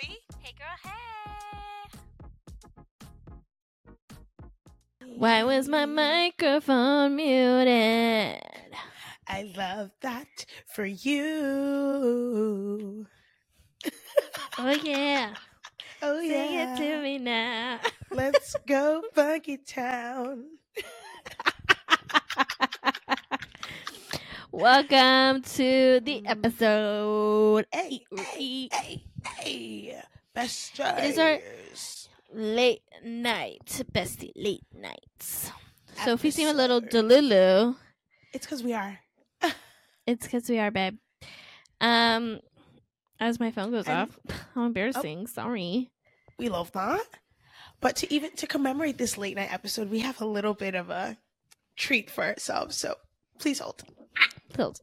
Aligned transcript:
Bobby. 0.00 0.18
Hey 0.40 0.54
girl, 0.58 0.68
hey. 0.84 1.98
Why 5.16 5.44
was 5.44 5.68
my 5.68 5.86
microphone 5.86 7.16
muted? 7.16 8.42
I 9.28 9.52
love 9.56 9.92
that 10.02 10.46
for 10.74 10.86
you. 10.86 11.16
Oh 14.58 14.70
yeah. 14.72 15.34
Oh 16.02 16.20
Sing 16.20 16.52
yeah. 16.52 16.74
it 16.74 16.76
to 16.78 17.02
me 17.02 17.18
now. 17.18 17.80
Let's 18.10 18.56
go 18.66 19.02
Funky 19.14 19.58
Town. 19.58 20.59
Welcome 24.52 25.42
to 25.42 26.00
the 26.02 26.22
episode 26.26 27.66
Hey, 27.72 28.00
hey, 28.34 28.68
hey, 28.72 29.04
hey. 29.38 30.02
Best 30.34 30.78
It 30.80 31.04
is 31.04 31.18
our- 31.18 31.40
late 32.32 32.82
night, 33.04 33.62
bestie 33.92 34.32
late 34.36 34.64
nights. 34.74 35.50
So 36.04 36.12
if 36.14 36.22
we 36.22 36.30
seem 36.30 36.48
a 36.48 36.52
little 36.52 36.78
Episode. 36.78 37.04
delulu, 37.10 37.76
It's 38.32 38.46
because 38.46 38.62
we 38.62 38.72
are. 38.74 38.98
it's 40.06 40.26
because 40.26 40.48
we 40.48 40.58
are, 40.58 40.70
babe. 40.70 40.98
Um, 41.80 42.40
as 43.20 43.38
my 43.40 43.50
phone 43.50 43.70
goes 43.70 43.86
And- 43.88 44.10
off, 44.10 44.18
how 44.54 44.64
embarrassing. 44.64 45.26
Sorry. 45.28 45.90
We 46.38 46.48
love 46.48 46.72
that. 46.72 47.02
But 47.80 47.96
to 47.96 48.12
even 48.12 48.32
to 48.36 48.46
commemorate 48.46 48.98
this 48.98 49.16
late 49.16 49.36
night 49.36 49.52
episode, 49.52 49.90
we 49.90 50.00
have 50.00 50.20
a 50.20 50.26
little 50.26 50.54
bit 50.54 50.74
of 50.74 50.90
a 50.90 51.18
treat 51.76 52.10
for 52.10 52.24
ourselves. 52.24 52.76
So 52.76 52.96
please 53.38 53.58
hold. 53.60 53.82
Pills. 54.60 54.82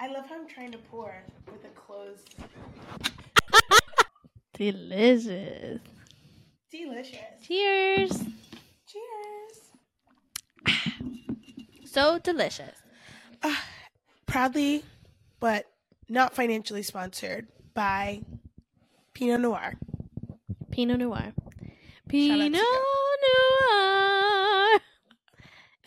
I 0.00 0.08
love 0.08 0.26
how 0.28 0.34
I'm 0.34 0.48
trying 0.48 0.72
to 0.72 0.78
pour 0.78 1.14
with 1.46 1.64
a 1.64 1.68
closed. 1.76 2.34
Delicious. 4.54 5.78
Delicious. 6.72 7.46
Cheers. 7.46 8.24
Cheers. 8.88 9.60
So 11.84 12.18
delicious. 12.18 12.76
Proudly, 14.26 14.82
but 15.38 15.66
not 16.08 16.34
financially 16.34 16.82
sponsored 16.82 17.46
by 17.74 18.22
Pinot 19.14 19.40
Noir. 19.40 19.74
Pinot 20.72 20.98
Noir. 20.98 21.32
Pinot 22.08 22.50
Noir. 22.50 22.64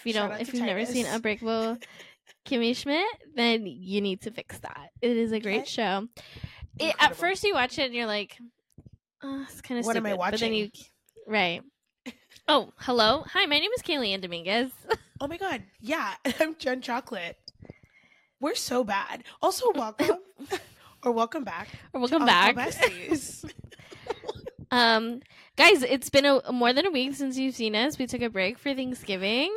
If 0.01 0.05
you 0.07 0.13
Shout 0.13 0.31
don't, 0.31 0.41
if 0.41 0.53
you've 0.53 0.63
never 0.63 0.85
seen 0.85 1.05
Titus. 1.05 1.15
Unbreakable 1.15 1.77
Kimmy 2.45 2.75
Schmidt, 2.75 3.05
then 3.35 3.65
you 3.65 4.01
need 4.01 4.21
to 4.21 4.31
fix 4.31 4.57
that. 4.59 4.89
It 5.01 5.15
is 5.15 5.31
a 5.31 5.39
great 5.39 5.61
Okay. 5.61 5.65
show. 5.69 6.07
It, 6.79 6.95
at 6.99 7.15
first, 7.15 7.43
you 7.43 7.53
watch 7.53 7.77
it 7.77 7.83
and 7.85 7.93
you're 7.93 8.07
like, 8.07 8.37
oh, 9.21 9.45
it's 9.49 9.61
kind 9.61 9.79
of 9.79 9.85
What 9.85 9.93
stupid. 9.95 10.09
am 10.09 10.13
I 10.19 10.31
But 10.31 10.39
then 10.39 10.49
watching? 10.49 10.53
you, 10.53 10.69
right. 11.27 11.61
Oh, 12.47 12.73
hello. 12.77 13.23
Hi, 13.31 13.45
my 13.45 13.59
name 13.59 13.69
is 13.77 13.83
Kaylee 13.83 14.13
Ann 14.13 14.21
Dominguez. 14.21 14.71
Oh 15.23 15.27
my 15.27 15.37
god. 15.37 15.61
Yeah, 15.79 16.15
I'm 16.39 16.55
Jen 16.57 16.81
Chocolate. 16.81 17.37
We're 18.39 18.55
so 18.55 18.83
bad. 18.83 19.23
Also, 19.39 19.71
welcome 19.75 20.17
or 21.03 21.11
welcome 21.11 21.43
back. 21.43 21.67
or 21.93 21.99
welcome 22.01 22.25
back. 22.25 22.55
Besties. 22.55 23.45
Um, 24.71 25.19
guys, 25.57 25.83
it's 25.83 26.09
been 26.09 26.25
a 26.25 26.51
more 26.51 26.73
than 26.73 26.87
a 26.87 26.89
week 26.91 27.13
since 27.13 27.37
you've 27.37 27.53
seen 27.55 27.75
us. 27.75 27.99
We 27.99 28.07
took 28.07 28.21
a 28.23 28.29
break 28.31 28.57
for 28.57 28.73
Thanksgiving. 28.73 29.53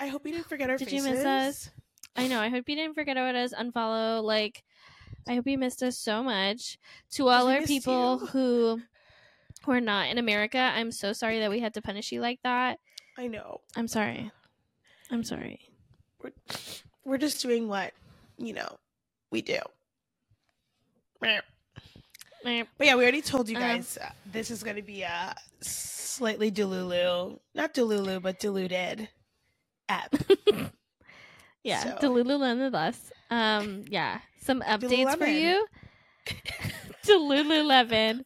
I 0.00 0.08
hope 0.08 0.26
you 0.26 0.32
didn't 0.32 0.48
forget 0.48 0.70
our 0.70 0.76
Did 0.76 0.92
you 0.92 1.02
miss 1.02 1.24
us? 1.24 1.70
I 2.16 2.28
know. 2.28 2.40
I 2.40 2.48
hope 2.48 2.68
you 2.68 2.76
didn't 2.76 2.94
forget 2.94 3.16
about 3.16 3.34
us. 3.34 3.52
Unfollow. 3.52 4.22
Like, 4.22 4.62
I 5.28 5.34
hope 5.34 5.46
you 5.46 5.58
missed 5.58 5.82
us 5.82 5.98
so 5.98 6.22
much. 6.22 6.78
To 7.12 7.28
all 7.28 7.48
our 7.48 7.62
people 7.62 8.18
you. 8.20 8.26
who 8.26 8.82
who 9.64 9.72
are 9.72 9.80
not 9.80 10.08
in 10.08 10.18
America, 10.18 10.58
I'm 10.58 10.92
so 10.92 11.12
sorry 11.12 11.40
that 11.40 11.50
we 11.50 11.60
had 11.60 11.74
to 11.74 11.82
punish 11.82 12.12
you 12.12 12.20
like 12.20 12.40
that. 12.44 12.78
I 13.18 13.26
know. 13.26 13.60
I'm 13.74 13.88
sorry. 13.88 14.30
I'm 15.10 15.24
sorry. 15.24 15.60
We're, 16.22 16.32
we're 17.04 17.18
just 17.18 17.42
doing 17.42 17.68
what, 17.68 17.92
you 18.38 18.52
know, 18.52 18.78
we 19.30 19.42
do. 19.42 19.58
But 21.20 21.42
yeah, 22.44 22.94
we 22.94 23.02
already 23.02 23.22
told 23.22 23.48
you 23.48 23.56
Um, 23.56 23.62
guys 23.62 23.98
uh, 24.00 24.10
this 24.30 24.50
is 24.50 24.62
going 24.62 24.76
to 24.76 24.82
be 24.82 25.02
a 25.02 25.34
slightly 25.60 26.50
delulu, 26.50 27.38
not 27.54 27.74
delulu, 27.74 28.22
but 28.22 28.38
diluted 28.38 29.08
app. 29.88 30.14
Yeah, 31.62 31.82
So- 31.98 32.08
Delulu 32.08 32.38
nonetheless. 32.38 33.10
Um, 33.28 33.84
yeah, 33.88 34.20
some 34.40 34.60
updates 34.60 35.18
for 35.18 35.26
you. 35.26 35.66
Delululemon. 37.04 38.24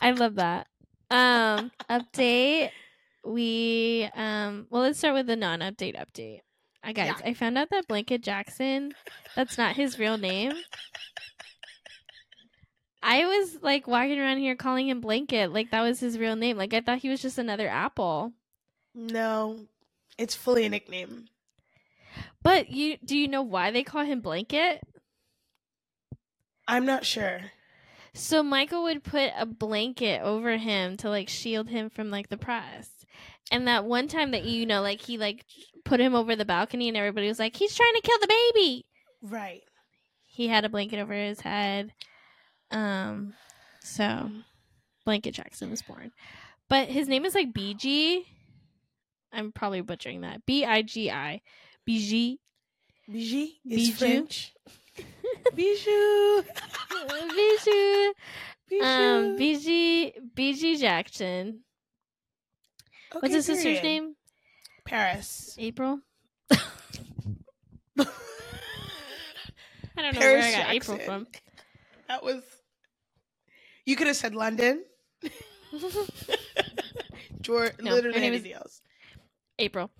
I 0.00 0.12
love 0.12 0.36
that. 0.36 0.68
Um, 1.10 1.72
update. 1.90 2.70
We 3.24 4.08
um. 4.14 4.68
Well, 4.70 4.82
let's 4.82 4.98
start 5.00 5.14
with 5.14 5.26
the 5.26 5.34
non-update 5.34 5.96
update. 5.96 6.40
I 6.84 6.92
guys, 6.92 7.08
Yeah. 7.18 7.30
I 7.30 7.34
found 7.34 7.58
out 7.58 7.70
that 7.70 7.88
Blanket 7.88 8.22
Jackson. 8.22 8.92
That's 9.34 9.58
not 9.58 9.74
his 9.74 9.98
real 9.98 10.16
name. 10.16 10.52
I 13.02 13.26
was 13.26 13.58
like 13.62 13.86
walking 13.86 14.18
around 14.18 14.38
here 14.38 14.56
calling 14.56 14.88
him 14.88 15.00
Blanket, 15.00 15.52
like 15.52 15.70
that 15.70 15.82
was 15.82 16.00
his 16.00 16.18
real 16.18 16.36
name. 16.36 16.56
Like 16.56 16.74
I 16.74 16.80
thought 16.80 16.98
he 16.98 17.08
was 17.08 17.20
just 17.22 17.38
another 17.38 17.68
apple. 17.68 18.32
no, 18.94 19.66
it's 20.18 20.34
fully 20.34 20.66
a 20.66 20.68
nickname. 20.68 21.26
But 22.42 22.70
you 22.70 22.96
do 23.04 23.16
you 23.16 23.28
know 23.28 23.42
why 23.42 23.70
they 23.70 23.82
call 23.82 24.04
him 24.04 24.20
Blanket? 24.20 24.82
I'm 26.66 26.84
not 26.84 27.06
sure. 27.06 27.40
So 28.14 28.42
Michael 28.42 28.82
would 28.84 29.04
put 29.04 29.30
a 29.38 29.46
blanket 29.46 30.22
over 30.22 30.56
him 30.56 30.96
to 30.98 31.08
like 31.08 31.28
shield 31.28 31.68
him 31.68 31.88
from 31.88 32.10
like 32.10 32.28
the 32.28 32.36
press. 32.36 32.90
And 33.50 33.66
that 33.68 33.84
one 33.84 34.08
time 34.08 34.32
that 34.32 34.44
you 34.44 34.66
know, 34.66 34.82
like 34.82 35.00
he 35.00 35.16
like 35.18 35.44
put 35.84 36.00
him 36.00 36.14
over 36.14 36.36
the 36.36 36.44
balcony 36.44 36.88
and 36.88 36.96
everybody 36.96 37.28
was 37.28 37.38
like, 37.38 37.56
He's 37.56 37.74
trying 37.74 37.94
to 37.94 38.02
kill 38.02 38.18
the 38.20 38.26
baby. 38.54 38.86
Right. 39.22 39.62
He 40.26 40.48
had 40.48 40.64
a 40.64 40.68
blanket 40.68 41.00
over 41.00 41.14
his 41.14 41.40
head. 41.40 41.92
Um 42.70 43.34
so 43.80 44.30
Blanket 45.04 45.32
Jackson 45.32 45.70
was 45.70 45.82
born. 45.82 46.12
But 46.68 46.88
his 46.88 47.08
name 47.08 47.24
is 47.24 47.34
like 47.34 47.52
BG. 47.54 48.24
I'm 49.32 49.52
probably 49.52 49.80
butchering 49.80 50.22
that. 50.22 50.44
B 50.46 50.64
I 50.64 50.82
G 50.82 51.10
I. 51.10 51.40
Is 51.86 52.36
Bijou. 53.64 53.92
French. 53.92 54.54
Bijou. 55.54 56.42
Bijou. 57.34 58.12
Bijou. 58.68 58.84
Um 58.84 59.36
Jackson. 60.78 61.60
What's 63.12 63.26
Okay, 63.26 63.34
his 63.34 63.46
sister's 63.46 63.82
name? 63.82 64.14
Paris. 64.84 65.54
April. 65.58 66.00
I 66.50 66.56
don't 69.96 70.14
know 70.14 70.20
where 70.20 70.42
I 70.42 70.52
got 70.52 70.74
April 70.74 70.98
from. 70.98 71.26
That 72.06 72.22
was. 72.22 72.42
You 73.84 73.96
could 73.96 74.06
have 74.06 74.16
said 74.16 74.34
London. 74.34 74.84
Or 77.48 77.70
No, 77.80 77.94
literally 77.94 78.22
anything 78.22 78.52
else. 78.52 78.82
April. 79.58 79.90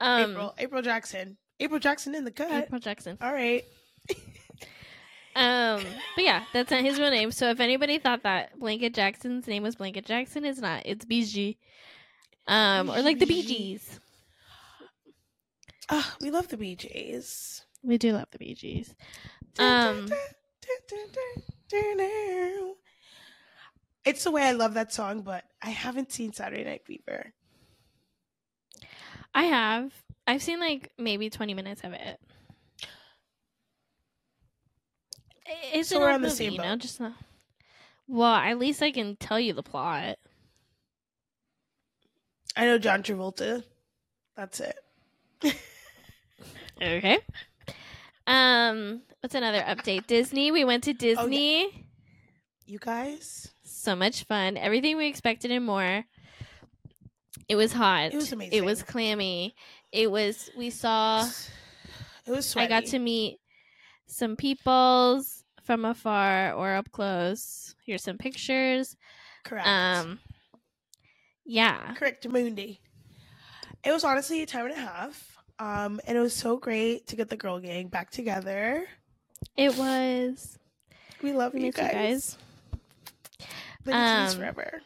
Um, 0.00 0.30
April. 0.32 0.54
April 0.58 0.82
Jackson. 0.82 1.36
April 1.60 1.80
Jackson 1.80 2.14
in 2.14 2.24
the 2.24 2.30
cut. 2.30 2.50
April 2.64 2.80
Jackson. 2.80 3.18
All 3.20 3.32
right. 3.32 3.64
Um, 5.36 5.82
but 6.14 6.24
yeah, 6.24 6.44
that's 6.52 6.70
not 6.70 6.82
his 6.82 7.00
real 7.00 7.10
name. 7.10 7.32
So 7.32 7.50
if 7.50 7.58
anybody 7.58 7.98
thought 7.98 8.22
that 8.22 8.56
Blanket 8.56 8.94
Jackson's 8.94 9.48
name 9.48 9.64
was 9.64 9.74
Blanket 9.74 10.06
Jackson, 10.06 10.44
it's 10.44 10.60
not. 10.60 10.82
It's 10.84 11.04
BG. 11.04 11.56
Um, 12.46 12.88
or 12.88 13.02
like 13.02 13.18
the 13.18 13.26
Bee. 13.26 13.42
Gees. 13.42 13.98
Ah, 15.88 16.14
we 16.20 16.30
love 16.30 16.46
the 16.46 16.56
Bee 16.56 16.76
Gees. 16.76 17.64
We 17.82 17.98
do 17.98 18.12
love 18.12 18.28
the 18.30 18.38
Bee 18.38 18.54
Gees. 18.54 18.94
Um, 19.58 20.08
It's 24.04 24.22
the 24.22 24.30
way 24.30 24.42
I 24.42 24.52
love 24.52 24.74
that 24.74 24.92
song, 24.92 25.22
but 25.22 25.44
I 25.62 25.70
haven't 25.70 26.12
seen 26.12 26.32
Saturday 26.32 26.64
Night 26.64 26.84
Fever. 26.86 27.32
I 29.34 29.44
have. 29.44 29.92
I've 30.26 30.42
seen 30.42 30.60
like 30.60 30.92
maybe 30.98 31.28
twenty 31.30 31.54
minutes 31.54 31.82
of 31.84 31.92
it. 31.92 32.20
It's 35.72 35.88
So 35.88 36.00
we're 36.00 36.10
on 36.10 36.22
the 36.22 36.28
movie, 36.28 36.36
same 36.36 36.52
you 36.52 36.58
know. 36.58 36.76
Just 36.76 37.00
not. 37.00 37.12
Well, 38.06 38.34
at 38.34 38.58
least 38.58 38.82
I 38.82 38.90
can 38.92 39.16
tell 39.16 39.40
you 39.40 39.52
the 39.52 39.62
plot. 39.62 40.18
I 42.56 42.64
know 42.66 42.78
John 42.78 43.02
Travolta. 43.02 43.64
That's 44.36 44.60
it. 44.60 44.76
Okay. 46.82 47.18
Um, 48.26 49.02
what's 49.20 49.34
another 49.34 49.60
update? 49.60 50.06
Disney. 50.06 50.50
We 50.50 50.64
went 50.64 50.84
to 50.84 50.92
Disney. 50.92 51.86
You 52.66 52.78
guys, 52.78 53.52
So 53.62 53.94
much 53.94 54.24
fun. 54.24 54.56
Everything 54.56 54.96
we 54.96 55.06
expected 55.06 55.50
and 55.50 55.64
more. 55.64 56.04
It 57.48 57.56
was 57.56 57.72
hot. 57.72 58.12
It 58.12 58.16
was 58.16 58.32
amazing. 58.32 58.56
It 58.58 58.64
was 58.64 58.82
clammy. 58.82 59.54
It 59.92 60.10
was. 60.10 60.50
We 60.56 60.70
saw. 60.70 61.28
it 62.26 62.30
was 62.30 62.46
Sweaty. 62.46 62.72
I 62.72 62.80
got 62.80 62.88
to 62.90 62.98
meet 62.98 63.38
some 64.06 64.36
peoples 64.36 65.44
from 65.62 65.84
afar 65.84 66.52
or 66.52 66.74
up 66.74 66.90
close. 66.92 67.74
Here's 67.84 68.02
some 68.02 68.18
pictures. 68.18 68.96
Correct. 69.44 69.66
Um, 69.66 70.18
yeah, 71.44 71.94
Correct, 71.94 72.26
Mundi. 72.28 72.80
It 73.84 73.92
was 73.92 74.04
honestly 74.04 74.42
a 74.42 74.46
time 74.46 74.64
and 74.66 74.74
a 74.74 74.78
half. 74.80 75.36
Um, 75.58 76.00
and 76.06 76.16
it 76.16 76.20
was 76.20 76.34
so 76.34 76.56
great 76.56 77.06
to 77.08 77.16
get 77.16 77.28
the 77.28 77.36
girl 77.36 77.60
gang 77.60 77.88
back 77.88 78.10
together. 78.10 78.86
it 79.56 79.76
was. 79.76 80.58
We 81.22 81.32
love 81.32 81.52
We 81.54 81.60
you 81.60 81.66
miss 81.66 81.76
you 81.76 81.82
guys. 81.82 82.38
guys. 83.86 84.30
Um, 84.32 84.36
forever. 84.38 84.80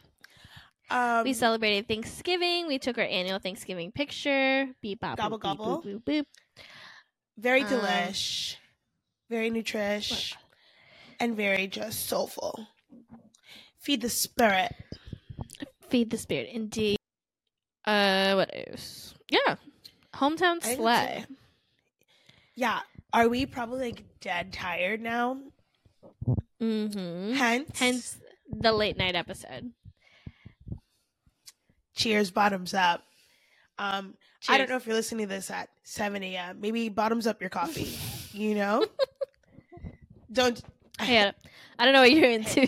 Um, 0.91 1.23
we 1.23 1.33
celebrated 1.33 1.87
Thanksgiving. 1.87 2.67
We 2.67 2.79
took 2.79 2.97
our 2.97 3.03
annual 3.03 3.39
Thanksgiving 3.39 3.91
picture. 3.91 4.67
Beep 4.81 4.99
bop 4.99 5.17
Gobble, 5.17 5.37
boop, 5.37 5.41
gobble. 5.41 5.83
boop, 5.83 6.01
boop, 6.03 6.03
boop. 6.03 6.25
very 7.37 7.61
um, 7.63 7.69
delish, 7.69 8.55
very 9.29 9.51
nutrish, 9.51 10.35
and 11.19 11.35
very 11.35 11.67
just 11.67 12.07
soulful. 12.07 12.67
Feed 13.79 14.01
the 14.01 14.09
spirit. 14.09 14.73
Feed 15.89 16.09
the 16.09 16.17
spirit, 16.17 16.49
indeed. 16.51 16.97
Uh, 17.85 18.33
what 18.33 18.49
else? 18.53 19.13
Yeah, 19.29 19.55
hometown 20.15 20.63
slay. 20.63 21.25
Yeah. 22.55 22.79
Are 23.11 23.27
we 23.27 23.47
probably 23.47 23.79
like 23.87 24.03
dead 24.21 24.53
tired 24.53 25.01
now? 25.01 25.39
Mm-hmm. 26.61 27.33
Hence, 27.33 27.79
Hence 27.79 28.17
the 28.51 28.71
late 28.71 28.97
night 28.97 29.15
episode. 29.15 29.71
Cheers, 31.99 32.31
bottoms 32.31 32.73
up. 32.73 33.03
Um, 33.77 34.15
I 34.47 34.57
don't 34.57 34.69
know 34.69 34.77
if 34.77 34.85
you're 34.87 34.95
listening 34.95 35.27
to 35.27 35.33
this 35.35 35.51
at 35.51 35.69
7 35.83 36.23
a.m. 36.23 36.59
Maybe 36.61 36.89
bottoms 36.89 37.27
up 37.27 37.41
your 37.41 37.49
coffee. 37.49 37.97
you 38.37 38.55
know? 38.55 38.85
don't. 40.31 40.59
Hey, 40.99 41.27
I- 41.77 41.83
don't 41.85 41.93
know 41.93 42.01
what 42.01 42.11
you're 42.11 42.29
into. 42.31 42.67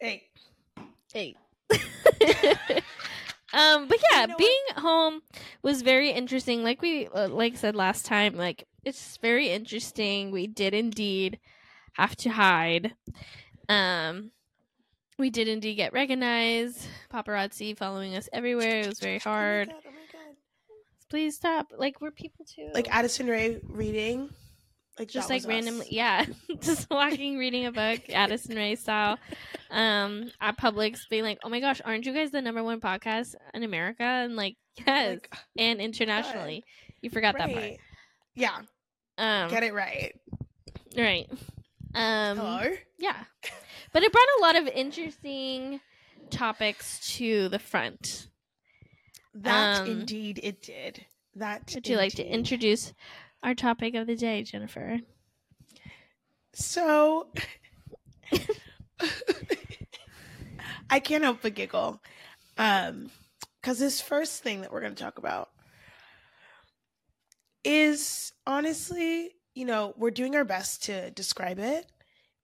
Hey, 0.00 0.24
Hey. 1.12 1.36
um, 3.52 3.86
but 3.88 3.98
yeah, 4.10 4.22
You 4.22 4.26
know 4.26 4.34
what? 4.34 4.38
being 4.38 4.60
home 4.76 5.22
was 5.62 5.82
very 5.82 6.10
interesting. 6.10 6.62
Like 6.64 6.82
we 6.82 7.06
uh, 7.06 7.28
like 7.28 7.56
said 7.56 7.74
last 7.76 8.04
time, 8.04 8.34
like 8.36 8.66
it's 8.84 9.16
very 9.18 9.48
interesting. 9.50 10.30
We 10.32 10.46
did 10.48 10.74
indeed 10.74 11.38
have 11.94 12.16
to 12.16 12.30
hide. 12.30 12.94
Um, 13.68 14.32
we 15.18 15.30
did 15.30 15.48
indeed 15.48 15.74
get 15.74 15.92
recognized. 15.92 16.86
Paparazzi 17.12 17.76
following 17.76 18.16
us 18.16 18.28
everywhere. 18.32 18.80
It 18.80 18.88
was 18.88 19.00
very 19.00 19.20
Oh 19.24 19.30
my 19.30 19.36
hard. 19.36 19.68
God, 19.68 19.76
oh 19.86 19.90
my 19.90 20.12
God. 20.12 20.36
Please 21.10 21.36
stop. 21.36 21.66
Like 21.76 22.00
we're 22.00 22.10
people 22.10 22.44
too. 22.44 22.70
Like 22.74 22.88
Addison 22.94 23.26
Rae 23.26 23.60
reading. 23.68 24.30
Like 24.98 25.08
just 25.08 25.28
like 25.28 25.38
was 25.38 25.46
us. 25.46 25.48
randomly 25.48 25.86
yeah 25.90 26.24
just 26.60 26.88
walking 26.88 27.36
reading 27.36 27.66
a 27.66 27.72
book 27.72 28.02
addison 28.10 28.54
rae 28.54 28.76
style 28.76 29.18
um 29.72 30.30
at 30.40 30.56
publix 30.56 31.00
being 31.10 31.24
like 31.24 31.40
oh 31.42 31.48
my 31.48 31.58
gosh 31.58 31.80
aren't 31.84 32.06
you 32.06 32.12
guys 32.14 32.30
the 32.30 32.40
number 32.40 32.62
one 32.62 32.80
podcast 32.80 33.34
in 33.54 33.64
america 33.64 34.04
and 34.04 34.36
like 34.36 34.54
yes 34.86 35.08
Like, 35.14 35.34
and 35.58 35.80
internationally 35.80 36.64
you 37.00 37.10
forgot 37.10 37.36
that 37.38 37.52
part. 37.52 37.72
Yeah, 38.36 38.56
um 39.18 39.50
get 39.50 39.64
it 39.64 39.74
right. 39.74 40.12
right 40.96 41.28
um 41.94 42.38
Hello. 42.38 42.62
yeah 42.98 43.24
but 43.92 44.02
it 44.02 44.12
brought 44.12 44.28
a 44.38 44.42
lot 44.42 44.56
of 44.56 44.66
interesting 44.68 45.80
topics 46.30 47.16
to 47.16 47.48
the 47.48 47.58
front 47.58 48.28
That 49.34 49.80
Um, 49.80 49.86
indeed 49.86 50.40
it 50.42 50.62
did. 50.62 51.06
That 51.36 51.72
would 51.74 51.88
you 51.88 51.96
like 51.96 52.14
to 52.14 52.24
introduce 52.24 52.92
our 53.42 53.54
topic 53.54 53.94
of 53.94 54.06
the 54.06 54.16
day 54.16 54.42
jennifer 54.42 54.98
So 56.52 57.28
I 60.90 61.00
can't 61.00 61.24
help 61.24 61.40
but 61.42 61.54
giggle. 61.54 62.00
Um 62.58 63.10
because 63.60 63.78
this 63.78 64.00
first 64.00 64.42
thing 64.42 64.60
that 64.60 64.70
we're 64.72 64.82
going 64.82 64.94
to 64.94 65.02
talk 65.02 65.16
about 65.16 65.48
is 67.64 68.32
honestly, 68.46 69.30
you 69.54 69.64
know, 69.64 69.94
we're 69.96 70.10
doing 70.10 70.34
our 70.36 70.44
best 70.44 70.84
to 70.84 71.10
describe 71.12 71.58
it, 71.58 71.86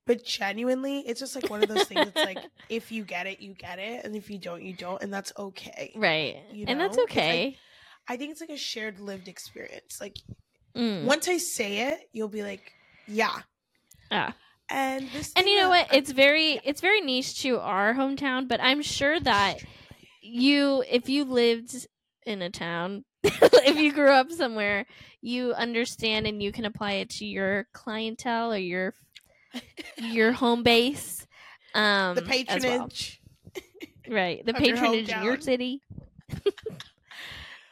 but 0.07 0.25
genuinely, 0.25 1.01
it's 1.01 1.21
just 1.21 1.35
like 1.35 1.51
one 1.51 1.63
of 1.63 1.69
those 1.69 1.85
things. 1.85 2.09
It's 2.09 2.17
like 2.25 2.39
if 2.69 2.91
you 2.93 3.05
get 3.05 3.27
it, 3.27 3.41
you 3.41 3.55
get 3.55 3.79
it, 3.79 4.05
and 4.05 4.15
if 4.17 4.31
you 4.31 4.39
don't, 4.39 4.63
you 4.63 4.73
don't, 4.75 5.03
and 5.03 5.13
that's 5.13 5.33
okay. 5.39 5.93
right 5.97 6.37
You 6.53 6.67
know? 6.67 6.73
and 6.73 6.81
that's? 6.81 6.97
Like- 6.97 7.11
okay 7.11 7.57
I 8.09 8.17
think 8.17 8.33
it's 8.33 8.41
like 8.41 8.51
a 8.51 8.57
shared 8.57 8.99
lived 8.99 9.29
experience. 9.29 10.01
Like 10.01 10.17
Mm. 10.77 11.05
once 11.05 11.27
I 11.29 11.39
say 11.39 11.89
it, 11.89 12.09
you'll 12.13 12.29
be 12.29 12.43
like, 12.45 12.73
yeah. 13.09 13.41
Ah. 14.13 14.35
And 14.69 15.09
this 15.13 15.33
and 15.35 15.47
you 15.49 15.59
know 15.61 15.69
what 15.69 15.87
I'm- 15.91 15.99
it's 15.99 16.13
very 16.13 16.61
it's 16.65 16.81
very 16.81 17.01
niche 17.01 17.43
to 17.43 17.59
our 17.59 17.93
hometown 17.93 18.47
but 18.47 18.61
i'm 18.61 18.83
sure 18.83 19.19
that 19.19 19.57
you 20.23 20.85
if 20.89 21.09
you 21.09 21.25
lived 21.25 21.89
in 22.25 22.41
a 22.41 22.51
town 22.51 23.05
if 23.23 23.77
you 23.77 23.93
grew 23.93 24.11
up 24.11 24.31
somewhere 24.33 24.87
you 25.21 25.53
understand 25.53 26.27
and 26.27 26.43
you 26.43 26.53
can 26.53 26.65
apply 26.65 26.93
it 26.93 27.11
to 27.11 27.27
your 27.27 27.67
clientele 27.73 28.53
or 28.53 28.57
your 28.57 28.95
your 29.97 30.33
home 30.43 30.63
base 30.63 31.27
um 31.75 32.15
the 32.15 32.23
as 32.49 32.63
well. 32.63 32.89
patronage. 32.89 33.21
right 34.09 34.45
the 34.47 34.53
your 34.53 34.61
patronage 34.61 35.09
in 35.11 35.23
your 35.23 35.41
city 35.41 35.83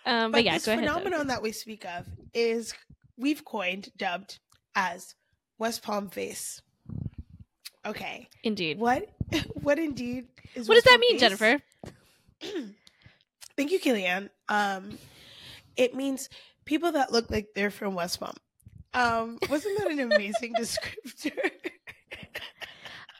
um 0.05 0.31
but, 0.31 0.33
But 0.33 0.45
yeah 0.45 0.55
this 0.55 0.67
go 0.67 0.73
ahead 0.73 0.85
phenomenon 0.85 1.29
that 1.29 1.43
we 1.43 1.53
speak 1.53 1.85
of 1.85 2.07
is 2.35 2.75
we've 3.17 3.45
coined, 3.45 3.91
dubbed 3.97 4.39
as 4.75 5.15
West 5.59 5.83
Palm 5.83 6.09
face. 6.09 6.63
Okay, 7.87 8.29
indeed 8.45 8.79
what 8.79 9.09
what 9.55 9.79
indeed 9.79 10.27
is 10.55 10.69
what 10.69 10.75
West 10.77 10.85
does 10.85 10.85
that 10.85 10.91
Palm 10.91 11.01
mean 11.01 11.19
face? 11.19 11.21
jennifer 11.21 11.63
Thank 13.57 13.73
you, 13.73 13.81
Kellyanne. 13.81 14.29
Um, 14.49 14.97
it 15.79 15.95
means 15.95 16.29
people 16.67 16.93
that 16.93 17.11
look 17.13 17.31
like 17.31 17.47
they're 17.55 17.71
from 17.71 17.95
West 17.95 18.21
Palm. 18.21 18.35
Um, 18.95 19.39
wasn't 19.49 19.79
that 19.79 19.91
an 19.91 20.01
amazing 20.01 20.53
descriptor? 20.59 21.33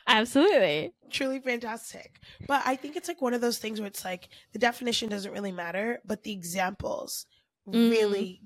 absolutely 0.07 0.93
Truly 1.11 1.39
fantastic. 1.39 2.19
But 2.47 2.61
I 2.65 2.75
think 2.75 2.95
it's 2.95 3.07
like 3.07 3.21
one 3.21 3.33
of 3.33 3.41
those 3.41 3.57
things 3.57 3.79
where 3.79 3.87
it's 3.87 4.05
like 4.05 4.29
the 4.53 4.59
definition 4.59 5.09
doesn't 5.09 5.31
really 5.31 5.51
matter, 5.51 5.99
but 6.05 6.23
the 6.23 6.31
examples 6.31 7.25
Mm. 7.67 7.91
really 7.91 8.41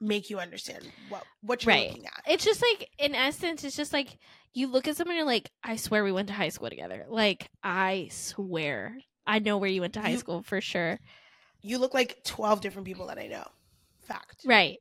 make 0.00 0.30
you 0.30 0.38
understand 0.38 0.88
what 1.10 1.24
what 1.42 1.62
you're 1.64 1.74
Right. 1.74 1.88
looking 1.90 2.06
at. 2.06 2.22
it's 2.26 2.44
just 2.44 2.62
like 2.62 2.88
in 2.98 3.14
essence 3.14 3.64
it's 3.64 3.76
just 3.76 3.92
like 3.92 4.18
you 4.54 4.66
look 4.68 4.88
at 4.88 4.96
someone 4.96 5.12
and 5.14 5.18
you're 5.18 5.26
like 5.26 5.50
i 5.62 5.76
swear 5.76 6.02
we 6.04 6.12
went 6.12 6.28
to 6.28 6.32
high 6.34 6.48
school 6.48 6.70
together 6.70 7.04
like 7.08 7.50
i 7.62 8.08
swear 8.10 8.96
i 9.26 9.40
know 9.40 9.58
where 9.58 9.68
you 9.68 9.80
went 9.82 9.92
to 9.94 10.00
high 10.00 10.10
You- 10.10 10.18
school 10.18 10.42
for 10.42 10.60
sure 10.62 10.98
You 11.62 11.78
look 11.78 11.94
like 11.94 12.22
12 12.24 12.60
different 12.60 12.86
people 12.86 13.06
that 13.06 13.18
I 13.18 13.26
know. 13.28 13.44
Fact. 14.06 14.42
right 14.44 14.78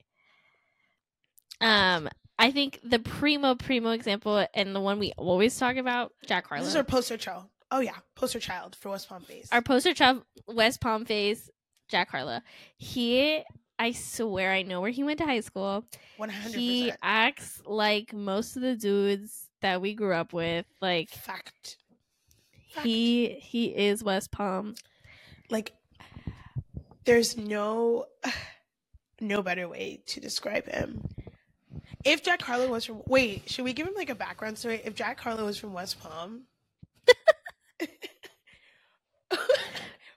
um 1.61 2.09
i 2.39 2.49
think 2.51 2.79
the 2.83 2.97
primo 2.99 3.53
primo 3.55 3.91
example 3.91 4.45
and 4.55 4.75
the 4.75 4.79
one 4.81 4.97
we 4.97 5.11
always 5.15 5.55
talk 5.57 5.75
about 5.77 6.11
jack 6.25 6.47
harlow 6.47 6.63
This 6.63 6.71
is 6.73 6.75
our 6.75 6.83
poster 6.83 7.17
child. 7.17 7.45
Oh 7.69 7.79
yeah, 7.79 7.95
poster 8.15 8.39
child 8.39 8.75
for 8.75 8.89
West 8.89 9.07
Palm 9.07 9.21
Face. 9.21 9.47
our 9.51 9.61
poster 9.61 9.93
child 9.93 10.23
west 10.47 10.81
palm 10.81 11.05
face 11.05 11.49
jack 11.87 12.09
harlow 12.09 12.39
he 12.77 13.43
i 13.77 13.91
swear 13.91 14.51
i 14.51 14.63
know 14.63 14.81
where 14.81 14.89
he 14.89 15.03
went 15.03 15.19
to 15.19 15.25
high 15.25 15.39
school 15.39 15.85
100%. 16.19 16.53
he 16.55 16.91
acts 17.03 17.61
like 17.65 18.11
most 18.11 18.55
of 18.55 18.63
the 18.63 18.75
dudes 18.75 19.47
that 19.61 19.81
we 19.81 19.93
grew 19.93 20.13
up 20.13 20.33
with 20.33 20.65
like 20.81 21.09
Fact. 21.11 21.77
he 22.83 23.29
he 23.39 23.65
is 23.67 24.03
west 24.03 24.31
palm 24.31 24.73
Like 25.51 25.73
there's 27.05 27.37
no 27.37 28.05
no 29.21 29.41
better 29.41 29.67
way 29.67 30.01
to 30.07 30.19
describe 30.19 30.65
him. 30.65 31.03
If 32.03 32.23
Jack 32.23 32.41
Harlow 32.41 32.69
was 32.69 32.85
from 32.85 33.01
wait, 33.07 33.49
should 33.49 33.65
we 33.65 33.73
give 33.73 33.87
him 33.87 33.93
like 33.95 34.09
a 34.09 34.15
background 34.15 34.57
story? 34.57 34.81
If 34.83 34.95
Jack 34.95 35.19
Harlow 35.19 35.45
was 35.45 35.57
from 35.57 35.73
West 35.73 35.99
Palm, 35.99 36.43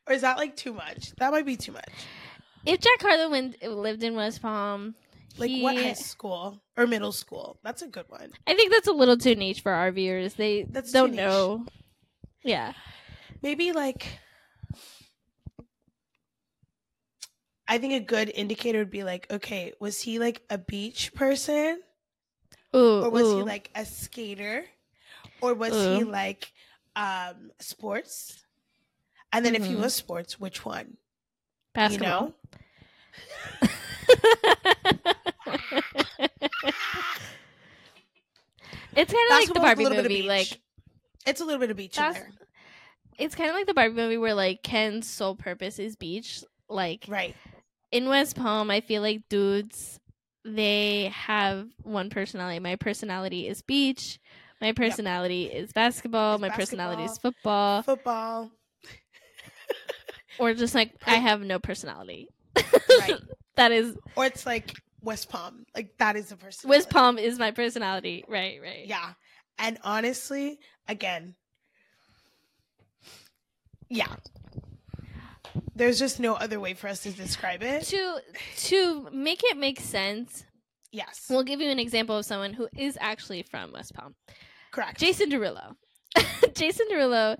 or 0.06 0.12
is 0.12 0.22
that 0.22 0.38
like 0.38 0.56
too 0.56 0.72
much? 0.72 1.12
That 1.16 1.32
might 1.32 1.46
be 1.46 1.56
too 1.56 1.72
much. 1.72 1.88
if 2.64 2.80
Jack 2.80 3.00
Harlow 3.02 3.30
went, 3.30 3.62
lived 3.62 4.02
in 4.02 4.14
West 4.14 4.40
Palm, 4.42 4.94
Like 5.36 5.50
he, 5.50 5.62
what 5.62 5.76
high 5.76 5.92
school 5.92 6.62
or 6.76 6.86
middle 6.86 7.12
school? 7.12 7.58
That's 7.62 7.82
a 7.82 7.86
good 7.86 8.06
one. 8.08 8.30
I 8.46 8.54
think 8.54 8.72
that's 8.72 8.88
a 8.88 8.92
little 8.92 9.18
too 9.18 9.34
niche 9.34 9.60
for 9.60 9.72
our 9.72 9.90
viewers. 9.92 10.34
They 10.34 10.64
That's 10.68 10.92
don't 10.92 11.14
know. 11.14 11.66
Yeah, 12.42 12.72
Maybe 13.42 13.72
like 13.72 14.06
I 17.66 17.78
think 17.78 17.94
a 17.94 18.00
good 18.00 18.30
indicator 18.35 18.78
would 18.80 18.90
be 18.90 19.04
like, 19.04 19.30
okay, 19.33 19.73
was 19.80 20.00
he 20.00 20.18
like 20.18 20.42
a 20.50 20.59
beach 20.59 21.14
person? 21.14 21.80
ooh, 22.76 23.04
Or 23.04 23.11
was 23.11 23.33
he 23.33 23.42
like 23.42 23.71
a 23.75 23.85
skater? 23.85 24.64
Or 25.40 25.54
was 25.54 25.73
he 25.73 26.04
like 26.04 26.52
um 26.97 27.50
sports? 27.61 28.44
And 29.33 29.44
then 29.44 29.54
if 29.54 29.64
he 29.66 29.75
Mhm. 29.75 29.80
was 29.80 29.94
sports, 29.94 30.38
which 30.38 30.64
one? 30.64 30.97
basketball? 31.75 32.06
You 32.09 32.26
know? 32.28 32.35
It's 38.97 39.12
kind 39.12 39.30
of 39.30 39.37
like 39.38 39.49
the 39.49 39.54
Basketball 39.54 39.64
is 39.64 39.78
a 39.78 39.83
Barbie 39.83 39.83
little 39.83 39.97
bit 39.97 40.06
of 40.06 40.12
movie. 40.12 40.23
beach. 40.23 40.50
Like 40.52 40.61
It's 41.26 41.40
a 41.40 41.44
little 41.44 41.61
bit 41.61 41.71
of 41.71 41.76
beach 41.76 41.99
in 41.99 42.12
there. 42.12 42.33
it's 43.18 43.35
kind 43.35 43.50
of 43.50 43.56
like 43.56 43.66
the 43.66 43.75
Barbie 43.75 43.94
movie 43.94 44.18
where 44.18 44.35
like 44.35 44.62
Ken's 44.62 45.09
sole 45.09 45.35
purpose 45.35 45.78
is 45.78 45.97
beach. 45.97 46.44
Like 46.68 47.06
Right. 47.09 47.35
In 47.94 48.08
West 48.08 48.34
Palm, 48.34 48.72
I 48.72 48.80
feel 48.80 49.02
like 49.02 49.22
dudes 49.28 50.00
they 50.44 51.10
have 51.14 51.68
one 51.84 52.10
personality. 52.10 52.58
My 52.58 52.76
personality 52.76 53.48
is 53.48 53.62
beach. 53.62 54.18
My 54.60 54.72
personality 54.72 55.44
is 55.44 55.72
basketball. 55.72 56.34
Is 56.34 56.40
My 56.40 56.48
personality 56.50 57.04
is 57.04 57.16
football. 57.16 57.82
Football. 57.82 58.50
Or 60.38 60.52
just 60.52 60.74
like 60.74 60.92
I 61.06 61.14
have 61.16 61.40
no 61.40 61.60
personality. 61.60 62.28
Right. 62.56 63.20
that 63.56 63.70
is 63.70 63.96
or 64.16 64.26
it's 64.26 64.44
like 64.44 64.74
West 65.00 65.28
Palm. 65.28 65.64
Like 65.74 65.96
that 65.98 66.16
is 66.16 66.30
the 66.30 66.36
person. 66.36 66.68
West 66.68 66.90
Palm 66.90 67.16
is 67.16 67.38
my 67.38 67.52
personality. 67.52 68.24
Right, 68.26 68.60
right. 68.60 68.86
Yeah. 68.86 69.12
And 69.56 69.78
honestly, 69.84 70.58
again, 70.88 71.36
yeah. 73.88 74.16
There's 75.76 75.99
just 75.99 76.21
no 76.21 76.35
other 76.35 76.61
way 76.61 76.75
for 76.75 76.88
us 76.88 77.02
to 77.02 77.11
describe 77.11 77.62
it. 77.62 77.85
To 77.85 78.19
to 78.57 79.09
make 79.12 79.40
it 79.45 79.57
make 79.57 79.81
sense, 79.81 80.45
Yes. 80.93 81.26
we'll 81.28 81.43
give 81.43 81.61
you 81.61 81.71
an 81.71 81.78
example 81.81 82.16
of 82.16 82.25
someone 82.25 82.52
who 82.52 82.69
is 82.76 82.97
actually 83.00 83.43
from 83.43 83.73
West 83.73 83.95
Palm. 83.95 84.14
Correct. 84.71 84.99
Jason 85.00 85.31
Derulo. 85.31 85.75
Jason 86.54 86.87
Derulo, 86.90 87.37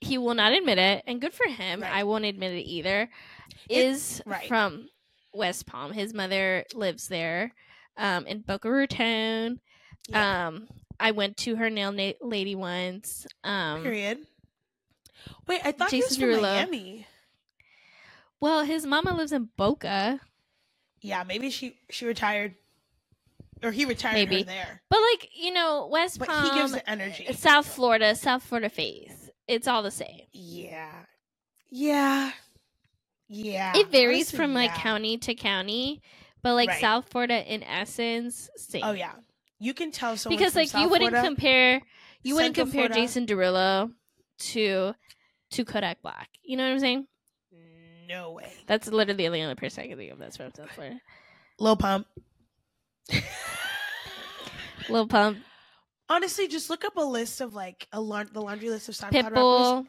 he 0.00 0.18
will 0.18 0.34
not 0.34 0.52
admit 0.52 0.78
it, 0.78 1.04
and 1.06 1.20
good 1.20 1.32
for 1.34 1.48
him. 1.48 1.82
Right. 1.82 1.92
I 1.92 2.04
won't 2.04 2.24
admit 2.24 2.52
it 2.52 2.62
either. 2.68 3.08
Is 3.68 4.20
right. 4.26 4.48
from 4.48 4.88
West 5.32 5.66
Palm. 5.66 5.92
His 5.92 6.12
mother 6.12 6.64
lives 6.74 7.06
there, 7.08 7.52
um, 7.96 8.26
in 8.26 8.40
Boca 8.40 8.68
Raton. 8.70 9.60
Yeah. 10.08 10.48
Um, 10.48 10.66
I 10.98 11.12
went 11.12 11.36
to 11.38 11.56
her 11.56 11.70
nail 11.70 11.92
na- 11.92 12.12
lady 12.20 12.54
once. 12.56 13.26
Um, 13.44 13.82
Period. 13.82 14.18
Wait, 15.46 15.60
I 15.64 15.72
thought 15.72 15.90
he 15.90 15.98
was 16.00 16.16
Jason 16.16 16.20
from 16.22 16.30
Derulo. 16.40 16.42
Miami. 16.42 17.06
Well, 18.40 18.64
his 18.64 18.86
mama 18.86 19.14
lives 19.14 19.32
in 19.32 19.48
Boca, 19.56 20.20
Yeah, 21.02 21.24
maybe 21.24 21.50
she 21.50 21.76
she 21.90 22.06
retired, 22.06 22.54
or 23.62 23.70
he 23.70 23.84
retired 23.84 24.14
Maybe. 24.14 24.38
her 24.38 24.44
there. 24.44 24.82
but 24.88 25.00
like 25.12 25.28
you 25.36 25.52
know, 25.52 25.88
West 25.90 26.18
But 26.18 26.28
Palm, 26.28 26.44
he 26.54 26.58
gives 26.60 26.72
the 26.72 26.88
energy. 26.90 27.28
Uh, 27.28 27.32
South 27.32 27.66
Florida, 27.66 28.14
South 28.14 28.42
Florida 28.42 28.68
face. 28.70 29.30
It's 29.46 29.66
all 29.68 29.82
the 29.82 29.90
same. 29.90 30.22
Yeah, 30.32 30.90
yeah, 31.70 32.32
yeah. 33.28 33.72
it 33.76 33.88
varies 33.88 34.28
Honestly, 34.28 34.36
from 34.36 34.54
like 34.54 34.70
yeah. 34.70 34.82
county 34.82 35.18
to 35.18 35.34
county, 35.34 36.02
but 36.42 36.54
like 36.54 36.68
Right. 36.68 36.80
South 36.80 37.08
Florida 37.10 37.42
in 37.52 37.62
essence, 37.62 38.48
same. 38.56 38.82
Oh 38.84 38.92
yeah, 38.92 39.12
you 39.58 39.74
can 39.74 39.90
tell 39.90 40.16
someone 40.16 40.38
because 40.38 40.54
like 40.56 40.72
you 40.74 40.88
wouldn't 40.88 41.10
Florida, 41.10 41.26
compare 41.28 41.82
you 42.22 42.34
wouldn't 42.34 42.54
compare 42.54 42.86
Florida. 42.88 42.94
Jason 42.94 43.26
Derulo 43.26 43.92
to 44.52 44.94
to 45.52 45.64
Kodak 45.64 46.00
Black. 46.02 46.28
You 46.42 46.56
know 46.56 46.64
what 46.64 46.72
I'm 46.72 46.80
saying? 46.80 47.06
No 48.10 48.32
way. 48.32 48.52
That's 48.66 48.88
literally 48.88 49.28
the 49.28 49.42
only 49.42 49.54
person 49.54 49.84
I 49.84 49.86
can 49.88 49.96
think 49.96 50.12
of 50.12 50.18
that's 50.18 50.36
from 50.36 50.52
South 50.54 50.70
Florida. 50.72 51.00
Low 51.58 51.76
pump. 51.76 52.06
Lil 54.88 55.06
Pump, 55.06 55.38
Honestly, 56.08 56.48
just 56.48 56.68
look 56.70 56.84
up 56.84 56.96
a 56.96 57.04
list 57.04 57.40
of 57.40 57.54
like 57.54 57.86
a 57.92 58.00
la- 58.00 58.24
the 58.24 58.40
laundry 58.42 58.68
list 58.68 58.88
of 58.88 58.96
SoundCloud 58.96 59.12
rappers. 59.12 59.32
Pitbull, 59.36 59.86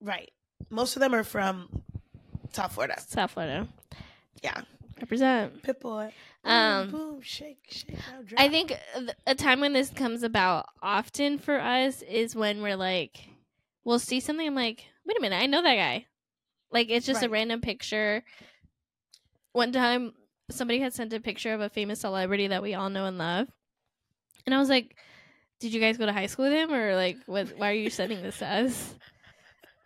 Right. 0.00 0.32
Most 0.68 0.96
of 0.96 1.00
them 1.00 1.14
are 1.14 1.22
from 1.22 1.68
South 2.52 2.72
Florida. 2.72 3.00
South 3.00 3.30
Florida. 3.30 3.68
Yeah. 4.42 4.62
Represent. 5.00 5.62
Pitbull. 5.62 6.10
Um, 6.44 6.90
boom, 6.90 7.00
boom, 7.00 7.20
shake, 7.22 7.58
shake. 7.68 7.96
I 8.36 8.48
think 8.48 8.76
a 9.26 9.34
time 9.36 9.60
when 9.60 9.72
this 9.72 9.90
comes 9.90 10.24
about 10.24 10.66
often 10.82 11.38
for 11.38 11.60
us 11.60 12.02
is 12.02 12.34
when 12.34 12.62
we're 12.62 12.76
like, 12.76 13.20
we'll 13.84 14.00
see 14.00 14.18
something. 14.18 14.46
I'm 14.48 14.54
like, 14.56 14.84
wait 15.06 15.16
a 15.18 15.20
minute, 15.20 15.40
I 15.40 15.46
know 15.46 15.62
that 15.62 15.76
guy. 15.76 16.06
Like 16.72 16.88
it's 16.90 17.06
just 17.06 17.22
a 17.22 17.28
random 17.28 17.60
picture. 17.60 18.22
One 19.52 19.72
time, 19.72 20.12
somebody 20.50 20.80
had 20.80 20.94
sent 20.94 21.12
a 21.12 21.20
picture 21.20 21.52
of 21.52 21.60
a 21.60 21.68
famous 21.68 22.00
celebrity 22.00 22.48
that 22.48 22.62
we 22.62 22.74
all 22.74 22.88
know 22.90 23.04
and 23.06 23.18
love, 23.18 23.48
and 24.46 24.54
I 24.54 24.58
was 24.58 24.68
like, 24.70 24.96
"Did 25.60 25.74
you 25.74 25.80
guys 25.80 25.98
go 25.98 26.06
to 26.06 26.12
high 26.12 26.26
school 26.26 26.46
with 26.46 26.54
him, 26.54 26.72
or 26.72 26.94
like, 26.96 27.18
what? 27.26 27.48
Why 27.58 27.70
are 27.70 27.74
you 27.74 27.90
sending 27.90 28.22
this 28.22 28.38
to 28.38 28.46
us?" 28.46 28.94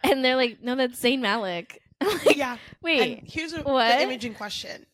And 0.04 0.24
they're 0.24 0.36
like, 0.36 0.58
"No, 0.62 0.76
that's 0.76 1.00
Zayn 1.00 1.20
Malik." 1.20 1.80
Like, 2.00 2.36
yeah. 2.36 2.58
wait, 2.82 3.18
And 3.20 3.28
here's 3.28 3.54
a, 3.54 3.62
what? 3.62 3.96
the 3.96 4.02
image 4.02 4.24
in 4.26 4.34
question. 4.34 4.84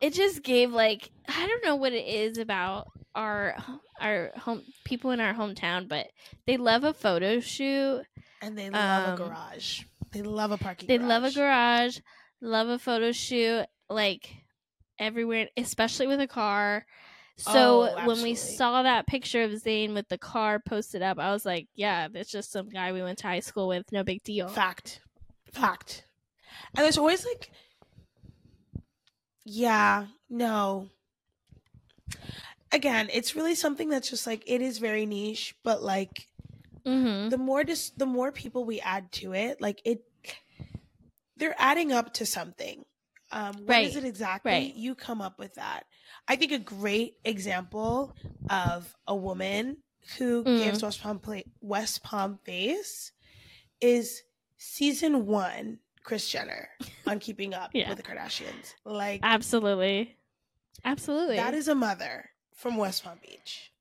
it 0.00 0.14
just 0.14 0.42
gave 0.42 0.72
like 0.72 1.10
I 1.28 1.46
don't 1.46 1.62
know 1.64 1.76
what 1.76 1.92
it 1.92 2.06
is 2.06 2.38
about 2.38 2.88
our 3.14 3.54
our 4.00 4.32
home 4.36 4.62
people 4.84 5.10
in 5.10 5.20
our 5.20 5.34
hometown, 5.34 5.88
but 5.88 6.06
they 6.46 6.56
love 6.56 6.84
a 6.84 6.94
photo 6.94 7.38
shoot. 7.38 8.02
And 8.40 8.56
they 8.58 8.70
love 8.70 9.08
Um, 9.08 9.14
a 9.14 9.16
garage. 9.28 9.82
They 10.12 10.22
love 10.22 10.50
a 10.52 10.58
parking 10.58 10.86
They 10.88 10.98
garage. 10.98 11.08
love 11.08 11.24
a 11.24 11.30
garage, 11.32 11.98
love 12.40 12.68
a 12.68 12.78
photo 12.78 13.12
shoot, 13.12 13.66
like 13.88 14.30
everywhere, 14.98 15.48
especially 15.56 16.06
with 16.06 16.20
a 16.20 16.26
car. 16.28 16.86
So 17.38 17.88
Oh, 17.96 18.06
when 18.06 18.22
we 18.22 18.34
saw 18.34 18.82
that 18.82 19.06
picture 19.06 19.42
of 19.42 19.52
Zayn 19.52 19.94
with 19.94 20.08
the 20.08 20.18
car 20.18 20.60
posted 20.60 21.02
up, 21.02 21.18
I 21.18 21.32
was 21.32 21.44
like, 21.46 21.66
"Yeah, 21.74 22.08
that's 22.08 22.30
just 22.30 22.52
some 22.52 22.68
guy 22.68 22.92
we 22.92 23.02
went 23.02 23.18
to 23.20 23.26
high 23.26 23.40
school 23.40 23.68
with. 23.68 23.90
No 23.90 24.04
big 24.04 24.22
deal." 24.22 24.48
Fact. 24.48 25.00
Fact. 25.52 26.04
And 26.76 26.84
there's 26.84 26.98
always 26.98 27.24
like, 27.24 27.50
yeah, 29.44 30.06
no. 30.30 30.88
Again, 32.70 33.10
it's 33.12 33.34
really 33.36 33.54
something 33.54 33.88
that's 33.88 34.08
just 34.08 34.26
like 34.26 34.42
it 34.46 34.62
is 34.62 34.78
very 34.78 35.04
niche, 35.04 35.54
but 35.62 35.82
like 35.82 36.28
Mm-hmm. 36.86 37.28
the 37.30 37.38
more 37.38 37.64
just 37.64 37.98
the 37.98 38.06
more 38.06 38.32
people 38.32 38.64
we 38.64 38.80
add 38.80 39.10
to 39.12 39.32
it, 39.34 39.60
like 39.60 39.80
it, 39.84 40.02
they're 41.36 41.54
adding 41.58 41.92
up 41.92 42.14
to 42.14 42.26
something. 42.26 42.84
Um, 43.30 43.54
what 43.64 43.82
is 43.82 43.94
Right, 43.94 43.96
it 43.96 44.04
exactly? 44.04 44.52
right. 44.52 44.74
You 44.74 44.94
come 44.94 45.22
up 45.22 45.38
with 45.38 45.54
that. 45.54 45.84
I 46.28 46.36
think 46.36 46.52
a 46.52 46.58
great 46.58 47.16
example 47.24 48.14
of 48.50 48.94
a 49.08 49.14
woman 49.16 49.78
who 50.18 50.44
Mm. 50.44 50.58
gives 50.58 50.82
West 50.82 51.00
Palm 51.02 51.18
play, 51.18 51.44
West 51.60 52.02
Palm 52.02 52.38
face 52.44 53.12
is 53.80 54.22
season 54.58 55.26
one 55.26 55.78
Kris 56.04 56.28
Jenner 56.28 56.68
on 57.06 57.18
Keeping 57.20 57.54
Up 57.54 57.70
Yeah. 57.74 57.88
with 57.88 57.98
the 57.98 58.04
Kardashians. 58.04 58.74
Like 58.84 59.20
Absolutely, 59.22 60.16
absolutely. 60.84 61.36
that 61.36 61.54
is 61.54 61.68
a 61.68 61.74
mother 61.74 62.30
from 62.54 62.76
West 62.76 63.02
Palm 63.04 63.18
Beach, 63.22 63.71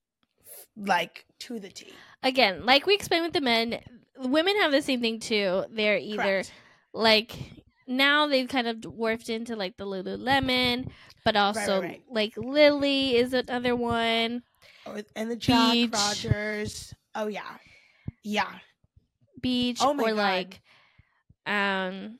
like 0.85 1.25
to 1.39 1.59
the 1.59 1.69
T. 1.69 1.93
again, 2.23 2.65
like 2.65 2.85
we 2.85 2.93
explained 2.95 3.23
with 3.25 3.33
the 3.33 3.41
men, 3.41 3.79
women 4.17 4.55
have 4.57 4.71
the 4.71 4.81
same 4.81 5.01
thing 5.01 5.19
too. 5.19 5.65
They're 5.71 5.97
either 5.97 6.17
Correct. 6.23 6.53
like 6.93 7.35
now 7.87 8.27
they've 8.27 8.47
kind 8.47 8.67
of 8.67 8.81
dwarfed 8.81 9.29
into 9.29 9.55
like 9.55 9.77
the 9.77 9.85
Lululemon, 9.85 10.89
but 11.25 11.35
also 11.35 11.81
right. 11.81 12.01
like 12.09 12.33
Lilly 12.37 13.15
is 13.15 13.33
another 13.33 13.75
one. 13.75 14.43
Or, 14.85 15.01
and 15.15 15.29
the 15.29 15.35
Jack 15.35 15.73
Beach. 15.73 15.93
Rogers. 15.93 16.93
Oh 17.13 17.27
yeah, 17.27 17.57
yeah. 18.23 18.49
Beach 19.41 19.79
Oh 19.81 19.93
my 19.93 20.03
or 20.03 20.15
God. 20.15 20.15
like 20.17 20.61
um 21.45 22.19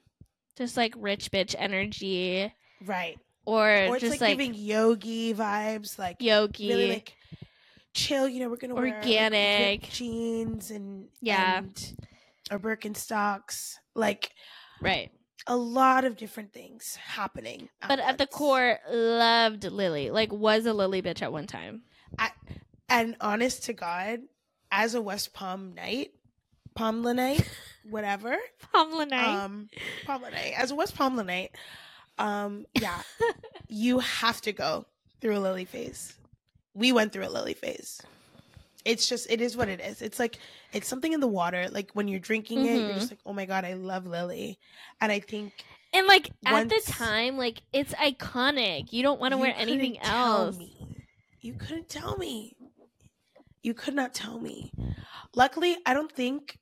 just 0.58 0.76
like 0.78 0.94
rich 0.98 1.32
bitch 1.32 1.56
energy 1.58 2.52
Right. 2.86 3.18
or, 3.46 3.64
Or 3.68 3.96
it's 3.96 4.00
just 4.02 4.12
like, 4.14 4.22
like, 4.22 4.38
giving 4.38 4.54
yogi 4.56 5.34
vibes, 5.34 5.98
like 6.00 6.18
yogi. 6.20 6.68
really 6.70 6.90
like 6.90 7.14
chill. 7.94 8.28
You 8.28 8.42
know, 8.42 8.50
we're 8.50 8.58
gonna 8.58 8.76
wear 8.76 8.86
like, 8.86 8.96
Organic. 8.96 9.82
ripped 9.84 9.94
jeans 9.94 10.72
and 10.72 11.08
Yeah. 11.22 11.60
and, 11.60 11.96
or 12.52 12.60
Birkenstocks. 12.60 13.76
Like 13.96 14.32
right. 14.82 15.12
a 15.48 15.56
lot 15.56 16.06
of 16.06 16.18
different 16.18 16.54
things 16.54 16.96
happening. 16.96 17.70
But 17.88 18.00
at 18.00 18.18
the 18.18 18.28
core 18.28 18.80
loved 18.90 19.64
Lilly. 19.66 20.10
Like 20.12 20.32
was 20.32 20.66
a 20.66 20.74
Lilly 20.74 21.02
bitch 21.02 21.22
at 21.22 21.32
one 21.32 21.48
time. 21.48 21.84
and 22.90 23.16
honest 23.22 23.64
to 23.66 23.74
God, 23.74 24.20
as 24.72 24.96
a 24.96 25.02
West 25.02 25.34
Palm 25.34 25.74
night, 25.76 26.12
Palmla 26.78 27.16
night, 27.16 27.50
whatever. 27.90 28.36
Palm 28.72 29.10
Knight. 29.10 29.28
Um, 29.28 29.70
Palmla 30.06 30.32
night. 30.32 30.54
As 30.58 30.72
a 30.72 30.76
West 30.76 30.96
Palmla 30.96 31.26
night, 31.26 31.52
um, 32.18 32.66
yeah, 32.80 33.02
you 33.68 34.00
have 34.00 34.40
to 34.42 34.54
go 34.54 34.86
through 35.20 35.38
a 35.38 35.40
lilly 35.40 35.66
phase. 35.66 36.14
We 36.74 36.92
went 36.92 37.12
through 37.12 37.28
a 37.28 37.30
lilly 37.30 37.54
phase. 37.54 38.02
It's 38.84 39.08
just, 39.08 39.30
it 39.30 39.42
is 39.42 39.56
what 39.56 39.70
it 39.70 39.80
is. 39.80 40.02
It's 40.02 40.18
like, 40.20 40.38
it's 40.74 40.88
something 40.88 41.14
in 41.14 41.20
the 41.20 41.28
water. 41.28 41.68
Like 41.70 41.92
when 41.94 42.08
you're 42.08 42.20
drinking 42.20 42.66
it, 42.66 42.80
you're 42.82 42.92
Mhm. 42.92 42.94
just 42.96 43.12
like, 43.12 43.20
oh 43.26 43.34
my 43.34 43.46
God, 43.46 43.64
I 43.66 43.74
love 43.74 44.08
Lilly. 44.08 44.58
And 45.00 45.12
I 45.12 45.20
think 45.20 45.54
And 45.94 46.08
like 46.08 46.32
at 46.46 46.70
the 46.70 46.82
time, 46.88 47.38
like 47.38 47.62
it's 47.74 47.94
iconic. 47.94 48.92
You 48.92 49.04
don't 49.04 49.20
want 49.20 49.34
to 49.34 49.38
wear 49.38 49.54
anything 49.56 50.00
else. 50.00 50.58
me. 50.58 50.76
You 51.42 51.54
couldn't 51.54 51.90
tell 51.90 52.18
me. 52.18 52.56
You 53.62 53.74
could 53.76 53.94
not 53.94 54.14
tell 54.16 54.40
me. 54.40 54.72
Luckily, 55.36 55.78
I 55.86 55.94
don't 55.94 56.12
think 56.12 56.58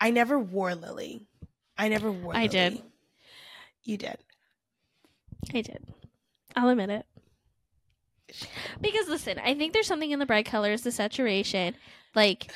I 0.00 0.10
never 0.10 0.38
wore 0.38 0.74
Lilly. 0.74 1.26
I 1.76 1.88
never 1.88 2.10
wore 2.10 2.34
I 2.34 2.42
Lilly. 2.46 2.48
did. 2.48 2.82
You 3.82 3.96
did. 3.98 4.16
I 5.52 5.60
did. 5.60 5.84
I'll 6.56 6.68
admit 6.68 6.90
it. 6.90 7.06
Because 8.80 9.08
listen, 9.08 9.38
I 9.38 9.54
think 9.54 9.72
there's 9.72 9.86
something 9.86 10.10
in 10.10 10.18
the 10.18 10.26
bright 10.26 10.46
colors, 10.46 10.82
the 10.82 10.92
saturation, 10.92 11.74
like 12.14 12.50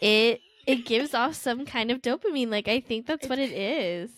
it 0.00 0.40
it 0.66 0.84
gives 0.86 1.14
off 1.14 1.34
some 1.34 1.64
kind 1.64 1.90
of 1.90 2.02
dopamine. 2.02 2.50
Like 2.50 2.68
I 2.68 2.80
think 2.80 3.06
that's 3.06 3.28
what 3.28 3.38
it 3.38 3.52
is. 3.52 4.10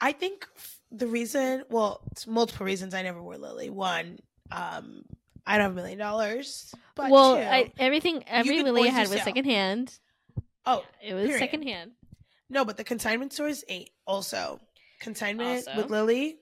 I 0.00 0.12
think 0.12 0.46
the 0.90 1.06
reason, 1.06 1.64
well, 1.70 2.00
it's 2.10 2.26
multiple 2.26 2.66
reasons 2.66 2.94
I 2.94 3.02
never 3.02 3.22
wore 3.22 3.38
Lilly. 3.38 3.70
One, 3.70 4.18
um, 4.50 5.02
I 5.46 5.56
don't 5.56 5.62
have 5.64 5.72
a 5.72 5.74
million 5.74 5.98
dollars. 5.98 6.74
But 6.94 7.10
well, 7.10 7.36
two, 7.36 7.42
I, 7.42 7.72
everything 7.78 8.24
every 8.26 8.62
Lilly 8.62 8.88
I 8.88 8.92
had 8.92 9.08
was 9.08 9.22
secondhand. 9.22 9.98
oh 10.66 10.84
It 11.02 11.14
was 11.14 11.26
Period. 11.26 11.38
secondhand. 11.38 11.92
no, 12.50 12.64
but 12.64 12.76
the 12.76 12.84
consignment 12.84 13.32
store 13.32 13.48
is 13.48 13.64
eight. 13.68 13.90
Also, 14.06 14.60
consignment 15.00 15.66
Also. 15.66 15.76
with 15.76 15.90
Lilly, 15.90 16.36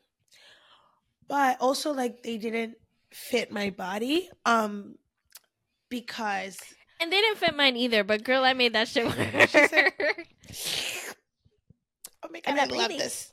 but 1.29 1.59
also 1.61 1.93
like 1.93 2.23
they 2.23 2.39
didn't 2.39 2.75
fit 3.13 3.51
my 3.53 3.71
body. 3.71 4.29
Um, 4.45 4.97
because 5.89 6.59
And 7.01 7.13
they 7.13 7.21
didn't 7.21 7.39
fit 7.39 7.55
mine 7.57 7.77
either, 7.77 8.05
but 8.05 8.25
girl, 8.25 8.45
I 8.45 8.53
made 8.55 8.73
that 8.75 8.89
shit 8.89 9.05
work. 9.17 9.49
Said- 9.49 9.93
oh 12.23 12.29
my 12.31 12.41
god, 12.41 12.59
I 12.59 12.65
love 12.67 12.89
this. 12.91 13.33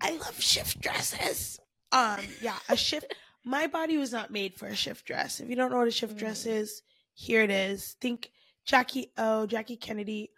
I 0.00 0.12
love 0.16 0.40
shift 0.40 0.80
dresses. 0.80 1.58
Um, 1.92 2.20
yeah, 2.40 2.56
a 2.68 2.76
shift. 2.76 3.14
my 3.44 3.66
body 3.66 3.96
was 3.96 4.12
not 4.12 4.30
made 4.30 4.54
for 4.54 4.66
a 4.66 4.76
shift 4.76 5.06
dress. 5.06 5.40
If 5.40 5.48
you 5.48 5.56
don't 5.56 5.70
know 5.70 5.78
what 5.78 5.88
a 5.88 5.92
shift 5.92 6.16
dress 6.16 6.44
Mm. 6.44 6.50
is, 6.52 6.82
here 7.14 7.42
it 7.42 7.50
is. 7.50 7.96
Think 8.00 8.30
Jackie 8.64 9.12
O, 9.16 9.46
Jackie 9.46 9.76
Kennedy. 9.76 10.30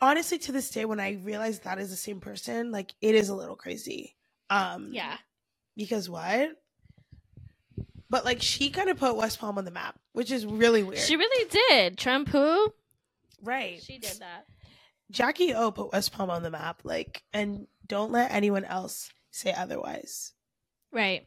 Honestly, 0.00 0.38
to 0.38 0.52
this 0.52 0.70
day, 0.70 0.84
when 0.84 1.00
I 1.00 1.18
realized 1.22 1.64
that 1.64 1.78
is 1.78 1.90
the 1.90 1.96
same 1.96 2.20
person, 2.20 2.70
like 2.72 2.92
it 3.00 3.14
is 3.14 3.28
a 3.28 3.34
little 3.34 3.56
crazy. 3.56 4.16
Um, 4.50 4.90
yeah. 4.92 5.16
because 5.76 6.10
what? 6.10 6.50
But 8.12 8.26
like 8.26 8.42
she 8.42 8.68
kind 8.68 8.90
of 8.90 8.98
put 8.98 9.16
West 9.16 9.40
Palm 9.40 9.56
on 9.56 9.64
the 9.64 9.70
map, 9.70 9.98
which 10.12 10.30
is 10.30 10.44
really 10.44 10.82
weird. 10.82 11.00
She 11.00 11.16
really 11.16 11.48
did. 11.50 11.96
Trump 11.96 12.28
who? 12.28 12.74
right. 13.42 13.82
She 13.82 13.96
did 13.96 14.20
that. 14.20 14.44
Jackie 15.10 15.54
O 15.54 15.70
put 15.70 15.92
West 15.92 16.12
Palm 16.12 16.28
on 16.28 16.42
the 16.42 16.50
map, 16.50 16.82
like, 16.84 17.22
and 17.32 17.66
don't 17.86 18.12
let 18.12 18.30
anyone 18.30 18.66
else 18.66 19.10
say 19.30 19.54
otherwise. 19.54 20.34
Right. 20.92 21.26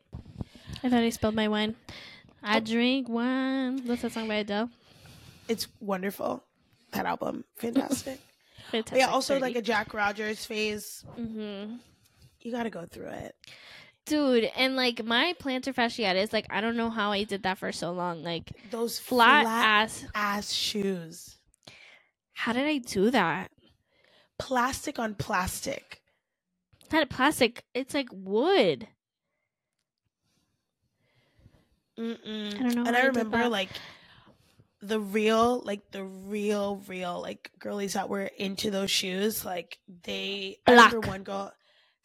I 0.83 0.89
thought 0.89 1.01
I 1.01 1.09
spilled 1.09 1.33
my 1.33 1.47
wine. 1.47 1.75
I 2.43 2.59
drink 2.59 3.09
wine. 3.09 3.83
That's 3.87 4.03
a 4.03 4.11
song 4.11 4.27
by 4.27 4.35
Adele. 4.35 4.69
It's 5.47 5.67
wonderful. 5.79 6.43
That 6.91 7.07
album, 7.07 7.45
fantastic. 7.55 8.19
Fantastic. 8.69 8.99
yeah, 8.99 9.07
also 9.07 9.39
like 9.39 9.55
a 9.55 9.61
Jack 9.63 9.91
Rogers 9.91 10.45
phase. 10.45 11.03
Mm-hmm. 11.19 11.77
You 12.41 12.51
got 12.51 12.63
to 12.63 12.69
go 12.69 12.85
through 12.85 13.07
it. 13.07 13.35
Dude, 14.05 14.51
and 14.55 14.75
like 14.75 15.03
my 15.03 15.33
plantar 15.39 15.73
fasciitis, 15.73 16.31
like 16.33 16.45
I 16.51 16.61
don't 16.61 16.77
know 16.77 16.89
how 16.91 17.11
I 17.11 17.23
did 17.23 17.43
that 17.43 17.57
for 17.57 17.71
so 17.71 17.91
long. 17.91 18.23
Like 18.23 18.51
Those 18.69 18.99
flat, 18.99 19.43
flat, 19.43 19.65
ass. 19.85 20.05
ass 20.13 20.51
shoes, 20.51 21.37
How 22.33 22.53
did 22.53 22.65
I 22.67 22.77
do 22.79 23.09
that? 23.11 23.51
plastic 24.37 24.99
on 24.99 25.15
plastic. 25.15 26.01
Not 26.91 27.09
plastic. 27.09 27.63
It's 27.73 27.93
like 27.93 28.09
wood. 28.11 28.87
Mm-mm. 31.99 32.55
I 32.55 32.63
don't 32.63 32.75
know 32.75 32.85
And 32.85 32.95
I 32.95 33.01
I 33.01 33.05
remember 33.05 33.37
like 33.49 33.69
the 34.81 34.99
real, 34.99 35.61
like 35.65 35.91
the 35.91 36.03
real, 36.03 36.81
real, 36.87 37.21
like 37.21 37.51
girlies 37.59 37.93
that 37.93 38.09
were 38.09 38.29
into 38.37 38.69
those 38.71 38.91
shoes. 38.91 39.43
Like 39.45 39.79
they, 40.03 40.57
I 40.67 40.71
remember 40.73 40.99
one 41.01 41.23
girl, 41.23 41.51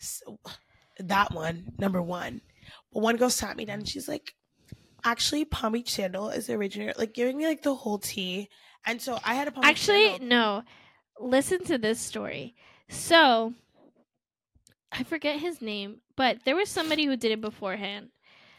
s- 0.01 0.23
that 1.09 1.33
one, 1.33 1.73
number 1.79 2.03
one. 2.03 2.41
But 2.93 3.03
one 3.03 3.17
girl 3.17 3.31
sat 3.31 3.57
me 3.57 3.65
down 3.65 3.81
and 3.81 3.89
she's 3.89 4.09
like, 4.09 4.35
actually, 5.05 5.45
Palm 5.45 5.73
Beach 5.73 5.91
Sandal 5.91 6.31
is 6.31 6.47
the 6.47 6.55
originator, 6.55 6.95
like 6.97 7.15
giving 7.15 7.37
me 7.37 7.47
like 7.47 7.63
the 7.63 7.75
whole 7.75 7.99
tea. 7.99 8.49
And 8.87 9.01
so 9.01 9.19
I 9.25 9.35
had 9.35 9.49
a 9.49 9.53
Palm 9.53 9.63
Beach 9.63 9.71
Actually, 9.71 10.19
no. 10.21 10.63
Listen 11.19 11.65
to 11.65 11.79
this 11.79 12.01
story. 12.01 12.55
So, 12.89 13.55
I 14.91 15.05
forget 15.05 15.39
his 15.39 15.61
name, 15.61 16.01
but 16.17 16.39
there 16.45 16.57
was 16.57 16.69
somebody 16.69 17.05
who 17.05 17.17
did 17.17 17.33
it 17.33 17.41
beforehand. 17.41 18.09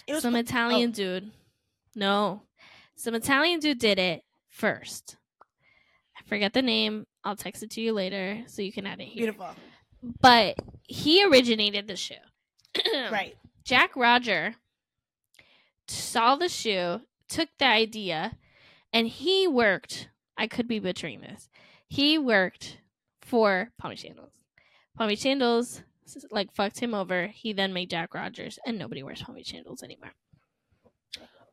It 0.08 0.13
was 0.13 0.22
Some 0.22 0.34
pa- 0.34 0.38
oh. 0.38 0.42
Italian 0.42 0.89
oh. 0.92 0.94
dude. 0.94 1.32
No. 1.96 2.44
Some 2.96 3.15
Italian 3.15 3.60
dude 3.60 3.80
did 3.80 4.00
it 4.00 4.24
first. 4.50 5.18
I 6.18 6.22
forget 6.28 6.54
the 6.54 6.62
name. 6.62 7.06
I'll 7.24 7.36
text 7.36 7.63
it 7.63 7.72
to 7.72 7.82
you 7.82 7.94
later 7.94 8.44
so 8.48 8.62
you 8.62 8.72
can 8.72 8.86
add 8.86 9.00
it 9.02 9.06
here. 9.06 9.26
beautiful. 9.26 9.50
But 10.22 10.56
he 10.84 11.24
originated 11.26 11.88
the 11.88 11.96
shoe. 11.96 12.15
Right. 13.12 13.36
Jack 13.64 13.96
Roger 13.96 14.56
saw 15.88 16.36
the 16.36 16.50
shoe, 16.50 17.02
took 17.28 17.50
the 17.60 17.66
idea, 17.66 18.38
and 18.94 19.08
he 19.08 19.48
worked. 19.48 20.10
I 20.38 20.48
could 20.48 20.68
be 20.68 20.80
butchering 20.80 21.22
this. 21.22 21.50
He 21.88 22.18
worked 22.18 22.78
for 23.22 23.72
Palmy 23.78 23.98
Sandals. 23.98 24.32
Palmy 24.98 25.16
Sandals 25.16 25.84
like 26.32 26.54
fucked 26.54 26.80
him 26.80 26.94
over. 26.94 27.28
He 27.28 27.54
then 27.54 27.74
made 27.74 27.90
Jack 27.90 28.14
Rogers, 28.14 28.60
and 28.66 28.78
nobody 28.78 29.04
wears 29.04 29.22
Palmy 29.22 29.44
Sandals 29.44 29.84
anymore. 29.84 30.12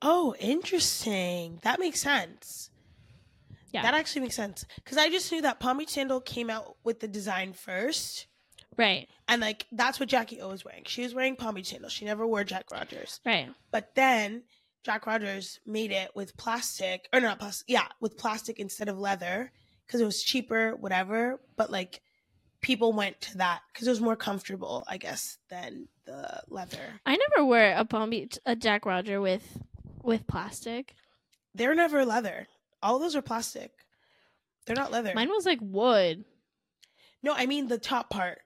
Oh, 0.01 0.35
interesting. 0.39 1.59
That 1.63 1.81
makes 1.81 2.01
sense. 2.01 2.71
Yeah. 3.73 3.83
That 3.83 3.95
actually 3.95 4.23
makes 4.23 4.37
sense. 4.37 4.65
Because 4.77 4.97
I 4.97 5.11
just 5.11 5.31
knew 5.31 5.43
that 5.43 5.61
Beach 5.61 5.91
Sandal 5.91 6.21
came 6.21 6.51
out 6.51 6.77
with 6.85 7.01
the 7.01 7.09
design 7.09 7.53
first. 7.53 8.28
Right, 8.79 9.09
And 9.27 9.41
like 9.43 9.67
that's 9.73 9.99
what 9.99 10.09
Jackie 10.09 10.41
O 10.41 10.49
was 10.49 10.65
wearing. 10.65 10.85
She 10.87 11.03
was 11.03 11.13
wearing 11.13 11.35
Palm 11.35 11.57
Beach 11.57 11.69
Sandal. 11.71 11.91
She 11.91 12.05
never 12.05 12.25
wore 12.27 12.45
Jack 12.45 12.71
Rogers. 12.73 13.21
right. 13.27 13.49
But 13.73 13.95
then 13.97 14.45
Jack 14.85 15.05
Rogers 15.07 15.59
made 15.67 15.91
it 15.91 16.13
with 16.15 16.37
plastic, 16.37 17.09
or 17.13 17.21
not 17.21 17.41
plastic, 17.41 17.67
yeah, 17.69 17.89
with 18.01 18.17
plastic 18.17 18.61
instead 18.61 18.89
of 18.89 18.97
leather 18.97 19.51
because 19.87 20.01
it 20.01 20.05
was 20.05 20.23
cheaper, 20.23 20.77
whatever. 20.77 21.41
But 21.57 21.71
like 21.73 22.01
people 22.61 22.93
went 22.93 23.21
to 23.23 23.39
that 23.39 23.63
because 23.73 23.87
it 23.89 23.91
was 23.91 24.01
more 24.01 24.17
comfortable, 24.17 24.85
I 24.89 24.97
guess, 24.97 25.39
than 25.51 25.89
the 26.05 26.41
leather. 26.49 27.01
I 27.05 27.17
never 27.17 27.45
wore 27.45 27.73
a 27.73 27.85
Palm 27.85 28.11
Beach 28.11 28.39
a 28.47 28.55
Jack 28.55 28.87
Roger 28.87 29.21
with 29.21 29.59
with 30.03 30.27
plastic. 30.29 30.95
They're 31.55 31.75
never 31.75 32.05
leather. 32.05 32.47
All 32.81 33.01
those 33.01 33.17
are 33.17 33.23
plastic. 33.23 33.73
They're 34.67 34.77
not 34.77 34.93
leather. 34.93 35.13
Mine 35.15 35.31
was 35.31 35.47
like 35.47 35.59
wood. 35.61 36.25
No, 37.23 37.33
I 37.35 37.47
mean 37.47 37.67
the 37.67 37.79
top 37.79 38.11
part. 38.11 38.39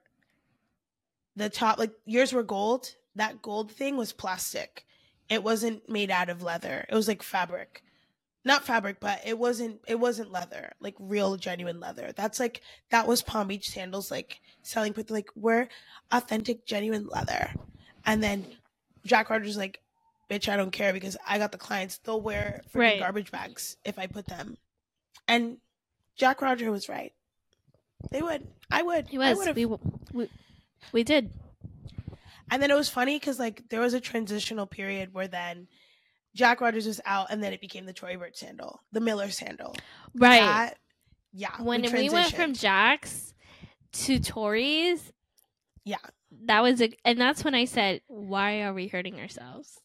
The 1.35 1.49
top, 1.49 1.79
like 1.79 1.91
yours 2.05 2.33
were 2.33 2.43
gold. 2.43 2.95
That 3.15 3.41
gold 3.41 3.71
thing 3.71 3.97
was 3.97 4.13
plastic. 4.13 4.85
It 5.29 5.43
wasn't 5.43 5.87
made 5.89 6.11
out 6.11 6.29
of 6.29 6.43
leather. 6.43 6.85
It 6.89 6.95
was 6.95 7.07
like 7.07 7.23
fabric. 7.23 7.83
Not 8.45 8.65
fabric, 8.65 8.99
but 8.99 9.21
it 9.25 9.39
wasn't 9.39 9.79
it 9.87 9.99
wasn't 9.99 10.31
leather, 10.31 10.73
like 10.81 10.95
real 10.99 11.37
genuine 11.37 11.79
leather. 11.79 12.11
That's 12.13 12.39
like 12.39 12.61
that 12.91 13.07
was 13.07 13.21
Palm 13.21 13.47
Beach 13.47 13.69
sandals 13.69 14.11
like 14.11 14.41
selling 14.63 14.93
with 14.97 15.09
like 15.09 15.29
we're 15.35 15.69
authentic 16.11 16.65
genuine 16.65 17.07
leather. 17.07 17.51
And 18.05 18.21
then 18.21 18.45
Jack 19.05 19.29
Rogers 19.29 19.55
like, 19.55 19.79
bitch, 20.29 20.49
I 20.49 20.57
don't 20.57 20.71
care 20.71 20.91
because 20.91 21.15
I 21.25 21.37
got 21.37 21.53
the 21.53 21.57
clients. 21.57 21.99
They'll 21.99 22.19
wear 22.19 22.61
freaking 22.73 22.79
Right. 22.79 22.99
garbage 22.99 23.31
bags 23.31 23.77
if 23.85 23.97
I 23.97 24.07
put 24.07 24.25
them. 24.25 24.57
And 25.27 25.57
Jack 26.17 26.41
Roger 26.41 26.69
was 26.69 26.89
right. 26.89 27.13
They 28.11 28.21
would. 28.21 28.45
I 28.69 28.83
would. 28.83 29.07
He 29.07 29.17
was. 29.17 29.37
would've. 29.37 29.55
We, 29.55 29.65
we 29.65 30.29
we 30.91 31.03
did. 31.03 31.31
And 32.51 32.61
then 32.61 32.71
it 32.71 32.75
was 32.75 32.89
funny 32.89 33.17
because 33.17 33.39
like 33.39 33.69
there 33.69 33.79
was 33.79 33.93
a 33.93 33.99
transitional 33.99 34.67
period 34.67 35.13
where 35.13 35.27
then 35.27 35.67
Jack 36.35 36.61
Rogers 36.61 36.87
was 36.87 36.99
out, 37.05 37.27
and 37.29 37.43
then 37.43 37.53
it 37.53 37.61
became 37.61 37.85
the 37.85 37.93
Tory 37.93 38.15
Burch 38.15 38.37
sandal, 38.37 38.81
the 38.91 38.99
Miller 38.99 39.29
sandal. 39.29 39.75
Right. 40.15 40.41
That- 40.41 40.77
yeah. 41.31 41.61
when 41.61 41.81
we 41.81 42.09
went 42.09 42.33
from. 42.33 42.53
Jack's 42.53 43.33
to 43.93 44.19
Tory's, 44.19 45.11
yeah, 45.83 45.97
that 46.45 46.61
was 46.61 46.81
a, 46.81 46.91
and 47.05 47.19
that's 47.19 47.43
when 47.43 47.55
I 47.55 47.65
said, 47.65 48.01
"Why 48.07 48.61
are 48.61 48.73
we 48.73 48.87
hurting 48.87 49.19
ourselves? 49.19 49.79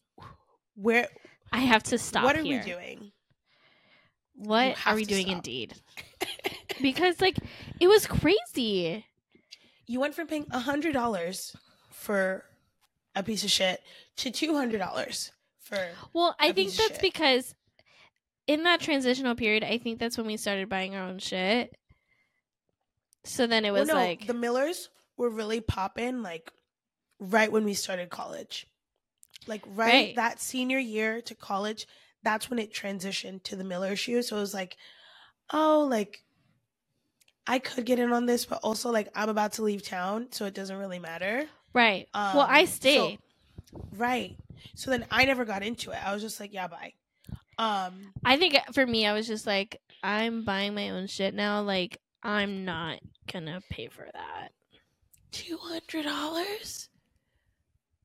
where 0.75 1.07
I 1.51 1.59
have 1.59 1.83
to 1.83 1.97
stop. 1.97 2.23
what 2.23 2.37
are 2.37 2.43
here. 2.43 2.63
we 2.65 2.71
doing? 2.71 3.11
What 4.35 4.77
are 4.85 4.95
we 4.95 5.05
doing? 5.05 5.25
stop. 5.25 5.35
Indeed, 5.35 5.73
because 6.81 7.19
like 7.19 7.37
it 7.79 7.87
was 7.87 8.07
crazy. 8.07 9.05
You 9.89 9.99
went 9.99 10.13
from 10.13 10.27
paying 10.27 10.45
a 10.51 10.59
hundred 10.59 10.93
dollars 10.93 11.55
for 11.89 12.45
a 13.15 13.23
piece 13.23 13.43
of 13.43 13.49
shit 13.49 13.81
to 14.17 14.29
two 14.29 14.53
hundred 14.53 14.77
dollars 14.77 15.31
for 15.59 15.79
Well, 16.13 16.35
I 16.39 16.51
think 16.51 16.71
that's 16.73 16.99
because 16.99 17.55
in 18.45 18.61
that 18.63 18.81
transitional 18.81 19.33
period, 19.33 19.63
I 19.63 19.79
think 19.79 19.97
that's 19.97 20.15
when 20.15 20.27
we 20.27 20.37
started 20.37 20.69
buying 20.69 20.95
our 20.95 21.07
own 21.07 21.17
shit. 21.17 21.75
So 23.23 23.47
then 23.47 23.65
it 23.65 23.71
Well, 23.71 23.81
was 23.81 23.89
no, 23.89 23.95
like, 23.95 24.27
the 24.27 24.35
Millers 24.35 24.89
were 25.17 25.29
really 25.31 25.59
popping 25.59 26.21
like 26.21 26.51
right 27.19 27.51
when 27.51 27.65
we 27.65 27.73
started 27.73 28.11
college. 28.11 28.67
Like 29.47 29.63
right, 29.65 29.75
Right. 29.87 30.15
that 30.17 30.39
senior 30.39 30.77
year 30.77 31.19
to 31.23 31.33
college, 31.33 31.87
that's 32.21 32.47
when 32.47 32.59
it 32.59 32.71
transitioned 32.71 33.41
to 33.45 33.55
the 33.55 33.63
Miller 33.63 33.95
shoe. 33.95 34.21
So 34.21 34.37
it 34.37 34.41
was 34.41 34.53
like, 34.53 34.77
oh, 35.51 35.87
like 35.89 36.21
I 37.49 37.59
could 37.59 37.85
get 37.85 37.97
in 37.99 38.13
on 38.13 38.25
this, 38.27 38.45
but 38.45 38.59
also 38.63 38.91
like 38.91 39.09
I'm 39.15 39.27
about 39.29 39.53
to 39.53 39.63
leave 39.63 39.81
town, 39.83 40.27
so 40.31 40.45
it 40.45 40.53
doesn't 40.53 40.77
really 40.77 40.99
matter. 40.99 41.45
right. 41.73 42.07
well, 42.13 42.41
I 42.47 42.61
Um, 42.61 42.67
so- 42.67 43.17
Right. 43.97 44.37
So 44.75 44.91
then 44.91 45.05
I 45.11 45.25
never 45.25 45.45
got 45.45 45.63
into 45.63 45.91
it. 45.91 45.97
I 46.05 46.13
was 46.13 46.21
just 46.21 46.39
like, 46.39 46.53
yeah, 46.53 46.67
bye. 46.67 46.93
Um, 47.57 48.13
I 48.23 48.37
think 48.37 48.55
for 48.73 48.85
me, 48.85 49.05
I 49.05 49.13
was 49.13 49.27
just 49.27 49.45
like, 49.45 49.81
I'm 50.03 50.43
buying 50.45 50.73
my 50.75 50.89
own 50.91 51.07
shit 51.07 51.33
now. 51.33 51.61
Like, 51.61 51.97
I'm 52.23 52.65
not 52.65 52.99
gonna 53.31 53.61
pay 53.69 53.87
for 53.87 54.07
that. 54.13 54.49
two 55.31 55.57
hundred 55.57 56.03
dollars 56.05 56.89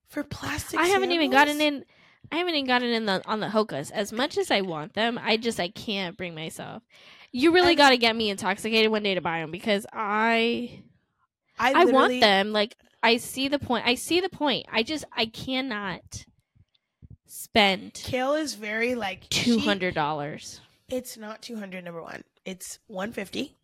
for 0.08 0.22
plastic. 0.24 0.78
I 0.80 0.86
haven't 0.86 1.12
even 1.12 1.30
gotten 1.30 1.60
in. 1.60 1.84
I 2.32 2.36
haven't 2.36 2.54
even 2.54 2.66
gotten 2.66 2.88
in 2.90 3.06
the 3.06 3.22
on 3.26 3.40
the 3.40 3.48
hokas. 3.48 3.90
As 3.92 4.12
much 4.12 4.36
as 4.38 4.50
I 4.50 4.60
want 4.62 4.94
them, 4.94 5.18
I 5.22 5.36
just 5.36 5.60
I 5.60 5.68
can't 5.68 6.16
bring 6.16 6.34
myself. 6.34 6.82
You 7.36 7.52
really 7.52 7.70
And- 7.70 7.76
got 7.78 7.90
to 7.90 7.96
get 7.96 8.14
me 8.14 8.30
intoxicated 8.30 8.92
one 8.92 9.02
day 9.02 9.14
to 9.16 9.20
buy 9.20 9.40
them 9.40 9.50
because 9.50 9.84
I 9.92 10.82
I, 11.58 11.72
I 11.82 11.84
want 11.86 12.20
them. 12.20 12.52
Like 12.52 12.76
I 13.02 13.16
see 13.16 13.48
the 13.48 13.58
point. 13.58 13.84
I 13.86 13.96
see 13.96 14.20
the 14.20 14.28
point. 14.28 14.66
I 14.70 14.84
just 14.84 15.04
I 15.12 15.26
cannot 15.26 16.26
spend 17.26 17.94
Kale 17.94 18.34
is 18.34 18.54
very 18.54 18.94
like 18.94 19.28
two 19.30 19.58
hundred 19.58 19.94
dollars. 19.94 20.60
It's 20.88 21.16
not 21.16 21.42
two 21.42 21.56
hundred. 21.56 21.84
Number 21.84 22.00
one, 22.02 22.22
it's 22.44 22.78
one 22.86 23.12
fifty. 23.12 23.56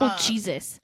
Oh 0.00 0.06
Um, 0.06 0.12
Jesus! 0.20 0.80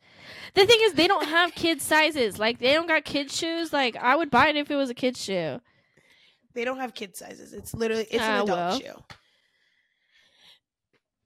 The 0.55 0.67
thing 0.67 0.79
is, 0.83 0.93
they 0.93 1.09
don't 1.09 1.27
have 1.27 1.57
kids 1.57 1.83
sizes. 1.83 2.39
Like 2.39 2.61
they 2.61 2.73
don't 2.73 2.87
got 2.87 3.05
kids 3.05 3.37
shoes. 3.37 3.73
Like 3.73 3.97
I 3.97 4.15
would 4.15 4.31
buy 4.31 4.49
it 4.49 4.57
if 4.57 4.71
it 4.71 4.77
was 4.77 4.91
a 4.91 4.95
kid's 4.95 5.21
shoe. 5.25 5.61
They 6.55 6.65
don't 6.65 6.79
have 6.79 6.95
kid 6.95 7.17
sizes. 7.17 7.53
It's 7.53 7.75
literally 7.75 8.07
it's 8.11 8.23
Ah, 8.23 8.37
an 8.37 8.43
adult 8.43 8.49
well. 8.51 8.79
shoe. 8.79 9.05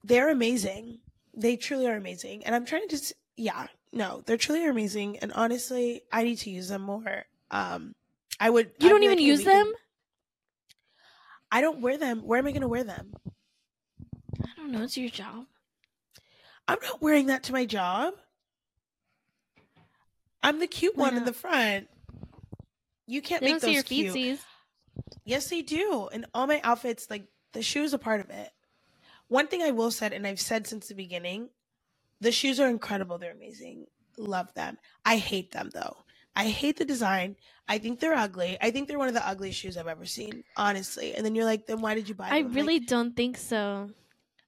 They're 0.04 0.30
amazing. 0.30 0.98
They 1.34 1.56
truly 1.56 1.86
are 1.88 1.96
amazing. 1.96 2.44
And 2.44 2.54
I'm 2.54 2.64
trying 2.66 2.82
to 2.82 2.88
just 2.88 3.14
yeah, 3.36 3.66
no, 3.92 4.22
they're 4.26 4.36
truly 4.36 4.64
amazing. 4.66 5.18
And 5.18 5.32
honestly, 5.32 6.02
I 6.12 6.22
need 6.22 6.36
to 6.38 6.50
use 6.50 6.68
them 6.68 6.82
more. 6.82 7.24
Um, 7.50 7.94
I 8.38 8.50
would. 8.50 8.70
You 8.78 8.86
I'd 8.88 8.90
don't 8.90 9.02
even 9.02 9.16
like, 9.18 9.24
use 9.26 9.42
can- 9.42 9.52
them. 9.66 9.72
I 11.50 11.60
don't 11.60 11.80
wear 11.80 11.96
them. 11.98 12.20
Where 12.20 12.38
am 12.38 12.46
I 12.46 12.50
going 12.50 12.62
to 12.62 12.68
wear 12.68 12.84
them? 12.84 13.12
I 14.42 14.48
don't 14.56 14.72
know. 14.72 14.82
It's 14.82 14.96
your 14.96 15.08
job. 15.08 15.46
I'm 16.66 16.78
not 16.82 17.00
wearing 17.00 17.26
that 17.26 17.44
to 17.44 17.52
my 17.52 17.64
job. 17.64 18.14
I'm 20.42 20.58
the 20.58 20.66
cute 20.66 20.96
Why 20.96 21.04
one 21.08 21.16
in 21.16 21.24
the 21.24 21.32
front. 21.32 21.88
You 23.06 23.22
can't 23.22 23.40
They 23.42 23.52
make 23.52 23.62
those 23.62 23.70
your 23.72 23.82
cute. 23.82 24.14
feetsies. 24.14 24.38
Yes, 25.24 25.48
they 25.48 25.62
do. 25.62 26.08
And 26.12 26.26
all 26.34 26.46
my 26.46 26.60
outfits, 26.64 27.08
like 27.08 27.24
the 27.52 27.62
shoes 27.62 27.94
are 27.94 27.98
part 27.98 28.20
of 28.20 28.30
it. 28.30 28.50
One 29.34 29.48
thing 29.48 29.62
I 29.62 29.72
will 29.72 29.90
said, 29.90 30.12
and 30.12 30.26
I've 30.26 30.40
said 30.40 30.66
since 30.66 30.86
the 30.88 30.94
beginning, 30.94 31.48
the 32.20 32.30
shoes 32.30 32.60
are 32.60 32.68
incredible. 32.68 33.18
They're 33.18 33.32
amazing. 33.32 33.86
Love 34.16 34.54
them. 34.54 34.78
I 35.04 35.16
hate 35.16 35.50
them 35.50 35.70
though. 35.74 35.96
I 36.36 36.44
hate 36.60 36.76
the 36.78 36.84
design. 36.84 37.36
I 37.68 37.78
think 37.78 37.98
they're 37.98 38.14
ugly. 38.14 38.56
I 38.60 38.70
think 38.70 38.86
they're 38.86 38.98
one 38.98 39.08
of 39.08 39.14
the 39.14 39.26
ugliest 39.26 39.58
shoes 39.58 39.76
I've 39.76 39.88
ever 39.88 40.04
seen, 40.04 40.44
honestly. 40.56 41.14
And 41.14 41.24
then 41.24 41.34
you're 41.34 41.44
like, 41.52 41.66
then 41.66 41.80
why 41.80 41.94
did 41.94 42.08
you 42.08 42.14
buy 42.14 42.26
them? 42.26 42.34
I 42.34 42.38
I'm 42.38 42.46
like, 42.48 42.54
really 42.56 42.78
don't 42.80 43.16
think 43.16 43.36
so. 43.36 43.90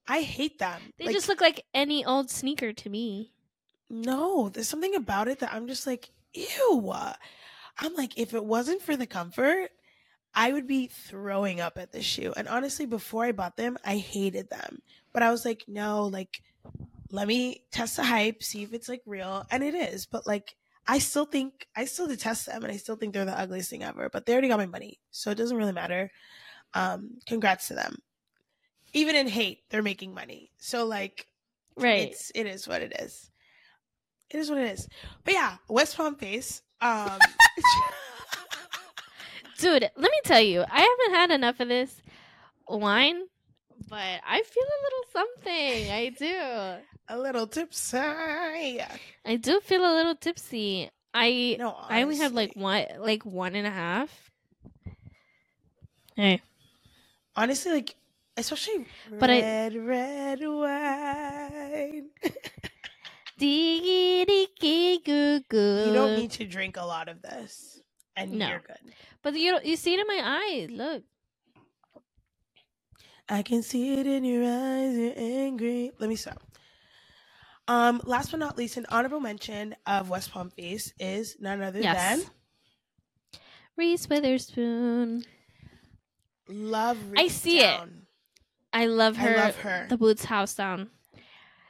I 0.07 0.21
hate 0.23 0.59
them. 0.61 0.81
They 0.99 1.07
Like, 1.07 1.15
just 1.15 1.29
look 1.29 1.41
like 1.41 1.65
any 1.75 2.05
old 2.05 2.31
sneaker 2.31 2.73
to 2.73 2.89
me. 2.89 3.33
no, 3.91 4.49
there's 4.51 4.69
something 4.69 4.95
about 4.95 5.27
it 5.29 5.41
that 5.41 5.53
I'm 5.53 5.67
just 5.67 5.87
like, 5.87 6.11
ew. 6.35 6.93
I'm 7.79 7.95
like, 7.95 8.17
if 8.19 8.35
it 8.35 8.45
wasn't 8.45 8.83
for 8.83 8.97
the 8.97 9.07
comfort, 9.07 9.71
I 10.39 10.53
would 10.53 10.67
be 10.67 10.87
throwing 10.89 11.61
up 11.61 11.79
at 11.79 11.93
this 11.93 12.05
shoe. 12.05 12.35
And 12.37 12.47
honestly, 12.47 12.85
before 12.85 13.25
I 13.25 13.33
bought 13.33 13.57
them, 13.57 13.79
I 13.85 13.97
hated 13.97 14.51
them. 14.51 14.83
But 15.15 15.23
I 15.23 15.31
was 15.31 15.47
like, 15.47 15.65
no, 15.67 16.05
like, 16.05 16.43
let 17.11 17.27
me 17.27 17.65
test 17.73 17.97
the 17.97 18.05
hype, 18.05 18.43
see 18.43 18.63
if 18.63 18.75
it's 18.75 18.89
like 18.89 19.01
real. 19.07 19.47
And 19.51 19.65
it 19.65 19.75
is. 19.75 20.05
But 20.05 20.27
like, 20.27 20.55
I 20.87 20.99
still 20.99 21.25
think, 21.25 21.67
I 21.75 21.87
still 21.87 22.07
detest 22.07 22.45
them 22.47 22.63
and 22.63 22.71
I 22.73 22.77
still 22.77 22.97
think 22.97 23.15
they're 23.15 23.25
the 23.25 23.37
ugliest 23.39 23.71
thing 23.71 23.83
ever. 23.83 24.11
But 24.11 24.27
they 24.27 24.35
already 24.35 24.49
got 24.49 24.59
my 24.59 24.67
money. 24.67 25.01
So 25.11 25.31
it 25.31 25.37
doesn't 25.37 25.57
really 25.57 25.73
matter. 25.73 26.11
Um, 26.75 27.17
congrats 27.27 27.69
to 27.69 27.75
them. 27.75 27.97
Even 28.93 29.17
in 29.17 29.29
hate, 29.29 29.61
they're 29.71 29.83
making 29.83 30.13
money. 30.15 30.51
So 30.59 30.85
like, 30.85 31.27
Right. 31.79 32.09
it's 32.09 32.31
it 32.35 32.47
is 32.47 32.67
what 32.69 32.83
it 32.83 32.93
is. 33.01 33.31
It 34.31 34.39
is 34.39 34.49
what 34.51 34.59
it 34.59 34.71
is. 34.73 34.89
But 35.25 35.35
yeah, 35.35 35.57
West 35.69 35.97
Palm 35.97 36.17
Face. 36.17 36.63
Um 36.81 37.19
Dude, 39.59 39.83
let 39.97 40.11
me 40.11 40.21
tell 40.25 40.41
you, 40.41 40.65
I 40.71 40.81
haven't 40.81 41.15
had 41.19 41.31
enough 41.31 41.61
of 41.61 41.69
this 41.69 42.03
wine, 42.69 43.23
but 43.89 44.21
I 44.27 44.43
feel 44.43 44.65
a 44.65 44.81
little 44.85 45.05
something. 45.13 45.91
I 45.91 46.15
do. 46.19 47.15
a 47.15 47.19
little 47.19 47.47
tipsy. 47.47 47.97
I 49.25 49.37
do 49.41 49.61
feel 49.61 49.81
a 49.83 49.95
little 49.95 50.15
tipsy. 50.15 50.91
I 51.15 51.57
No, 51.59 51.75
I 51.89 52.03
only 52.03 52.19
have 52.19 52.33
like 52.35 52.55
one 52.55 52.85
like 52.99 53.25
one 53.25 53.55
and 53.55 53.67
a 53.67 53.71
half. 53.71 54.31
Hey. 56.15 56.41
honestly 57.35 57.73
like 57.73 57.95
especially 58.37 58.87
But 59.11 59.31
I- 59.31 59.41
red, 59.41 59.77
red 59.77 60.41
wine. 60.43 62.09
Diggy 63.39 65.05
goo 65.05 65.41
goo. 65.49 65.85
you 65.87 65.93
don't 65.95 66.17
need 66.19 66.31
to 66.33 66.45
drink 66.47 66.77
a 66.77 66.85
lot 66.85 67.09
of 67.09 67.23
this. 67.23 67.81
And 68.17 68.33
No. 68.33 68.49
you're 68.49 68.61
good. 68.61 68.95
But 69.23 69.35
you 69.35 69.59
you 69.63 69.77
see 69.77 69.95
it 69.95 70.01
in 70.01 70.07
my 70.07 70.21
eyes. 70.25 70.71
Look. 70.71 71.05
I 73.29 73.43
can 73.43 73.63
see 73.63 73.95
it 73.99 74.07
in 74.07 74.25
your 74.25 74.45
eyes, 74.45 74.97
you're 74.97 75.13
angry. 75.17 75.91
Let 75.99 76.09
me 76.09 76.17
stop. 76.17 76.43
Um, 77.69 78.01
last 78.05 78.31
but 78.31 78.39
not 78.39 78.57
least, 78.57 78.77
an 78.77 78.87
honorable 78.91 79.19
mention 79.21 79.75
of 79.87 80.09
West 80.09 80.31
Palm 80.31 80.51
Face 80.51 80.93
is 81.01 81.37
none 81.41 81.61
other 81.63 81.81
Yes. 81.81 82.23
than 82.23 82.31
Reese 83.77 84.09
Witherspoon. 84.09 85.25
Love. 86.49 86.99
Reese 87.11 87.21
I 87.21 87.23
Reach 87.25 87.33
see 87.33 87.61
it. 87.61 87.81
I 88.73 88.87
love 88.87 89.19
I 89.19 89.23
her. 89.23 89.37
love 89.37 89.57
her. 89.57 89.87
The 89.89 89.97
Boots 89.99 90.25
House 90.27 90.55
down. 90.55 90.91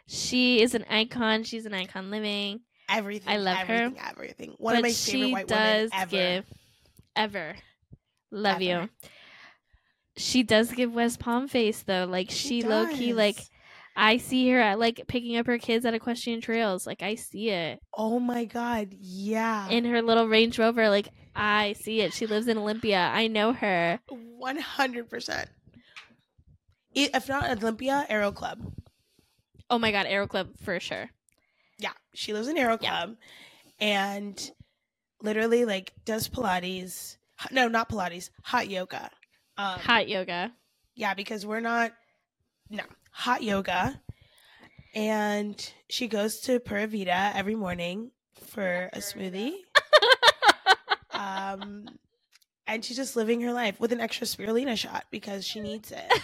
She 0.06 0.60
is 0.62 0.74
an 0.74 0.84
icon. 0.90 1.44
She's 1.44 1.66
an 1.66 1.74
icon 1.74 2.10
living. 2.10 2.60
Everything. 2.88 3.34
I 3.34 3.38
love 3.38 3.62
her. 3.64 3.94
everything, 3.94 3.98
Everything. 3.98 4.54
One 4.58 4.74
but 4.74 4.78
of 4.78 4.82
my 4.82 4.92
she 4.92 5.12
favorite 5.12 5.32
white 5.32 5.48
does 5.48 5.90
women 5.92 6.02
ever. 6.02 6.10
give 6.10 6.46
ever. 7.16 7.56
Love 8.32 8.62
Ever. 8.62 8.62
you. 8.62 8.90
She 10.16 10.42
does 10.44 10.72
give 10.72 10.92
West 10.94 11.20
Palm 11.20 11.48
face 11.48 11.82
though. 11.84 12.06
Like 12.10 12.30
she, 12.30 12.62
low 12.62 12.86
key 12.86 13.14
like. 13.14 13.38
I 13.96 14.18
see 14.18 14.50
her 14.50 14.60
at 14.60 14.78
like 14.78 15.02
picking 15.08 15.36
up 15.38 15.46
her 15.46 15.58
kids 15.58 15.86
at 15.86 15.94
equestrian 15.94 16.40
trails. 16.40 16.86
Like 16.86 17.02
I 17.02 17.16
see 17.16 17.50
it 17.50 17.80
Oh 17.94 18.20
my 18.20 18.44
god, 18.46 18.94
yeah. 19.00 19.68
in 19.68 19.84
her 19.86 20.02
little 20.02 20.28
Range 20.28 20.58
Rover. 20.58 20.88
Like 20.90 21.08
I 21.34 21.74
see 21.74 22.00
it. 22.02 22.14
She 22.14 22.26
lives 22.26 22.48
in 22.48 22.58
Olympia. 22.58 23.10
I 23.12 23.28
know 23.28 23.52
her. 23.52 24.00
One 24.08 24.58
hundred 24.58 25.10
percent. 25.10 25.50
If 26.94 27.28
not 27.28 27.50
Olympia, 27.50 28.06
Aero 28.08 28.32
Club. 28.32 28.60
Oh 29.70 29.78
my 29.78 29.92
god, 29.92 30.06
Aero 30.06 30.26
Club 30.28 30.50
for 30.62 30.80
sure. 30.80 31.10
Yeah, 31.78 31.92
she 32.14 32.32
lives 32.32 32.48
in 32.48 32.56
Aero 32.56 32.78
Yeah. 32.80 33.04
Club, 33.04 33.16
and 33.80 34.50
literally 35.22 35.64
like 35.64 35.92
does 36.04 36.28
Pilates. 36.28 37.16
No, 37.50 37.68
not 37.68 37.88
Pilates. 37.88 38.30
Hot 38.44 38.68
yoga. 38.68 39.10
Um, 39.58 39.78
Hot 39.80 40.08
yoga. 40.08 40.52
Yeah, 40.94 41.14
because 41.14 41.44
we're 41.44 41.60
not. 41.60 41.92
No, 42.70 42.82
hot 43.12 43.42
yoga, 43.42 44.00
and 44.94 45.72
she 45.88 46.08
goes 46.08 46.40
to 46.40 46.58
Pura 46.58 46.86
Vida 46.86 47.30
every 47.34 47.54
morning 47.54 48.10
for 48.46 48.90
a 48.92 48.98
smoothie. 48.98 49.52
um, 51.12 51.86
and 52.66 52.84
she's 52.84 52.96
just 52.96 53.14
living 53.14 53.40
her 53.42 53.52
life 53.52 53.78
with 53.78 53.92
an 53.92 54.00
extra 54.00 54.26
spirulina 54.26 54.76
shot 54.76 55.04
because 55.10 55.44
she 55.46 55.60
needs 55.60 55.92
it. 55.92 56.10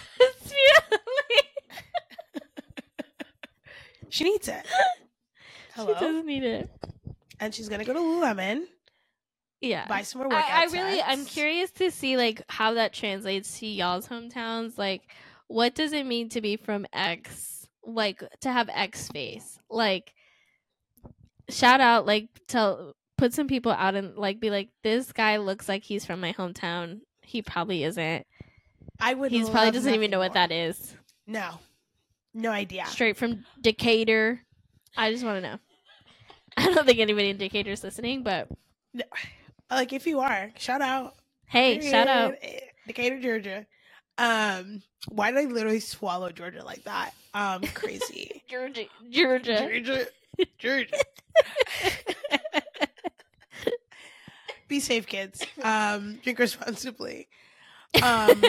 She 4.09 4.25
needs 4.25 4.47
it. 4.47 4.63
Hello, 5.73 5.93
She 5.93 5.99
doesn't 5.99 6.25
need 6.25 6.43
it. 6.43 6.69
and 7.39 7.53
she's 7.53 7.69
gonna 7.69 7.85
go 7.85 7.93
to 7.93 7.99
Lululemon, 7.99 8.63
Yeah. 9.61 9.87
buy 9.87 10.01
some 10.03 10.19
more 10.21 10.29
workout 10.29 10.49
I, 10.49 10.63
I 10.63 10.65
really 10.65 11.01
I'm 11.01 11.25
curious 11.25 11.71
to 11.71 11.89
see 11.91 12.15
like 12.17 12.41
how 12.49 12.73
that 12.75 12.93
translates 12.93 13.59
to 13.59 13.65
y'all's 13.67 14.07
hometowns. 14.07 14.77
Like 14.77 15.01
what 15.47 15.75
does 15.75 15.93
it 15.93 16.05
mean 16.05 16.29
to 16.29 16.41
be 16.41 16.57
from 16.57 16.85
X? 16.93 17.67
Like 17.85 18.23
to 18.41 18.51
have 18.51 18.69
X 18.73 19.07
face. 19.09 19.57
Like 19.69 20.13
shout 21.49 21.81
out 21.81 22.05
like 22.05 22.29
tell 22.47 22.93
put 23.17 23.33
some 23.33 23.47
people 23.47 23.71
out 23.71 23.95
and 23.95 24.15
like 24.17 24.39
be 24.39 24.49
like, 24.49 24.69
this 24.83 25.11
guy 25.11 25.37
looks 25.37 25.67
like 25.69 25.83
he's 25.83 26.05
from 26.05 26.19
my 26.19 26.33
hometown. 26.33 27.01
He 27.21 27.41
probably 27.41 27.83
isn't. 27.83 28.25
I 28.99 29.13
would. 29.13 29.31
He's 29.31 29.49
probably 29.49 29.71
doesn't 29.71 29.93
even 29.93 30.11
know 30.11 30.19
what 30.19 30.33
that 30.33 30.51
is. 30.51 30.95
No, 31.25 31.59
no 32.33 32.51
idea. 32.51 32.85
Straight 32.87 33.17
from 33.17 33.45
Decatur. 33.61 34.41
I 34.97 35.11
just 35.11 35.23
want 35.23 35.43
to 35.43 35.49
know. 35.49 35.59
I 36.57 36.73
don't 36.73 36.85
think 36.85 36.99
anybody 36.99 37.29
in 37.29 37.37
Decatur 37.37 37.71
is 37.71 37.83
listening, 37.83 38.23
but 38.23 38.47
Like 39.71 39.93
if 39.93 40.05
you 40.05 40.19
are, 40.19 40.51
shout 40.57 40.81
out. 40.81 41.15
hey, 41.47 41.79
shout 41.81 42.07
out. 42.07 42.35
Decatur, 42.87 43.19
Georgia. 43.19 43.65
Um, 44.17 44.83
why 45.09 45.31
did 45.31 45.39
I 45.39 45.45
literally 45.51 45.79
swallow 45.79 46.29
Georgia 46.31 46.63
like 46.63 46.83
that? 46.83 47.13
Um, 47.33 47.61
crazy. 47.73 48.43
Georgia. 48.47 48.85
Georgia. 49.09 49.57
Georgia, 49.57 50.05
Georgia. 50.59 50.97
be 54.67 54.79
safe, 54.79 55.07
kids. 55.07 55.43
Um, 55.63 56.19
drink 56.23 56.39
responsibly. 56.39 57.27
Um, 58.01 58.41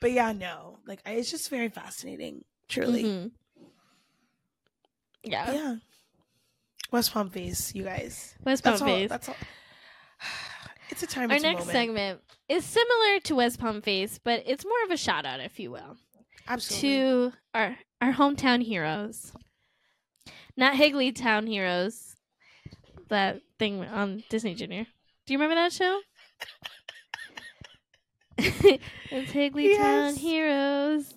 but 0.00 0.12
yeah, 0.12 0.32
no, 0.32 0.78
like 0.86 1.00
I, 1.06 1.12
it's 1.12 1.30
just 1.30 1.50
very 1.50 1.68
fascinating. 1.68 2.44
Truly, 2.68 3.04
Mhm. 3.04 3.30
Yeah. 5.22 5.52
yeah. 5.52 5.74
West 6.90 7.12
Palm 7.12 7.30
face, 7.30 7.74
you 7.74 7.84
guys. 7.84 8.34
West 8.44 8.64
Palm 8.64 8.72
That's 8.72 8.82
all. 8.82 8.88
Face. 8.88 9.08
That's 9.10 9.28
all. 9.28 9.36
It's 10.90 11.02
a 11.02 11.06
time. 11.06 11.30
Our 11.30 11.38
next 11.38 11.66
moment. 11.66 11.70
segment 11.70 12.20
is 12.48 12.64
similar 12.64 13.20
to 13.24 13.34
West 13.34 13.60
Palm 13.60 13.82
Face, 13.82 14.18
but 14.22 14.42
it's 14.46 14.64
more 14.64 14.84
of 14.84 14.90
a 14.90 14.96
shout 14.96 15.26
out, 15.26 15.40
if 15.40 15.60
you 15.60 15.70
will, 15.70 15.96
Absolutely. 16.46 16.88
to 16.88 17.32
our 17.54 17.76
our 18.00 18.12
hometown 18.12 18.62
heroes. 18.62 19.32
Not 20.58 20.74
Higglytown 20.74 21.46
Heroes. 21.46 22.16
That 23.10 23.42
thing 23.60 23.84
on 23.84 24.24
Disney 24.28 24.54
Junior. 24.56 24.86
Do 25.24 25.32
you 25.32 25.38
remember 25.38 25.54
that 25.54 25.72
show? 25.72 26.00
it's 28.38 29.32
Higglytown 29.32 30.16
Heroes. 30.16 31.14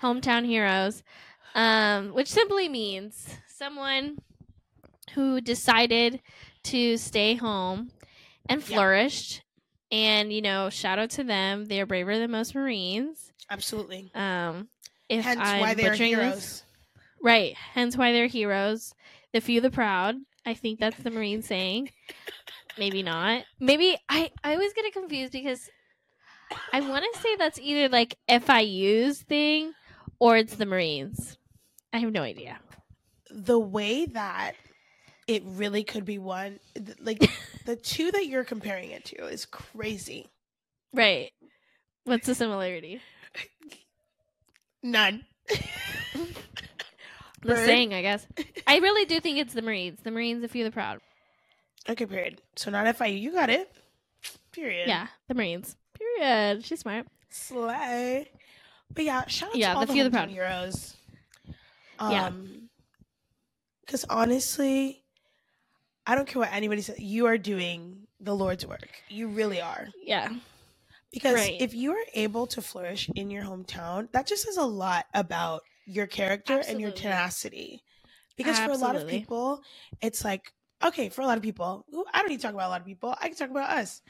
Hometown 0.00 0.44
Heroes. 0.44 1.04
Um, 1.54 2.14
which 2.14 2.28
simply 2.28 2.68
means 2.68 3.28
someone 3.48 4.18
who 5.14 5.40
decided 5.40 6.20
to 6.64 6.96
stay 6.96 7.34
home 7.34 7.90
and 8.48 8.60
Yeah. 8.60 8.66
flourished. 8.66 9.42
And, 9.90 10.32
you 10.32 10.40
know, 10.40 10.70
shout 10.70 10.98
out 10.98 11.10
to 11.10 11.24
them. 11.24 11.66
They're 11.66 11.84
braver 11.84 12.18
than 12.18 12.30
most 12.30 12.54
Marines. 12.54 13.30
Absolutely. 13.50 14.10
Um, 14.14 14.68
if 15.10 15.22
Hence 15.24 15.40
I'm 15.42 15.60
why 15.60 15.74
they 15.74 15.86
are 15.86 15.90
butchering 15.90 16.08
heroes. 16.10 16.34
this- 16.34 16.62
right? 17.20 17.54
Hence 17.54 17.96
why 17.96 18.12
they're 18.12 18.26
heroes. 18.26 18.94
The 19.32 19.40
few, 19.42 19.60
the 19.60 19.70
proud. 19.70 20.16
I 20.46 20.54
think 20.54 20.80
that's 20.80 20.96
the 21.02 21.10
Marine 21.10 21.42
saying. 21.42 21.90
Maybe 22.78 23.02
not. 23.02 23.44
Maybe 23.60 23.98
I. 24.08 24.30
I 24.42 24.54
always 24.54 24.72
get 24.72 24.86
it 24.86 24.94
confused 24.94 25.32
because 25.32 25.68
I 26.72 26.80
want 26.80 27.04
to 27.12 27.20
say 27.20 27.36
that's 27.36 27.58
either 27.60 27.90
like 27.90 28.16
FIU's 28.28 29.20
thing 29.20 29.74
or 30.18 30.38
it's 30.38 30.54
the 30.56 30.64
Marines. 30.64 31.36
I 31.92 31.98
have 31.98 32.12
no 32.12 32.22
idea. 32.22 32.58
The 33.30 33.58
way 33.58 34.06
that 34.06 34.52
it 35.26 35.42
really 35.46 35.84
could 35.84 36.04
be 36.04 36.18
one, 36.18 36.58
like 37.00 37.30
the 37.66 37.76
two 37.76 38.10
that 38.10 38.26
you're 38.26 38.44
comparing 38.44 38.90
it 38.90 39.04
to, 39.06 39.26
is 39.26 39.46
crazy. 39.46 40.28
Right. 40.92 41.30
What's 42.04 42.26
the 42.26 42.34
similarity? 42.34 43.00
None. 44.82 45.24
The 47.44 47.56
saying, 47.56 47.92
I 47.92 48.02
guess. 48.02 48.24
I 48.68 48.78
really 48.78 49.04
do 49.04 49.18
think 49.18 49.38
it's 49.38 49.52
the 49.52 49.62
Marines. 49.62 49.98
The 50.04 50.12
Marines, 50.12 50.42
the 50.42 50.48
few, 50.48 50.62
the 50.62 50.70
proud. 50.70 51.00
Okay, 51.88 52.06
period. 52.06 52.40
So 52.54 52.70
not 52.70 52.86
FIU. 52.96 53.20
You 53.20 53.32
got 53.32 53.50
it. 53.50 53.68
Period. 54.52 54.86
Yeah, 54.86 55.08
the 55.26 55.34
Marines. 55.34 55.74
Period. 55.98 56.64
She's 56.64 56.78
smart. 56.80 57.06
Slay. 57.30 58.30
But 58.94 59.04
yeah, 59.04 59.26
shout 59.26 59.48
out 59.50 59.56
Yeah, 59.56 59.70
to 59.72 59.74
all 59.74 59.80
the 59.80 59.86
the, 59.88 59.92
few, 59.92 60.04
the 60.04 60.10
proud. 60.10 60.28
heroes. 60.28 60.94
Yeah. 62.10 62.26
Um, 62.26 62.68
because 63.84 64.04
honestly, 64.08 65.04
I 66.06 66.14
don't 66.14 66.26
care 66.26 66.40
what 66.40 66.52
anybody 66.52 66.82
says. 66.82 66.98
You 66.98 67.26
are 67.26 67.38
doing 67.38 68.06
the 68.20 68.34
Lord's 68.34 68.64
work. 68.66 68.88
You 69.08 69.28
really 69.28 69.60
are. 69.60 69.88
Yeah. 70.02 70.30
Because 71.12 71.34
Right. 71.34 71.56
if 71.60 71.74
you 71.74 71.92
are 71.92 72.04
able 72.14 72.46
to 72.48 72.62
flourish 72.62 73.08
in 73.14 73.30
your 73.30 73.44
hometown, 73.44 74.10
that 74.12 74.26
just 74.26 74.44
says 74.44 74.56
a 74.56 74.64
lot 74.64 75.06
about 75.14 75.62
your 75.84 76.06
character 76.06 76.62
and 76.68 76.80
your 76.80 76.90
tenacity. 76.92 77.82
Because 78.36 78.58
for 78.58 78.70
a 78.70 78.76
lot 78.78 78.96
of 78.96 79.06
people, 79.08 79.62
it's 80.00 80.24
like, 80.24 80.52
okay, 80.82 81.08
for 81.10 81.20
a 81.20 81.26
lot 81.26 81.36
of 81.36 81.42
people, 81.42 81.84
I 82.14 82.20
don't 82.20 82.28
need 82.30 82.38
to 82.38 82.42
talk 82.42 82.54
about 82.54 82.68
a 82.68 82.70
lot 82.70 82.80
of 82.80 82.86
people. 82.86 83.14
I 83.20 83.28
can 83.28 83.36
talk 83.36 83.50
about 83.50 83.70
us. 83.70 84.00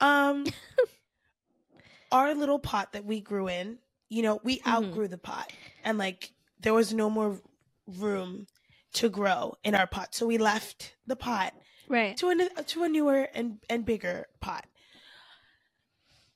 Um, 0.00 0.44
our 2.12 2.34
little 2.34 2.58
pot 2.58 2.92
that 2.92 3.04
we 3.04 3.20
grew 3.20 3.48
in, 3.48 3.78
you 4.08 4.22
know, 4.22 4.40
we 4.42 4.58
Mhm. 4.60 4.66
outgrew 4.72 5.08
the 5.08 5.18
pot, 5.18 5.50
and 5.84 5.96
like 5.98 6.32
there 6.60 6.74
was 6.74 6.92
no 6.92 7.08
more 7.10 7.40
room 7.86 8.46
to 8.94 9.08
grow 9.08 9.54
in 9.64 9.74
our 9.74 9.86
pot, 9.86 10.14
so 10.14 10.26
we 10.26 10.38
left 10.38 10.94
the 11.06 11.16
pot 11.16 11.54
Right. 11.88 12.16
to 12.18 12.28
a 12.30 12.62
to 12.64 12.84
a 12.84 12.88
newer 12.88 13.28
and 13.34 13.58
and 13.68 13.84
bigger 13.84 14.26
pot. 14.40 14.66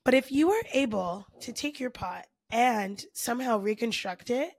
But 0.04 0.14
if 0.14 0.30
you 0.30 0.50
are 0.50 0.62
able 0.72 1.26
to 1.40 1.52
take 1.52 1.80
your 1.80 1.90
pot 1.90 2.26
and 2.50 3.02
somehow 3.14 3.58
reconstruct 3.58 4.30
it 4.30 4.52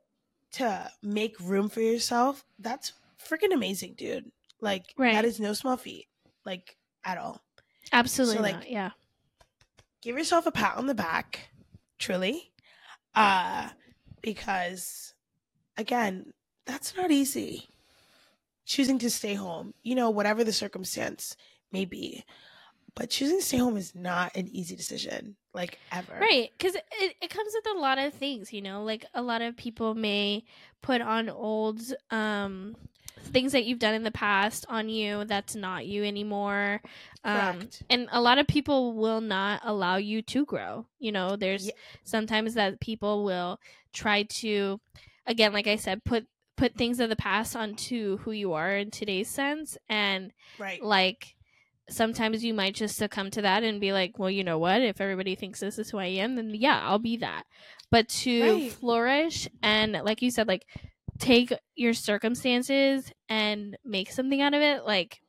to 0.54 0.92
make 1.04 1.40
room 1.40 1.70
for 1.70 1.82
yourself, 1.82 2.44
that's 2.60 2.94
freaking 3.24 3.54
amazing, 3.54 3.94
dude. 3.96 4.32
Like 4.62 4.94
Right. 4.98 5.14
that 5.14 5.26
is 5.26 5.40
no 5.40 5.54
small 5.54 5.78
feat, 5.78 6.08
like 6.46 6.78
at 7.04 7.18
all. 7.18 7.42
Absolutely 7.92 8.38
So, 8.38 8.42
like, 8.42 8.56
not. 8.56 8.70
Yeah. 8.72 8.92
Give 10.02 10.18
yourself 10.18 10.46
a 10.46 10.52
pat 10.52 10.78
on 10.78 10.86
the 10.88 10.96
back, 10.96 11.50
truly, 12.00 12.52
uh, 13.16 13.70
because 14.22 15.14
again, 15.78 16.34
that's 16.66 16.96
not 16.96 17.12
easy. 17.12 17.70
Choosing 18.66 18.98
to 19.00 19.10
stay 19.10 19.36
home, 19.36 19.74
you 19.84 19.94
know, 19.94 20.10
whatever 20.10 20.44
the 20.44 20.54
circumstance 20.54 21.38
may 21.72 21.86
be, 21.86 22.26
but 22.96 23.10
choosing 23.10 23.38
to 23.40 23.46
stay 23.46 23.58
home 23.58 23.78
is 23.78 23.94
not 23.94 24.36
an 24.36 24.48
easy 24.48 24.76
decision, 24.76 25.36
like 25.54 25.78
ever. 25.92 26.18
Right. 26.20 26.50
Because 26.58 26.76
it, 26.76 27.16
it 27.22 27.30
comes 27.30 27.54
with 27.54 27.76
a 27.76 27.80
lot 27.80 28.00
of 28.00 28.14
things, 28.14 28.52
you 28.52 28.62
know, 28.62 28.84
like 28.84 29.06
a 29.14 29.22
lot 29.22 29.42
of 29.42 29.56
people 29.56 29.94
may 29.94 30.46
put 30.82 31.02
on 31.02 31.30
old 31.30 31.82
um, 32.10 32.76
things 33.26 33.52
that 33.52 33.66
you've 33.66 33.80
done 33.80 33.94
in 33.94 34.04
the 34.04 34.12
past 34.12 34.66
on 34.70 34.90
you 34.90 35.26
that's 35.26 35.56
not 35.56 35.86
you 35.86 36.04
anymore. 36.04 36.82
Um, 37.24 37.70
and 37.90 38.08
a 38.12 38.22
lot 38.22 38.38
of 38.38 38.48
people 38.48 38.94
will 38.94 39.22
not 39.22 39.62
allow 39.64 39.98
you 39.98 40.22
to 40.24 40.46
grow. 40.46 40.86
You 41.00 41.12
know, 41.12 41.36
there's 41.36 41.68
Ye- 41.68 41.74
sometimes 42.04 42.54
that 42.54 42.80
people 42.80 43.24
will 43.24 43.60
try 43.94 44.24
to, 44.24 44.80
again, 45.28 45.54
like 45.54 45.68
I 45.68 45.76
said, 45.76 46.04
put 46.04 46.28
put 46.58 46.76
things 46.76 47.00
of 47.02 47.10
the 47.10 47.16
past 47.18 47.56
onto 47.56 48.18
who 48.20 48.32
you 48.32 48.54
are 48.54 48.78
in 48.78 48.90
today's 48.90 49.28
sense 49.28 49.78
and 49.90 50.32
Right. 50.58 50.82
like 50.82 51.36
sometimes 51.90 52.46
you 52.46 52.54
might 52.54 52.76
just 52.76 52.96
succumb 52.96 53.30
to 53.32 53.42
that 53.42 53.62
and 53.62 53.82
be 53.82 53.92
like 53.92 54.18
well 54.18 54.30
you 54.30 54.42
know 54.44 54.58
what 54.58 54.82
if 54.82 55.02
everybody 55.02 55.36
thinks 55.36 55.60
this 55.60 55.78
is 55.78 55.90
who 55.92 55.98
i 56.00 56.06
am 56.06 56.36
then 56.38 56.52
yeah 56.56 56.80
i'll 56.84 56.98
be 56.98 57.18
that 57.18 57.44
but 57.92 58.08
to 58.08 58.42
Right. 58.42 58.72
flourish 58.72 59.50
and 59.62 59.92
like 59.92 60.22
you 60.22 60.32
said 60.32 60.48
like 60.48 60.66
take 61.20 61.52
your 61.76 61.94
circumstances 61.94 63.12
and 63.30 63.78
make 63.84 64.10
something 64.12 64.42
out 64.42 64.54
of 64.54 64.62
it 64.62 64.86
like 64.86 65.20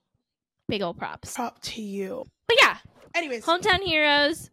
big 0.69 0.81
old 0.83 0.97
props 0.97 1.35
Prop 1.35 1.61
to 1.63 1.83
you. 1.83 2.25
but 2.47 2.57
yeah 2.63 2.79
Anyways, 3.17 3.45
hometown 3.45 3.81
heroes 3.83 4.49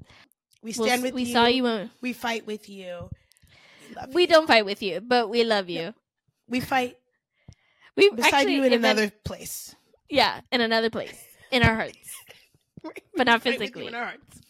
we 0.63 0.73
We'll 0.77 0.87
stand 0.87 1.03
with 1.03 1.13
we 1.13 1.23
you. 1.23 1.33
saw 1.33 1.45
you 1.45 1.63
when 1.63 1.91
We 2.01 2.13
fight 2.13 2.47
with 2.47 2.67
you. 2.67 3.09
We 3.95 4.01
love 4.01 4.13
we 4.13 4.21
you. 4.23 4.27
don't 4.27 4.47
fight 4.47 4.65
with 4.65 4.81
you 4.81 5.01
but 5.01 5.29
we 5.29 5.43
love 5.43 5.69
you 5.69 5.93
We 6.47 6.59
fight 6.59 6.97
we 7.95 8.09
beside 8.09 8.33
actually 8.33 8.55
you 8.55 8.63
in 8.63 8.73
another 8.73 9.09
place. 9.23 9.75
yeah 10.09 10.41
in 10.51 10.61
another 10.61 10.89
place 10.89 11.23
in 11.51 11.63
our 11.63 11.75
hearts 11.75 12.09
But 13.15 13.27
not 13.27 13.43
We 13.45 13.51
fight 13.51 13.59
with 13.59 13.69
you 13.75 13.83
physically. 13.83 13.87
in 13.87 13.95
our 13.95 14.05
hearts. 14.05 14.41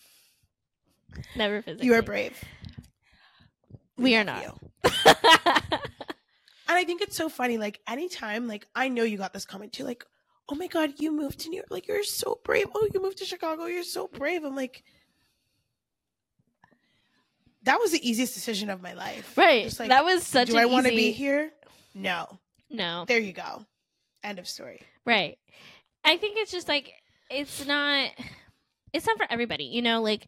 never 1.35 1.61
physically 1.61 1.85
You 1.87 1.93
are 1.93 2.01
brave. 2.01 2.41
We 3.97 4.15
are 4.15 4.23
not. 4.23 4.43
And 6.67 6.77
I 6.77 6.85
think 6.85 7.01
it's 7.01 7.15
so 7.15 7.29
funny. 7.29 7.57
Like 7.59 7.79
anytime, 7.87 8.47
like 8.47 8.67
I 8.73 8.87
know 8.89 9.03
you 9.03 9.17
got 9.17 9.33
this 9.33 9.45
comment 9.45 9.73
too. 9.73 9.83
Like, 9.83 10.03
oh 10.49 10.55
my 10.55 10.65
god, 10.67 10.93
you 10.97 11.11
moved 11.11 11.39
to 11.41 11.49
New 11.49 11.57
York. 11.57 11.67
Like 11.69 11.87
you're 11.87 12.03
so 12.03 12.39
brave. 12.43 12.67
Oh, 12.73 12.87
you 12.93 13.01
moved 13.01 13.17
to 13.19 13.25
Chicago. 13.25 13.65
You're 13.65 13.83
so 13.83 14.07
brave. 14.07 14.43
I'm 14.43 14.55
like, 14.55 14.83
that 17.63 17.79
was 17.79 17.91
the 17.91 18.07
easiest 18.07 18.33
decision 18.33 18.69
of 18.69 18.81
my 18.81 18.93
life. 18.93 19.37
right 19.37 19.63
Just 19.63 19.79
like, 19.79 19.89
that 19.89 20.05
was 20.05 20.25
such 20.25 20.49
do 20.49 20.57
I 20.57 20.65
want 20.65 20.85
to 20.85 20.93
easy- 20.93 21.07
be 21.07 21.11
here? 21.11 21.51
No. 21.93 22.39
no 22.69 23.05
There 23.07 23.19
you 23.19 23.33
go. 23.33 23.65
End 24.23 24.39
of 24.39 24.47
story. 24.47 24.81
Right. 25.05 25.37
I 26.03 26.17
think 26.17 26.37
it's 26.37 26.51
just 26.51 26.67
like 26.67 26.91
it's 27.29 27.65
not 27.65 28.09
it's 28.93 29.05
not 29.05 29.17
for 29.17 29.27
everybody, 29.29 29.65
you 29.65 29.81
know, 29.81 30.01
like 30.01 30.27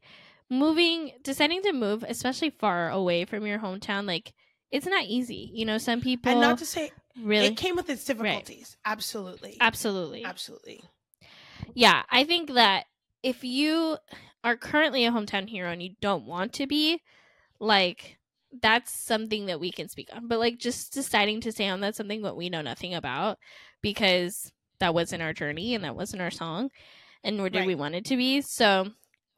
moving 0.49 1.11
deciding 1.23 1.61
to 1.63 1.73
move 1.73 2.03
especially 2.07 2.51
far 2.51 2.89
away 2.89 3.25
from 3.25 3.45
your 3.45 3.59
hometown 3.59 4.05
like 4.05 4.33
it's 4.71 4.85
not 4.85 5.05
easy. 5.05 5.51
You 5.53 5.65
know, 5.65 5.77
some 5.77 6.01
people 6.01 6.31
and 6.31 6.41
not 6.41 6.57
to 6.59 6.65
say 6.65 6.91
really 7.21 7.47
it 7.47 7.57
came 7.57 7.75
with 7.75 7.89
its 7.89 8.03
difficulties. 8.03 8.77
Absolutely. 8.85 9.57
absolutely. 9.59 10.25
Absolutely. 10.25 10.81
Yeah, 11.73 12.03
I 12.09 12.23
think 12.25 12.53
that 12.53 12.85
if 13.23 13.43
you 13.43 13.97
are 14.43 14.55
currently 14.55 15.05
a 15.05 15.11
hometown 15.11 15.49
hero 15.49 15.71
and 15.71 15.81
you 15.81 15.95
don't 16.01 16.25
want 16.25 16.53
to 16.53 16.67
be, 16.67 17.01
like 17.65 18.17
that's 18.61 18.91
something 18.91 19.47
that 19.47 19.59
we 19.59 19.71
can 19.71 19.89
speak 19.89 20.09
on. 20.13 20.27
But 20.27 20.39
like 20.39 20.57
just 20.57 20.93
deciding 20.93 21.41
to 21.41 21.51
stay 21.51 21.67
on 21.67 21.81
that's 21.81 21.97
something 21.97 22.21
that 22.21 22.37
we 22.37 22.49
know 22.49 22.61
nothing 22.61 22.93
about 22.93 23.37
because 23.81 24.51
that 24.79 24.93
wasn't 24.93 25.21
our 25.21 25.33
journey 25.33 25.75
and 25.75 25.83
that 25.83 25.95
wasn't 25.95 26.21
our 26.21 26.31
song 26.31 26.69
and 27.23 27.37
nor 27.37 27.49
did 27.49 27.65
we 27.65 27.75
want 27.75 27.95
it 27.95 28.05
to 28.05 28.17
be. 28.17 28.41
So 28.41 28.89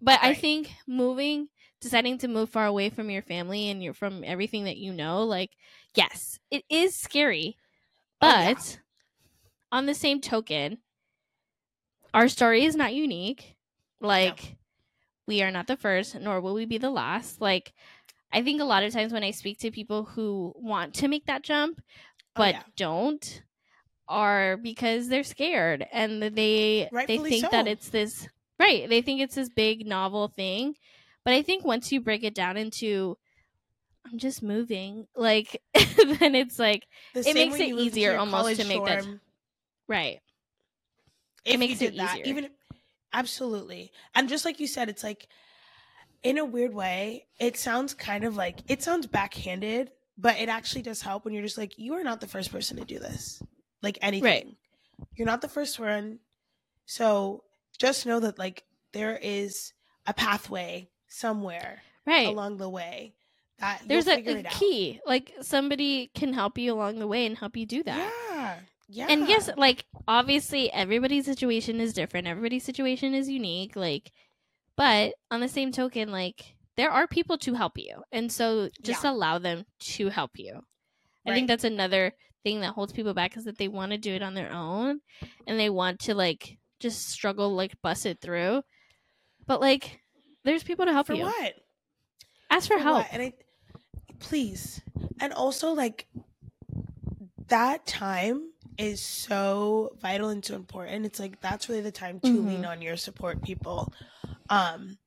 but 0.01 0.19
I 0.21 0.33
think 0.33 0.71
moving 0.87 1.47
deciding 1.81 2.17
to 2.19 2.27
move 2.27 2.49
far 2.49 2.65
away 2.65 2.89
from 2.89 3.09
your 3.09 3.21
family 3.21 3.69
and 3.69 3.83
your 3.83 3.93
from 3.93 4.23
everything 4.23 4.65
that 4.65 4.77
you 4.77 4.93
know, 4.93 5.23
like 5.23 5.51
yes, 5.95 6.39
it 6.51 6.63
is 6.69 6.95
scary. 6.95 7.57
Oh, 8.21 8.27
yeah. 8.27 8.53
But 8.53 8.79
on 9.71 9.85
the 9.85 9.93
same 9.93 10.21
token, 10.21 10.79
our 12.13 12.27
story 12.27 12.65
is 12.65 12.75
not 12.75 12.93
unique. 12.93 13.55
Like 13.99 14.57
we 15.27 15.41
are 15.41 15.51
not 15.51 15.67
the 15.67 15.77
first, 15.77 16.15
nor 16.19 16.41
will 16.41 16.53
we 16.53 16.65
be 16.65 16.77
the 16.77 16.89
last. 16.89 17.41
Like 17.41 17.73
I 18.31 18.43
think 18.43 18.61
a 18.61 18.65
lot 18.65 18.83
of 18.83 18.91
times 18.93 19.13
when 19.13 19.23
I 19.23 19.31
speak 19.31 19.59
to 19.59 19.71
people 19.71 20.03
who 20.03 20.53
want 20.55 20.93
to 20.95 21.07
make 21.07 21.25
that 21.25 21.43
jump 21.43 21.81
Oh, 22.35 22.41
but 22.41 22.53
yeah. 22.55 22.63
don't 22.75 23.41
are 24.07 24.57
because 24.57 25.07
they're 25.09 25.23
scared 25.23 25.85
and 25.91 26.21
they 26.21 26.29
they 26.29 26.89
Rightfully 26.91 27.29
think 27.29 27.49
that 27.51 27.67
it's 27.67 27.89
this 27.89 28.27
right 28.59 28.87
they 28.89 29.01
think 29.01 29.21
it's 29.21 29.35
this 29.35 29.49
big 29.49 29.85
novel 29.87 30.27
thing. 30.29 30.75
But 31.25 31.33
i 31.33 31.41
think 31.41 31.65
once 31.65 31.91
you 31.91 31.99
break 31.99 32.23
it 32.23 32.33
down 32.35 32.55
into 32.57 33.17
i'm 34.05 34.17
just 34.17 34.41
moving 34.43 35.07
like 35.15 35.61
then 35.73 36.35
it's 36.35 36.57
like 36.59 36.87
The 37.13 37.27
it 37.27 37.33
makes 37.33 37.55
it 37.59 37.67
you 37.67 37.75
moved 37.75 37.87
into 37.87 37.97
easier 37.97 38.17
almost 38.17 38.55
to 38.61 38.65
make 38.67 38.85
that- 38.85 39.05
right. 39.87 40.19
If 41.43 41.53
you 41.53 41.59
makes 41.59 41.81
it 41.81 41.95
that, 41.97 42.15
easier. 42.17 42.25
Even 42.25 42.49
absolutely, 43.13 43.91
and 44.13 44.27
just 44.29 44.43
like 44.45 44.59
you 44.59 44.67
said, 44.67 44.89
it's 44.89 45.03
like 45.03 45.27
in 46.23 46.37
a 46.37 46.45
weird 46.45 46.73
way, 46.73 47.27
it 47.39 47.57
sounds 47.57 47.93
kind 47.93 48.23
of 48.23 48.35
like 48.35 48.59
it 48.67 48.83
sounds 48.83 49.07
backhanded, 49.07 49.91
but 50.17 50.37
it 50.39 50.49
actually 50.49 50.81
does 50.81 51.01
help 51.01 51.25
when 51.25 51.33
you're 51.33 51.43
just 51.43 51.57
like, 51.57 51.77
you 51.77 51.93
are 51.93 52.03
not 52.03 52.21
the 52.21 52.27
first 52.27 52.51
person 52.51 52.77
to 52.77 52.85
do 52.85 52.99
this. 52.99 53.41
Like 53.81 53.97
anything, 54.01 54.55
you're 55.15 55.27
not 55.27 55.41
the 55.41 55.47
first 55.47 55.79
one. 55.79 56.19
So 56.85 57.43
just 57.77 58.05
know 58.05 58.19
that 58.19 58.39
like 58.39 58.63
there 58.93 59.17
is 59.21 59.73
a 60.05 60.13
pathway 60.13 60.89
somewhere 61.07 61.81
right. 62.05 62.27
along 62.27 62.57
the 62.57 62.69
way 62.69 63.13
that 63.59 63.81
there's 63.85 64.07
a, 64.07 64.15
figure 64.15 64.33
a 64.33 64.39
it 64.39 64.45
out. 64.47 64.53
key. 64.53 64.99
Like 65.05 65.33
somebody 65.41 66.11
can 66.13 66.33
help 66.33 66.57
you 66.57 66.73
along 66.73 66.99
the 66.99 67.07
way 67.07 67.25
and 67.25 67.37
help 67.37 67.55
you 67.55 67.65
do 67.65 67.83
that. 67.83 67.97
Yeah, 68.31 68.55
yeah, 68.89 69.07
and 69.09 69.27
yes 69.27 69.49
like 69.57 69.85
obviously 70.07 70.71
everybody's 70.71 71.25
situation 71.25 71.79
is 71.79 71.93
different. 71.93 72.27
Everybody's 72.27 72.63
situation 72.63 73.13
is 73.13 73.29
unique. 73.29 73.75
Like 73.75 74.11
but 74.77 75.13
on 75.31 75.41
the 75.41 75.49
same 75.49 75.71
token 75.71 76.11
like 76.11 76.55
there 76.77 76.91
are 76.91 77.07
people 77.07 77.37
to 77.37 77.55
help 77.55 77.77
you 77.77 78.03
and 78.11 78.31
so 78.31 78.69
just 78.83 79.03
allow 79.03 79.39
them 79.39 79.65
to 79.79 80.09
help 80.09 80.31
you 80.37 80.61
i 81.27 81.33
think 81.33 81.47
that's 81.47 81.63
another 81.63 82.13
thing 82.43 82.61
that 82.61 82.73
holds 82.73 82.93
people 82.93 83.13
back 83.13 83.37
is 83.37 83.45
that 83.45 83.57
they 83.57 83.67
want 83.67 83.91
to 83.91 83.97
do 83.97 84.13
it 84.13 84.21
on 84.23 84.33
their 84.33 84.51
own 84.51 84.99
and 85.47 85.59
they 85.59 85.69
want 85.69 85.99
to 85.99 86.15
like 86.15 86.57
just 86.79 87.09
struggle 87.09 87.55
like 87.55 87.81
bust 87.81 88.05
it 88.05 88.19
through 88.21 88.61
but 89.47 89.61
like 89.61 89.99
there's 90.43 90.63
people 90.63 90.85
to 90.85 90.93
help 90.93 91.07
for 91.07 91.13
you 91.13 91.23
what? 91.25 91.55
ask 92.49 92.67
for, 92.67 92.77
For 92.77 92.83
help 92.83 92.97
what? 92.97 93.07
And 93.11 93.21
I 93.21 93.33
please. 94.19 94.81
And 95.19 95.33
also 95.33 95.73
like 95.73 96.07
that 97.47 97.85
time 97.85 98.51
is 98.77 99.01
so 99.01 99.91
vital 99.99 100.29
and 100.29 100.43
so 100.43 100.55
important. 100.55 101.05
It's 101.05 101.19
like 101.19 101.41
that's 101.41 101.69
really 101.69 101.81
the 101.81 101.91
time 101.91 102.19
to 102.21 102.29
Mhm. 102.29 102.47
lean 102.47 102.65
on 102.65 102.81
your 102.81 102.97
support 102.97 103.41
people. 103.41 103.91
Um 104.49 104.97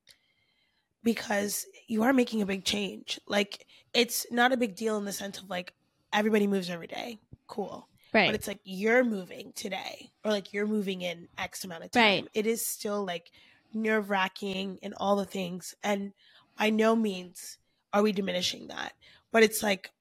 because 1.03 1.65
you 1.87 2.03
are 2.03 2.13
making 2.13 2.41
a 2.41 2.45
big 2.45 2.63
change. 2.63 3.19
Like 3.27 3.65
it's 3.93 4.25
not 4.31 4.51
a 4.51 4.57
big 4.57 4.75
deal 4.75 4.97
in 4.97 5.05
the 5.05 5.11
sense 5.11 5.39
of 5.39 5.49
like 5.49 5.73
everybody 6.13 6.47
moves 6.47 6.69
every 6.69 6.87
day. 6.87 7.19
Cool. 7.47 7.87
right 8.13 8.27
But 8.27 8.35
it's 8.35 8.47
like 8.47 8.59
you're 8.63 9.03
moving 9.03 9.51
today 9.55 10.11
or 10.23 10.31
like 10.31 10.53
you're 10.53 10.67
moving 10.67 11.01
in 11.01 11.27
X 11.37 11.63
amount 11.63 11.85
of 11.85 11.91
time. 11.91 12.01
Right. 12.01 12.27
It 12.33 12.47
is 12.47 12.65
still 12.65 13.03
like 13.05 13.31
nerve 13.73 14.09
wracking 14.09 14.79
and 14.83 14.93
all 14.97 15.15
the 15.15 15.25
things. 15.25 15.75
And 15.83 16.13
by 16.57 16.69
no 16.69 16.95
means 16.95 17.57
are 17.93 18.03
we 18.03 18.11
diminishing 18.11 18.67
that. 18.67 18.93
But 19.31 19.43
it's 19.43 19.63
like 19.63 19.91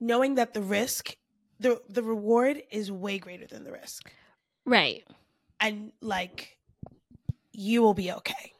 knowing 0.00 0.34
that 0.36 0.54
the 0.54 0.62
risk, 0.62 1.16
the 1.60 1.80
the 1.88 2.02
reward 2.02 2.62
is 2.70 2.90
way 2.90 3.18
greater 3.18 3.46
than 3.46 3.64
the 3.64 3.72
risk. 3.72 4.10
right 4.64 5.04
And 5.60 5.92
like 6.00 6.57
you 7.58 7.82
will 7.82 7.94
be 7.94 8.12
okay. 8.12 8.52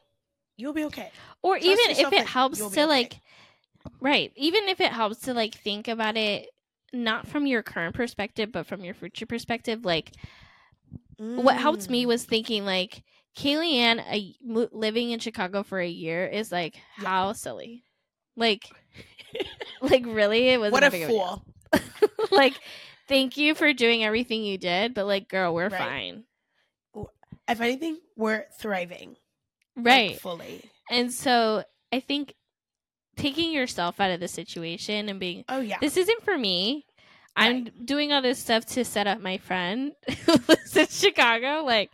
You'll 0.57 0.73
be 0.73 0.83
okay. 0.85 1.09
or 1.41 1.55
Trust 1.57 1.65
even 1.65 1.91
if 2.05 2.11
it 2.11 2.27
helps 2.27 2.59
to 2.59 2.65
okay. 2.65 2.85
like 2.85 3.19
right 4.01 4.31
even 4.35 4.67
if 4.67 4.81
it 4.81 4.91
helps 4.91 5.19
to 5.21 5.33
like 5.33 5.55
think 5.55 5.87
about 5.87 6.17
it 6.17 6.49
not 6.91 7.27
from 7.27 7.47
your 7.47 7.63
current 7.63 7.95
perspective 7.95 8.51
but 8.51 8.65
from 8.67 8.83
your 8.83 8.93
future 8.93 9.25
perspective 9.25 9.85
like 9.85 10.11
what 11.17 11.55
helped 11.57 11.89
me 11.89 12.03
Mm. 12.03 12.07
was 12.07 12.23
thinking 12.25 12.65
like 12.65 13.03
Kaylee 13.37 13.75
Ann 13.75 13.99
a, 14.01 14.35
living 14.73 15.11
in 15.11 15.19
Chicago 15.19 15.63
for 15.63 15.79
a 15.79 15.87
year 15.87 16.25
is 16.27 16.51
like 16.51 16.75
Yeah. 16.97 17.07
how 17.09 17.33
silly 17.33 17.83
like 18.35 18.63
like 19.81 20.05
really 20.05 20.49
it 20.49 20.59
was 20.59 20.71
what 20.73 20.83
a 20.83 20.91
fool. 20.91 21.45
like 22.31 22.59
thank 23.07 23.37
you 23.37 23.55
for 23.55 23.73
doing 23.73 24.03
everything 24.03 24.43
you 24.43 24.57
did 24.57 24.93
but 24.93 25.05
like 25.05 25.29
girl 25.29 25.53
we're 25.53 25.69
Right. 25.69 25.77
fine 25.77 26.23
If 27.49 27.61
anything, 27.61 27.97
we're 28.15 28.45
thriving. 28.59 29.17
like, 29.75 29.85
right 29.85 30.19
fully. 30.19 30.69
and 30.89 31.11
so 31.11 31.63
I 31.91 31.99
think 31.99 32.33
taking 33.17 33.51
yourself 33.51 33.99
out 33.99 34.11
of 34.11 34.19
the 34.19 34.27
situation 34.27 35.09
and 35.09 35.19
being 35.19 35.43
Oh 35.49 35.59
yeah. 35.59 35.77
this 35.81 35.97
isn't 35.97 36.23
for 36.23 36.37
me. 36.37 36.85
I'm 37.35 37.63
Right. 37.65 37.85
doing 37.85 38.11
all 38.13 38.21
this 38.21 38.39
stuff 38.39 38.65
to 38.67 38.83
set 38.85 39.07
up 39.07 39.19
my 39.21 39.37
friend 39.37 39.91
who 40.25 40.33
lives 40.47 40.75
in 40.77 40.87
Chicago. 40.87 41.63
Like, 41.65 41.91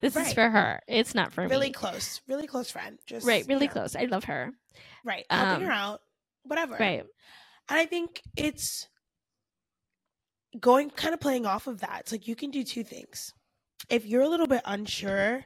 this 0.00 0.16
is 0.16 0.32
for 0.32 0.48
her. 0.48 0.80
It's 0.86 1.14
not 1.14 1.32
for 1.32 1.42
really 1.42 1.50
me. 1.50 1.56
Really 1.56 1.70
close. 1.72 2.20
Really 2.28 2.46
close 2.46 2.70
friend. 2.70 2.98
Just 3.06 3.26
right, 3.26 3.42
you 3.42 3.54
really 3.54 3.66
know, 3.66 3.72
close. 3.72 3.96
I 3.96 4.04
love 4.04 4.24
her. 4.24 4.52
Right. 5.04 5.24
Helping 5.30 5.62
Um, 5.64 5.64
her 5.64 5.72
out. 5.72 6.00
Whatever. 6.44 6.76
Right. 6.78 7.00
And 7.68 7.78
I 7.78 7.86
think 7.86 8.22
it's 8.36 8.88
going 10.58 10.90
kind 10.90 11.12
of 11.14 11.20
playing 11.20 11.46
off 11.46 11.66
of 11.66 11.80
that. 11.80 12.00
It's 12.00 12.12
like 12.12 12.28
you 12.28 12.36
can 12.36 12.50
do 12.50 12.62
two 12.64 12.84
things. 12.84 13.32
If 13.88 14.06
you're 14.06 14.22
a 14.22 14.28
little 14.28 14.46
bit 14.46 14.62
unsure 14.64 15.44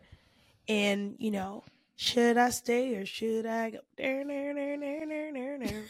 and, 0.69 1.17
you 1.19 1.31
know, 1.31 1.65
should 1.97 2.39
I 2.39 2.51
stay 2.51 2.97
or 2.97 3.05
should 3.05 3.45
I 3.45 3.71
go? 3.71 3.79
There, 3.97 4.25
there, 4.27 4.55
there, 4.55 4.79
there, 4.79 5.07
there, 5.07 5.33
there, 5.33 5.59
there. 5.59 5.83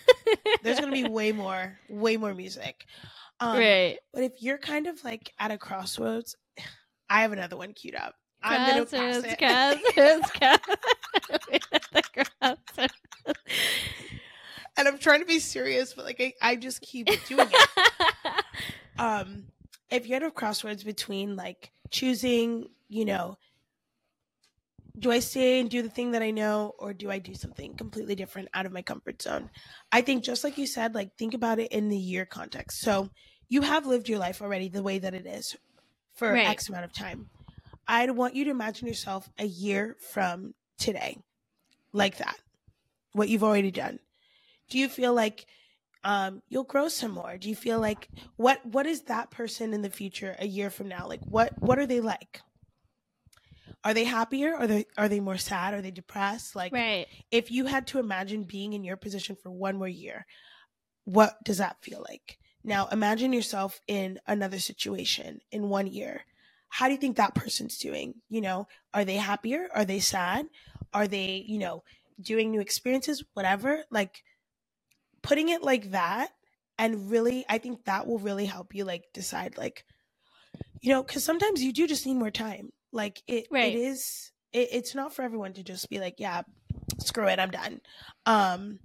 There's 0.62 0.80
to 0.80 0.90
be 0.90 1.08
way 1.08 1.32
more, 1.32 1.78
way 1.88 2.16
more 2.16 2.34
music. 2.34 2.86
Um, 3.38 3.58
right. 3.58 3.98
But 4.12 4.24
if 4.24 4.42
you're 4.42 4.58
kind 4.58 4.86
of 4.86 5.02
like 5.04 5.32
at 5.38 5.50
a 5.50 5.58
crossroads, 5.58 6.36
I 7.08 7.22
have 7.22 7.32
another 7.32 7.56
one 7.56 7.72
queued 7.74 7.94
up. 7.94 8.14
I'm 8.42 8.86
to 8.86 8.86
pass 8.86 9.22
it. 9.24 9.38
crossroads, 9.38 10.30
crossroads. 12.40 12.94
and 14.76 14.88
I'm 14.88 14.98
trying 14.98 15.20
to 15.20 15.26
be 15.26 15.38
serious, 15.38 15.92
but 15.92 16.04
like 16.04 16.20
I, 16.20 16.34
I 16.40 16.56
just 16.56 16.80
keep 16.80 17.06
doing 17.26 17.48
it. 17.50 18.44
um 18.98 19.44
if 19.90 20.06
you're 20.06 20.16
at 20.16 20.22
a 20.22 20.30
crossroads 20.30 20.84
between 20.84 21.36
like 21.36 21.72
choosing 21.90 22.68
you 22.88 23.04
know 23.04 23.36
do 24.98 25.10
i 25.10 25.18
stay 25.18 25.60
and 25.60 25.70
do 25.70 25.82
the 25.82 25.88
thing 25.88 26.10
that 26.12 26.22
i 26.22 26.30
know 26.30 26.72
or 26.78 26.92
do 26.92 27.10
i 27.10 27.18
do 27.18 27.34
something 27.34 27.74
completely 27.74 28.14
different 28.14 28.48
out 28.54 28.66
of 28.66 28.72
my 28.72 28.82
comfort 28.82 29.22
zone? 29.22 29.50
I 29.92 30.00
think 30.02 30.24
just 30.24 30.44
like 30.44 30.58
you 30.58 30.66
said 30.66 30.94
like 30.94 31.16
think 31.16 31.34
about 31.34 31.58
it 31.58 31.72
in 31.72 31.88
the 31.88 31.96
year 31.96 32.26
context. 32.26 32.80
So 32.80 33.08
you 33.48 33.62
have 33.62 33.86
lived 33.86 34.08
your 34.08 34.18
life 34.18 34.42
already 34.42 34.68
the 34.68 34.82
way 34.82 34.98
that 34.98 35.14
it 35.14 35.26
is 35.26 35.56
for 36.14 36.32
Right. 36.32 36.46
x 36.46 36.68
amount 36.68 36.84
of 36.84 36.92
time. 36.92 37.30
I'd 37.88 38.10
want 38.10 38.34
you 38.34 38.44
to 38.44 38.50
imagine 38.50 38.86
yourself 38.86 39.28
a 39.38 39.46
year 39.46 39.96
from 40.12 40.54
today 40.78 41.18
like 41.92 42.18
that 42.18 42.38
what 43.12 43.28
you've 43.28 43.44
already 43.44 43.70
done. 43.70 43.98
Do 44.68 44.78
you 44.78 44.88
feel 44.88 45.14
like 45.14 45.46
um, 46.04 46.42
you'll 46.48 46.64
grow 46.64 46.88
some 46.88 47.12
more? 47.12 47.36
Do 47.36 47.48
you 47.48 47.56
feel 47.56 47.78
like 47.78 48.08
what 48.36 48.64
what 48.64 48.86
is 48.86 49.02
that 49.02 49.30
person 49.30 49.74
in 49.74 49.82
the 49.82 49.90
future 49.90 50.36
a 50.38 50.46
year 50.46 50.70
from 50.70 50.88
now? 50.88 51.06
Like 51.08 51.20
what 51.24 51.52
what 51.60 51.78
are 51.78 51.86
they 51.86 52.00
like? 52.00 52.40
Are 53.84 53.94
they 53.94 54.04
happier? 54.04 54.54
Are 54.54 54.66
they 54.66 54.86
are 54.96 55.08
they 55.08 55.20
more 55.20 55.36
sad? 55.36 55.74
Are 55.74 55.82
they 55.82 55.90
depressed? 55.90 56.56
Like 56.56 56.72
right. 56.72 57.06
if 57.30 57.50
you 57.50 57.66
had 57.66 57.86
to 57.88 57.98
imagine 57.98 58.44
being 58.44 58.72
in 58.72 58.84
your 58.84 58.96
position 58.96 59.36
for 59.36 59.50
one 59.50 59.76
more 59.76 59.88
year, 59.88 60.26
what 61.04 61.36
does 61.44 61.58
that 61.58 61.82
feel 61.82 62.04
like? 62.08 62.38
Now 62.64 62.88
imagine 62.88 63.32
yourself 63.32 63.80
in 63.86 64.20
another 64.26 64.58
situation 64.58 65.40
in 65.50 65.68
one 65.68 65.86
year. 65.86 66.22
How 66.68 66.86
do 66.86 66.92
you 66.92 66.98
think 66.98 67.16
that 67.16 67.34
person's 67.34 67.78
doing? 67.78 68.14
You 68.28 68.40
know, 68.40 68.68
are 68.94 69.04
they 69.04 69.16
happier? 69.16 69.68
Are 69.74 69.84
they 69.84 69.98
sad? 69.98 70.46
Are 70.94 71.08
they, 71.08 71.44
you 71.46 71.58
know, 71.58 71.82
doing 72.20 72.50
new 72.50 72.60
experiences? 72.60 73.24
Whatever. 73.34 73.84
Like 73.90 74.22
putting 75.22 75.48
it 75.48 75.62
like 75.62 75.90
that 75.92 76.30
and 76.78 77.10
really 77.10 77.44
I 77.48 77.58
think 77.58 77.84
that 77.84 78.06
will 78.06 78.18
really 78.18 78.46
help 78.46 78.74
you 78.74 78.84
like 78.84 79.04
decide 79.12 79.56
like 79.58 79.84
you 80.80 80.90
know, 80.90 81.02
cuz 81.02 81.24
sometimes 81.24 81.62
you 81.62 81.72
do 81.72 81.86
just 81.86 82.06
need 82.06 82.14
more 82.16 82.30
time. 82.30 82.72
Like 82.92 83.22
it 83.26 83.48
Right. 83.50 83.72
it 83.72 83.74
is 83.74 84.32
it, 84.52 84.68
it's 84.72 84.94
not 84.94 85.14
for 85.14 85.22
everyone 85.22 85.52
to 85.54 85.62
just 85.62 85.88
be 85.90 86.00
like, 86.00 86.16
yeah, 86.18 86.42
screw 86.98 87.28
it, 87.28 87.38
I'm 87.38 87.50
done. 87.50 87.80
Um, 88.26 88.80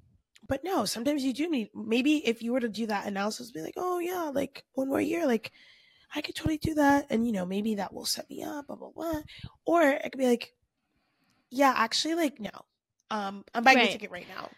but 0.47 0.63
no, 0.63 0.85
sometimes 0.85 1.23
you 1.23 1.33
do 1.33 1.49
need. 1.49 1.69
Maybe 1.73 2.17
if 2.27 2.43
you 2.43 2.53
were 2.53 2.59
to 2.59 2.69
do 2.69 2.87
that 2.87 3.07
analysis, 3.07 3.51
be 3.51 3.61
like, 3.61 3.75
oh 3.77 3.99
yeah, 3.99 4.29
like 4.33 4.63
one 4.73 4.89
more 4.89 5.01
year, 5.01 5.25
like 5.25 5.51
I 6.15 6.21
could 6.21 6.35
totally 6.35 6.57
do 6.57 6.75
that, 6.75 7.07
and 7.09 7.25
you 7.25 7.33
know 7.33 7.45
maybe 7.45 7.75
that 7.75 7.93
will 7.93 8.05
set 8.05 8.29
me 8.29 8.43
up, 8.43 8.67
blah 8.67 8.75
blah 8.75 8.91
blah. 8.91 9.21
Or 9.65 9.81
it 9.83 10.03
could 10.11 10.19
be 10.19 10.27
like, 10.27 10.53
yeah, 11.49 11.73
actually, 11.75 12.15
like 12.15 12.39
no, 12.39 12.51
um, 13.11 13.43
I'm 13.53 13.63
buying 13.63 13.77
Right. 13.77 13.89
a 13.89 13.91
ticket 13.93 14.11
right 14.11 14.27
now. 14.27 14.51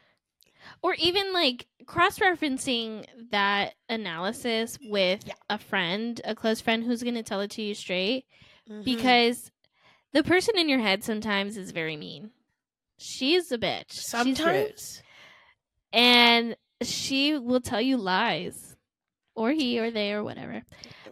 Or 0.81 0.93
even 0.95 1.33
like 1.33 1.67
cross 1.85 2.19
referencing 2.19 3.05
that 3.31 3.73
analysis 3.89 4.77
with 4.83 5.25
Yeah. 5.27 5.33
a 5.49 5.57
friend, 5.57 6.19
a 6.23 6.35
close 6.35 6.61
friend 6.61 6.83
who's 6.83 7.03
going 7.03 7.15
to 7.15 7.23
tell 7.23 7.41
it 7.41 7.51
to 7.51 7.61
you 7.61 7.73
straight. 7.73 8.25
Mhm. 8.69 8.83
because 8.83 9.49
the 10.11 10.23
person 10.23 10.57
in 10.57 10.67
your 10.67 10.79
head 10.79 11.01
sometimes 11.03 11.55
is 11.55 11.71
very 11.71 11.95
mean. 11.95 12.31
She's 12.97 13.49
a 13.51 13.57
bitch. 13.57 13.91
Sometimes. 13.93 15.01
and 15.93 16.55
she 16.81 17.37
will 17.37 17.61
tell 17.61 17.79
you 17.81 17.95
lies, 17.97 18.75
or 19.35 19.51
he, 19.51 19.79
or 19.79 19.89
they, 19.89 20.11
or 20.11 20.23
whatever. 20.23 20.63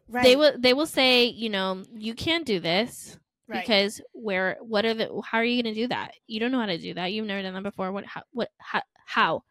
Right. 0.10 0.24
They 0.24 0.36
will. 0.36 0.54
They 0.58 0.74
will 0.74 0.86
say, 0.86 1.26
you 1.26 1.50
know, 1.50 1.84
you 1.96 2.14
can't 2.14 2.46
do 2.46 2.60
this 2.60 3.18
right. 3.48 3.62
because 3.62 4.02
where? 4.12 4.58
What 4.62 4.86
are 4.86 4.94
the? 4.94 5.22
How 5.26 5.38
are 5.40 5.44
you 5.46 5.64
going 5.64 5.74
to 5.74 5.82
do 5.82 5.88
that? 5.88 6.14
You 6.28 6.40
don't 6.40 6.52
know 6.52 6.60
how 6.60 6.66
to 6.68 6.78
do 6.78 6.94
that. 6.96 7.14
You've 7.14 7.26
never 7.26 7.42
done 7.42 7.54
that 7.54 7.64
before. 7.64 7.92
What? 7.92 8.06
How? 8.06 8.24
What? 8.32 8.50
How? 8.58 8.82
how? 9.06 9.44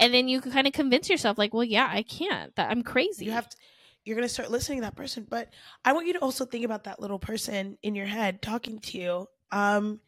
And 0.00 0.12
then 0.12 0.28
you 0.28 0.40
can 0.40 0.50
kind 0.52 0.66
of 0.66 0.72
convince 0.72 1.08
yourself, 1.08 1.38
like, 1.38 1.54
well, 1.54 1.64
yeah, 1.64 1.88
I 1.90 2.02
can't. 2.02 2.54
That 2.56 2.70
I'm 2.70 2.82
crazy. 2.82 3.24
you 3.24 3.30
have 3.32 3.48
to 3.48 3.56
you're 4.04 4.16
going 4.16 4.28
to 4.28 4.32
start 4.34 4.50
listening 4.50 4.80
to 4.80 4.82
that 4.82 4.96
person. 4.96 5.26
But 5.28 5.48
i 5.82 5.94
want 5.94 6.06
you 6.06 6.12
to 6.12 6.18
also 6.18 6.44
think 6.44 6.64
about 6.64 6.84
that 6.84 7.00
little 7.00 7.18
person 7.18 7.78
in 7.82 7.94
your 7.94 8.04
head 8.06 8.42
talking 8.42 8.78
to 8.80 8.98
you. 8.98 9.26
Um 9.52 10.00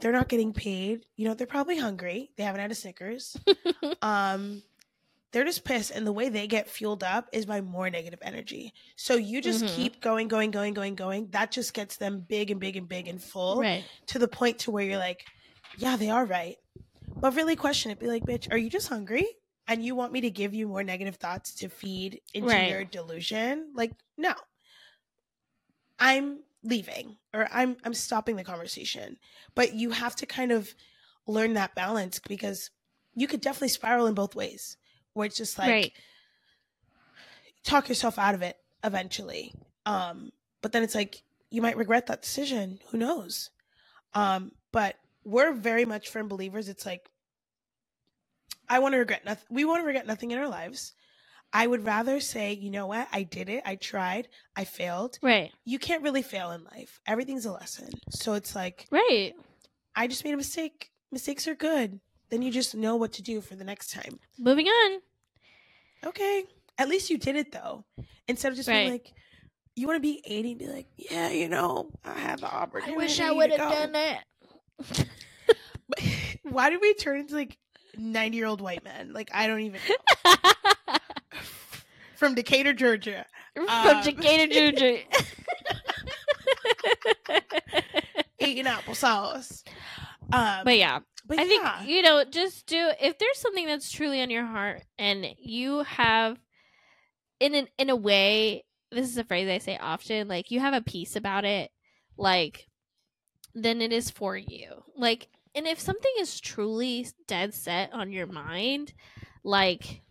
they're 0.00 0.12
not 0.12 0.28
getting 0.28 0.52
paid. 0.52 1.06
You 1.16 1.28
know 1.28 1.34
they're 1.34 1.46
probably 1.46 1.78
hungry. 1.78 2.30
They 2.36 2.42
haven't 2.44 2.60
had 2.60 2.70
a 2.70 2.74
snickers. 2.74 3.36
Um 4.02 4.62
they're 5.32 5.44
just 5.44 5.64
pissed. 5.64 5.90
And 5.92 6.06
the 6.06 6.12
way 6.12 6.28
they 6.28 6.46
get 6.46 6.68
fueled 6.68 7.02
up 7.04 7.28
is 7.32 7.46
by 7.46 7.60
more 7.60 7.88
negative 7.90 8.20
energy. 8.22 8.72
So 8.96 9.14
you 9.16 9.40
just 9.42 9.64
Mhm. 9.64 9.76
keep 9.76 10.00
going 10.00 10.28
going 10.28 10.50
going 10.50 10.74
going 10.74 10.94
going. 10.94 11.28
That 11.30 11.50
just 11.50 11.74
gets 11.74 11.96
them 11.96 12.20
big 12.20 12.50
and 12.50 12.60
big 12.60 12.76
and 12.76 12.88
big 12.88 13.06
and 13.08 13.22
full 13.22 13.60
right. 13.60 13.84
to 14.06 14.18
the 14.18 14.28
point 14.28 14.58
to 14.60 14.70
where 14.70 14.84
you're 14.84 14.98
like 14.98 15.24
yeah 15.78 15.96
they 15.96 16.08
are 16.10 16.24
right 16.24 16.56
but 17.20 17.34
really 17.34 17.56
question 17.56 17.90
it 17.90 17.98
be 17.98 18.06
like 18.06 18.24
bitch 18.24 18.46
are 18.50 18.58
you 18.58 18.70
just 18.70 18.88
hungry 18.88 19.26
and 19.68 19.84
you 19.84 19.94
want 19.94 20.12
me 20.12 20.20
to 20.20 20.30
give 20.30 20.54
you 20.54 20.68
more 20.68 20.84
negative 20.84 21.16
thoughts 21.16 21.54
to 21.54 21.68
feed 21.68 22.20
into 22.34 22.48
Right. 22.48 22.70
your 22.70 22.84
delusion 22.84 23.72
like 23.74 23.92
no 24.16 24.34
i'm 25.98 26.40
leaving 26.62 27.16
or 27.32 27.48
i'm 27.52 27.76
i'm 27.84 27.94
stopping 27.94 28.36
the 28.36 28.44
conversation 28.44 29.16
but 29.54 29.74
you 29.74 29.90
have 29.90 30.16
to 30.16 30.26
kind 30.26 30.52
of 30.52 30.74
learn 31.26 31.54
that 31.54 31.74
balance 31.74 32.18
because 32.28 32.70
you 33.14 33.26
could 33.26 33.40
definitely 33.40 33.68
spiral 33.68 34.06
in 34.06 34.14
both 34.14 34.34
ways 34.34 34.76
where 35.14 35.26
it's 35.26 35.36
just 35.36 35.58
like 35.58 35.68
right. 35.70 35.92
talk 37.64 37.88
yourself 37.88 38.18
out 38.18 38.34
of 38.34 38.42
it 38.42 38.56
eventually. 38.84 39.52
Um, 39.86 40.30
but 40.62 40.72
then 40.72 40.82
it's 40.82 40.94
like 40.94 41.22
you 41.50 41.62
might 41.62 41.76
regret 41.76 42.06
that 42.06 42.22
decision. 42.22 42.78
Who 42.90 42.98
knows? 42.98 43.50
Um, 44.14 44.52
but 44.72 44.96
we're 45.26 45.52
very 45.52 45.84
much 45.84 46.08
firm 46.08 46.28
believers. 46.28 46.68
It's 46.68 46.86
like 46.86 47.10
I 48.68 48.78
want 48.78 48.92
to 48.92 48.98
regret 48.98 49.24
nothing. 49.24 49.46
We 49.50 49.64
want 49.64 49.82
to 49.82 49.86
regret 49.86 50.06
nothing 50.06 50.30
in 50.30 50.38
our 50.38 50.48
lives. 50.48 50.92
I 51.52 51.66
would 51.66 51.84
rather 51.84 52.20
say, 52.20 52.52
you 52.52 52.70
know 52.70 52.86
what? 52.86 53.08
I 53.12 53.22
did 53.22 53.48
it. 53.48 53.62
I 53.64 53.76
tried. 53.76 54.28
I 54.56 54.64
failed. 54.64 55.18
Right. 55.22 55.52
You 55.64 55.78
can't 55.78 56.02
really 56.02 56.22
fail 56.22 56.52
in 56.52 56.64
life. 56.64 57.00
Everything's 57.06 57.44
a 57.44 57.52
lesson. 57.52 57.90
So 58.10 58.34
it's 58.34 58.54
like 58.54 58.86
Right. 58.90 59.34
I 59.94 60.06
just 60.06 60.24
made 60.24 60.34
a 60.34 60.36
mistake. 60.36 60.90
Mistakes 61.10 61.46
are 61.48 61.54
good. 61.54 62.00
Then 62.30 62.42
you 62.42 62.50
just 62.50 62.74
know 62.74 62.96
what 62.96 63.12
to 63.14 63.22
do 63.22 63.40
for 63.40 63.56
the 63.56 63.64
next 63.64 63.92
time. 63.92 64.18
Moving 64.38 64.66
on. 64.66 65.00
Okay. 66.04 66.44
At 66.78 66.88
least 66.88 67.10
you 67.10 67.18
did 67.18 67.36
it 67.36 67.52
though. 67.52 67.84
Instead 68.28 68.52
of 68.52 68.56
just 68.56 68.68
being 68.68 68.90
like, 68.90 69.12
you 69.74 69.86
want 69.86 69.96
to 69.96 70.00
be 70.00 70.22
80 70.24 70.50
and 70.50 70.58
be 70.58 70.66
like, 70.68 70.86
yeah, 70.96 71.30
you 71.30 71.48
know, 71.48 71.90
I 72.04 72.18
had 72.18 72.40
the 72.40 72.52
opportunity. 72.52 72.92
I 72.92 72.96
wish 72.96 73.20
I 73.20 73.30
would 73.30 73.50
have 73.50 73.92
done 73.92 73.94
it. 73.94 75.06
Why 76.50 76.70
did 76.70 76.80
we 76.80 76.94
turn 76.94 77.20
into 77.20 77.34
like 77.34 77.58
90 77.96 78.36
year 78.36 78.46
old 78.46 78.60
white 78.60 78.84
men? 78.84 79.12
Like, 79.12 79.30
I 79.32 79.46
don't 79.46 79.60
even 79.60 79.80
know. 79.88 80.32
From 82.16 82.34
Decatur, 82.34 82.72
Georgia. 82.72 83.26
From 83.54 83.68
Um, 83.68 84.02
Decatur, 84.02 84.52
Georgia. 84.52 85.02
Eating 88.38 88.64
applesauce. 88.64 89.62
Um, 90.32 90.62
but 90.64 90.76
yeah, 90.76 91.00
but 91.26 91.38
I 91.38 91.42
yeah. 91.44 91.78
think 91.78 91.90
you 91.90 92.02
know, 92.02 92.24
just 92.24 92.66
do 92.66 92.90
if 93.00 93.18
there's 93.18 93.38
something 93.38 93.66
that's 93.66 93.90
truly 93.90 94.20
on 94.22 94.30
your 94.30 94.44
heart 94.44 94.82
and 94.98 95.26
you 95.38 95.82
have 95.84 96.38
in 97.40 97.54
an 97.54 97.68
in 97.78 97.90
a 97.90 97.96
way, 97.96 98.64
this 98.90 99.08
is 99.08 99.18
a 99.18 99.24
phrase 99.24 99.48
I 99.48 99.58
say 99.58 99.78
often, 99.78 100.28
like 100.28 100.50
you 100.50 100.60
have 100.60 100.74
a 100.74 100.82
piece 100.82 101.16
about 101.16 101.44
it, 101.44 101.70
like 102.16 102.66
then 103.54 103.80
it 103.80 103.92
is 103.92 104.10
for 104.10 104.36
you. 104.36 104.82
Like 104.96 105.28
and 105.56 105.66
if 105.66 105.80
something 105.80 106.12
is 106.20 106.38
truly 106.40 107.08
dead 107.26 107.54
set 107.54 107.92
on 107.92 108.12
your 108.12 108.26
mind, 108.26 108.92
like 109.42 110.02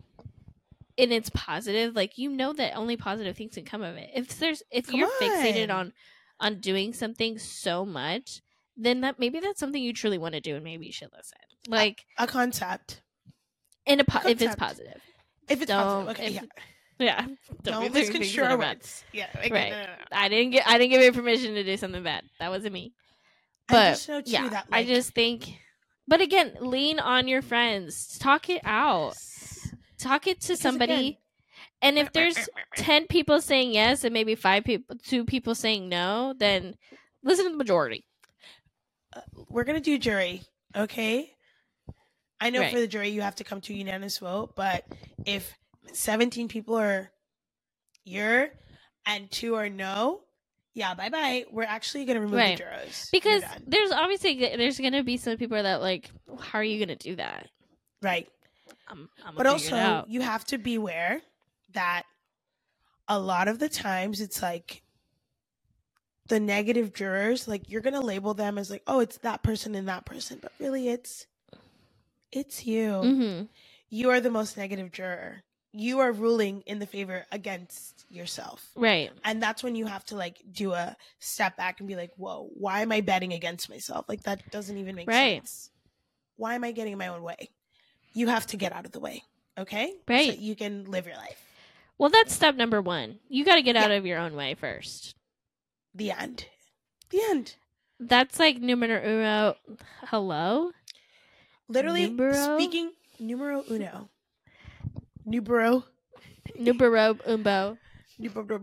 and 0.98 1.12
it's 1.12 1.30
positive, 1.30 1.94
like 1.94 2.18
you 2.18 2.30
know 2.30 2.52
that 2.54 2.74
only 2.76 2.96
positive 2.96 3.36
things 3.36 3.54
can 3.54 3.64
come 3.64 3.82
of 3.82 3.96
it. 3.96 4.10
If 4.14 4.38
there's 4.38 4.62
if 4.70 4.88
Come 4.88 4.96
you're 5.00 5.08
fixated 5.20 5.64
on. 5.70 5.70
on 5.70 5.92
on 6.38 6.60
doing 6.60 6.92
something 6.92 7.38
so 7.38 7.86
much, 7.86 8.42
then 8.76 9.00
that 9.02 9.18
maybe 9.18 9.40
that's 9.40 9.58
something 9.60 9.82
you 9.82 9.92
truly 9.94 10.18
want 10.18 10.34
to 10.34 10.40
do 10.40 10.54
and 10.54 10.64
maybe 10.64 10.84
you 10.86 10.92
should 10.92 11.08
listen. 11.16 11.38
Like 11.68 12.04
a 12.18 12.26
concept. 12.26 13.00
in 13.86 14.00
a 14.00 14.04
po- 14.04 14.28
if 14.28 14.42
it's 14.42 14.54
positive. 14.56 15.00
If 15.48 15.62
it's 15.62 15.70
Don't- 15.70 16.06
positive. 16.06 16.16
Okay, 16.16 16.26
if- 16.26 16.34
yeah. 16.34 16.42
Yeah. 16.98 17.26
Don't, 17.62 17.92
things 17.92 18.08
misconstrue 18.10 18.56
words. 18.58 19.04
Yeah. 19.12 19.28
okay, 19.36 19.50
Right. 19.50 19.70
no, 19.70 19.76
no, 19.80 19.86
no. 19.86 19.92
I 20.12 20.28
didn't 20.28 20.50
get 20.52 20.66
I 20.66 20.78
didn't 20.78 20.90
give 20.92 21.02
you 21.02 21.12
permission 21.12 21.54
to 21.54 21.62
do 21.64 21.76
something 21.76 22.02
bad. 22.02 22.24
That 22.40 22.50
wasn't 22.50 22.72
me. 22.74 22.92
But 23.68 24.08
yeah, 24.26 24.48
that, 24.48 24.66
I 24.70 24.84
just 24.84 25.12
think 25.12 25.58
but 26.08 26.20
again, 26.20 26.52
lean 26.60 27.00
on 27.00 27.26
your 27.26 27.42
friends. 27.42 28.16
Talk 28.18 28.48
it 28.48 28.62
out. 28.64 29.14
Talk 29.98 30.26
it 30.28 30.40
to 30.42 30.48
Because 30.48 30.60
somebody. 30.60 30.92
again- 30.92 31.16
and 31.82 31.98
if 31.98 32.12
there's 32.12 32.48
10 32.76 33.06
people 33.06 33.40
saying 33.40 33.72
yes 33.72 34.02
and 34.04 34.14
maybe 34.14 34.34
5 34.34 34.64
people 34.64 34.96
2 35.04 35.24
people 35.24 35.54
saying 35.54 35.88
no, 35.88 36.32
then 36.38 36.74
listen 37.22 37.44
to 37.44 37.50
the 37.50 37.56
majority. 37.56 38.06
Uh, 39.14 39.20
we're 39.48 39.64
gonna 39.64 39.80
do 39.80 39.98
jury, 39.98 40.42
okay? 40.74 41.34
I 42.40 42.50
know 42.50 42.60
Right. 42.60 42.72
for 42.72 42.80
the 42.80 42.86
jury 42.86 43.08
you 43.10 43.22
have 43.22 43.36
to 43.36 43.44
come 43.44 43.60
to 43.62 43.72
a 43.72 43.76
unanimous 43.76 44.18
vote, 44.18 44.54
but 44.56 44.84
if 45.24 45.54
17 45.92 46.48
people 46.48 46.76
are 46.76 47.10
you're 48.04 48.50
and 49.06 49.30
two 49.30 49.54
are 49.56 49.68
no, 49.68 50.22
yeah, 50.76 50.92
bye 50.94 51.08
bye. 51.08 51.44
We're 51.50 51.64
actually 51.64 52.04
gonna 52.04 52.20
remove 52.20 52.36
Right. 52.36 52.56
the 52.58 52.62
jurors 52.64 53.08
Because 53.10 53.42
there's 53.66 53.90
obviously 53.90 54.38
there's 54.38 54.78
going 54.78 54.92
to 54.92 55.02
be 55.02 55.16
some 55.16 55.36
people 55.38 55.60
that 55.60 55.80
like 55.80 56.10
how 56.38 56.58
are 56.58 56.62
you 56.64 56.78
going 56.84 56.96
to 56.96 57.02
do 57.10 57.16
that? 57.16 57.48
right, 58.02 58.28
I'm, 58.86 59.08
I'm 59.24 59.34
but 59.34 59.44
gonna 59.44 59.52
also 59.54 60.04
you 60.06 60.20
have 60.20 60.44
to 60.46 60.58
beware 60.58 61.22
that 61.72 62.02
a 63.08 63.18
lot 63.18 63.48
of 63.48 63.58
the 63.58 63.68
times 63.70 64.20
it's 64.20 64.42
like 64.42 64.82
the 66.28 66.38
negative 66.40 66.92
jurors, 66.92 67.46
like 67.48 67.70
you're 67.70 67.80
gonna 67.80 68.00
label 68.00 68.34
them 68.34 68.58
as 68.58 68.68
like, 68.70 68.82
oh, 68.86 69.00
it's 69.00 69.16
that 69.18 69.42
person 69.42 69.74
and 69.74 69.88
that 69.88 70.04
person, 70.04 70.38
but 70.42 70.52
really 70.58 70.88
it's 70.88 71.26
it's 72.32 72.66
you. 72.66 72.90
Mhm. 72.90 73.48
you 73.88 74.10
are 74.10 74.20
the 74.20 74.30
most 74.30 74.56
negative 74.56 74.92
juror. 74.92 75.42
You 75.78 75.98
are 75.98 76.10
ruling 76.10 76.62
in 76.66 76.78
the 76.78 76.86
favor 76.86 77.26
against 77.30 78.06
yourself. 78.08 78.70
Right. 78.74 79.10
And 79.24 79.42
that's 79.42 79.62
when 79.62 79.74
you 79.76 79.84
have 79.86 80.04
to 80.06 80.16
like 80.16 80.40
do 80.50 80.72
a 80.72 80.96
step 81.18 81.56
back 81.58 81.80
and 81.80 81.88
be 81.88 81.96
like, 81.96 82.12
whoa, 82.16 82.48
why 82.54 82.80
am 82.80 82.92
I 82.92 83.02
betting 83.02 83.34
against 83.34 83.68
myself? 83.68 84.06
Like 84.08 84.22
that 84.22 84.50
doesn't 84.50 84.78
even 84.78 84.94
make 84.94 85.06
Right. 85.08 85.36
sense. 85.42 85.70
Why 86.36 86.54
am 86.54 86.64
I 86.64 86.72
getting 86.72 86.92
in 86.92 86.98
my 86.98 87.08
own 87.08 87.22
way? 87.22 87.50
You 88.14 88.28
have 88.28 88.46
to 88.48 88.56
get 88.56 88.72
out 88.72 88.86
of 88.86 88.92
the 88.92 89.00
way. 89.00 89.22
Okay? 89.58 89.92
Right. 90.08 90.32
So 90.34 90.40
you 90.40 90.56
can 90.56 90.84
live 90.84 91.06
your 91.06 91.16
life. 91.16 91.42
Well, 91.98 92.08
that's 92.10 92.32
step 92.34 92.54
number 92.56 92.80
1. 92.80 93.18
You 93.28 93.44
got 93.44 93.56
to 93.56 93.62
get 93.62 93.76
out 93.76 93.90
of 93.90 94.06
your 94.06 94.18
own 94.18 94.34
way 94.34 94.54
first. 94.54 95.14
The 95.94 96.10
end. 96.10 96.46
The 97.10 97.20
end. 97.30 97.54
That's 98.00 98.38
like 98.38 98.58
numero 98.58 99.00
uno. 99.02 99.56
Hello? 100.06 100.72
Literally 101.68 102.06
Numero? 102.08 102.56
speaking 102.58 102.92
numero 103.18 103.64
uno. 103.70 104.08
Numero 105.26 105.84
Numero 106.58 107.14
umbo. 107.14 107.76
New 108.18 108.30
borough. 108.30 108.60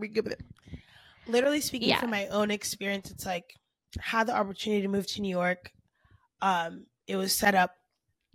Literally 1.28 1.61
speaking 1.61 1.89
Yeah. 1.89 1.99
from 1.99 2.09
my 2.09 2.28
own 2.28 2.49
experience 2.49 3.11
it's 3.11 3.26
like 3.26 3.53
had 3.99 4.26
the 4.28 4.36
opportunity 4.36 4.82
to 4.82 4.88
move 4.88 5.05
to 5.07 5.22
new 5.22 5.30
york 5.30 5.72
um 6.41 6.86
it 7.05 7.16
was 7.16 7.36
set 7.36 7.53
up 7.53 7.76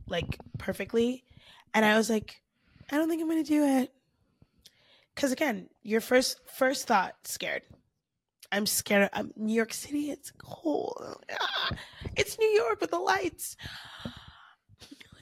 like 0.07 0.39
perfectly. 0.59 1.24
And 1.74 1.85
i 1.85 1.97
was 1.97 2.09
like 2.09 2.41
i 2.91 2.97
don't 2.97 3.09
think 3.09 3.20
i'm 3.22 3.29
gonna 3.29 3.43
do 3.43 3.64
it. 3.64 3.93
Because 5.14 5.33
again 5.33 5.68
your 5.83 6.01
first 6.01 6.39
first 6.55 6.87
thought 6.87 7.14
scared. 7.24 7.62
I'm 8.53 8.66
scared 8.66 9.11
i'm 9.12 9.33
new 9.37 9.55
york 9.55 9.72
city 9.72 10.11
it's 10.11 10.31
cold. 10.39 11.16
Ah, 11.41 11.70
it's 12.16 12.39
new 12.39 12.49
york 12.49 12.81
with 12.81 12.91
the 12.91 12.99
lights. 12.99 13.57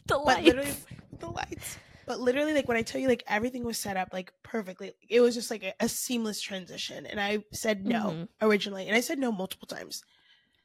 The 0.07 0.19
literally 0.19 0.75
the 1.19 1.29
lights 1.31 1.79
but 2.07 2.21
literally 2.21 2.53
like 2.55 2.69
when 2.69 2.77
i 2.77 2.83
tell 2.83 3.01
you 3.01 3.09
like 3.09 3.23
everything 3.27 3.65
was 3.65 3.79
set 3.79 3.97
up 3.97 4.09
like 4.13 4.33
perfectly 4.43 4.93
it 5.09 5.21
was 5.21 5.35
just 5.35 5.51
like 5.51 5.63
a, 5.65 5.75
a 5.81 5.89
seamless 5.89 6.41
transition 6.41 7.05
and 7.07 7.21
i 7.21 7.39
said 7.53 7.87
no 7.87 8.11
Mhm. 8.11 8.29
originally 8.43 8.87
and 8.87 8.97
i 8.97 9.01
said 9.01 9.19
no 9.19 9.31
multiple 9.33 9.67
times 9.67 10.03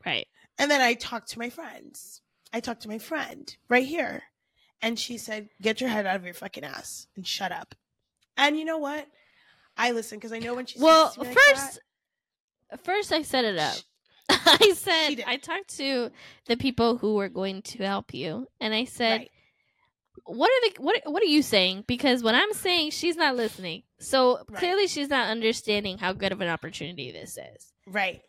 Right. 0.05 0.27
and 0.57 0.69
then 0.71 0.81
i 0.81 0.93
talked 0.93 1.29
to 1.31 1.39
my 1.39 1.49
friends 1.49 2.21
i 2.53 2.59
talked 2.59 2.81
to 2.83 2.89
my 2.89 2.97
friend 2.99 3.55
right 3.69 3.85
here 3.85 4.23
and 4.81 4.97
she 4.99 5.17
said 5.17 5.49
get 5.61 5.81
your 5.81 5.89
head 5.89 6.05
out 6.05 6.15
of 6.15 6.25
your 6.25 6.33
fucking 6.33 6.63
ass 6.63 7.07
and 7.15 7.25
shut 7.27 7.51
up 7.51 7.75
and 8.37 8.57
you 8.57 8.65
know 8.65 8.77
what 8.77 9.07
i 9.77 9.91
listen 9.91 10.17
because 10.17 10.31
i 10.31 10.39
know 10.39 10.53
when 10.55 10.65
she 10.65 10.79
Well, 10.79 11.13
like 11.17 11.37
first 11.49 11.79
first 12.83 13.11
I 13.11 13.21
set 13.21 13.45
it 13.45 13.57
up. 13.57 13.77
I 14.29 14.73
said 14.77 15.23
I 15.27 15.37
talked 15.37 15.75
to 15.77 16.09
the 16.45 16.55
people 16.55 16.97
who 16.97 17.15
were 17.15 17.29
going 17.29 17.61
to 17.63 17.83
help 17.83 18.13
you, 18.13 18.47
and 18.59 18.73
I 18.73 18.85
said, 18.85 19.11
right. 19.21 19.31
"What 20.26 20.49
are 20.49 20.69
the 20.69 20.82
what 20.82 21.01
What 21.05 21.22
are 21.24 21.28
you 21.28 21.41
saying? 21.41 21.86
Because 21.88 22.24
what 22.24 22.36
I'm 22.36 22.53
saying, 22.53 22.91
she's 22.91 23.15
not 23.15 23.36
listening. 23.36 23.84
So 23.99 24.38
Right. 24.49 24.59
clearly, 24.59 24.88
she's 24.88 25.09
not 25.09 25.30
understanding 25.30 25.97
how 25.97 26.13
good 26.13 26.32
of 26.32 26.41
an 26.41 26.47
opportunity 26.49 27.11
this 27.11 27.38
is." 27.38 27.74
Right. 27.88 28.22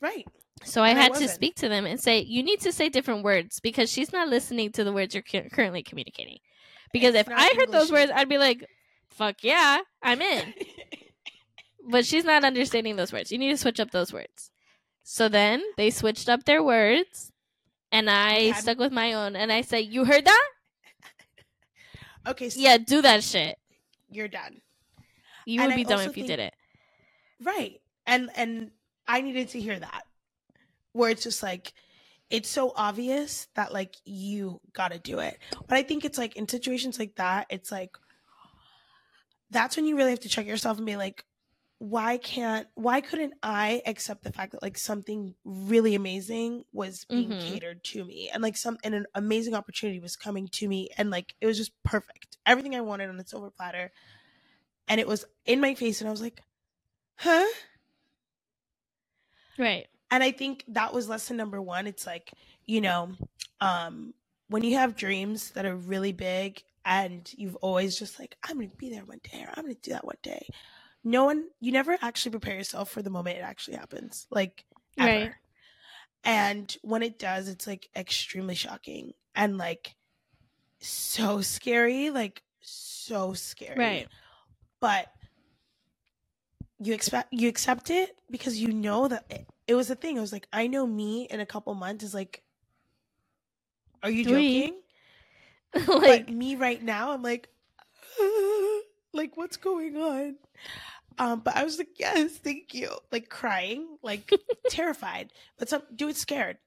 Right. 0.00 0.26
So 0.64 0.82
I 0.82 0.90
And 0.90 0.98
I 0.98 1.02
had 1.02 1.14
to 1.14 1.28
speak 1.28 1.56
to 1.56 1.68
them 1.68 1.84
and 1.86 2.00
say, 2.00 2.20
"You 2.20 2.42
need 2.42 2.60
to 2.60 2.72
say 2.72 2.88
different 2.88 3.24
words 3.24 3.60
because 3.60 3.90
she's 3.90 4.12
not 4.12 4.28
listening 4.28 4.70
to 4.72 4.84
the 4.84 4.92
words 4.92 5.14
you're 5.14 5.22
cu- 5.22 5.48
currently 5.50 5.82
communicating." 5.82 6.38
Because 6.92 7.14
It's 7.14 7.28
if 7.28 7.34
I 7.34 7.52
heard 7.56 7.72
those 7.72 7.90
words. 7.90 8.12
I'd 8.14 8.28
be 8.28 8.38
like, 8.38 8.64
"Fuck 9.10 9.42
yeah, 9.42 9.80
I'm 10.02 10.22
in." 10.22 10.54
but 11.88 12.06
she's 12.06 12.24
not 12.24 12.44
understanding 12.44 12.96
those 12.96 13.12
words. 13.12 13.30
You 13.32 13.38
need 13.38 13.50
to 13.50 13.56
switch 13.56 13.80
up 13.80 13.90
those 13.90 14.12
words. 14.12 14.50
So 15.02 15.28
then 15.28 15.62
they 15.76 15.90
switched 15.90 16.28
up 16.28 16.44
their 16.44 16.62
words, 16.62 17.30
and 17.92 18.08
I 18.08 18.38
Yeah. 18.38 18.52
stuck 18.54 18.78
with 18.78 18.92
my 18.92 19.12
own. 19.12 19.36
And 19.36 19.52
I 19.52 19.60
said, 19.60 19.84
"You 19.86 20.04
heard 20.04 20.24
that? 20.24 20.48
Okay. 22.26 22.50
So 22.50 22.60
Yeah, 22.60 22.78
do 22.78 23.02
that 23.02 23.22
shit. 23.22 23.58
You're 24.10 24.28
done. 24.28 24.60
You 25.46 25.60
And 25.60 25.68
would 25.68 25.72
I 25.74 25.76
be 25.76 25.84
dumb 25.84 26.00
if 26.00 26.06
you 26.16 26.24
think- 26.24 26.26
did 26.28 26.38
it." 26.40 26.54
Right. 27.42 27.80
And 28.06 28.30
and 28.36 28.70
I 29.06 29.20
needed 29.20 29.48
to 29.50 29.60
hear 29.60 29.78
that. 29.78 30.04
Where 30.92 31.10
it's 31.10 31.22
just 31.24 31.42
like 31.42 31.72
it's 32.30 32.48
so 32.48 32.72
obvious 32.74 33.48
that 33.54 33.72
like 33.72 33.94
you 34.04 34.60
got 34.72 34.92
to 34.92 34.98
do 34.98 35.18
it. 35.18 35.38
But 35.68 35.76
I 35.78 35.82
think 35.82 36.04
it's 36.04 36.18
like 36.18 36.36
in 36.36 36.48
situations 36.48 36.98
like 36.98 37.16
that, 37.16 37.46
it's 37.50 37.70
like 37.70 37.96
that's 39.50 39.76
when 39.76 39.86
you 39.86 39.96
really 39.96 40.10
have 40.10 40.20
to 40.20 40.28
check 40.28 40.46
yourself 40.46 40.78
and 40.78 40.86
be 40.86 40.96
like 40.96 41.24
why 41.90 42.16
can't 42.18 42.68
why 42.74 43.00
couldn't 43.00 43.34
I 43.42 43.82
accept 43.86 44.22
the 44.24 44.32
fact 44.32 44.52
that 44.52 44.62
like 44.62 44.78
something 44.78 45.34
really 45.44 45.94
amazing 45.94 46.64
was 46.72 47.04
being 47.04 47.34
Mhm. 47.34 47.38
catered 47.38 47.84
to 47.84 48.04
me 48.04 48.30
and 48.32 48.42
like 48.42 48.56
some 48.56 48.78
and 48.84 48.94
an 48.94 49.06
amazing 49.14 49.54
opportunity 49.54 50.00
was 50.00 50.16
coming 50.16 50.48
to 50.48 50.68
me 50.68 50.90
and 50.96 51.10
like 51.10 51.34
it 51.40 51.46
was 51.46 51.58
just 51.58 51.72
perfect. 51.82 52.38
Everything 52.46 52.74
I 52.74 52.80
wanted 52.80 53.10
on 53.10 53.20
a 53.20 53.26
silver 53.26 53.50
platter. 53.50 53.92
And 54.88 55.00
it 55.00 55.08
was 55.08 55.24
in 55.46 55.60
my 55.60 55.74
face 55.74 56.00
and 56.00 56.08
I 56.08 56.12
was 56.12 56.22
like, 56.22 56.42
"Huh?" 57.18 57.46
Right. 59.58 59.88
and 60.10 60.22
i 60.22 60.30
think 60.30 60.64
that 60.68 60.92
was 60.92 61.08
lesson 61.08 61.36
number 61.36 61.60
one 61.60 61.86
it's 61.86 62.06
like 62.06 62.32
you 62.64 62.80
know 62.80 63.12
um 63.60 64.14
when 64.48 64.62
you 64.62 64.74
have 64.76 64.96
dreams 64.96 65.50
that 65.52 65.64
are 65.64 65.76
really 65.76 66.12
big 66.12 66.62
and 66.84 67.32
you've 67.36 67.56
always 67.56 67.98
just 67.98 68.18
like 68.18 68.36
i'm 68.44 68.56
gonna 68.56 68.68
be 68.76 68.90
there 68.90 69.04
one 69.04 69.20
day 69.22 69.42
or 69.42 69.50
i'm 69.56 69.64
gonna 69.64 69.74
do 69.74 69.92
that 69.92 70.04
one 70.04 70.16
day 70.22 70.46
no 71.04 71.24
one 71.26 71.44
you 71.60 71.72
never 71.72 71.98
actually 72.02 72.32
prepare 72.32 72.56
yourself 72.56 72.90
for 72.90 73.02
the 73.02 73.10
moment 73.10 73.38
it 73.38 73.42
actually 73.42 73.76
happens 73.76 74.26
like 74.30 74.64
ever 74.98 75.20
Right. 75.20 75.36
and 76.24 76.76
when 76.82 77.02
it 77.02 77.18
does 77.18 77.48
it's 77.48 77.66
like 77.66 77.88
extremely 77.96 78.54
shocking 78.56 79.12
and 79.34 79.58
like 79.58 79.94
so 80.80 81.40
scary 81.40 82.10
like 82.10 82.42
so 82.60 83.34
scary 83.34 84.02
Right. 84.02 84.08
but 84.80 85.08
you 86.80 86.94
expect 86.94 87.28
you 87.32 87.48
accept 87.48 87.90
it 87.90 88.16
because 88.30 88.58
you 88.60 88.72
know 88.72 89.08
that 89.08 89.24
it, 89.30 89.46
it 89.68 89.74
was 89.74 89.90
a 89.90 89.96
thing. 89.96 90.16
It 90.16 90.20
was 90.20 90.32
like 90.32 90.48
I 90.52 90.66
know 90.68 90.86
me 90.86 91.28
in 91.30 91.40
a 91.40 91.46
couple 91.46 91.74
months 91.74 92.04
is 92.04 92.14
like, 92.14 92.42
are 94.02 94.10
you 94.10 94.24
joking? 94.26 94.80
like, 95.88 96.28
but 96.28 96.28
me 96.28 96.56
right 96.56 96.82
now, 96.82 97.12
I'm 97.12 97.22
like, 97.22 97.48
like 99.14 99.36
what's 99.36 99.56
going 99.56 99.96
on? 99.96 100.36
Um, 101.18 101.40
but 101.40 101.56
I 101.56 101.64
was 101.64 101.78
like, 101.78 101.98
yes, 101.98 102.32
thank 102.38 102.74
you, 102.74 102.90
like 103.12 103.28
crying, 103.28 103.98
like 104.02 104.30
terrified, 104.68 105.32
but 105.58 105.68
some 105.68 105.82
do 105.94 106.08
it 106.08 106.16
scared. 106.16 106.58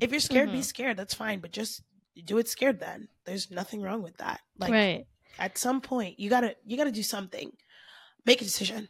If 0.00 0.10
you're 0.10 0.20
scared, 0.20 0.50
be 0.52 0.58
Mhm. 0.60 0.64
scared. 0.64 0.96
That's 0.96 1.12
fine, 1.14 1.40
but 1.40 1.52
just 1.52 1.82
do 2.24 2.38
it 2.38 2.48
scared. 2.48 2.80
Then 2.80 3.08
there's 3.24 3.50
nothing 3.50 3.82
wrong 3.82 4.02
with 4.02 4.16
that. 4.18 4.40
Like 4.58 4.72
right. 4.72 5.06
at 5.38 5.58
some 5.58 5.80
point 5.80 6.18
you 6.18 6.28
gotta 6.30 6.56
you 6.66 6.76
gotta 6.76 6.90
do 6.92 7.02
something 7.02 7.52
make 8.26 8.40
a 8.40 8.44
decision 8.44 8.88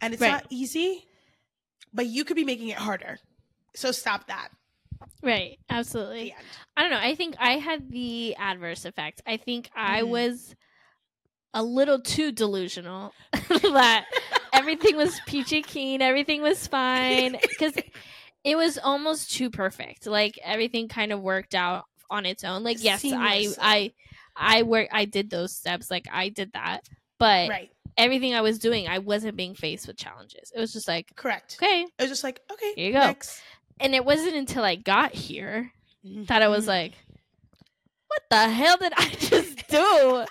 and 0.00 0.14
it's 0.14 0.20
Right. 0.20 0.30
not 0.30 0.46
easy 0.50 1.04
but 1.92 2.06
you 2.06 2.24
could 2.24 2.36
be 2.36 2.44
making 2.44 2.68
it 2.68 2.76
harder 2.76 3.18
so 3.74 3.90
stop 3.90 4.26
that 4.28 4.48
Right. 5.22 5.58
Absolutely. 5.70 6.34
I 6.76 6.82
don't 6.82 6.90
know. 6.90 6.98
I 7.00 7.14
think 7.14 7.36
I 7.38 7.52
had 7.52 7.90
the 7.90 8.34
adverse 8.36 8.84
effect. 8.84 9.22
I 9.26 9.36
think 9.36 9.70
I 9.74 10.02
Mhm. 10.02 10.08
was 10.08 10.54
a 11.54 11.62
little 11.62 12.00
too 12.00 12.30
delusional 12.32 13.12
that 13.32 14.04
everything 14.52 14.96
was 14.96 15.18
peachy 15.26 15.62
keen, 15.62 16.02
everything 16.02 16.42
was 16.42 16.66
fine 16.66 17.32
because 17.48 17.74
it 18.44 18.56
was 18.56 18.78
almost 18.78 19.30
too 19.32 19.50
perfect. 19.50 20.06
Like 20.06 20.38
everything 20.44 20.88
kind 20.88 21.12
of 21.12 21.20
worked 21.20 21.54
out 21.54 21.84
on 22.10 22.26
its 22.26 22.44
own. 22.44 22.62
Like 22.64 22.82
yes, 22.82 23.04
I 23.04 23.42
Seamless. 23.42 23.58
I 23.60 23.92
I 24.36 24.62
work 24.62 24.88
I 24.92 25.04
did 25.04 25.30
those 25.30 25.54
steps. 25.56 25.90
Like 25.90 26.06
I 26.12 26.28
did 26.28 26.52
that. 26.52 26.80
But 27.18 27.48
right 27.48 27.70
everything 27.96 28.32
I 28.32 28.42
was 28.42 28.60
doing, 28.60 28.86
I 28.86 28.98
wasn't 29.00 29.36
being 29.36 29.56
faced 29.56 29.88
with 29.88 29.96
challenges. 29.96 30.52
It 30.54 30.60
was 30.60 30.72
just 30.72 30.86
like, 30.86 31.10
correct 31.16 31.56
okay. 31.60 31.82
it 31.82 32.02
was 32.02 32.10
just 32.10 32.22
like 32.24 32.40
okay 32.52 32.72
Here 32.76 32.86
you 32.86 32.92
go. 32.92 33.00
next. 33.00 33.40
And 33.80 33.94
it 33.94 34.04
wasn't 34.04 34.34
until 34.36 34.62
I 34.64 34.76
got 34.76 35.12
here 35.14 35.72
that 36.04 36.42
I 36.42 36.48
was 36.48 36.64
Mhm. 36.64 36.68
like, 36.68 36.92
what 38.06 38.22
the 38.30 38.48
hell 38.50 38.76
did 38.76 38.92
I 38.96 39.08
just 39.18 39.66
do? 39.68 40.24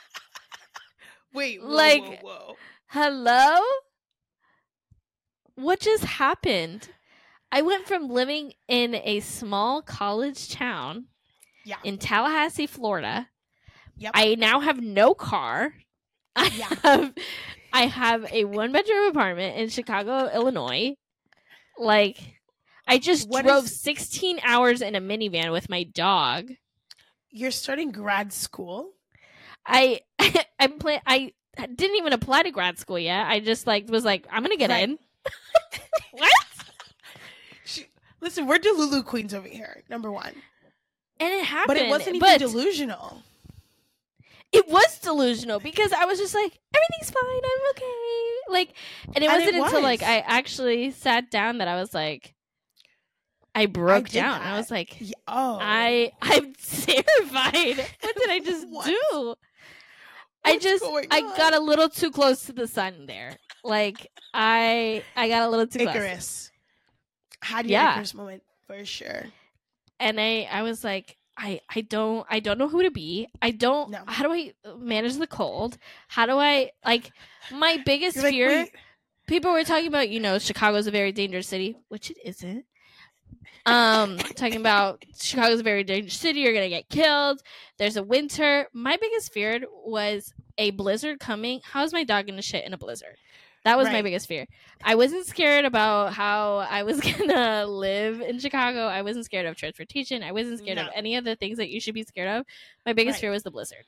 Wait 1.38 1.62
whoa, 1.62 1.70
like- 1.70 2.22
whoa, 2.22 2.30
whoa. 2.48 2.56
Hello? 2.88 3.60
What 5.56 5.80
just 5.80 6.04
happened? 6.04 6.90
I 7.52 7.62
went 7.62 7.88
from 7.88 8.10
living 8.10 8.54
in 8.68 8.96
a 8.96 9.20
small 9.22 9.82
college 9.82 10.50
town 10.52 11.06
yeah 11.66 11.78
in 11.84 11.98
Tallahassee, 11.98 12.68
Florida. 12.68 13.30
Yep. 13.98 14.12
I 14.14 14.36
now 14.36 14.60
have 14.60 14.80
no 14.82 15.14
car. 15.14 15.74
I 16.36 16.46
Yeah. 16.56 16.70
have 16.84 17.14
I 17.74 17.86
have 17.88 18.32
a 18.32 18.46
one 18.46 18.72
bedroom 18.72 19.08
apartment 19.10 19.58
in 19.58 19.70
Chicago, 19.70 20.30
Illinois. 20.34 20.96
Like 21.78 22.18
I 22.88 23.00
just 23.00 23.28
What 23.28 23.44
drove 23.46 23.66
is- 23.66 23.82
16 23.82 24.40
hours 24.44 24.82
in 24.82 24.96
a 24.96 25.02
minivan 25.02 25.52
with 25.52 25.70
my 25.70 25.84
dog. 25.84 26.52
you're 27.30 27.52
starting 27.52 27.92
grad 27.92 28.32
school 28.34 28.94
I 29.66 30.00
I'm 30.60 30.80
I 31.08 31.34
didn't 31.76 31.96
even 31.98 32.14
apply 32.14 32.44
to 32.44 32.52
grad 32.52 32.78
school 32.78 33.00
yet. 33.00 33.28
I 33.28 33.40
just 33.40 33.66
like 33.68 33.90
was 33.90 34.06
like 34.06 34.26
I'm 34.32 34.44
going 34.44 34.52
to 34.52 34.58
get 34.58 34.70
Right. 34.70 34.84
in. 34.84 35.00
what? 36.12 36.32
She, 37.66 37.86
listen 38.22 38.48
we're 38.48 38.60
delulu 38.60 39.04
queens 39.04 39.34
over 39.34 39.48
here 39.48 39.84
number 39.90 40.12
one 40.12 40.34
And 41.20 41.34
it 41.34 41.44
happened. 41.46 41.68
but 41.68 41.78
it 41.78 41.90
wasn't 41.90 42.16
even 42.16 42.38
delusional 42.40 43.22
it 44.54 44.68
was 44.70 45.00
delusional 45.00 45.60
because 45.60 45.92
I 45.92 46.06
was 46.06 46.18
just 46.20 46.34
like 46.34 46.58
everything's 46.74 47.12
fine. 47.12 47.42
I'm 47.44 47.70
okay. 47.72 48.36
Like 48.50 48.74
and 49.14 49.24
it 49.24 49.28
wasn't 49.28 49.56
it 49.56 49.62
until 49.62 49.82
like. 49.82 50.02
I 50.04 50.20
actually 50.20 50.92
sat 50.92 51.30
down 51.30 51.58
that 51.58 51.68
I 51.68 51.76
was 51.76 51.94
like 51.94 52.34
I 53.54 53.66
broke 53.66 54.06
did 54.08 54.20
down. 54.20 54.40
I 54.42 54.56
was 54.58 54.72
like 54.72 54.96
oh 55.28 55.58
I 55.62 56.12
I'm 56.22 56.54
terrified. 56.64 57.78
What 58.02 58.16
did 58.16 58.30
I 58.30 58.40
just 58.40 58.68
do? 58.86 59.36
I 60.48 60.58
just 60.58 60.84
I 61.12 61.22
got 61.38 61.54
a 61.54 61.60
little 61.60 61.90
too 61.90 62.12
close 62.12 62.46
to 62.46 62.54
the 62.54 62.68
sun 62.68 63.06
there. 63.06 63.38
Like 63.64 64.10
I 64.34 65.04
I 65.16 65.28
got 65.30 65.48
a 65.48 65.50
little 65.50 65.68
too 65.68 65.80
close. 65.80 65.96
Icarus. 65.96 66.52
Had 67.42 67.66
your 67.66 67.80
Yeah. 67.80 67.92
Icarus 67.94 68.14
moment 68.14 68.44
for 68.66 68.84
sure. 68.86 69.26
And 70.00 70.20
I 70.20 70.48
I 70.52 70.62
was 70.64 70.84
like 70.84 71.18
I 71.38 71.62
I 71.74 71.82
don't 71.82 72.26
I 72.30 72.40
don't 72.40 72.58
know 72.58 72.68
who 72.68 72.84
to 72.84 72.92
be. 72.92 73.28
I 73.42 73.52
don't 73.52 73.92
No. 73.92 74.04
how 74.08 74.24
do 74.24 74.32
I 74.32 74.54
manage 74.78 75.16
the 75.18 75.28
cold? 75.28 75.78
How 76.08 76.26
do 76.26 76.38
I 76.38 76.72
like 76.86 77.12
my 77.52 77.82
biggest 77.86 78.18
like, 78.18 78.32
fear 78.32 78.48
wait, 78.50 78.72
people 79.28 79.52
were 79.52 79.64
talking 79.64 79.88
about, 79.88 80.10
you 80.10 80.20
know, 80.20 80.40
Chicago's 80.40 80.88
a 80.88 80.92
very 80.92 81.12
dangerous 81.12 81.48
city, 81.48 81.78
which 81.90 82.10
it 82.10 82.18
isn't. 82.24 82.66
Um, 83.66 84.18
talking 84.18 84.58
about 84.62 85.04
Chicago's 85.20 85.60
a 85.60 85.64
very 85.64 85.84
dangerous 85.84 86.16
city. 86.18 86.40
You're 86.42 86.54
gonna 86.54 86.70
get 86.70 86.88
killed. 86.90 87.42
There's 87.78 87.98
a 87.98 88.04
winter. 88.04 88.68
My 88.74 88.96
biggest 88.98 89.34
fear 89.34 89.62
was 89.86 90.34
a 90.58 90.72
blizzard 90.72 91.20
coming. 91.20 91.60
How's 91.64 91.92
my 91.94 92.04
dog 92.04 92.28
gonna 92.28 92.42
shit 92.42 92.66
in 92.66 92.74
a 92.74 92.78
blizzard? 92.78 93.18
That 93.66 93.78
was 93.78 93.90
my 93.90 94.02
biggest 94.02 94.28
fear. 94.28 94.46
I 94.82 94.96
wasn't 94.96 95.26
scared 95.26 95.66
about 95.66 96.14
how 96.14 96.60
I 96.70 96.84
was 96.84 97.02
gonna 97.18 97.66
live 97.66 98.22
in 98.22 98.40
Chicago. 98.40 98.88
I 98.88 99.02
wasn't 99.02 99.26
scared 99.26 99.46
of 99.46 99.58
transportation. 99.58 100.24
I 100.24 100.32
wasn't 100.32 100.60
scared 100.60 100.78
of 100.78 100.88
any 100.96 101.18
of 101.18 101.26
the 101.26 101.36
things 101.36 101.58
that 101.58 101.70
you 101.70 101.82
should 101.82 101.94
be 101.94 102.04
scared 102.04 102.30
of. 102.30 102.46
My 102.86 102.94
biggest 102.94 103.16
Right. 103.16 103.22
fear 103.22 103.32
was 103.32 103.44
the 103.44 103.52
blizzard, 103.52 103.84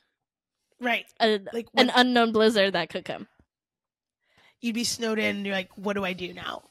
right. 0.81 1.05
a, 1.21 1.39
Like 1.53 1.67
an 1.75 1.89
unknown 1.95 2.33
blizzard 2.33 2.73
that 2.73 2.89
could 2.89 3.05
come. 3.05 3.27
you'd 4.59 4.75
be 4.75 4.83
snowed 4.83 5.19
in 5.19 5.37
and 5.37 5.45
you're 5.45 5.55
like, 5.55 5.69
what 5.77 5.93
do 5.93 6.03
I 6.03 6.11
do 6.11 6.33
now? 6.33 6.63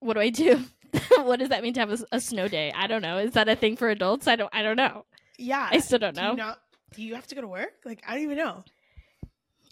what 0.00 0.14
do 0.14 0.20
I 0.20 0.28
do? 0.28 0.62
what 1.22 1.38
does 1.38 1.48
that 1.50 1.62
mean 1.62 1.74
to 1.74 1.80
have 1.80 2.04
a 2.12 2.20
snow 2.20 2.48
day? 2.48 2.72
I 2.74 2.86
don't 2.86 3.02
know. 3.02 3.18
Is 3.18 3.32
that 3.32 3.48
a 3.48 3.56
thing 3.56 3.76
for 3.76 3.90
adults? 3.90 4.26
I 4.26 4.36
don't. 4.36 4.50
I 4.52 4.62
don't 4.62 4.76
know. 4.76 5.04
Yeah. 5.38 5.68
I 5.70 5.78
still 5.78 5.98
don't 5.98 6.14
do 6.14 6.20
know. 6.20 6.30
you 6.32 6.36
not 6.36 6.58
do 6.94 7.02
you 7.02 7.14
have 7.14 7.26
to 7.28 7.34
go 7.34 7.40
to 7.40 7.48
work? 7.48 7.72
Like 7.84 8.02
I 8.06 8.14
don't 8.14 8.22
even 8.22 8.36
know. 8.38 8.64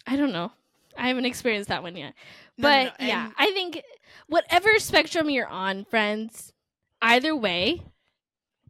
I 0.07 0.17
don't 0.17 0.33
know. 0.33 0.53
I 0.97 1.09
haven't 1.09 1.25
experienced 1.25 1.69
that 1.69 1.83
one 1.83 1.97
yet. 1.97 2.15
No, 2.59 2.69
no, 2.69 2.85
but 2.85 3.01
no, 3.01 3.07
yeah, 3.07 3.31
I 3.39 3.51
think 3.53 3.83
whatever 4.27 4.79
spectrum 4.79 5.31
you're 5.31 5.47
on, 5.47 5.85
friends, 5.87 6.53
either 7.01 7.35
way, 7.35 7.83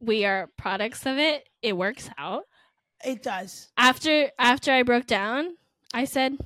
we 0.00 0.24
are 0.24 0.48
products 0.56 1.04
of 1.04 1.18
it. 1.18 1.48
It 1.62 1.76
works 1.76 2.08
out. 2.16 2.44
It 3.04 3.22
does. 3.22 3.70
After 3.76 4.30
after 4.38 4.72
I 4.72 4.82
broke 4.84 5.06
down, 5.06 5.56
I 5.92 6.04
said, 6.04 6.36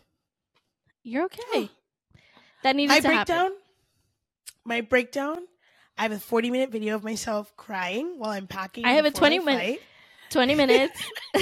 "You're 1.02 1.24
okay." 1.24 1.70
that 2.62 2.76
needed 2.76 2.94
My 2.94 3.00
to 3.00 3.08
happen. 3.08 3.34
breakdown. 3.34 3.50
My 4.64 4.80
breakdown. 4.80 5.36
I 5.98 6.02
have 6.02 6.12
a 6.12 6.18
40 6.18 6.50
minute 6.50 6.70
video 6.70 6.94
of 6.94 7.04
myself 7.04 7.56
crying 7.56 8.18
while 8.18 8.30
I'm 8.30 8.46
packing. 8.46 8.84
I 8.84 8.92
have 8.92 9.04
a 9.06 9.10
before 9.10 9.28
my 9.30 9.36
20 9.36 9.44
minute- 9.44 9.60
flight. 9.62 9.80
Twenty 10.28 10.54
minutes. 10.56 11.00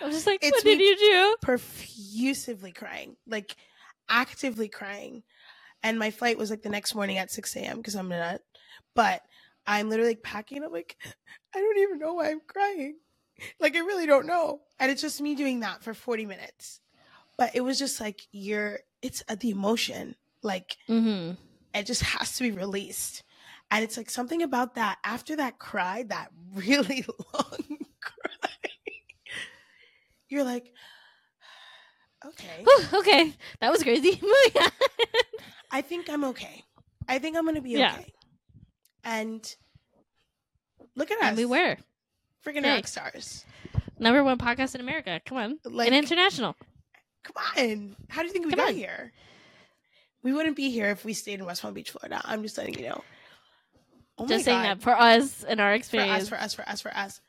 I'm 0.00 0.10
just 0.10 0.26
like, 0.26 0.40
It's 0.42 0.56
"What 0.56 0.64
did 0.64 0.80
you 0.80 0.96
do?" 0.96 1.36
profusively 1.42 2.72
crying, 2.72 3.16
like 3.26 3.54
actively 4.08 4.68
crying. 4.68 5.22
And 5.82 5.98
my 5.98 6.10
flight 6.10 6.38
was 6.38 6.48
like 6.50 6.62
the 6.62 6.70
next 6.70 6.94
morning 6.94 7.18
at 7.18 7.30
6 7.30 7.54
a.m. 7.56 7.76
because 7.76 7.94
I'm 7.94 8.10
a 8.12 8.18
nut. 8.18 8.42
But 8.94 9.20
I'm 9.66 9.90
literally 9.90 10.12
like 10.12 10.22
packing. 10.22 10.64
I'm 10.64 10.72
like, 10.72 10.96
I 11.54 11.58
don't 11.60 11.78
even 11.78 11.98
know 11.98 12.14
why 12.14 12.30
I'm 12.30 12.40
crying. 12.46 12.96
Like, 13.60 13.76
I 13.76 13.80
really 13.80 14.06
don't 14.06 14.26
know. 14.26 14.60
And 14.80 14.90
it's 14.90 15.02
just 15.02 15.20
me 15.20 15.34
doing 15.34 15.60
that 15.60 15.82
for 15.82 15.92
40 15.92 16.24
minutes. 16.24 16.80
But 17.36 17.54
it 17.54 17.60
was 17.60 17.78
just 17.78 18.00
like, 18.00 18.22
you're, 18.32 18.78
it's 19.02 19.22
uh, 19.28 19.36
the 19.38 19.50
emotion. 19.50 20.14
Like, 20.42 20.76
Mm-hmm. 20.88 21.34
It 21.74 21.86
just 21.86 22.02
has 22.02 22.36
to 22.36 22.42
be 22.44 22.50
released. 22.52 23.22
And 23.70 23.82
it's 23.82 23.96
like 23.96 24.10
something 24.10 24.42
about 24.42 24.74
that 24.76 24.98
after 25.04 25.36
that 25.36 25.58
cry, 25.58 26.04
that 26.08 26.30
really 26.54 27.04
long 27.34 27.78
cry. 28.00 28.60
You're 30.28 30.44
like, 30.44 30.70
okay. 32.26 32.64
okay, 32.92 33.32
that 33.60 33.70
was 33.70 33.82
crazy. 33.82 34.20
I 35.70 35.80
think 35.82 36.08
I'm 36.08 36.24
okay. 36.24 36.64
I 37.08 37.18
think 37.18 37.36
I'm 37.36 37.44
gonna 37.44 37.60
be 37.60 37.70
Yeah. 37.70 37.94
okay. 37.94 38.12
And 39.04 39.54
look 40.96 41.10
at 41.10 41.18
us. 41.18 41.24
and 41.28 41.36
we 41.36 41.44
were 41.44 41.76
freaking 42.44 42.62
Hey. 42.64 42.76
rock 42.76 42.86
stars. 42.86 43.44
number 43.98 44.22
one 44.24 44.38
podcast 44.38 44.74
in 44.74 44.80
America. 44.80 45.20
Come 45.26 45.38
on, 45.38 45.58
Like, 45.64 45.88
and 45.88 45.94
international. 45.96 46.54
come 47.22 47.36
on. 47.58 47.96
How 48.08 48.22
do 48.22 48.26
you 48.28 48.32
think 48.32 48.46
we 48.46 48.50
Come 48.52 48.58
got 48.58 48.68
on. 48.68 48.74
here? 48.76 49.12
We 50.24 50.32
wouldn't 50.32 50.56
be 50.56 50.70
here 50.70 50.86
if 50.86 51.04
we 51.04 51.12
stayed 51.12 51.38
in 51.38 51.44
West 51.46 51.62
Palm 51.62 51.74
Beach, 51.74 51.90
Florida. 51.90 52.20
I'm 52.24 52.42
just 52.42 52.58
letting 52.58 52.76
you 52.78 52.88
know. 52.88 53.04
Oh 54.18 54.26
Just 54.26 54.44
saying 54.44 54.62
God. 54.62 54.78
that 54.78 54.82
for 54.82 54.98
us 54.98 55.44
and 55.44 55.60
our 55.60 55.74
experience. 55.74 56.28
for 56.28 56.36
us, 56.36 56.54
for 56.54 56.62
us, 56.62 56.80
for 56.80 56.90
us, 56.92 56.96
for 56.96 56.96
us. 56.96 57.20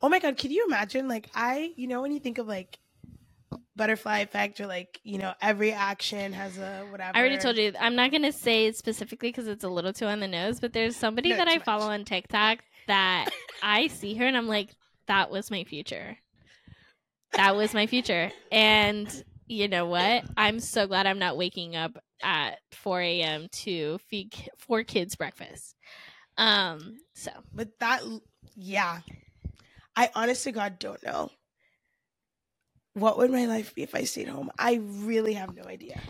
Oh 0.00 0.08
my 0.08 0.20
god, 0.20 0.36
can 0.36 0.50
you 0.52 0.64
imagine? 0.66 1.08
Like 1.08 1.28
I, 1.34 1.72
you 1.76 1.88
know, 1.88 2.00
when 2.02 2.12
you 2.12 2.20
think 2.20 2.38
of 2.38 2.46
like 2.46 2.78
butterfly 3.74 4.18
effect 4.18 4.60
or 4.60 4.66
like, 4.66 5.00
you 5.04 5.18
know, 5.18 5.32
every 5.40 5.72
action 5.72 6.32
has 6.32 6.58
a 6.58 6.86
whatever. 6.90 7.16
I 7.16 7.20
already 7.20 7.38
told 7.38 7.56
you. 7.56 7.72
I'm 7.80 7.96
not 7.96 8.12
gonna 8.12 8.30
say 8.32 8.66
it 8.66 8.76
specifically 8.76 9.30
because 9.30 9.48
it's 9.48 9.64
a 9.64 9.68
little 9.68 9.92
too 9.92 10.06
on 10.06 10.20
the 10.20 10.28
nose. 10.28 10.60
But 10.60 10.72
there's 10.72 10.94
somebody 10.94 11.30
No, 11.30 11.36
that 11.38 11.48
I 11.48 11.56
much. 11.56 11.64
follow 11.64 11.86
on 11.90 12.04
TikTok 12.04 12.58
that 12.86 13.30
I 13.62 13.88
see 13.88 14.14
her 14.14 14.26
and 14.26 14.36
I'm 14.36 14.48
like, 14.48 14.76
that 15.06 15.30
was 15.30 15.50
my 15.50 15.64
future. 15.64 16.18
That 17.32 17.56
was 17.56 17.74
my 17.74 17.86
future. 17.86 18.30
And 18.52 19.24
you 19.48 19.68
know 19.68 19.86
what? 19.86 20.24
I'm 20.36 20.60
so 20.60 20.86
glad 20.86 21.06
I'm 21.06 21.18
not 21.18 21.36
waking 21.36 21.76
up 21.76 21.96
at 22.22 22.58
4 22.72 23.00
a.m. 23.00 23.48
to 23.52 23.98
feed 24.08 24.34
four 24.58 24.84
kids 24.84 25.16
breakfast. 25.16 25.74
Um. 26.36 26.98
So 27.14 27.30
But 27.52 27.78
that, 27.80 28.02
yeah, 28.54 29.00
I 29.96 30.10
honest 30.14 30.44
to 30.44 30.52
God 30.52 30.78
don't 30.78 31.02
know. 31.02 31.30
What 32.94 33.18
would 33.18 33.30
my 33.30 33.46
life 33.46 33.74
be 33.74 33.82
if 33.82 33.94
I 33.94 34.04
stayed 34.04 34.28
home? 34.28 34.50
I 34.58 34.80
really 34.82 35.34
have 35.34 35.54
no 35.54 35.64
idea. 35.64 36.00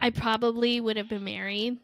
I 0.00 0.10
probably 0.10 0.80
would 0.80 0.96
have 0.96 1.08
been 1.08 1.24
married. 1.24 1.78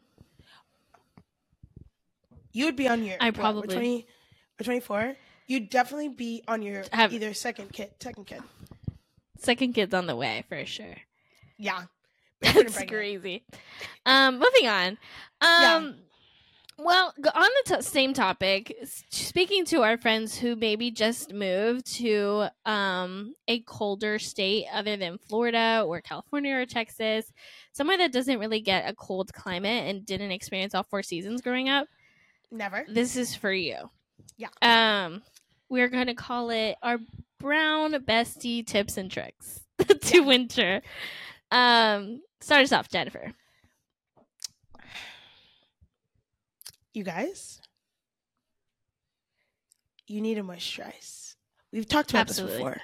You 2.53 2.67
would 2.67 2.77
be 2.77 2.89
on 2.89 3.05
your. 3.05 3.17
I 3.21 3.27
what, 3.27 3.35
probably- 3.35 3.75
20 3.75 4.07
or 4.61 4.65
twenty 4.65 4.81
four. 4.81 5.17
You'd 5.47 5.69
definitely 5.69 6.11
be 6.11 6.43
on 6.47 6.63
your 6.63 6.85
Have- 6.93 7.13
either 7.13 7.35
second 7.35 7.73
kid, 7.73 7.91
second 8.01 8.27
kid. 8.27 8.43
Second 9.41 9.73
kid's 9.73 9.95
on 9.95 10.07
the 10.07 10.17
way 10.17 10.45
for 10.49 10.65
sure. 10.67 10.97
Yeah, 11.59 11.85
That's 12.41 12.83
crazy. 12.85 13.45
Um, 14.07 14.35
moving 14.39 14.67
on. 14.67 14.99
Yeah. 15.43 15.75
Um, 15.77 15.97
well, 16.79 17.13
on 17.35 17.49
the 17.67 17.77
t- 17.77 17.83
same 17.83 18.15
topic, 18.15 18.75
speaking 19.11 19.67
to 19.67 19.83
our 19.83 19.99
friends 19.99 20.39
who 20.39 20.57
maybe 20.57 20.91
just 20.91 21.33
moved 21.33 21.85
to 21.97 22.47
um 22.65 23.35
a 23.49 23.61
colder 23.61 24.19
state 24.19 24.65
other 24.73 24.97
than 24.97 25.19
Florida 25.19 25.85
or 25.87 26.01
California 26.01 26.55
or 26.55 26.65
Texas, 26.65 27.31
somewhere 27.73 27.99
that 27.99 28.13
doesn't 28.13 28.39
really 28.39 28.61
get 28.61 28.89
a 28.89 28.95
cold 28.95 29.31
climate 29.35 29.89
and 29.89 30.07
didn't 30.07 30.31
experience 30.31 30.75
all 30.75 30.83
four 30.83 31.03
seasons 31.03 31.43
growing 31.43 31.69
up. 31.69 31.87
Never. 32.51 32.87
This 32.89 33.17
is 33.17 33.35
for 33.35 33.53
you. 33.53 33.77
Yeah. 34.39 34.49
Um, 34.63 35.23
we're 35.69 35.89
gonna 35.89 36.15
call 36.15 36.49
it 36.49 36.77
our 36.83 36.99
brown 37.41 37.93
bestie 38.05 38.65
tips 38.65 38.97
and 38.97 39.11
tricks 39.11 39.61
to 40.03 40.21
winter. 40.21 40.83
Um, 41.51 42.21
start 42.41 42.63
us 42.63 42.73
off, 42.73 42.89
Jennifer. 42.89 43.33
you 46.93 47.05
guys, 47.05 47.61
you 50.07 50.21
need 50.21 50.35
to 50.35 50.43
moisturize. 50.43 51.35
We've 51.73 51.89
talked 51.89 52.11
about 52.11 52.21
Absolutely. 52.29 52.57
this 52.57 52.59
before. 52.65 52.81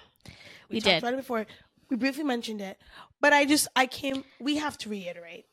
We 0.70 0.80
talked 0.80 0.84
did. 0.94 0.98
about 1.02 1.14
it 1.14 1.18
before. 1.18 1.46
We 1.90 1.96
briefly 1.96 2.24
mentioned 2.24 2.60
it, 2.60 2.78
but 3.20 3.32
I 3.32 3.44
just 3.44 3.68
I 3.76 3.86
came. 3.86 4.24
We 4.40 4.56
have 4.56 4.78
to 4.78 4.88
reiterate 4.88 5.46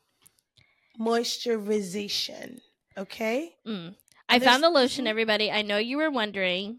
moisturization. 1.00 2.60
Okay. 2.96 3.54
Mm. 3.66 3.94
I 4.28 4.38
There's- 4.38 4.50
found 4.52 4.62
the 4.62 4.70
lotion, 4.70 5.06
everybody. 5.06 5.50
I 5.50 5.62
know 5.62 5.78
you 5.78 5.96
were 5.98 6.10
wondering. 6.10 6.78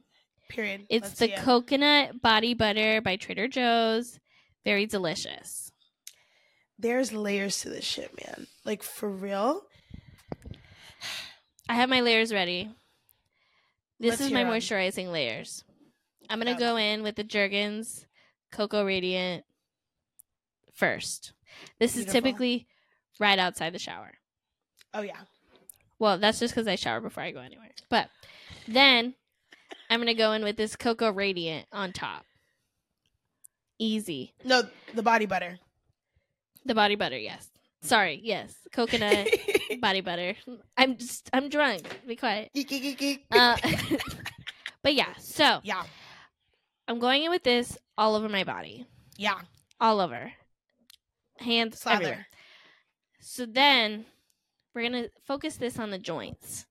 Period. 0.50 0.86
It's 0.90 1.20
Let's 1.20 1.20
the 1.20 1.30
coconut 1.44 2.22
body 2.22 2.54
butter 2.54 3.02
by 3.02 3.16
Trader 3.16 3.48
Joe's. 3.48 4.20
Very 4.64 4.86
delicious. 4.86 5.72
There's 6.78 7.14
layers 7.14 7.62
to 7.62 7.70
this 7.70 7.86
shit, 7.86 8.12
man. 8.18 8.48
Like 8.66 8.84
for 8.84 9.10
real. 9.10 9.62
I 11.68 11.76
have 11.76 11.90
my 11.90 12.02
layers 12.02 12.34
ready. 12.34 12.70
This 14.00 14.12
Let's 14.12 14.22
is 14.22 14.32
my 14.32 14.44
moisturizing 14.44 15.12
layers. 15.12 15.64
I'm 16.30 16.40
gonna 16.40 16.58
go 16.58 16.76
in 16.76 17.04
with 17.04 17.16
the 17.16 17.24
Jergens 17.24 18.06
Cocoa 18.52 18.86
Radiant 18.86 19.46
first. 20.74 21.34
This 21.80 21.96
is 21.96 22.06
typically 22.06 22.68
right 23.20 23.40
outside 23.40 23.74
the 23.74 23.80
shower. 23.80 24.14
Oh 24.94 25.02
yeah. 25.02 25.22
Well, 25.98 26.18
that's 26.18 26.40
just 26.40 26.54
because 26.54 26.68
I 26.68 26.76
shower 26.76 27.00
before 27.00 27.24
I 27.24 27.32
go 27.32 27.40
anywhere. 27.40 27.72
But 27.90 28.10
then 28.68 29.16
I'm 29.90 30.00
gonna 30.00 30.14
go 30.14 30.32
in 30.34 30.44
with 30.44 30.58
this 30.58 30.76
Cocoa 30.76 31.12
Radiant 31.12 31.68
on 31.72 31.92
top. 31.94 32.26
Easy. 33.78 34.34
No, 34.44 34.64
the 34.94 35.04
body 35.04 35.26
butter. 35.26 35.60
The 36.66 36.76
body 36.76 36.96
butter, 36.96 37.18
yes. 37.18 37.50
Sorry, 37.82 38.20
yes. 38.24 38.56
Coconut 38.72 39.28
body 39.80 40.02
butter. 40.02 40.36
I'm 40.76 40.98
just 40.98 41.30
I'm 41.34 41.50
drunk. 41.50 41.84
Be 42.08 42.16
quiet. 42.16 42.50
Uh, 43.32 43.58
but 44.82 44.96
yeah, 44.96 45.14
so 45.20 45.60
yeah. 45.64 45.84
I'm 46.88 47.00
going 47.00 47.24
in 47.24 47.32
with 47.32 47.44
this 47.44 47.78
all 47.98 48.16
over 48.16 48.30
my 48.30 48.44
body. 48.44 48.86
Yeah. 49.18 49.40
All 49.80 50.00
over. 50.00 50.32
Hands 51.40 51.78
Slather. 51.78 51.96
everywhere. 51.96 52.28
So 53.20 53.46
then 53.46 54.06
we're 54.74 54.84
gonna 54.84 55.10
focus 55.26 55.58
this 55.58 55.78
on 55.78 55.92
the 55.92 56.00
joints. 56.00 56.66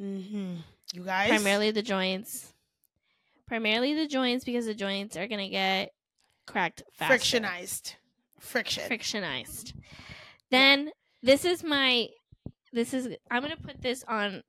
Mm-hmm. 0.00 0.56
You 0.92 1.02
guys. 1.04 1.28
Primarily 1.30 1.70
the 1.70 1.82
joints. 1.82 2.52
Primarily 3.46 3.94
the 3.94 4.06
joints 4.06 4.44
because 4.44 4.66
the 4.66 4.74
joints 4.74 5.16
are 5.16 5.26
gonna 5.26 5.48
get 5.48 5.92
cracked 6.46 6.82
faster. 6.94 7.38
frictionized. 7.40 7.94
Friction. 8.38 8.88
frictionized. 8.88 9.72
Then 10.50 10.90
this 11.22 11.44
is 11.44 11.62
my 11.64 12.08
this 12.72 12.92
is 12.94 13.08
I'm 13.30 13.42
gonna 13.42 13.56
put 13.56 13.80
this 13.82 14.04
on 14.08 14.42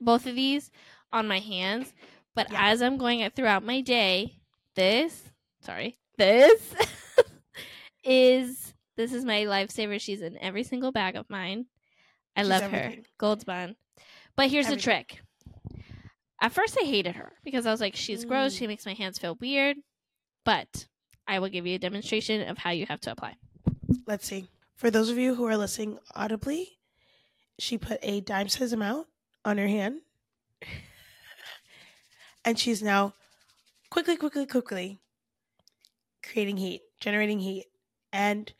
both 0.00 0.26
of 0.26 0.34
these 0.34 0.70
on 1.12 1.26
my 1.28 1.38
hands, 1.38 1.92
but 2.34 2.50
Yeah. 2.50 2.70
as 2.70 2.82
I'm 2.82 2.96
going 2.98 3.20
it 3.20 3.34
throughout 3.34 3.62
my 3.64 3.80
day, 3.80 4.36
this 4.74 5.22
sorry, 5.60 5.98
this 6.18 6.74
is 8.04 8.74
this 8.96 9.12
is 9.12 9.24
my 9.24 9.42
lifesaver. 9.44 10.00
She's 10.00 10.20
in 10.22 10.36
every 10.38 10.62
single 10.62 10.92
bag 10.92 11.16
of 11.16 11.28
mine. 11.30 11.66
I 12.36 12.42
She's 12.42 12.48
love 12.50 12.62
everything. 12.62 12.98
her. 12.98 13.08
Gold's 13.18 13.44
bond. 13.44 13.76
But 14.36 14.50
here's 14.50 14.66
Everything. 14.66 14.76
the 14.78 14.82
trick. 14.82 15.20
At 16.40 16.52
first 16.52 16.76
I 16.80 16.84
hated 16.84 17.16
her 17.16 17.32
because 17.44 17.66
I 17.66 17.70
was 17.70 17.80
like, 17.80 17.94
she's 17.96 18.24
gross, 18.24 18.54
Mm. 18.54 18.58
she 18.58 18.66
makes 18.66 18.86
my 18.86 18.94
hands 18.94 19.18
feel 19.18 19.34
weird. 19.40 19.76
But 20.44 20.86
I 21.28 21.38
will 21.38 21.48
give 21.50 21.66
you 21.66 21.74
a 21.74 21.78
demonstration 21.78 22.48
of 22.48 22.58
how 22.58 22.70
you 22.70 22.86
have 22.86 23.00
to 23.02 23.12
apply. 23.12 23.36
Let's 24.06 24.26
see. 24.26 24.48
For 24.74 24.90
those 24.90 25.10
of 25.10 25.18
you 25.18 25.34
who 25.34 25.44
are 25.44 25.56
listening 25.56 25.98
audibly, 26.14 26.78
she 27.58 27.76
put 27.76 27.98
a 28.02 28.20
dime 28.22 28.48
size 28.48 28.72
amount 28.72 29.06
on 29.44 29.58
her 29.58 29.68
hand. 29.68 30.00
and 32.44 32.58
she's 32.58 32.82
now 32.82 33.14
quickly, 33.90 34.16
quickly, 34.16 34.46
quickly 34.46 34.98
creating 36.22 36.56
heat, 36.56 36.82
generating 37.00 37.40
heat, 37.40 37.66
and 38.12 38.52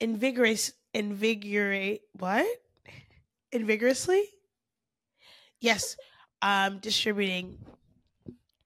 invigorous 0.00 0.72
invigorate 0.94 2.02
what? 2.12 2.46
Invigorously? 3.52 4.24
yes, 5.60 5.96
um, 6.42 6.78
distributing 6.78 7.58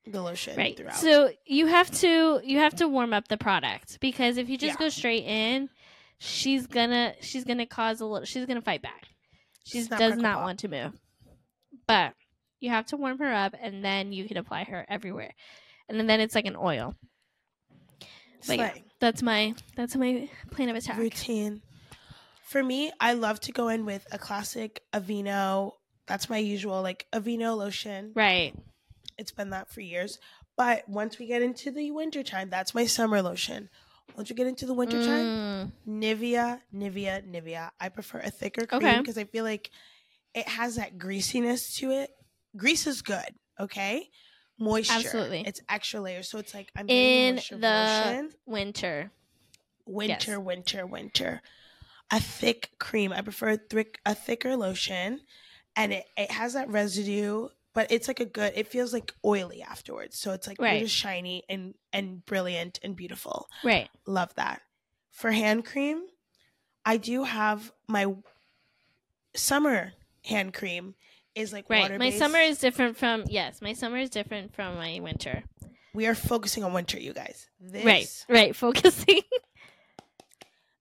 the 0.07 0.21
lotion 0.23 0.57
Right. 0.57 0.77
throughout. 0.77 0.97
So 0.97 1.31
you 1.47 1.67
have 1.67 1.91
to 2.01 2.41
you 2.45 2.59
have 2.59 2.75
to 2.77 2.89
warm 2.89 3.13
up 3.13 3.29
the 3.29 3.39
product 3.39 3.99
because 4.01 4.37
if 4.37 4.49
you 4.49 4.59
just 4.59 4.75
Yeah. 4.79 4.87
go 4.87 4.89
straight 4.89 5.25
in, 5.25 5.69
she's 6.19 6.67
gonna 6.67 7.15
she's 7.21 7.45
gonna 7.45 7.67
cause 7.67 8.01
a 8.01 8.07
little 8.07 8.25
she's 8.27 8.45
gonna 8.47 8.61
fight 8.63 8.83
back. 8.83 9.07
She 9.65 9.85
does 9.87 10.17
not 10.17 10.37
pop. 10.37 10.45
want 10.45 10.59
to 10.61 10.69
move. 10.69 11.01
But 11.87 12.15
you 12.59 12.71
have 12.71 12.87
to 12.87 12.97
warm 12.97 13.19
her 13.19 13.33
up 13.33 13.55
and 13.61 13.85
then 13.85 14.13
you 14.13 14.25
can 14.27 14.37
apply 14.37 14.65
her 14.65 14.85
everywhere. 14.89 15.35
And 15.89 16.09
then 16.09 16.21
it's 16.21 16.35
like 16.35 16.47
an 16.47 16.57
oil. 16.57 16.97
But 18.47 18.59
yeah, 18.59 18.75
that's 18.99 19.23
my 19.23 19.55
that's 19.77 19.95
my 19.95 20.29
plan 20.51 20.69
of 20.69 20.77
attack. 20.77 20.99
routine. 20.99 21.63
For 22.45 22.63
me, 22.63 22.93
I 23.01 23.15
love 23.15 23.41
to 23.41 23.53
go 23.53 23.69
in 23.69 23.87
with 23.87 24.05
a 24.13 24.19
classic 24.19 24.83
Aveeno. 24.93 25.73
That's 26.07 26.29
my 26.29 26.39
usual 26.39 26.83
like 26.83 27.07
Aveeno 27.13 27.57
lotion. 27.57 28.13
Right. 28.15 28.55
It's 29.19 29.31
been 29.33 29.51
that 29.51 29.71
for 29.71 29.81
years. 29.81 30.19
But 30.57 30.89
once 30.89 31.19
we 31.19 31.27
get 31.27 31.43
into 31.43 31.71
the 31.71 31.91
winter 31.91 32.23
time, 32.23 32.51
that's 32.51 32.75
my 32.75 32.87
summer 32.87 33.23
lotion. 33.23 33.71
Once 34.17 34.29
we 34.29 34.37
get 34.37 34.47
into 34.47 34.67
the 34.67 34.75
winter 34.75 35.03
time, 35.03 35.73
Mm, 35.89 36.01
Nivea, 36.03 36.61
Nivea, 36.75 37.23
Nivea. 37.27 37.71
I 37.81 37.89
prefer 37.89 38.19
a 38.19 38.31
thicker 38.31 38.67
cream 38.67 38.83
Okay. 38.85 38.99
because 38.99 39.17
I 39.17 39.25
feel 39.25 39.45
like 39.45 39.71
it 40.35 40.47
has 40.49 40.77
that 40.77 40.99
greasiness 40.99 41.77
to 41.77 41.91
it. 41.91 42.11
Grease 42.57 42.87
is 42.87 43.01
good, 43.01 43.35
okay? 43.59 44.11
Moisture. 44.59 44.93
Absolutely. 44.95 45.45
It's 45.47 45.63
extra 45.69 46.01
layers. 46.01 46.29
So 46.29 46.39
it's 46.39 46.53
like 46.53 46.71
I'm 46.77 46.89
in 46.91 47.37
moisture 47.37 47.57
the 47.57 48.31
winter. 48.45 49.11
winter, 49.87 50.33
Yes. 50.33 50.39
winter, 50.39 50.87
winter. 50.87 51.43
A 52.11 52.21
thick 52.21 52.73
cream. 52.79 53.13
I 53.13 53.23
prefer 53.23 53.51
a, 53.51 53.57
thick, 53.57 53.99
a 54.05 54.15
thicker 54.15 54.57
lotion, 54.57 55.23
and 55.77 55.93
it, 55.93 56.05
it 56.17 56.31
has 56.31 56.55
that 56.55 56.69
residue, 56.69 57.49
but 57.75 57.91
it's 57.91 58.09
like 58.09 58.21
a 58.21 58.25
good. 58.25 58.53
It 58.57 58.69
feels 58.69 58.93
like 58.93 59.13
oily 59.25 59.63
afterwards, 59.63 60.19
so 60.19 60.33
it's 60.33 60.47
like 60.47 60.61
Right. 60.61 60.75
really 60.75 60.87
shiny 60.89 61.45
and 61.49 61.75
and 61.93 62.25
brilliant 62.27 62.79
and 62.83 62.95
beautiful. 62.97 63.49
Right. 63.65 63.89
Love 64.07 64.35
that. 64.35 64.61
For 65.11 65.31
hand 65.31 65.65
cream, 65.65 66.03
I 66.85 66.97
do 66.97 67.25
have 67.25 67.73
my 67.89 68.15
summer 69.35 69.93
hand 70.25 70.55
cream 70.55 70.95
is 71.35 71.53
like 71.53 71.69
Right. 71.71 71.99
My 71.99 72.11
summer 72.11 72.39
is 72.39 72.59
different 72.59 72.97
from 72.97 73.25
yes, 73.29 73.63
my 73.63 73.73
summer 73.73 73.99
is 73.99 74.11
different 74.11 74.55
from 74.55 74.77
my 74.77 75.01
winter. 75.01 75.43
We 75.95 76.07
are 76.07 76.15
focusing 76.15 76.65
on 76.65 76.73
winter, 76.73 76.99
you 76.99 77.13
guys. 77.13 77.49
This 77.61 77.85
Right. 77.85 78.25
Right. 78.29 78.57
Focusing. 78.65 79.21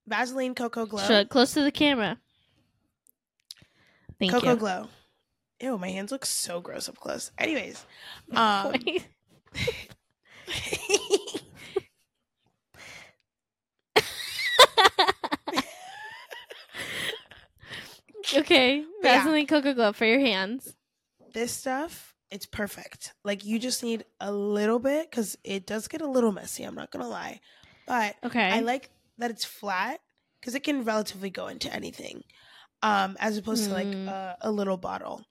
Vaseline 0.06 0.54
Cocoa 0.54 0.86
Glow. 0.86 1.02
Show 1.06 1.20
it 1.20 1.28
close 1.28 1.52
to 1.54 1.62
the 1.62 1.70
camera. 1.70 2.18
Thank 4.22 4.32
Cocoa 4.32 4.50
you. 4.50 4.56
Glow. 4.56 4.88
Ew, 5.60 5.78
my 5.78 5.90
hands 5.90 6.10
look 6.10 6.26
so 6.26 6.60
gross 6.60 6.88
up 6.88 6.96
close. 6.96 7.30
Anyways, 7.38 7.86
um, 8.34 8.74
okay. 18.34 18.84
But 19.02 19.08
yeah. 19.08 19.44
Cocoa 19.44 19.74
Glow 19.74 19.92
for 19.92 20.04
your 20.04 20.20
hands. 20.20 20.74
this 21.32 21.52
stuff, 21.52 22.14
it's 22.30 22.46
perfect. 22.46 23.14
Like 23.24 23.44
you 23.44 23.58
just 23.58 23.82
need 23.82 24.04
a 24.20 24.32
little 24.32 24.78
bit 24.78 25.10
because 25.10 25.36
it 25.44 25.66
does 25.66 25.88
get 25.88 26.02
a 26.02 26.06
little 26.06 26.32
messy. 26.32 26.64
I'm 26.64 26.74
not 26.74 26.90
gonna 26.90 27.08
lie, 27.08 27.40
but 27.86 28.16
Okay. 28.24 28.50
I 28.50 28.60
like 28.60 28.90
that 29.18 29.30
it's 29.30 29.44
flat 29.44 30.00
because 30.40 30.54
it 30.54 30.64
can 30.64 30.84
relatively 30.84 31.30
go 31.30 31.48
into 31.48 31.72
anything, 31.72 32.22
um, 32.82 33.16
as 33.20 33.36
opposed 33.36 33.64
to 33.64 33.72
like 33.72 33.86
Mm. 33.86 34.08
a, 34.08 34.36
a 34.42 34.50
little 34.50 34.76
bottle. 34.76 35.24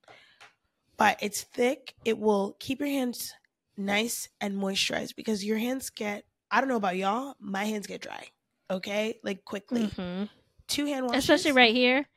But 0.98 1.18
it's 1.22 1.42
thick. 1.44 1.96
It 2.06 2.18
will 2.20 2.56
keep 2.60 2.80
your 2.80 2.90
hands 2.90 3.34
nice 3.78 4.30
and 4.40 4.56
moisturized 4.56 5.16
because 5.16 5.44
your 5.44 5.58
hands 5.58 5.90
get. 5.90 6.26
I 6.52 6.60
don't 6.62 6.70
know 6.70 6.76
about 6.76 6.98
y'all. 6.98 7.36
My 7.40 7.66
hands 7.66 7.88
get 7.88 8.02
dry. 8.02 8.28
Okay, 8.70 9.20
like 9.24 9.44
quickly. 9.46 9.88
Mhm. 9.88 10.30
Two 10.68 10.86
hand 10.86 11.08
washes, 11.08 11.24
Especially 11.24 11.52
right 11.54 11.74
here. 11.74 12.08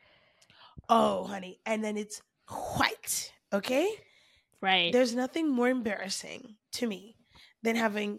Oh, 0.88 1.24
honey, 1.24 1.58
and 1.66 1.82
then 1.82 1.96
it's 1.96 2.20
white. 2.76 3.32
Okay. 3.52 3.88
Right. 4.60 4.92
There's 4.92 5.14
nothing 5.14 5.48
more 5.50 5.68
embarrassing 5.68 6.56
to 6.72 6.86
me 6.86 7.16
than 7.62 7.76
having 7.76 8.18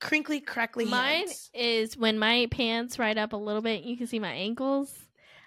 crinkly, 0.00 0.40
crackly 0.40 0.84
Mine 0.84 1.26
hands. 1.26 1.50
is 1.54 1.96
when 1.96 2.18
my 2.18 2.46
pants 2.50 2.98
ride 2.98 3.18
up 3.18 3.32
a 3.32 3.36
little 3.36 3.62
bit, 3.62 3.82
you 3.82 3.96
can 3.96 4.06
see 4.06 4.18
my 4.18 4.32
ankles. 4.32 4.94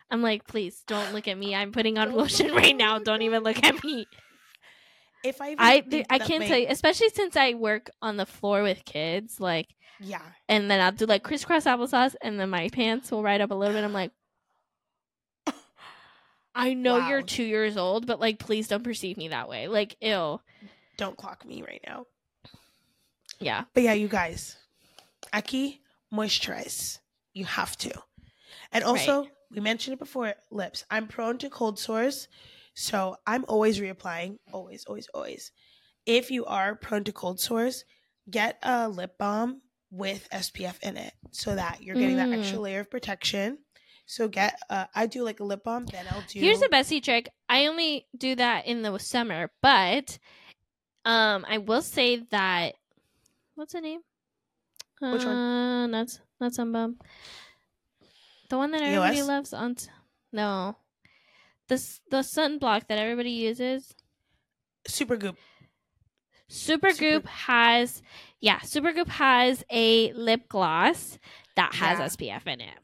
I'm 0.09 0.21
like, 0.21 0.45
please 0.45 0.83
don't 0.87 1.13
look 1.13 1.27
at 1.27 1.37
me. 1.37 1.55
I'm 1.55 1.71
putting 1.71 1.97
on 1.97 2.13
lotion 2.13 2.53
right 2.53 2.75
now. 2.75 2.99
Don't 2.99 3.21
even 3.21 3.43
look 3.43 3.63
at 3.63 3.83
me. 3.83 4.05
If 5.23 5.39
I, 5.39 5.55
I 5.57 6.05
I 6.09 6.19
can't 6.19 6.43
tell 6.43 6.57
you, 6.57 6.65
especially 6.67 7.09
since 7.09 7.37
I 7.37 7.53
work 7.53 7.91
on 8.01 8.17
the 8.17 8.25
floor 8.25 8.63
with 8.63 8.83
kids, 8.85 9.39
like, 9.39 9.67
Yeah, 9.99 10.21
and 10.49 10.69
then 10.69 10.81
I'll 10.81 10.91
do 10.91 11.05
like 11.05 11.23
crisscross 11.23 11.65
applesauce, 11.65 12.15
and 12.21 12.39
then 12.39 12.49
my 12.49 12.69
pants 12.69 13.11
will 13.11 13.21
ride 13.21 13.39
up 13.39 13.51
a 13.51 13.53
little 13.53 13.75
bit. 13.75 13.83
I'm 13.83 13.93
like, 13.93 14.11
I 16.55 16.73
know 16.73 17.07
you're 17.07 17.21
two 17.21 17.43
years 17.43 17.77
old, 17.77 18.07
but 18.07 18.19
like, 18.19 18.39
please 18.39 18.67
don't 18.67 18.83
perceive 18.83 19.15
me 19.15 19.29
that 19.29 19.47
way. 19.47 19.67
Like, 19.67 19.95
ill. 20.01 20.41
don't 20.97 21.15
clock 21.15 21.45
me 21.45 21.61
right 21.61 21.81
now. 21.85 22.05
Yeah. 23.41 23.63
But 23.73 23.83
yeah, 23.83 23.93
you 23.93 24.07
guys, 24.07 24.57
Aki, 25.33 25.81
moisturize. 26.13 26.99
You 27.33 27.45
have 27.45 27.77
to. 27.77 27.91
And 28.71 28.83
also, 28.83 29.27
we 29.51 29.59
mentioned 29.61 29.93
it 29.93 29.99
before, 29.99 30.33
lips. 30.49 30.85
I'm 30.89 31.07
prone 31.07 31.37
to 31.39 31.49
cold 31.49 31.79
sores, 31.79 32.27
so 32.73 33.15
I'm 33.25 33.45
always 33.47 33.79
reapplying. 33.79 34.37
Always, 34.51 34.85
always, 34.85 35.07
always. 35.13 35.51
If 36.05 36.31
you 36.31 36.45
are 36.45 36.75
prone 36.75 37.03
to 37.05 37.11
cold 37.11 37.39
sores, 37.39 37.85
get 38.29 38.57
a 38.63 38.87
lip 38.89 39.17
balm 39.17 39.61
with 39.91 40.27
SPF 40.31 40.79
in 40.83 40.95
it 40.97 41.13
so 41.31 41.55
that 41.55 41.81
you're 41.83 41.95
getting 41.97 42.15
that 42.17 42.29
Mm. 42.29 42.39
extra 42.39 42.59
layer 42.59 42.79
of 42.81 42.89
protection. 42.89 43.57
So 44.05 44.27
get, 44.27 44.59
uh, 44.69 44.85
I 44.95 45.05
do 45.05 45.23
like 45.23 45.39
a 45.39 45.43
lip 45.43 45.63
balm, 45.63 45.85
then 45.85 46.05
I'll 46.11 46.23
do. 46.27 46.39
Here's 46.39 46.59
the 46.59 46.69
Bessie 46.69 47.01
trick. 47.01 47.29
I 47.47 47.65
only 47.67 48.07
do 48.17 48.35
that 48.35 48.65
in 48.65 48.81
the 48.81 48.97
summer, 48.99 49.51
but 49.61 50.17
um, 51.05 51.45
I 51.47 51.57
will 51.59 51.81
say 51.81 52.17
that 52.31 52.75
what's 53.61 53.73
the 53.73 53.81
name? 53.81 54.01
Which 54.99 55.23
one? 55.23 55.35
Uh, 55.35 55.87
not 55.87 56.19
not 56.39 56.53
Sun 56.53 56.71
Bum. 56.71 56.97
The 58.49 58.57
one 58.57 58.71
that 58.71 58.81
everybody 58.81 59.17
EOS? 59.19 59.27
loves 59.27 59.53
on. 59.53 59.75
t- 59.75 59.87
No, 60.33 60.75
this 61.67 62.01
the 62.09 62.17
sunblock 62.17 62.87
that 62.87 62.97
everybody 62.97 63.29
uses. 63.31 63.95
Super 64.87 65.15
Goop. 65.15 65.37
Supergoop 66.49 66.95
Super- 66.97 67.29
has 67.29 68.01
yeah, 68.41 68.59
Supergoop 68.59 69.07
has 69.07 69.63
a 69.71 70.11
lip 70.13 70.49
gloss 70.49 71.17
that 71.55 71.73
has 71.75 71.99
Yeah. 71.99 72.05
SPF 72.39 72.47
in 72.47 72.61
it. 72.61 72.79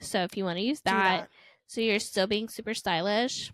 So 0.00 0.22
if 0.22 0.36
you 0.36 0.44
want 0.44 0.58
to 0.58 0.62
use 0.64 0.80
that, 0.82 1.20
that. 1.22 1.28
so 1.66 1.80
you're 1.80 1.98
still 1.98 2.26
being 2.26 2.48
super 2.48 2.74
stylish, 2.74 3.50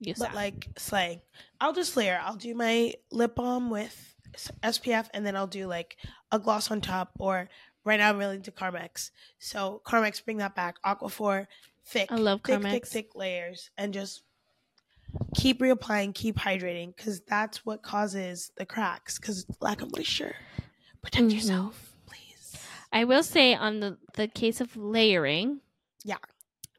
use 0.00 0.18
But 0.18 0.28
that. 0.28 0.34
like 0.34 0.68
slang, 0.78 1.20
I'll 1.60 1.74
just 1.74 1.96
layer. 1.96 2.18
I'll 2.22 2.36
do 2.36 2.54
my 2.54 2.94
lip 3.12 3.34
balm 3.36 3.68
with 3.70 4.13
SPF, 4.62 5.08
and 5.14 5.24
then 5.26 5.36
I'll 5.36 5.46
do 5.46 5.66
like 5.66 5.96
a 6.32 6.38
gloss 6.38 6.70
on 6.70 6.80
top. 6.80 7.12
Or 7.18 7.48
right 7.84 7.98
now 7.98 8.10
I'm 8.10 8.18
really 8.18 8.36
into 8.36 8.50
Carmex, 8.50 9.10
so 9.38 9.80
Carmex 9.86 10.24
bring 10.24 10.38
that 10.38 10.54
back. 10.54 10.76
Aquaphor, 10.84 11.46
thick, 11.86 12.10
I 12.10 12.16
love 12.16 12.40
thick, 12.44 12.60
Carmex. 12.60 12.70
thick, 12.70 12.86
thick 12.86 13.08
layers, 13.14 13.70
and 13.76 13.92
just 13.94 14.22
keep 15.36 15.60
reapplying, 15.60 16.14
keep 16.14 16.36
hydrating, 16.36 16.94
because 16.96 17.20
that's 17.28 17.64
what 17.64 17.82
causes 17.82 18.50
the 18.56 18.66
cracks. 18.66 19.18
Because 19.18 19.46
lack 19.60 19.80
of 19.82 19.94
moisture. 19.96 20.34
Protect 21.02 21.26
Mhm. 21.26 21.34
yourself, 21.34 21.92
please. 22.06 22.56
I 22.92 23.04
will 23.04 23.22
say 23.22 23.54
on 23.54 23.80
the 23.80 23.98
the 24.14 24.28
case 24.28 24.60
of 24.60 24.76
layering, 24.76 25.60
Yeah. 26.04 26.16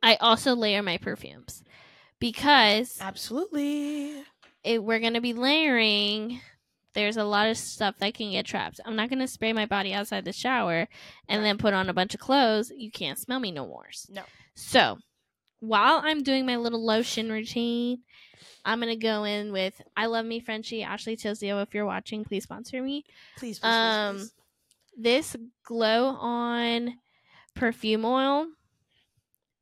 I 0.04 0.16
also 0.18 0.56
layer 0.56 0.82
my 0.84 0.98
perfumes 0.98 1.64
because 2.20 3.00
Absolutely. 3.02 4.24
it, 4.64 4.84
we're 4.84 5.00
gonna 5.00 5.22
be 5.22 5.34
layering. 5.34 6.42
There's 6.96 7.18
a 7.18 7.24
lot 7.24 7.50
of 7.50 7.58
stuff 7.58 7.98
that 8.00 8.14
can 8.16 8.32
get 8.32 8.46
trapped. 8.46 8.80
I'm 8.86 8.96
not 8.96 9.10
gonna 9.10 9.28
spray 9.28 9.54
my 9.54 9.66
body 9.66 9.94
outside 9.94 10.26
the 10.26 10.34
shower 10.34 10.88
and 11.28 11.46
then 11.46 11.58
put 11.58 11.74
on 11.74 11.90
a 11.90 11.94
bunch 11.94 12.14
of 12.16 12.20
clothes. 12.22 12.72
You 12.76 12.90
can't 12.90 13.20
smell 13.20 13.40
me 13.40 13.52
no 13.52 13.68
more. 13.68 13.90
No. 14.10 14.24
So 14.56 14.98
while 15.60 16.02
I'm 16.04 16.24
doing 16.24 16.46
my 16.46 16.56
little 16.56 16.84
lotion 16.84 17.30
routine, 17.30 18.00
I'm 18.64 18.80
gonna 18.80 18.96
go 18.96 19.26
in 19.26 19.52
with 19.52 19.80
I 19.96 20.06
love 20.08 20.26
me 20.26 20.40
Frenshe 20.42 20.84
Ashley 20.86 21.18
Tizio. 21.18 21.62
If 21.62 21.74
you're 21.74 21.86
watching, 21.86 22.24
please 22.24 22.44
sponsor 22.44 22.82
me. 22.82 23.04
Please, 23.38 23.60
please, 23.60 23.70
Um, 23.70 24.16
please. 24.16 24.34
This 24.98 25.36
glow 25.66 26.06
on 26.08 26.94
perfume 27.56 28.06
oil, 28.06 28.48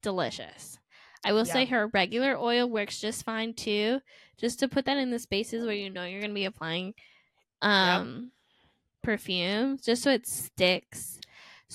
delicious. 0.01 0.77
I 1.25 1.31
will 1.33 1.45
say 1.45 1.65
her 1.65 1.87
regular 1.87 2.37
oil 2.37 2.69
works 2.69 2.99
just 2.99 3.23
fine 3.23 3.53
too. 3.53 4.01
Just 4.37 4.59
to 4.59 4.67
put 4.67 4.85
that 4.85 4.97
in 4.97 5.09
the 5.09 5.19
spaces 5.19 5.65
where 5.65 5.73
you 5.73 5.89
know 5.89 6.03
you're 6.05 6.21
gonna 6.21 6.33
be 6.33 6.45
applying 6.45 6.93
um 7.63 8.31
perfume, 9.01 9.77
just 9.83 10.03
so 10.03 10.11
it 10.11 10.27
sticks. 10.27 11.19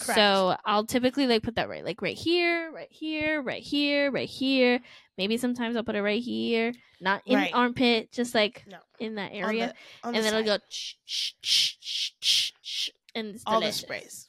Correct. 0.01 0.17
So 0.19 0.57
I'll 0.65 0.87
typically 0.87 1.27
like 1.27 1.43
put 1.43 1.57
that 1.57 1.69
right 1.69 1.85
like 1.85 2.01
right 2.03 2.17
here, 2.17 2.71
right 2.73 2.91
here, 2.91 3.43
right 3.43 3.63
here, 3.63 4.11
right 4.13 4.29
here. 4.29 4.81
Maybe 5.17 5.37
sometimes 5.37 5.75
I'll 5.77 5.83
put 5.83 5.97
it 5.97 6.03
right 6.03 6.23
here, 6.23 6.73
not 7.01 7.23
in 7.27 7.35
Right. 7.37 7.51
the 7.51 7.57
armpit, 7.59 8.13
just 8.13 8.35
like 8.35 8.65
No. 8.69 8.79
in 9.01 9.17
that 9.17 9.33
On 9.33 9.37
area. 9.37 9.67
the- 10.03 10.09
on 10.09 10.15
and 10.15 10.25
the 10.25 10.31
then 10.31 10.41
it'll 10.41 10.59
go 10.59 10.63
sh- 10.69 10.95
sh- 11.05 11.33
sh- 11.41 12.91
and 13.17 13.35
it's 13.35 13.43
all 13.47 13.61
the 13.61 13.73
sprays. 13.73 14.29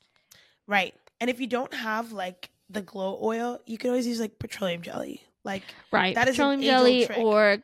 Right. 0.66 0.96
And 1.22 1.30
if 1.30 1.40
you 1.40 1.46
don't 1.48 1.74
have 1.74 2.12
like 2.12 2.50
the 2.70 2.82
glow 2.82 3.20
oil, 3.22 3.60
you 3.68 3.78
can 3.78 3.92
always 3.92 4.08
use 4.08 4.20
like 4.20 4.40
petroleum 4.40 4.82
jelly. 4.82 5.22
Like 5.44 5.64
Right. 5.92 6.16
That 6.16 6.28
is 6.28 6.36
Petroleum 6.36 6.62
jelly 6.64 7.08
or 7.16 7.60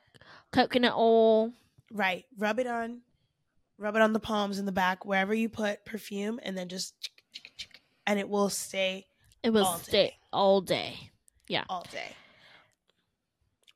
coconut 0.52 0.94
oil. 0.96 1.54
right, 1.92 2.26
rub 2.38 2.60
it 2.60 2.68
on 2.68 3.02
rub 3.78 3.96
it 3.96 4.02
on 4.02 4.14
the 4.14 4.20
palms 4.20 4.60
in 4.60 4.66
the 4.66 4.72
back 4.72 5.06
wherever 5.06 5.34
you 5.34 5.50
put 5.50 5.84
perfume 5.86 6.40
and 6.44 6.58
then 6.58 6.70
just 6.70 7.10
and 8.08 8.20
it 8.20 8.30
will 8.30 8.50
stay 8.50 9.06
It 9.44 9.50
will 9.52 9.66
All 9.66 9.78
stay 9.80 9.92
day. 9.92 10.18
all 10.32 10.62
day. 10.62 11.12
Yeah, 11.48 11.64
all 11.70 11.86
day. 11.92 12.16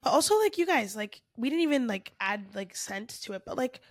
But 0.02 0.12
also 0.12 0.38
like 0.39 0.58
you 0.58 0.66
guys, 0.66 0.95
like 0.95 1.22
we 1.36 1.50
didn't 1.50 1.64
even 1.64 1.88
like 1.88 2.14
add 2.20 2.45
like 2.56 2.76
scent 2.76 3.10
to 3.24 3.34
it, 3.34 3.43
but 3.45 3.58
like 3.58 3.82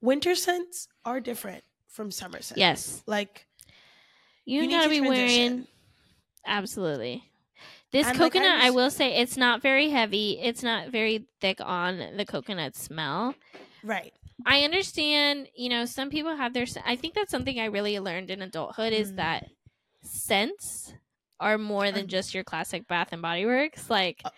winter 0.00 0.34
scents 0.34 0.88
are 1.04 1.20
different 1.20 1.62
from 1.88 2.10
summer 2.10 2.40
scents. 2.40 2.58
Yes. 2.58 3.02
Like 3.06 3.46
You, 4.44 4.62
You 4.62 4.70
gotta 4.70 4.84
to 4.84 4.90
be 4.90 5.00
wearing 5.00 5.66
absolutely. 6.46 7.24
This 7.90 8.06
And, 8.06 8.18
like, 8.18 8.34
I 8.34 8.38
coconut, 8.38 8.60
I 8.62 8.70
will 8.70 8.90
say, 8.90 9.16
it's 9.16 9.36
not 9.38 9.62
very 9.62 9.88
heavy. 9.88 10.38
It's 10.40 10.62
not 10.62 10.88
very 10.90 11.26
thick 11.40 11.58
on 11.60 12.16
the 12.16 12.24
coconut 12.26 12.76
smell. 12.76 13.34
right. 13.82 14.12
I 14.46 14.62
understand, 14.62 15.48
you 15.54 15.68
know, 15.68 15.84
some 15.84 16.10
people 16.10 16.36
have 16.36 16.54
their. 16.54 16.66
I 16.84 16.96
think 16.96 17.14
that's 17.14 17.30
something 17.30 17.58
I 17.58 17.66
really 17.66 17.98
learned 17.98 18.30
in 18.30 18.40
adulthood 18.42 18.92
is 18.92 19.12
Mm. 19.12 19.16
that 19.16 19.46
scents 20.02 20.94
are 21.40 21.58
more 21.58 21.90
than 21.90 22.02
Um, 22.02 22.08
just 22.08 22.34
your 22.34 22.44
classic 22.44 22.86
Bath 22.88 23.08
and 23.12 23.22
Body 23.22 23.46
Works. 23.46 23.90
Like 23.90 24.22
Oh. 24.24 24.30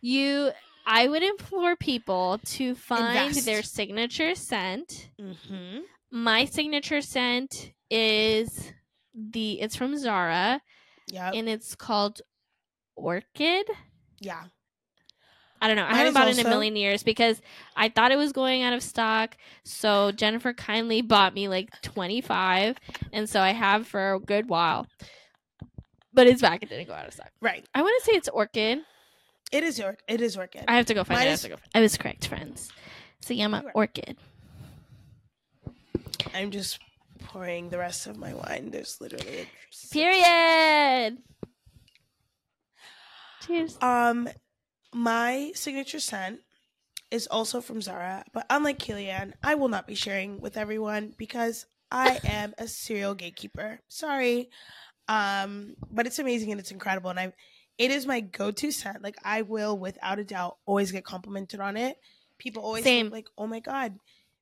you, 0.00 0.50
I 0.84 1.08
would 1.08 1.22
implore 1.22 1.76
people 1.76 2.38
to 2.56 2.74
find 2.74 3.28
Invest. 3.28 3.46
their 3.46 3.62
signature 3.62 4.34
scent. 4.34 5.10
Mm-hmm. 5.20 5.80
My 6.10 6.44
signature 6.44 7.00
scent 7.00 7.72
is 7.90 8.72
the. 9.14 9.60
It's 9.60 9.76
from 9.76 9.96
Zara 9.96 10.60
Yeah. 11.08 11.30
and 11.34 11.48
it's 11.48 11.74
called 11.74 12.20
Orchid. 12.96 13.66
yeah. 14.20 14.44
I 15.60 15.68
don't 15.68 15.76
know. 15.76 15.86
I 15.86 15.94
haven't 15.94 16.14
bought 16.14 16.28
it 16.28 16.38
in 16.38 16.46
a 16.46 16.48
million 16.48 16.76
years 16.76 17.02
because 17.02 17.40
I 17.76 17.88
thought 17.88 18.12
it 18.12 18.16
was 18.16 18.32
going 18.32 18.62
out 18.62 18.72
of 18.72 18.82
stock. 18.82 19.36
So 19.64 20.12
Jennifer 20.12 20.52
kindly 20.52 21.00
bought 21.00 21.34
me 21.34 21.48
like 21.48 21.70
25. 21.82 22.76
And 23.12 23.28
so 23.28 23.40
I 23.40 23.50
have 23.52 23.86
for 23.86 24.14
a 24.14 24.20
good 24.20 24.48
while. 24.48 24.86
But 26.12 26.26
it's 26.26 26.40
back. 26.42 26.62
It 26.62 26.68
didn't 26.68 26.86
go 26.88 26.94
out 26.94 27.06
of 27.08 27.14
stock. 27.14 27.30
Right. 27.40 27.64
I 27.74 27.82
want 27.82 27.94
to 28.02 28.04
say 28.10 28.16
it's 28.16 28.28
Orchid. 28.28 28.80
It 29.52 29.62
is 29.62 29.78
your 29.78 29.96
it 30.08 30.20
is 30.20 30.36
orchid. 30.36 30.64
I 30.66 30.74
have 30.76 30.86
to 30.86 30.94
go 30.94 31.04
find 31.04 31.18
Mine 31.20 31.28
it. 31.28 31.30
I, 31.30 31.32
is- 31.34 31.42
have 31.42 31.50
to 31.52 31.56
go. 31.56 31.62
I 31.74 31.80
was 31.80 31.96
correct, 31.96 32.26
friends. 32.26 32.70
So 33.20 33.32
Yama 33.32 33.58
You 33.58 33.64
were. 33.66 33.72
Orchid. 33.74 34.16
I'm 36.34 36.50
just 36.50 36.80
pouring 37.24 37.68
the 37.70 37.78
rest 37.78 38.06
of 38.06 38.16
my 38.18 38.34
wine. 38.34 38.70
There's 38.72 38.98
literally 39.00 39.42
a. 39.42 39.46
Period. 39.92 41.18
Cheers. 43.46 43.78
Um, 43.80 44.28
my 44.94 45.52
signature 45.54 46.00
scent 46.00 46.40
is 47.10 47.26
also 47.26 47.60
from 47.60 47.80
Zara, 47.80 48.24
but 48.32 48.46
unlike 48.50 48.78
Kaylee 48.78 49.08
Ann, 49.08 49.34
I 49.42 49.54
will 49.54 49.68
not 49.68 49.86
be 49.86 49.94
sharing 49.94 50.40
with 50.40 50.56
everyone 50.56 51.14
because 51.16 51.66
I 51.90 52.18
am 52.24 52.54
a 52.58 52.66
serial 52.66 53.14
gatekeeper. 53.14 53.80
Sorry. 53.88 54.50
Um, 55.08 55.76
but 55.90 56.06
it's 56.06 56.18
amazing 56.18 56.50
and 56.50 56.58
it's 56.58 56.72
incredible, 56.72 57.10
and 57.10 57.20
I, 57.20 57.32
it 57.78 57.90
is 57.92 58.06
my 58.06 58.20
go-to 58.20 58.72
scent. 58.72 59.02
Like 59.02 59.16
I 59.22 59.42
will, 59.42 59.78
without 59.78 60.18
a 60.18 60.24
doubt, 60.24 60.56
always 60.66 60.90
get 60.90 61.04
complimented 61.04 61.60
on 61.60 61.76
it. 61.76 61.96
People 62.38 62.64
always 62.64 62.82
Same. 62.82 63.06
think 63.06 63.12
like, 63.14 63.28
"Oh 63.38 63.46
my 63.46 63.60
god," 63.60 63.98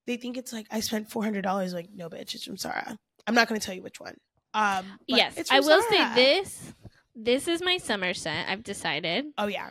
they 0.07 0.17
think 0.17 0.39
it's 0.39 0.53
like 0.53 0.67
I 0.71 0.81
spent 0.81 1.11
four 1.11 1.23
hundred 1.23 1.43
dollars. 1.43 1.75
Like, 1.75 1.91
no, 1.95 2.09
bitch, 2.09 2.35
it's 2.35 2.45
from 2.45 2.57
Zara. 2.57 2.99
I'm 3.27 3.35
not 3.35 3.47
going 3.47 3.61
to 3.61 3.65
tell 3.65 3.75
you 3.75 3.83
which 3.83 4.01
one. 4.01 4.17
Um, 4.55 4.87
but 5.09 5.19
yes. 5.19 5.51
I 5.51 5.61
will 5.61 5.83
Zara. 5.83 5.91
say 5.91 6.15
this. 6.15 6.73
This 7.15 7.47
is 7.47 7.63
my 7.63 7.77
summer 7.77 8.15
scent. 8.15 8.49
I've 8.49 8.65
decided. 8.65 9.27
Oh 9.37 9.49
yeah, 9.49 9.71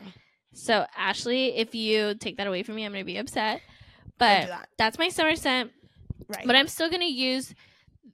So 0.54 0.86
Ashley, 0.96 1.56
if 1.58 1.74
you 1.76 2.16
take 2.16 2.38
that 2.38 2.48
away 2.48 2.64
from 2.64 2.76
me, 2.76 2.86
I'm 2.86 2.92
gonna 2.92 3.04
be 3.04 3.18
upset. 3.18 3.62
But 4.20 4.48
that. 4.48 4.70
that's 4.78 5.00
my 5.00 5.10
summer 5.10 5.36
scent. 5.36 5.72
right. 6.28 6.46
But 6.46 6.56
I'm 6.56 6.68
still 6.68 6.90
gonna 6.90 7.06
use 7.06 7.54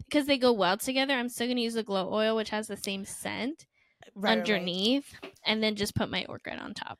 because 0.05 0.25
they 0.25 0.37
go 0.37 0.51
well 0.51 0.77
together. 0.77 1.13
I'm 1.13 1.29
still 1.29 1.47
gonna 1.47 1.61
use 1.61 1.73
the 1.75 1.83
glow 1.83 2.11
oil, 2.11 2.35
which 2.35 2.49
has 2.49 2.67
the 2.67 2.77
same 2.77 3.05
scent 3.05 3.65
Right, 4.15 4.29
right, 4.29 4.37
right. 4.37 4.39
underneath, 4.39 5.13
and 5.45 5.61
then 5.61 5.75
just 5.75 5.95
put 5.95 6.09
my 6.09 6.25
orchid 6.27 6.59
on 6.59 6.73
top. 6.73 6.99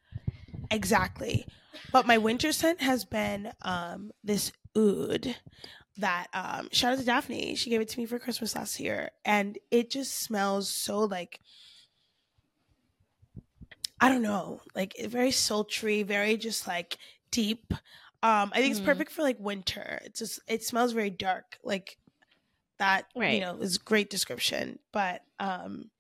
Exactly. 0.72 1.46
But 1.92 2.06
my 2.06 2.18
winter 2.18 2.52
scent 2.52 2.82
has 2.82 3.06
been 3.06 3.52
um 3.62 4.12
this 4.24 4.52
oud 4.78 5.36
that 5.98 6.28
um 6.34 6.70
shout 6.72 6.94
out 6.94 7.00
to 7.00 7.06
Daphne. 7.06 7.56
She 7.56 7.70
gave 7.70 7.82
it 7.82 7.90
to 7.90 8.00
me 8.00 8.06
for 8.06 8.20
Christmas 8.20 8.56
last 8.56 8.80
year 8.80 9.10
and 9.26 9.58
it 9.72 9.90
just 9.90 10.18
smells 10.20 10.70
so 10.70 11.00
like 11.00 11.40
I 14.02 14.10
don't 14.10 14.22
know, 14.22 14.62
like 14.76 14.96
very 15.08 15.32
sultry, 15.32 16.04
very 16.04 16.38
just 16.38 16.68
like 16.68 16.98
deep. 17.32 17.74
Um 18.24 18.52
I 18.54 18.60
think 18.60 18.72
it's 18.72 18.80
Mhm. 18.80 18.82
perfect 18.82 19.12
for 19.12 19.24
like 19.24 19.40
winter. 19.40 20.00
It's 20.04 20.20
just 20.20 20.40
it 20.48 20.64
smells 20.64 20.94
very 20.94 21.10
dark. 21.10 21.58
Like 21.64 21.98
that 22.80 23.08
Right. 23.16 23.28
you 23.28 23.42
know 23.42 23.58
is 23.62 23.78
great 23.78 24.10
description. 24.10 24.80
But 24.94 25.24
um 25.40 25.92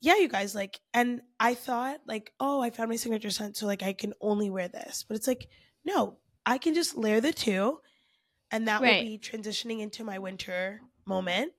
yeah, 0.00 0.16
you 0.16 0.28
guys 0.28 0.54
like, 0.54 0.80
and 0.94 1.22
I 1.40 1.54
thought 1.54 2.00
like, 2.06 2.32
oh, 2.40 2.60
I 2.60 2.70
found 2.70 2.90
my 2.90 2.96
signature 2.96 3.30
scent, 3.30 3.56
so 3.56 3.66
like 3.66 3.82
I 3.82 3.94
can 3.94 4.14
only 4.20 4.50
wear 4.50 4.68
this. 4.68 5.04
But 5.08 5.16
it's 5.16 5.28
like, 5.28 5.48
no, 5.84 6.20
I 6.46 6.58
can 6.58 6.74
just 6.74 6.96
layer 6.96 7.20
the 7.20 7.32
two, 7.32 7.80
and 8.50 8.68
that 8.68 8.82
Right. 8.82 8.84
will 8.84 8.94
be 8.94 9.18
transitioning 9.18 9.80
into 9.80 10.04
my 10.04 10.18
winter 10.18 10.82
moment. 11.06 11.52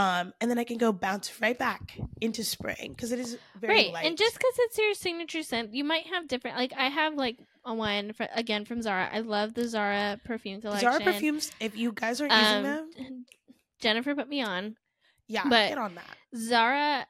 Um, 0.00 0.32
and 0.40 0.50
then 0.50 0.58
I 0.58 0.64
can 0.64 0.78
go 0.78 0.92
bounce 0.92 1.40
right 1.40 1.58
back 1.58 1.98
into 2.20 2.42
spring 2.44 2.92
because 2.96 3.12
it 3.12 3.18
is 3.18 3.36
very 3.60 3.74
right, 3.74 3.92
light. 3.92 4.06
and 4.06 4.16
just 4.16 4.34
because 4.34 4.54
it's 4.58 4.78
your 4.78 4.94
signature 4.94 5.42
scent, 5.42 5.74
you 5.74 5.84
might 5.84 6.06
have 6.06 6.28
different. 6.28 6.56
Like 6.56 6.72
I 6.76 6.88
have 6.88 7.14
like 7.14 7.38
a 7.64 7.74
one 7.74 8.12
for, 8.12 8.26
again 8.34 8.64
from 8.64 8.82
Zara. 8.82 9.08
I 9.12 9.20
love 9.20 9.54
the 9.54 9.68
Zara 9.68 10.18
perfume 10.24 10.60
collection. 10.60 10.90
Zara 10.90 11.04
perfumes, 11.04 11.50
if 11.60 11.76
you 11.76 11.92
guys 11.92 12.20
aren't 12.20 12.32
using 12.32 12.46
Um, 12.56 12.62
them, 12.62 13.24
Jennifer 13.80 14.14
put 14.14 14.28
me 14.28 14.42
on. 14.42 14.76
yeah, 15.28 15.42
but- 15.44 15.68
get 15.68 15.78
on 15.78 15.94
that. 15.96 16.16
Zara 16.36 17.06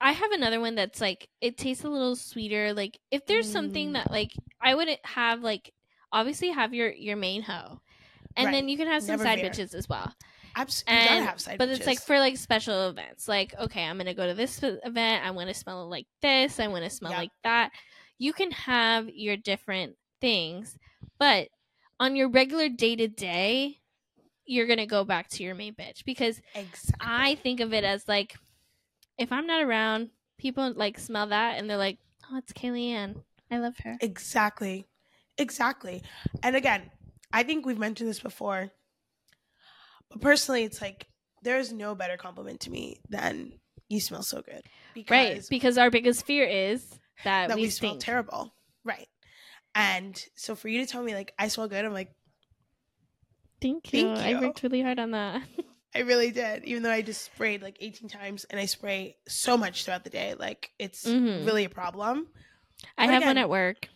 I 0.00 0.12
have 0.12 0.30
another 0.30 0.60
one 0.60 0.76
that's 0.76 1.00
like 1.00 1.28
it 1.40 1.58
tastes 1.58 1.82
a 1.82 1.88
little 1.88 2.14
sweeter. 2.14 2.72
Like 2.72 2.98
if 3.10 3.26
there's 3.26 3.50
something 3.50 3.90
Mm. 3.90 3.92
that 3.94 4.10
like 4.12 4.30
I 4.60 4.76
wouldn't 4.76 5.04
have 5.04 5.40
like 5.42 5.72
obviously 6.12 6.50
have 6.50 6.72
your 6.72 6.90
your 6.92 7.16
main 7.16 7.42
hoe. 7.42 7.80
And 8.36 8.46
Right. 8.46 8.52
then 8.52 8.68
you 8.68 8.76
can 8.76 8.86
have 8.86 9.02
some 9.02 9.14
Never 9.14 9.24
side 9.24 9.40
veer. 9.40 9.50
bitches 9.50 9.74
as 9.74 9.88
well. 9.88 10.14
Abs- 10.54 10.84
you 10.86 10.94
gotta 10.94 11.10
And 11.10 11.24
have 11.24 11.40
side 11.40 11.58
but 11.58 11.68
it's 11.68 11.86
like 11.86 12.00
for 12.00 12.18
like 12.18 12.36
special 12.36 12.88
events. 12.88 13.28
Like 13.28 13.54
okay, 13.58 13.84
I'm 13.84 13.98
to 14.06 14.14
go 14.14 14.26
to 14.26 14.34
this 14.34 14.62
event. 14.62 15.24
I 15.24 15.30
want 15.30 15.48
to 15.48 15.54
smell 15.54 15.88
like 15.88 16.06
this. 16.20 16.60
I 16.60 16.68
want 16.68 16.84
to 16.84 16.90
smell 16.90 17.12
Yeah. 17.12 17.18
like 17.18 17.30
that. 17.44 17.70
You 18.18 18.32
can 18.32 18.50
have 18.52 19.08
your 19.08 19.36
different 19.36 19.96
things, 20.20 20.78
but 21.18 21.48
on 21.98 22.16
your 22.16 22.28
regular 22.28 22.68
day 22.68 22.96
to 22.96 23.08
day, 23.08 23.78
you're 24.44 24.66
to 24.78 24.86
go 24.86 25.04
back 25.04 25.28
to 25.28 25.42
your 25.42 25.54
main 25.54 25.74
bitch 25.74 26.04
because 26.04 26.40
exactly. 26.54 26.94
I 27.00 27.34
think 27.36 27.60
of 27.60 27.72
it 27.72 27.84
as 27.84 28.06
like 28.08 28.36
if 29.18 29.30
I'm 29.32 29.46
not 29.46 29.62
around, 29.62 30.10
people 30.38 30.72
like 30.74 30.98
smell 30.98 31.28
that 31.28 31.58
and 31.58 31.68
they're 31.70 31.76
like, 31.76 31.98
"Oh, 32.30 32.38
it's 32.38 32.52
Kaylee 32.52 32.90
Ann. 32.90 33.22
I 33.50 33.58
love 33.58 33.76
her." 33.84 33.96
Exactly. 34.00 34.86
Exactly. 35.38 36.02
And 36.42 36.56
again, 36.56 36.90
I 37.32 37.42
think 37.42 37.64
we've 37.64 37.78
mentioned 37.78 38.10
this 38.10 38.20
before. 38.20 38.70
Personally, 40.20 40.64
it's 40.64 40.80
like 40.80 41.06
there's 41.42 41.72
no 41.72 41.94
better 41.94 42.16
compliment 42.16 42.60
to 42.60 42.70
me 42.70 43.00
than 43.08 43.52
you 43.88 44.00
smell 44.00 44.22
so 44.22 44.42
good. 44.42 44.62
Because 44.94 45.10
Right, 45.10 45.42
because 45.50 45.78
our 45.78 45.90
biggest 45.90 46.24
fear 46.26 46.44
is 46.44 46.86
that, 47.24 47.48
that 47.48 47.56
we, 47.56 47.62
we, 47.62 47.70
smell 47.70 47.96
terrible. 47.96 48.54
Right. 48.84 49.08
And 49.74 50.22
so 50.36 50.54
for 50.54 50.68
you 50.68 50.84
to 50.84 50.90
tell 50.90 51.02
me 51.02 51.14
like 51.14 51.32
I 51.38 51.48
smell 51.48 51.68
good, 51.68 51.84
I'm 51.84 51.92
like, 51.92 52.12
Thank 53.60 53.92
you. 53.92 54.02
Thank 54.14 54.18
I 54.18 54.40
worked 54.40 54.62
really 54.62 54.82
hard 54.82 54.98
on 54.98 55.12
that. 55.12 55.42
I 55.94 56.00
really 56.00 56.30
did. 56.30 56.64
Even 56.64 56.82
though 56.82 56.90
I 56.90 57.02
just 57.02 57.22
sprayed 57.22 57.62
like 57.62 57.76
18 57.80 58.08
times 58.08 58.44
and 58.44 58.58
I 58.58 58.64
spray 58.64 59.16
so 59.28 59.56
much 59.56 59.84
throughout 59.84 60.04
the 60.04 60.10
day. 60.10 60.34
Like 60.38 60.70
it's 60.78 61.04
Mhm. 61.06 61.46
really 61.46 61.64
a 61.64 61.68
problem. 61.68 62.26
I 62.98 63.06
But 63.06 63.12
have 63.14 63.24
one 63.24 63.38
at 63.38 63.48
work. 63.50 63.88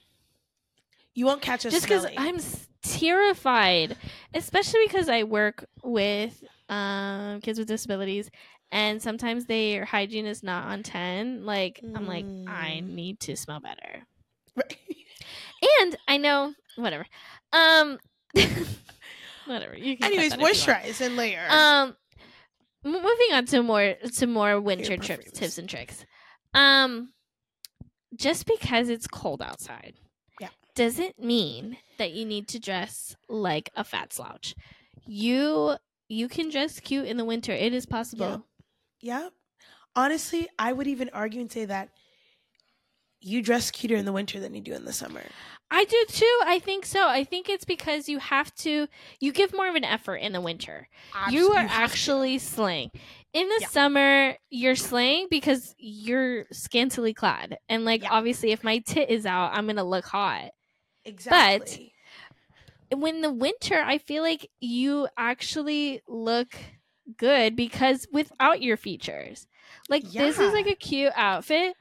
You 1.14 1.25
won't 1.25 1.41
catch 1.43 1.64
us 1.64 1.73
Just 1.73 1.87
because. 1.89 2.07
I'm 2.17 2.39
terrified, 2.83 3.97
especially 4.37 4.80
because 4.87 5.09
I 5.09 5.22
work 5.24 5.64
with 5.82 6.43
um, 6.68 7.41
kids 7.41 7.59
with 7.59 7.68
disabilities, 7.68 8.30
and 8.70 9.01
sometimes 9.03 9.47
their 9.47 9.84
hygiene 9.84 10.26
is 10.26 10.43
not 10.43 10.66
on 10.66 10.82
ten. 10.82 11.45
Like 11.47 11.80
I'm 11.95 12.07
like, 12.07 12.24
I 12.47 12.80
Mm. 12.82 12.89
need 12.95 13.20
to 13.20 13.37
smell 13.37 13.61
better. 13.61 14.03
Right. 14.55 14.76
And 15.80 15.97
I 16.07 16.16
know, 16.18 16.55
whatever. 16.76 17.07
Um, 17.53 17.99
whatever. 19.47 19.76
You 19.76 19.97
can 19.97 20.07
Anyways, 20.07 20.30
that 20.30 20.41
if 20.41 20.47
you 20.47 20.72
moisturize 20.72 21.01
and 21.01 21.16
layer. 21.16 21.47
Um, 21.49 21.97
moving 22.84 23.32
on 23.32 23.47
to 23.47 23.62
more 23.62 23.95
to 24.16 24.26
more 24.26 24.61
winter 24.61 24.97
trips 24.97 25.30
tips 25.32 25.59
and 25.59 25.68
tricks. 25.68 26.05
Um, 26.55 27.12
just 28.14 28.47
because 28.47 28.89
it's 28.89 29.07
cold 29.07 29.43
outside. 29.43 29.95
Doesn't 30.77 31.18
mean 31.18 31.79
that 31.99 32.12
you 32.12 32.24
need 32.24 32.47
to 32.49 32.61
dress 32.61 33.16
like 33.29 33.70
a 33.74 33.83
fat 33.83 34.12
slouch. 34.12 34.55
You 35.07 35.77
you 36.09 36.29
can 36.29 36.51
dress 36.51 36.79
cute 36.79 37.07
in 37.07 37.16
the 37.16 37.24
winter. 37.24 37.53
It 37.53 37.74
is 37.74 37.87
possible. 37.87 38.45
Yeah. 39.01 39.31
Honestly, 39.97 40.49
I 40.59 40.72
would 40.72 40.87
even 40.87 41.11
argue 41.12 41.41
and 41.41 41.51
say 41.51 41.64
that 41.64 41.89
you 43.20 43.43
dress 43.43 43.70
cuter 43.70 43.97
in 43.97 44.05
the 44.05 44.12
winter 44.12 44.39
than 44.39 44.55
you 44.55 44.61
do 44.61 44.74
in 44.74 44.85
the 44.85 44.93
summer. 44.93 45.22
I 45.70 45.85
do 45.85 46.05
too. 46.09 46.41
I 46.45 46.61
think 46.61 46.87
so. 46.87 47.09
I 47.09 47.24
think 47.24 47.49
it's 47.49 47.64
because 47.64 48.09
you 48.09 48.18
have 48.20 48.55
to 48.57 48.87
you 49.18 49.33
give 49.33 49.53
more 49.53 49.68
of 49.68 49.74
an 49.74 49.85
effort 49.85 50.16
in 50.16 50.33
the 50.33 50.41
winter. 50.41 50.89
you 51.31 51.51
are 51.53 51.66
actually 51.68 52.39
slaying. 52.39 52.91
In 53.33 53.49
the 53.49 53.59
Yeah. 53.62 53.68
summer, 53.68 54.37
you're 54.51 54.77
slaying 54.77 55.27
because 55.29 55.74
you're 55.79 56.45
scantily 56.53 57.14
clad. 57.14 57.59
And 57.68 57.85
like 57.85 58.03
Yeah. 58.03 58.12
obviously 58.12 58.53
if 58.53 58.62
my 58.62 58.79
tit 58.79 59.11
is 59.11 59.27
out, 59.27 59.53
I'm 59.57 59.66
gonna 59.66 59.83
look 59.83 60.05
hot. 60.05 60.51
Exactly. 61.07 61.93
When 62.95 63.21
the 63.21 63.33
winter, 63.33 63.83
I 63.85 63.99
feel 63.99 64.23
like 64.23 64.51
you 64.61 65.09
actually 65.17 66.03
look 66.07 66.55
good 67.17 67.57
because 67.57 68.07
without 68.13 68.63
your 68.63 68.77
features. 68.77 69.47
Like 69.89 70.05
this 70.11 70.39
is 70.39 70.53
like 70.53 70.67
a 70.67 70.75
cute 70.75 71.13
outfit, 71.17 71.75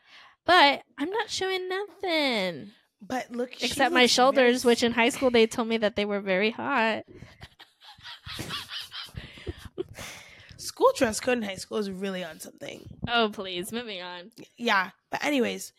but 0.46 0.82
I'm 0.98 1.10
not 1.10 1.30
showing 1.30 1.68
nothing. 1.70 2.72
but 3.02 3.32
look, 3.32 3.62
Except 3.64 3.94
my 3.94 4.06
shoulders, 4.08 4.64
very 4.64 4.72
which 4.72 4.84
in 4.84 4.94
high 4.94 5.10
school 5.10 5.30
they 5.30 5.46
told 5.48 5.68
me 5.68 5.78
that 5.78 5.96
they 5.96 6.06
were 6.06 6.22
very 6.22 6.52
hot. 6.52 7.04
school 10.58 10.92
dress 10.96 11.20
code 11.20 11.38
in 11.38 11.44
high 11.44 11.56
school 11.56 11.78
is 11.78 11.90
really 11.90 12.24
on 12.24 12.40
something. 12.40 12.82
Oh 13.08 13.30
please, 13.32 13.72
moving 13.72 14.02
on. 14.02 14.32
Yeah. 14.58 14.92
But 15.12 15.24
anyways, 15.24 15.74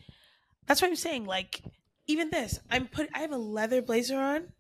that's 0.67 0.81
what 0.81 0.89
I'm 0.89 0.97
saying. 0.97 1.27
Like, 1.27 1.63
even 2.07 2.31
this, 2.31 2.61
I'm 2.71 2.87
put 2.89 3.09
I 3.15 3.21
have 3.21 3.33
a 3.33 3.39
leather 3.39 3.83
blazer 3.83 4.19
on. 4.19 4.53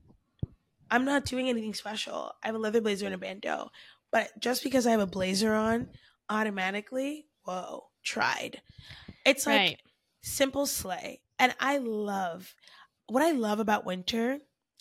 I'm 0.90 1.04
not 1.04 1.24
doing 1.24 1.48
anything 1.48 1.74
special. 1.74 2.32
I 2.42 2.46
have 2.46 2.54
a 2.54 2.58
leather 2.58 2.80
blazer 2.80 3.06
and 3.06 3.14
a 3.14 3.18
bandeau. 3.18 3.70
But 4.12 4.30
just 4.38 4.62
because 4.62 4.86
I 4.86 4.92
have 4.92 5.00
a 5.00 5.06
blazer 5.06 5.52
on, 5.54 5.88
automatically, 6.30 7.26
whoa, 7.44 7.88
tried. 8.04 8.62
It's 9.24 9.46
like 9.46 9.58
right. 9.60 9.80
simple 10.22 10.66
slay. 10.66 11.20
And 11.38 11.54
I 11.60 11.78
love 11.78 12.54
what 13.08 13.22
I 13.22 13.32
love 13.32 13.60
about 13.60 13.84
winter, 13.84 14.38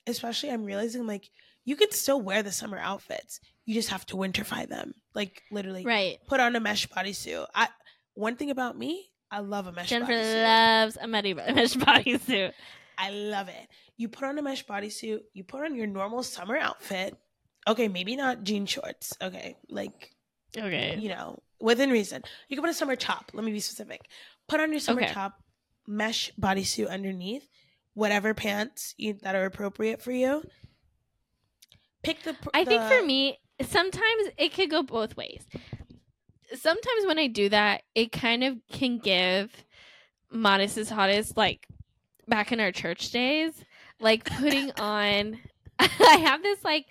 especially 0.07 0.51
I'm 0.51 0.63
realizing 0.65 1.07
like 1.07 1.29
you 1.63 1.75
can 1.75 1.91
still 1.91 2.21
wear 2.21 2.43
the 2.43 2.51
summer 2.51 2.77
outfits. 2.77 3.39
You 3.65 3.73
just 3.73 3.89
have 3.89 4.05
to 4.07 4.15
winterfy 4.15 4.67
them. 4.69 4.93
Like 5.15 5.41
literally 5.51 5.83
Right. 5.83 6.19
put 6.27 6.39
on 6.39 6.55
a 6.55 6.59
mesh 6.59 6.87
bodysuit. 6.87 7.47
I 7.55 7.69
one 8.13 8.35
thing 8.35 8.51
about 8.51 8.77
me, 8.77 9.09
I 9.35 9.39
love 9.39 9.67
a 9.67 9.73
mesh 9.73 9.89
Jennifer 9.89 10.13
loves 10.13 10.97
a 11.01 11.07
mesh 11.07 11.25
bodysuit. 11.75 12.53
I 12.97 13.09
love 13.09 13.49
it. 13.49 13.67
You 13.97 14.07
put 14.07 14.23
on 14.23 14.37
a 14.37 14.41
mesh 14.41 14.65
bodysuit, 14.65 15.19
you 15.33 15.43
put 15.43 15.65
on 15.65 15.75
your 15.75 15.87
normal 15.87 16.23
summer 16.23 16.55
outfit. 16.55 17.17
Okay, 17.67 17.89
maybe 17.89 18.15
not 18.15 18.43
jean 18.43 18.65
shorts. 18.65 19.17
Okay, 19.21 19.57
like 19.69 20.11
Okay. 20.57 20.95
you 20.97 21.09
know, 21.09 21.37
within 21.59 21.89
reason. 21.89 22.23
You 22.47 22.55
can 22.55 22.63
put 22.63 22.69
a 22.69 22.73
summer 22.73 22.95
top. 22.95 23.31
Let 23.33 23.43
me 23.43 23.51
be 23.51 23.59
specific. 23.59 24.07
Put 24.47 24.61
on 24.61 24.71
your 24.71 24.79
summer 24.79 25.01
Okay. 25.01 25.11
top, 25.11 25.33
mesh 25.85 26.31
bodysuit 26.39 26.89
underneath, 26.89 27.45
whatever 27.93 28.33
pants 28.33 28.95
you, 28.97 29.15
that 29.23 29.35
are 29.35 29.43
appropriate 29.43 30.01
for 30.01 30.13
you. 30.13 30.43
Pick 32.03 32.23
the. 32.23 32.37
I 32.53 32.63
think 32.63 32.83
for 32.83 33.05
me, 33.05 33.37
sometimes 33.67 34.29
it 34.37 34.53
could 34.53 34.69
go 34.69 34.81
both 34.81 35.17
ways. 35.17 35.45
Sometimes 36.53 37.05
when 37.05 37.17
I 37.19 37.27
do 37.27 37.49
that, 37.49 37.83
it 37.95 38.11
kind 38.11 38.43
of 38.43 38.57
can 38.71 38.97
give 38.99 39.51
modest 40.31 40.77
is 40.77 40.89
hottest 40.89 41.37
like 41.37 41.65
back 42.27 42.51
in 42.51 42.59
our 42.59 42.71
church 42.71 43.11
days, 43.11 43.63
like 43.99 44.23
putting 44.25 44.71
on. 44.79 45.39
I 45.79 46.17
have 46.23 46.41
this 46.41 46.63
like 46.63 46.85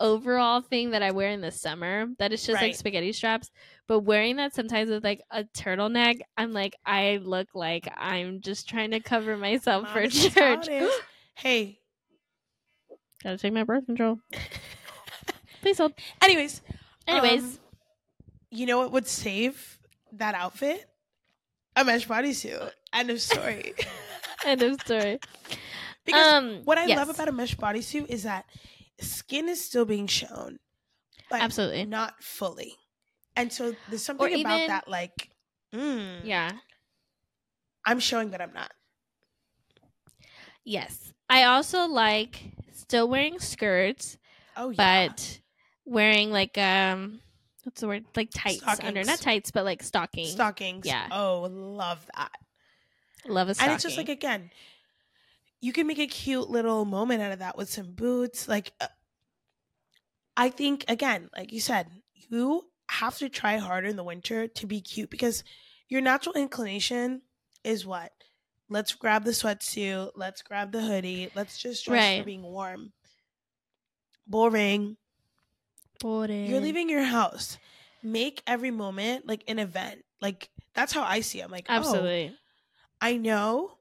overall 0.00 0.60
thing 0.60 0.90
that 0.90 1.02
I 1.02 1.10
wear 1.12 1.30
in 1.30 1.40
the 1.40 1.50
summer 1.52 2.06
that 2.18 2.32
is 2.32 2.44
just 2.44 2.60
like 2.60 2.74
spaghetti 2.74 3.12
straps, 3.12 3.50
but 3.86 4.00
wearing 4.00 4.36
that 4.36 4.54
sometimes 4.54 4.90
with 4.90 5.04
like 5.04 5.20
a 5.30 5.44
turtleneck, 5.44 6.20
I'm 6.36 6.52
like 6.52 6.74
I 6.86 7.18
look 7.22 7.48
like 7.54 7.86
I'm 7.96 8.40
just 8.40 8.68
trying 8.68 8.92
to 8.92 9.00
cover 9.00 9.36
myself 9.36 9.88
for 9.92 10.00
Modest 10.00 10.24
is 10.26 10.34
church. 10.34 10.68
Hey, 11.36 11.80
Gotta 13.22 13.38
take 13.38 13.52
my 13.52 13.64
birth 13.64 13.86
control. 13.86 14.20
Please 15.62 15.78
hold. 15.78 15.92
anyways, 16.22 16.60
Anyways, 17.08 17.42
um, 17.42 17.58
you 18.54 18.66
know 18.66 18.78
what 18.78 18.92
would 18.92 19.06
save 19.08 19.78
that 20.12 20.34
outfit? 20.34 20.86
A 21.76 21.84
mesh 21.84 22.06
bodysuit. 22.06 22.70
End 22.92 23.10
of 23.10 23.20
story. 23.20 23.74
end 24.46 24.62
of 24.62 24.80
story. 24.80 25.18
because 26.04 26.26
um, 26.32 26.60
what 26.64 26.78
I 26.78 26.86
yes, 26.86 26.96
love 26.98 27.08
about 27.08 27.28
a 27.28 27.32
mesh 27.32 27.56
bodysuit 27.56 28.06
is 28.08 28.22
that 28.22 28.44
skin 29.00 29.48
is 29.48 29.64
still 29.64 29.84
being 29.84 30.06
shown, 30.06 30.58
but 31.30 31.40
absolutely, 31.40 31.84
not 31.84 32.22
fully. 32.22 32.74
And 33.36 33.52
so 33.52 33.74
there's 33.88 34.04
something 34.04 34.24
Or 34.24 34.28
about 34.28 34.56
even- 34.60 34.68
that, 34.68 34.86
like, 34.86 35.30
mm, 35.74 36.20
yeah, 36.22 36.52
I'm 37.84 37.98
showing 37.98 38.30
that 38.30 38.40
I'm 38.40 38.52
not. 38.54 38.70
yes. 40.64 41.12
I 41.28 41.44
also 41.44 41.86
like 41.86 42.40
still 42.74 43.08
wearing 43.08 43.38
skirts, 43.40 44.18
Oh 44.56 44.70
yeah, 44.70 45.08
but 45.08 45.40
wearing 45.84 46.30
like 46.30 46.56
um, 46.58 47.20
what's 47.64 47.80
the 47.80 47.88
word? 47.88 48.04
Like 48.14 48.30
tights 48.34 48.62
under, 48.82 49.02
not 49.04 49.20
tights, 49.20 49.50
but 49.50 49.64
like 49.64 49.82
stockings. 49.82 50.30
stockings. 50.32 50.86
yeah. 50.86 51.08
Oh, 51.10 51.48
love 51.50 52.06
that. 52.16 52.30
Love 53.26 53.48
a 53.48 53.54
stocking. 53.54 53.70
And 53.70 53.74
it's 53.74 53.82
just 53.84 53.96
like 53.96 54.08
again, 54.08 54.50
you 55.60 55.72
can 55.72 55.86
make 55.86 55.98
a 55.98 56.06
cute 56.06 56.50
little 56.50 56.84
moment 56.84 57.22
out 57.22 57.32
of 57.32 57.38
that 57.38 57.56
with 57.56 57.70
some 57.70 57.92
boots. 57.92 58.46
Like, 58.48 58.72
uh, 58.80 58.86
I 60.36 60.50
think 60.50 60.84
again, 60.88 61.30
like 61.36 61.52
you 61.52 61.60
said, 61.60 61.88
you 62.12 62.66
have 62.90 63.16
to 63.18 63.28
try 63.28 63.56
harder 63.56 63.88
in 63.88 63.96
the 63.96 64.04
winter 64.04 64.46
to 64.46 64.66
be 64.66 64.80
cute 64.80 65.10
because 65.10 65.42
your 65.88 66.00
natural 66.00 66.34
inclination 66.34 67.22
is 67.62 67.86
what. 67.86 68.12
Let's 68.68 68.94
grab 68.94 69.24
the 69.24 69.30
sweatsuit. 69.30 70.12
Let's 70.16 70.42
grab 70.42 70.72
the 70.72 70.80
hoodie. 70.82 71.30
Let's 71.34 71.58
just 71.58 71.84
dress 71.84 71.98
Right. 72.02 72.20
for 72.20 72.24
being 72.26 72.42
warm. 72.42 72.92
Boring. 74.26 74.96
You're 76.02 76.60
leaving 76.60 76.88
your 76.88 77.04
house. 77.04 77.58
Make 78.02 78.42
every 78.46 78.70
moment 78.70 79.26
like 79.26 79.44
an 79.48 79.58
event. 79.58 80.04
Like 80.20 80.50
that's 80.74 80.92
how 80.92 81.02
I 81.02 81.20
see. 81.20 81.40
It. 81.40 81.44
I'm 81.44 81.50
like, 81.50 81.66
oh, 81.68 81.74
absolutely. 81.74 82.34
I 83.00 83.16
know. 83.16 83.72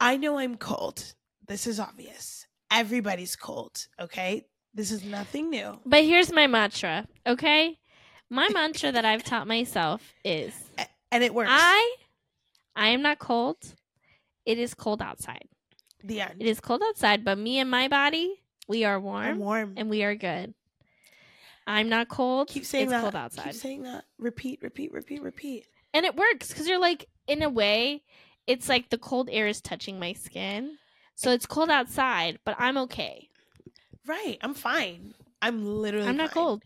I 0.00 0.16
know 0.16 0.38
I'm 0.38 0.56
cold. 0.56 1.14
This 1.46 1.66
is 1.66 1.80
obvious. 1.80 2.46
Everybody's 2.70 3.34
cold, 3.34 3.86
okay? 3.98 4.44
This 4.74 4.90
is 4.92 5.02
nothing 5.02 5.50
new. 5.50 5.80
But 5.86 6.04
here's 6.04 6.30
my 6.32 6.46
mantra. 6.46 7.06
Okay, 7.26 7.78
my 8.30 8.48
mantra 8.52 8.92
that 8.92 9.04
I've 9.04 9.24
taught 9.24 9.46
myself 9.48 10.12
is 10.24 10.52
And 11.10 11.24
it 11.24 11.34
works. 11.34 11.50
I 11.52 11.96
I 12.76 12.88
am 12.88 13.02
not 13.02 13.18
cold. 13.18 13.56
It 14.44 14.58
is 14.58 14.74
cold 14.74 15.02
outside. 15.02 15.44
the 16.04 16.20
end. 16.20 16.36
It 16.40 16.46
is 16.46 16.60
cold 16.60 16.82
outside, 16.86 17.24
but 17.24 17.38
me 17.38 17.58
and 17.58 17.70
my 17.70 17.88
body, 17.88 18.42
we 18.68 18.84
are 18.84 19.00
warm, 19.00 19.24
I'm 19.26 19.38
warm. 19.38 19.74
and 19.76 19.90
we 19.90 20.04
are 20.04 20.14
good. 20.14 20.54
I'm 21.68 21.90
not 21.90 22.08
cold. 22.08 22.48
Keep 22.48 22.64
saying 22.64 22.84
it's 22.84 22.92
that. 22.92 23.02
cold 23.02 23.14
outside. 23.14 23.52
Keep 23.52 23.54
saying 23.54 23.82
that. 23.82 24.04
Repeat, 24.18 24.60
repeat, 24.62 24.90
repeat, 24.92 25.22
repeat. 25.22 25.66
and 25.92 26.06
it 26.06 26.16
works 26.16 26.48
because 26.48 26.66
you're 26.66 26.80
like, 26.80 27.06
in 27.26 27.42
a 27.42 27.50
way, 27.50 28.02
it's 28.46 28.68
like 28.70 28.88
the 28.88 28.96
cold 28.96 29.28
air 29.30 29.46
is 29.46 29.60
touching 29.60 30.00
my 30.00 30.14
skin. 30.14 30.78
So 31.14 31.30
it's 31.30 31.44
cold 31.44 31.68
outside, 31.68 32.38
but 32.44 32.56
I'm 32.58 32.78
okay. 32.78 33.28
Right. 34.06 34.38
I'm 34.40 34.54
fine. 34.54 35.14
I'm 35.42 35.66
literally 35.66 36.08
I'm 36.08 36.16
not 36.16 36.32
fine. 36.32 36.44
cold. 36.44 36.62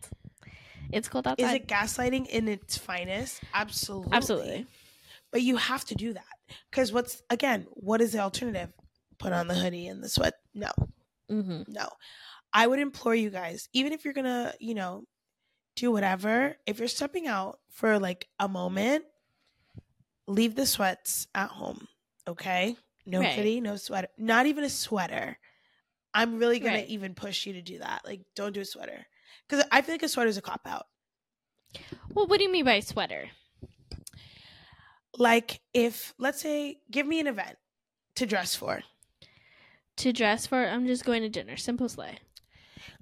It's 0.93 1.09
cold 1.09 1.27
outside. 1.27 1.47
Is 1.47 1.53
it 1.55 1.67
gaslighting 1.67 2.27
in 2.27 2.47
its 2.47 2.77
finest? 2.77 3.41
Absolutely. 3.53 4.13
Absolutely. 4.13 4.65
But 5.31 5.41
you 5.41 5.57
have 5.57 5.83
to 5.85 5.95
do 5.95 6.13
that. 6.13 6.23
Because 6.69 6.93
what's, 6.93 7.23
again, 7.29 7.67
what 7.71 7.99
is 7.99 8.13
the 8.13 8.19
alternative? 8.19 8.69
Put 9.17 9.33
on 9.33 9.47
the 9.47 9.55
hoodie 9.55 9.87
and 9.87 10.03
the 10.03 10.07
sweat. 10.09 10.35
No. 10.53 10.71
hmm 11.27 11.63
No. 11.67 11.89
I 12.53 12.67
would 12.67 12.79
implore 12.79 13.15
you 13.15 13.29
guys, 13.29 13.67
even 13.73 13.93
if 13.93 14.05
you're 14.05 14.13
gonna, 14.13 14.53
you 14.59 14.75
know, 14.75 15.05
do 15.75 15.91
whatever, 15.91 16.55
if 16.67 16.77
you're 16.79 16.87
stepping 16.87 17.27
out 17.27 17.59
for 17.71 17.97
like 17.99 18.27
a 18.39 18.47
moment, 18.47 19.05
leave 20.27 20.55
the 20.55 20.65
sweats 20.65 21.27
at 21.33 21.49
home. 21.49 21.87
Okay? 22.27 22.77
No 23.05 23.19
Right. 23.21 23.33
hoodie, 23.35 23.59
no 23.59 23.75
sweater. 23.75 24.07
Not 24.17 24.45
even 24.45 24.63
a 24.63 24.69
sweater. 24.69 25.37
I'm 26.13 26.37
really 26.37 26.59
gonna 26.59 26.75
Right. 26.77 26.87
even 26.89 27.15
push 27.15 27.45
you 27.47 27.53
to 27.53 27.61
do 27.61 27.79
that. 27.79 28.05
Like, 28.05 28.21
don't 28.35 28.53
do 28.53 28.61
a 28.61 28.65
sweater. 28.65 29.05
Because 29.47 29.65
I 29.71 29.81
feel 29.81 29.95
like 29.95 30.03
a 30.03 30.07
sweater 30.09 30.29
is 30.29 30.37
a 30.37 30.41
cop 30.41 30.61
out. 30.67 30.85
Well, 32.13 32.27
what 32.27 32.37
do 32.37 32.43
you 32.43 32.51
mean 32.51 32.65
by 32.65 32.79
sweater? 32.81 33.31
Like, 35.17 35.61
if, 35.73 36.13
let's 36.17 36.41
say, 36.41 36.81
give 36.89 37.05
me 37.05 37.19
an 37.19 37.27
event 37.27 37.57
to 38.15 38.25
dress 38.25 38.55
for. 38.55 38.83
To 39.97 40.13
dress 40.13 40.47
for, 40.47 40.65
I'm 40.65 40.87
just 40.87 41.05
going 41.05 41.21
to 41.21 41.29
dinner. 41.29 41.55
Simple 41.57 41.87
slay. 41.89 42.17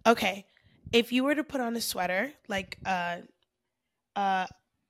Okay. 0.06 0.46
If 0.92 1.12
you 1.12 1.24
were 1.24 1.36
to 1.36 1.44
put 1.44 1.62
on 1.62 1.76
a 1.76 1.82
sweater, 1.82 2.34
like 2.48 2.78
uh 2.86 3.18
uh, 4.16 4.46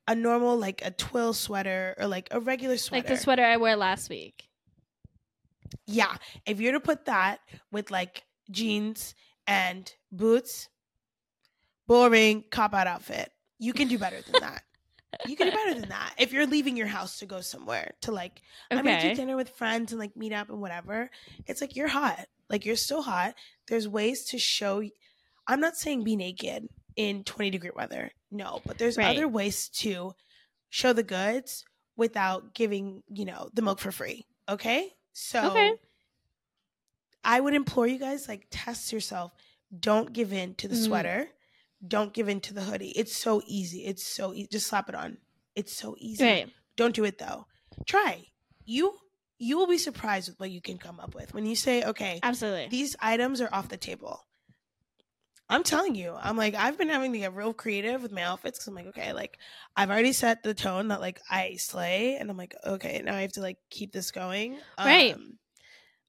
a 0.07 0.15
normal 0.15 0.57
like 0.57 0.81
a 0.83 0.91
twill 0.91 1.33
sweater 1.33 1.95
or 1.97 2.07
like 2.07 2.27
a 2.31 2.39
regular 2.39 2.77
sweater. 2.77 3.07
Like 3.07 3.17
the 3.17 3.21
sweater 3.21 3.43
I 3.43 3.57
wore 3.57 3.75
last 3.75 4.09
week. 4.09 4.49
Yeah, 5.85 6.15
if 6.45 6.59
you 6.59 6.67
were 6.67 6.79
to 6.79 6.79
put 6.79 7.05
that 7.05 7.39
with 7.71 7.91
like 7.91 8.23
jeans 8.49 9.15
and 9.47 9.91
boots, 10.11 10.69
boring 11.87 12.43
cop 12.51 12.73
out 12.73 12.87
outfit. 12.87 13.31
You 13.59 13.73
can 13.73 13.87
do 13.87 13.97
better 13.97 14.21
than 14.21 14.41
that. 14.41 14.63
you 15.27 15.35
can 15.35 15.47
do 15.47 15.53
better 15.53 15.79
than 15.79 15.89
that. 15.89 16.13
If 16.17 16.33
you're 16.33 16.47
leaving 16.47 16.75
your 16.75 16.87
house 16.87 17.19
to 17.19 17.25
go 17.25 17.41
somewhere 17.41 17.93
to 18.01 18.11
like 18.11 18.41
I'm 18.69 18.83
gonna 18.83 19.01
do 19.01 19.15
dinner 19.15 19.35
with 19.35 19.49
friends 19.49 19.91
and 19.91 19.99
like 19.99 20.15
meet 20.15 20.33
up 20.33 20.49
and 20.49 20.61
whatever. 20.61 21.09
It's 21.45 21.61
like 21.61 21.75
you're 21.75 21.87
hot. 21.87 22.27
Like 22.49 22.65
you're 22.65 22.75
still 22.75 23.01
hot. 23.01 23.35
There's 23.67 23.87
ways 23.87 24.25
to 24.25 24.37
show. 24.37 24.81
I'm 25.51 25.59
not 25.59 25.75
saying 25.77 26.03
be 26.03 26.15
naked 26.15 26.67
in 26.95 27.23
20 27.23 27.49
degree 27.51 27.71
weather. 27.75 28.11
No, 28.31 28.61
but 28.65 28.77
there's 28.77 28.97
Right. 28.97 29.15
other 29.15 29.27
ways 29.27 29.69
to 29.79 30.13
show 30.69 30.93
the 30.93 31.03
goods 31.03 31.65
without 31.95 32.53
giving 32.53 33.03
you 33.09 33.25
know 33.25 33.49
the 33.53 33.61
milk 33.61 33.79
for 33.79 33.91
free. 33.91 34.25
Okay, 34.49 34.93
so 35.13 35.51
Okay. 35.51 35.73
I 37.23 37.39
would 37.39 37.53
implore 37.53 37.87
you 37.87 37.97
guys 37.99 38.27
like 38.27 38.47
test 38.49 38.91
yourself. 38.91 39.31
Don't 39.77 40.11
give 40.13 40.33
in 40.33 40.55
to 40.55 40.67
the 40.67 40.75
Mhm. 40.75 40.85
sweater. 40.85 41.29
Don't 41.85 42.13
give 42.13 42.29
in 42.29 42.41
to 42.41 42.53
the 42.53 42.63
hoodie. 42.63 42.91
It's 42.91 43.15
so 43.15 43.41
easy. 43.45 43.85
It's 43.85 44.03
so 44.03 44.33
easy. 44.33 44.47
Just 44.51 44.67
slap 44.67 44.89
it 44.89 44.95
on. 44.95 45.17
It's 45.55 45.73
so 45.73 45.95
easy. 45.99 46.23
Right. 46.23 46.53
Don't 46.75 46.95
do 46.95 47.03
it 47.03 47.17
though. 47.17 47.47
Try. 47.85 48.27
You 48.65 48.97
you 49.37 49.57
will 49.57 49.65
be 49.67 49.79
surprised 49.79 50.29
with 50.29 50.39
what 50.39 50.51
you 50.51 50.61
can 50.61 50.77
come 50.77 50.99
up 50.99 51.15
with 51.15 51.33
when 51.33 51.47
you 51.47 51.55
say, 51.55 51.83
okay, 51.83 52.19
Absolutely. 52.21 52.67
these 52.69 52.95
items 52.99 53.41
are 53.41 53.49
off 53.51 53.69
the 53.69 53.77
table. 53.77 54.27
I'm 55.51 55.63
telling 55.63 55.95
you, 55.95 56.15
I'm 56.17 56.37
like, 56.37 56.55
I've 56.55 56.77
been 56.77 56.89
having 56.89 57.11
to 57.13 57.19
get 57.19 57.35
real 57.35 57.53
creative 57.53 58.01
with 58.01 58.11
my 58.11 58.23
outfits 58.23 58.57
because 58.57 58.67
I'm 58.67 58.75
like, 58.75 58.87
okay, 58.87 59.11
like 59.11 59.37
I've 59.75 59.89
already 59.89 60.13
set 60.13 60.43
the 60.43 60.53
tone 60.53 60.87
that 60.87 61.01
like 61.01 61.19
I 61.29 61.57
slay, 61.57 62.15
and 62.15 62.31
I'm 62.31 62.37
like, 62.37 62.55
okay, 62.65 63.01
now 63.03 63.15
I 63.15 63.21
have 63.21 63.33
to 63.33 63.41
like 63.41 63.57
keep 63.69 63.91
this 63.91 64.11
going. 64.11 64.57
Right. 64.79 65.13
Um, 65.13 65.37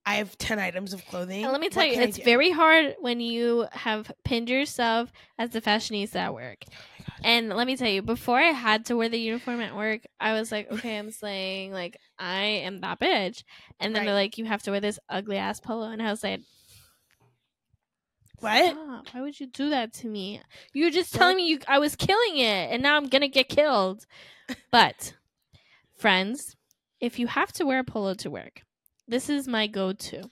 I 0.05 0.15
have 0.15 0.37
ten 0.39 0.59
items 0.59 0.93
of 0.93 1.05
clothing. 1.07 1.43
And 1.45 1.53
let 1.53 1.61
me 1.61 1.67
What 1.67 1.73
tell 1.75 1.85
you, 1.85 2.01
it's 2.01 2.19
very 2.19 2.51
hard 2.51 2.97
when 3.01 3.21
you 3.21 3.67
have 3.73 4.11
pinned 4.25 4.49
yourself 4.49 5.13
as 5.39 5.51
the 5.51 5.61
fashionista 5.61 6.17
at 6.17 6.35
work. 6.35 6.59
Oh. 6.69 7.05
And 7.25 7.51
let 7.51 7.67
me 7.67 7.77
tell 7.77 7.89
you, 7.89 8.03
before 8.03 8.39
I 8.39 8.51
had 8.51 8.87
to 8.87 8.97
wear 8.97 9.09
the 9.09 9.19
uniform 9.19 9.61
at 9.61 9.77
work, 9.77 10.01
I 10.19 10.33
was 10.33 10.51
like, 10.51 10.73
okay, 10.73 10.99
I'm 10.99 11.13
slaying. 11.13 11.73
Like, 11.73 11.99
I 12.19 12.43
am 12.43 12.81
that 12.81 12.99
bitch. 12.99 13.45
And 13.79 13.95
then 13.95 14.05
they're 14.05 14.15
like, 14.15 14.39
you 14.39 14.45
have 14.45 14.63
to 14.65 14.73
wear 14.73 14.81
this 14.81 14.99
ugly 15.09 15.37
ass 15.37 15.61
polo. 15.61 15.89
And 15.89 16.03
I 16.03 16.11
was 16.11 16.25
like, 16.25 16.41
What? 18.43 18.73
Stop. 18.75 19.09
Why 19.15 19.21
would 19.23 19.39
you 19.41 19.47
do 19.47 19.71
that 19.71 19.93
to 19.95 20.09
me? 20.09 20.41
You 20.73 20.85
were 20.85 20.91
just 20.91 21.13
What? 21.15 21.19
telling 21.19 21.37
me 21.37 21.47
you 21.49 21.59
I 21.69 21.79
was 21.79 21.97
killing 21.97 22.39
it, 22.39 22.71
and 22.73 22.83
now 22.83 22.97
I'm 22.97 23.09
gonna 23.09 23.29
get 23.29 23.49
killed. 23.49 24.05
But, 24.71 25.15
friends, 25.97 26.57
if 27.01 27.19
you 27.19 27.27
have 27.29 27.53
to 27.55 27.65
wear 27.65 27.79
a 27.79 27.85
polo 27.85 28.15
to 28.15 28.31
work, 28.31 28.63
this 29.09 29.29
is 29.29 29.47
my 29.49 29.67
go-to. 29.67 30.29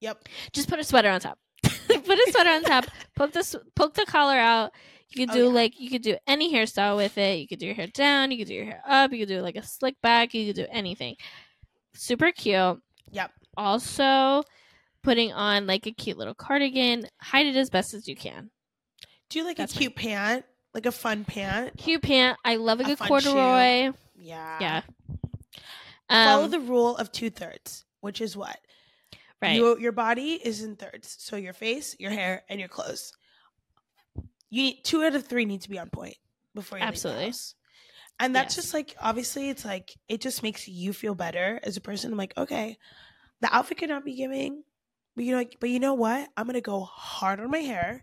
Yep. 0.00 0.28
Just 0.52 0.68
put 0.68 0.78
a 0.78 0.84
sweater 0.84 1.10
on 1.10 1.20
top. 1.20 1.38
put 1.62 2.08
a 2.08 2.26
sweater 2.30 2.50
on 2.50 2.62
top. 2.62 2.86
Poke 3.16 3.32
the 3.32 3.60
poke 3.74 3.94
the 3.94 4.06
collar 4.06 4.36
out. 4.38 4.72
You 5.10 5.26
could 5.26 5.30
Oh, 5.34 5.38
do 5.38 5.44
yeah. 5.46 5.52
like 5.52 5.80
you 5.80 5.90
could 5.90 6.02
do 6.02 6.16
any 6.26 6.52
hairstyle 6.54 6.96
with 6.96 7.16
it. 7.18 7.38
You 7.38 7.48
could 7.48 7.58
do 7.58 7.66
your 7.66 7.74
hair 7.74 7.86
down. 7.88 8.30
You 8.30 8.38
could 8.38 8.46
do 8.48 8.54
your 8.54 8.66
hair 8.66 8.82
up. 8.86 9.10
You 9.12 9.18
could 9.20 9.28
do 9.28 9.40
like 9.40 9.56
a 9.56 9.62
slick 9.62 9.96
back. 10.02 10.34
You 10.34 10.46
could 10.46 10.56
do 10.62 10.66
anything. 10.70 11.16
Super 11.94 12.30
cute. 12.30 12.78
Yep. 13.10 13.30
Also, 13.56 14.42
putting 15.02 15.32
on 15.32 15.66
like 15.66 15.86
a 15.86 15.92
cute 15.92 16.18
little 16.18 16.34
cardigan. 16.34 17.04
Hide 17.20 17.46
it 17.46 17.56
as 17.56 17.70
best 17.70 17.94
as 17.94 18.06
you 18.08 18.16
can. 18.16 18.50
Do 19.28 19.38
you 19.38 19.44
like 19.44 19.56
That's 19.56 19.74
a 19.74 19.78
cute 19.78 19.96
pant? 19.96 20.44
Like 20.74 20.86
a 20.86 20.92
fun 20.92 21.24
pant? 21.24 21.76
Cute 21.76 22.02
pant. 22.02 22.38
I 22.44 22.56
love 22.56 22.80
a 22.80 22.84
A 22.84 22.86
good 22.86 22.98
corduroy. 22.98 23.92
Yeah. 24.16 24.58
Yeah. 24.60 24.82
Follow 26.10 26.44
Um, 26.44 26.50
the 26.50 26.60
rule 26.60 26.96
of 26.96 27.12
two 27.12 27.30
thirds, 27.30 27.84
which 28.00 28.20
is 28.20 28.36
what? 28.36 28.58
right. 29.42 29.54
You, 29.54 29.78
your 29.78 29.92
body 29.92 30.32
is 30.42 30.62
in 30.62 30.76
thirds. 30.76 31.16
So 31.20 31.36
your 31.36 31.52
face, 31.52 31.94
your 31.98 32.10
hair, 32.10 32.42
and 32.48 32.58
your 32.58 32.68
clothes. 32.68 33.12
You 34.50 34.62
need 34.62 34.82
two 34.84 35.02
out 35.04 35.14
of 35.14 35.26
three 35.26 35.44
need 35.44 35.62
to 35.62 35.70
be 35.70 35.78
on 35.78 35.90
point 35.90 36.16
before 36.54 36.78
you 36.78 36.84
Absolutely. 36.84 37.24
leave 37.24 37.32
the 37.32 37.36
house. 37.36 37.54
And 38.20 38.34
that's 38.34 38.56
Yes. 38.56 38.64
just 38.64 38.74
like 38.74 38.96
obviously 39.00 39.48
it's 39.50 39.64
like 39.64 39.94
it 40.08 40.20
just 40.20 40.42
makes 40.42 40.66
you 40.66 40.92
feel 40.92 41.14
better 41.14 41.60
as 41.62 41.76
a 41.76 41.80
person. 41.80 42.10
I'm 42.10 42.18
like, 42.18 42.36
okay, 42.36 42.78
the 43.40 43.54
outfit 43.54 43.78
could 43.78 43.90
not 43.90 44.04
be 44.04 44.14
giving, 44.16 44.64
but 45.18 45.24
you 45.26 45.36
know, 45.36 45.44
but 45.60 45.68
you 45.68 45.80
know 45.80 45.94
what? 45.94 46.28
I'm 46.36 46.46
gonna 46.46 46.60
go 46.60 46.80
hard 46.80 47.40
on 47.40 47.50
my 47.50 47.58
hair, 47.58 48.00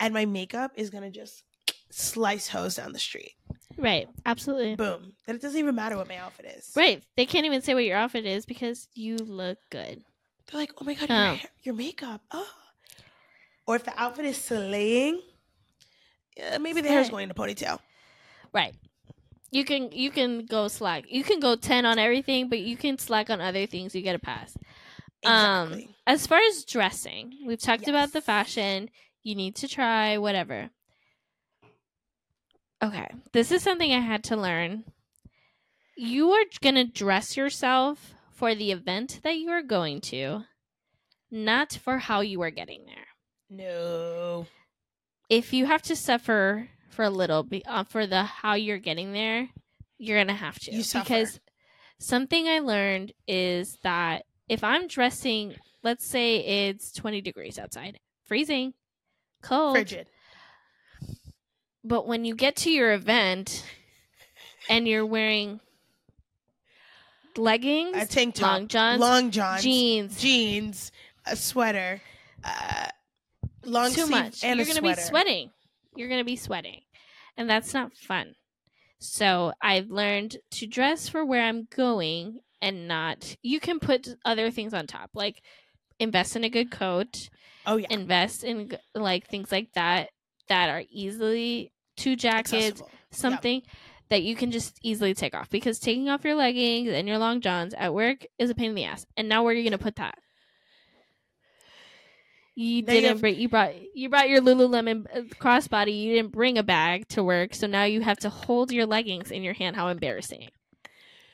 and 0.00 0.12
my 0.12 0.26
makeup 0.26 0.72
is 0.74 0.90
gonna 0.90 1.10
just 1.10 1.44
slice 1.90 2.48
hose 2.48 2.74
down 2.74 2.92
the 2.92 2.98
street. 2.98 3.32
right. 3.78 4.08
Absolutely. 4.26 4.74
Boom. 4.76 5.12
Then 5.26 5.36
it 5.36 5.42
doesn't 5.42 5.58
even 5.58 5.74
matter 5.74 5.96
what 5.96 6.08
my 6.08 6.16
outfit 6.16 6.46
is. 6.58 6.70
Right. 6.76 7.02
They 7.16 7.24
can't 7.26 7.46
even 7.46 7.62
say 7.62 7.74
what 7.74 7.84
your 7.84 7.96
outfit 7.96 8.26
is 8.26 8.44
because 8.46 8.88
you 8.94 9.16
look 9.16 9.58
good. 9.70 10.02
They're 10.50 10.60
like, 10.60 10.72
oh 10.80 10.84
my 10.84 10.94
god, 10.94 11.08
your, 11.08 11.18
Oh. 11.18 11.34
hair, 11.34 11.50
your 11.62 11.74
makeup. 11.74 12.20
Oh. 12.32 12.48
Or 13.66 13.76
if 13.76 13.84
the 13.84 13.92
outfit 14.00 14.24
is 14.26 14.36
slaying, 14.36 15.20
yeah, 16.36 16.58
maybe 16.58 16.80
the 16.80 16.88
hair's 16.88 17.06
Slay. 17.06 17.12
going 17.12 17.24
in 17.24 17.30
a 17.30 17.34
ponytail. 17.34 17.78
Right. 18.52 18.74
You 19.52 19.64
can 19.64 19.90
you 19.92 20.10
can 20.10 20.46
go 20.46 20.68
slack. 20.68 21.04
You 21.08 21.24
can 21.24 21.40
go 21.40 21.56
ten 21.56 21.84
on 21.86 21.98
everything, 21.98 22.48
but 22.48 22.60
you 22.60 22.76
can 22.76 22.98
slack 22.98 23.30
on 23.30 23.40
other 23.40 23.66
things. 23.66 23.94
You 23.94 24.02
get 24.02 24.14
a 24.14 24.18
pass. 24.20 24.56
Um, 25.24 25.82
As 26.06 26.26
far 26.26 26.38
as 26.48 26.64
dressing, 26.64 27.38
we've 27.46 27.60
talked 27.60 27.88
about 27.88 28.12
the 28.12 28.20
fashion. 28.20 28.88
You 29.22 29.34
need 29.34 29.54
to 29.56 29.68
try 29.68 30.16
whatever. 30.18 30.70
Okay, 32.82 33.06
this 33.32 33.52
is 33.52 33.62
something 33.62 33.92
I 33.92 34.00
had 34.00 34.24
to 34.24 34.36
learn. 34.36 34.84
You 35.96 36.30
are 36.32 36.44
going 36.62 36.76
to 36.76 36.84
dress 36.84 37.36
yourself 37.36 38.14
for 38.32 38.54
the 38.54 38.72
event 38.72 39.20
that 39.22 39.36
you 39.36 39.50
are 39.50 39.62
going 39.62 40.00
to, 40.02 40.44
not 41.30 41.74
for 41.74 41.98
how 41.98 42.20
you 42.20 42.40
are 42.42 42.50
getting 42.50 42.86
there. 42.86 43.06
no. 43.50 44.46
If 45.28 45.52
you 45.52 45.66
have 45.66 45.82
to 45.82 45.94
suffer 45.94 46.68
for 46.88 47.04
a 47.04 47.10
little 47.10 47.44
be- 47.44 47.64
uh, 47.64 47.84
for 47.84 48.04
the 48.04 48.24
how 48.24 48.54
you're 48.54 48.78
getting 48.78 49.12
there, 49.12 49.48
you're 49.96 50.16
going 50.16 50.26
to 50.26 50.32
have 50.34 50.58
to 50.60 50.72
You 50.74 50.82
suffer. 50.82 51.04
because 51.04 51.38
something 52.00 52.48
I 52.48 52.58
learned 52.58 53.12
is 53.28 53.78
that 53.84 54.24
if 54.50 54.64
I'm 54.64 54.88
dressing, 54.88 55.54
let's 55.84 56.04
say 56.04 56.68
it's 56.68 56.90
20 56.92 57.20
degrees 57.20 57.56
outside, 57.56 58.00
freezing, 58.24 58.74
cold, 59.42 59.76
Frigid. 59.76 60.08
but 61.84 62.06
when 62.08 62.24
you 62.24 62.34
get 62.34 62.56
to 62.56 62.70
your 62.70 62.92
event 62.92 63.64
and 64.68 64.88
you're 64.88 65.06
wearing 65.06 65.60
leggings, 67.36 67.96
A 67.96 68.06
tank 68.06 68.34
top. 68.34 68.52
long 68.52 68.68
johns, 68.68 69.00
long 69.00 69.30
johns. 69.30 69.62
jeans, 69.62 70.20
Jeans. 70.20 70.92
A 71.26 71.36
sweater. 71.36 72.00
Uh, 72.42 72.88
long 73.64 73.92
too 73.92 74.06
much, 74.08 74.42
and 74.42 74.58
you're 74.58 74.66
gonna 74.66 74.82
be 74.82 74.94
sweating. 74.94 75.50
You're 75.94 76.08
gonna 76.08 76.24
be 76.24 76.36
sweating, 76.36 76.80
and 77.36 77.48
that's 77.48 77.72
not 77.72 77.96
fun. 77.96 78.34
So 78.98 79.52
I've 79.62 79.90
learned 79.90 80.38
to 80.52 80.66
dress 80.66 81.08
for 81.08 81.24
where 81.24 81.42
I'm 81.44 81.68
going 81.74 82.40
and 82.62 82.88
not. 82.88 83.36
You 83.42 83.60
can 83.60 83.78
put 83.80 84.08
other 84.24 84.50
things 84.50 84.74
on 84.74 84.86
top, 84.86 85.10
like 85.14 85.42
invest 85.98 86.36
in 86.36 86.44
a 86.44 86.48
good 86.50 86.70
coat, 86.70 87.28
Oh 87.66 87.76
yeah. 87.76 87.88
invest 87.90 88.44
in 88.44 88.76
like 88.94 89.26
things 89.28 89.52
like 89.52 89.72
that 89.74 90.10
that 90.48 90.68
are 90.70 90.82
easily 90.90 91.72
two 91.96 92.16
jackets, 92.16 92.52
Accessible. 92.54 92.90
something 93.10 93.62
that 94.08 94.22
you 94.22 94.34
can 94.34 94.50
just 94.50 94.78
easily 94.82 95.14
take 95.14 95.34
off 95.34 95.48
because 95.50 95.78
taking 95.78 96.08
off 96.08 96.24
your 96.24 96.34
leggings 96.34 96.90
and 96.90 97.06
your 97.06 97.18
long 97.18 97.40
johns 97.40 97.74
at 97.74 97.94
work 97.94 98.26
is 98.38 98.50
a 98.50 98.54
pain 98.54 98.70
in 98.70 98.74
the 98.74 98.84
ass. 98.84 99.06
And 99.16 99.28
now 99.28 99.44
where 99.44 99.52
are 99.52 99.56
you 99.56 99.62
going 99.62 99.78
to 99.78 99.82
put 99.82 99.96
that? 99.96 100.16
You 102.56 102.82
didn't 102.82 103.20
bring 103.20 103.36
you 103.38 103.48
brought 103.48 103.72
you 103.94 104.08
brought 104.08 104.28
your 104.28 104.40
Lululemon 104.40 105.06
uh, 105.14 105.20
crossbody. 105.40 106.02
You 106.02 106.14
didn't 106.16 106.32
bring 106.32 106.58
a 106.58 106.62
bag 106.62 107.06
to 107.10 107.22
work, 107.22 107.54
so 107.54 107.66
now 107.66 107.84
you 107.84 108.00
have 108.02 108.18
to 108.18 108.28
hold 108.28 108.72
your 108.72 108.86
leggings 108.86 109.30
in 109.30 109.42
your 109.42 109.54
hand. 109.54 109.76
How 109.76 109.88
embarrassing! 109.88 110.48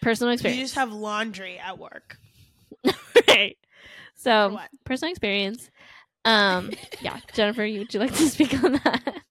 Personal 0.01 0.33
experience. 0.33 0.59
You 0.59 0.65
just 0.65 0.75
have 0.77 0.93
laundry 0.93 1.59
at 1.59 1.79
work. 1.79 2.19
right. 3.29 3.57
So 4.15 4.59
personal 4.85 5.11
experience. 5.11 5.71
Um, 6.25 6.73
yeah, 7.01 7.19
Jennifer, 7.33 7.65
you- 7.65 7.81
would 7.81 7.95
you 7.95 8.01
like 8.01 8.15
to 8.15 8.29
speak 8.29 8.63
on 8.63 8.73
that? 8.73 9.23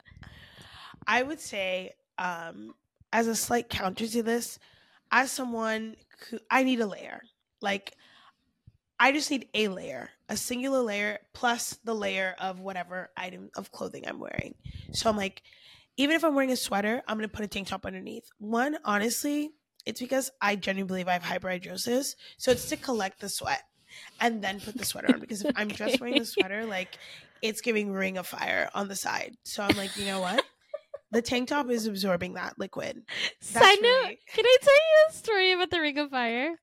I 1.07 1.21
would 1.23 1.39
say, 1.39 1.91
um, 2.17 2.73
as 3.13 3.27
a 3.27 3.35
slight 3.35 3.69
counter 3.69 4.07
to 4.07 4.23
this, 4.23 4.59
as 5.11 5.31
someone 5.31 5.95
who 6.29 6.39
I 6.49 6.63
need 6.63 6.79
a 6.81 6.87
layer. 6.87 7.21
Like, 7.61 7.93
I 8.99 9.11
just 9.11 9.29
need 9.29 9.47
a 9.53 9.67
layer, 9.67 10.09
a 10.29 10.37
singular 10.37 10.81
layer 10.81 11.19
plus 11.33 11.77
the 11.83 11.93
layer 11.93 12.35
of 12.39 12.59
whatever 12.59 13.11
item 13.15 13.49
of 13.55 13.71
clothing 13.71 14.07
I'm 14.07 14.19
wearing. 14.19 14.55
So 14.93 15.09
I'm 15.09 15.17
like, 15.17 15.41
even 15.97 16.15
if 16.15 16.23
I'm 16.23 16.33
wearing 16.35 16.51
a 16.51 16.55
sweater, 16.57 17.01
I'm 17.07 17.17
gonna 17.17 17.27
put 17.27 17.45
a 17.45 17.47
tank 17.47 17.67
top 17.67 17.85
underneath. 17.85 18.29
One, 18.37 18.77
honestly, 18.83 19.51
it's 19.85 19.99
because 19.99 20.31
I 20.41 20.55
genuinely 20.55 21.03
believe 21.03 21.07
I 21.07 21.13
have 21.13 21.23
hyperhidrosis, 21.23 22.15
so 22.37 22.51
it's 22.51 22.69
to 22.69 22.77
collect 22.77 23.21
the 23.21 23.29
sweat 23.29 23.63
and 24.19 24.43
then 24.43 24.59
put 24.59 24.77
the 24.77 24.85
sweater 24.85 25.13
on. 25.13 25.19
Because 25.19 25.43
if 25.43 25.51
I'm 25.55 25.69
just 25.71 25.99
wearing 25.99 26.19
the 26.19 26.25
sweater, 26.25 26.65
like 26.65 26.97
it's 27.41 27.61
giving 27.61 27.91
ring 27.91 28.17
of 28.17 28.27
fire 28.27 28.69
on 28.73 28.87
the 28.87 28.95
side. 28.95 29.35
So 29.43 29.63
I'm 29.63 29.77
like, 29.77 29.95
you 29.97 30.05
know 30.05 30.19
what? 30.19 30.43
the 31.11 31.21
tank 31.21 31.49
top 31.49 31.69
is 31.69 31.87
absorbing 31.87 32.33
that 32.33 32.57
liquid. 32.57 33.03
Side 33.39 33.77
note, 33.81 34.03
right. 34.03 34.17
can 34.33 34.45
I 34.45 34.57
tell 34.61 34.73
you 34.73 35.09
a 35.09 35.13
story 35.13 35.51
about 35.53 35.69
the 35.69 35.79
Ring 35.79 35.97
of 35.97 36.09
Fire? 36.09 36.55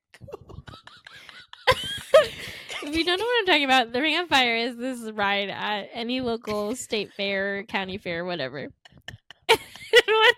if 2.83 2.95
you 2.95 3.05
don't 3.05 3.19
know 3.19 3.25
what 3.25 3.39
I'm 3.39 3.45
talking 3.45 3.65
about, 3.65 3.93
the 3.93 4.01
Ring 4.01 4.19
of 4.19 4.27
Fire 4.27 4.55
is 4.55 4.77
this 4.77 4.99
ride 5.11 5.49
at 5.49 5.89
any 5.93 6.21
local 6.21 6.75
state 6.75 7.13
fair, 7.13 7.63
county 7.63 7.97
fair, 7.97 8.25
whatever. 8.25 8.67
One 9.47 9.57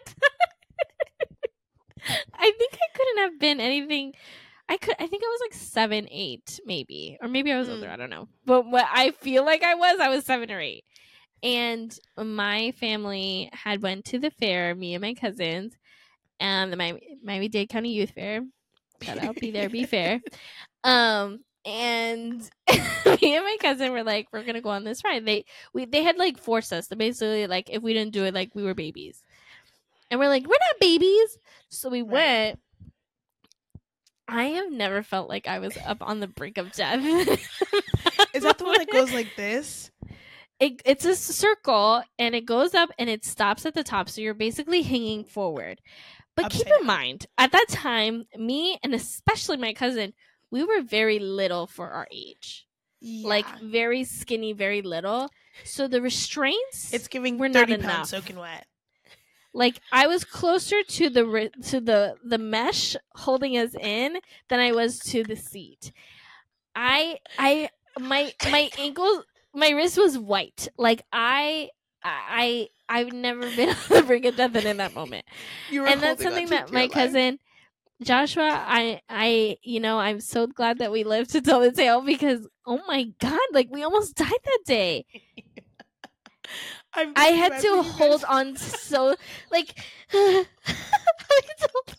time- 0.06 0.35
I 2.08 2.52
think 2.58 2.74
I 2.74 2.98
couldn't 2.98 3.18
have 3.20 3.40
been 3.40 3.60
anything. 3.60 4.14
I 4.68 4.78
could. 4.78 4.96
I 5.00 5.08
think 5.08 5.24
I 5.24 5.28
was 5.28 5.42
like 5.42 5.54
seven, 5.54 6.08
eight, 6.12 6.60
maybe, 6.66 7.18
or 7.22 7.28
maybe 7.28 7.52
I 7.52 7.58
was 7.60 7.68
Mm. 7.68 7.74
older. 7.76 7.90
I 7.90 7.96
don't 7.98 8.10
know. 8.10 8.28
But 8.46 8.66
what 8.66 8.86
I 8.92 9.12
feel 9.12 9.46
like 9.46 9.64
I 9.64 9.76
was, 9.76 10.00
I 10.00 10.10
was 10.10 10.26
seven 10.26 10.50
or 10.52 10.60
eight. 10.60 10.84
And 11.44 11.96
my 12.18 12.72
family 12.80 13.50
had 13.54 13.82
went 13.84 14.06
to 14.06 14.20
the 14.20 14.32
fair. 14.32 14.74
Me 14.74 14.96
and 14.96 15.02
my 15.02 15.14
cousins, 15.14 15.76
and 16.40 16.72
the 16.74 16.78
Miami 16.78 17.18
Miami 17.24 17.48
Dade 17.50 17.70
County 17.70 17.92
Youth 17.94 18.12
Fair. 18.12 18.42
Shout 19.02 19.20
out, 19.24 19.36
be 19.36 19.52
there, 19.52 19.70
be 19.70 19.84
fair. 19.86 20.22
Um, 20.84 21.42
and 21.66 22.40
me 22.70 23.36
and 23.36 23.44
my 23.46 23.58
cousin 23.60 23.92
were 23.92 24.04
like, 24.04 24.28
we're 24.32 24.44
gonna 24.44 24.62
go 24.62 24.70
on 24.70 24.84
this 24.84 25.04
ride. 25.04 25.26
They 25.26 25.46
we 25.74 25.86
they 25.86 26.02
had 26.04 26.18
like 26.18 26.38
forced 26.40 26.74
us 26.74 26.88
to 26.88 26.96
basically 26.96 27.46
like 27.48 27.70
if 27.70 27.84
we 27.84 27.94
didn't 27.94 28.14
do 28.14 28.24
it, 28.26 28.34
like 28.34 28.56
we 28.56 28.64
were 28.64 28.74
babies. 28.74 29.22
And 30.12 30.20
we're 30.20 30.30
like, 30.30 30.44
we're 30.44 30.50
not 30.54 30.80
babies. 30.80 31.38
So 31.70 31.90
we 31.90 32.02
Right. 32.02 32.12
went. 32.12 32.60
I 34.28 34.46
have 34.46 34.72
never 34.72 35.04
felt 35.04 35.30
like 35.30 35.48
I 35.48 35.60
was 35.60 35.78
up 35.86 35.98
on 36.02 36.20
the 36.20 36.28
brink 36.28 36.58
of 36.58 36.72
death. 36.72 37.00
Is 38.34 38.44
that 38.44 38.58
the 38.58 38.64
one 38.66 38.78
that 38.80 38.90
goes 38.92 39.14
like 39.14 39.28
this? 39.38 39.92
it, 40.60 40.82
it's 40.86 41.06
a 41.06 41.16
circle 41.16 42.02
and 42.18 42.34
it 42.34 42.46
goes 42.46 42.74
up 42.74 42.90
and 42.98 43.10
it 43.10 43.26
stops 43.26 43.66
at 43.66 43.74
the 43.74 43.84
top 43.84 44.08
so 44.10 44.22
you're 44.22 44.34
basically 44.34 44.82
hanging 44.84 45.26
forward 45.26 45.82
but 46.38 46.50
keep 46.50 46.66
in 46.66 46.72
down. 46.78 46.86
mind 46.86 47.26
at 47.38 47.52
that 47.52 47.66
time 47.68 48.24
me 48.38 48.80
and 48.82 48.96
especially 48.96 49.58
my 49.58 49.74
cousin 49.74 50.14
we 50.52 50.64
were 50.64 50.82
very 50.82 51.20
little 51.20 51.68
for 51.68 51.90
our 51.90 52.08
age 52.10 52.66
like 53.02 53.46
very 53.60 54.06
skinny 54.06 54.54
very 54.54 54.82
little 54.82 55.30
so 55.66 55.90
the 55.90 56.02
restraints 56.02 56.94
it's 56.94 57.10
giving 57.10 57.38
we're 57.38 57.50
not 57.50 57.68
thirty 57.68 57.74
enough. 57.74 58.08
soaking 58.08 58.38
wet. 58.40 58.66
Like 59.56 59.80
i 59.92 60.06
was 60.08 60.24
closer 60.24 60.84
to 60.84 61.10
the 61.10 61.50
to 61.64 61.80
the 61.80 62.18
the 62.24 62.38
mesh 62.38 62.96
holding 63.16 63.58
us 63.58 63.74
in 63.76 64.20
than 64.50 64.60
i 64.60 64.72
was 64.72 65.00
to 65.00 65.24
the 65.24 65.36
seat. 65.36 65.92
I 66.76 67.20
i 67.40 67.70
my 68.00 68.34
my 68.52 68.70
ankles 68.78 69.24
my 69.54 69.70
wrist 69.70 69.98
was 69.98 70.18
white. 70.18 70.68
Like 70.78 71.04
i 71.12 71.70
i 72.04 72.68
i've 72.90 73.14
never 73.14 73.50
been 73.56 73.70
on 73.76 73.76
the 73.90 74.04
brink 74.04 74.26
of 74.26 74.36
death 74.36 74.56
and 74.56 74.68
in 74.68 74.78
that 74.78 74.94
moment. 74.94 75.26
You 75.68 75.82
were 75.82 75.88
and 75.88 76.02
that's 76.02 76.22
something 76.22 76.50
that 76.50 76.72
my 76.72 76.84
life. 76.84 76.92
cousin 76.92 77.40
joshua 78.04 78.50
i 78.68 79.02
i 79.10 79.58
you 79.64 79.80
know 79.80 79.98
i'm 80.00 80.20
so 80.20 80.48
glad 80.48 80.80
that 80.80 80.92
we 80.92 81.06
lived 81.06 81.30
to 81.30 81.40
tell 81.42 81.62
the 81.62 81.72
tale 81.72 82.02
because 82.02 82.46
oh 82.66 82.82
my 82.88 83.06
god 83.20 83.40
like 83.54 83.70
we 83.72 83.84
almost 83.84 84.16
died 84.16 84.30
that 84.44 84.60
day 84.66 85.06
I 87.16 87.28
had 87.28 87.60
to 87.62 87.82
hold 87.84 88.24
on 88.28 88.56
so 88.56 89.16
like 89.52 89.80
I 90.14 90.46
had 90.68 91.58
to 91.60 91.70
hold- 91.74 91.88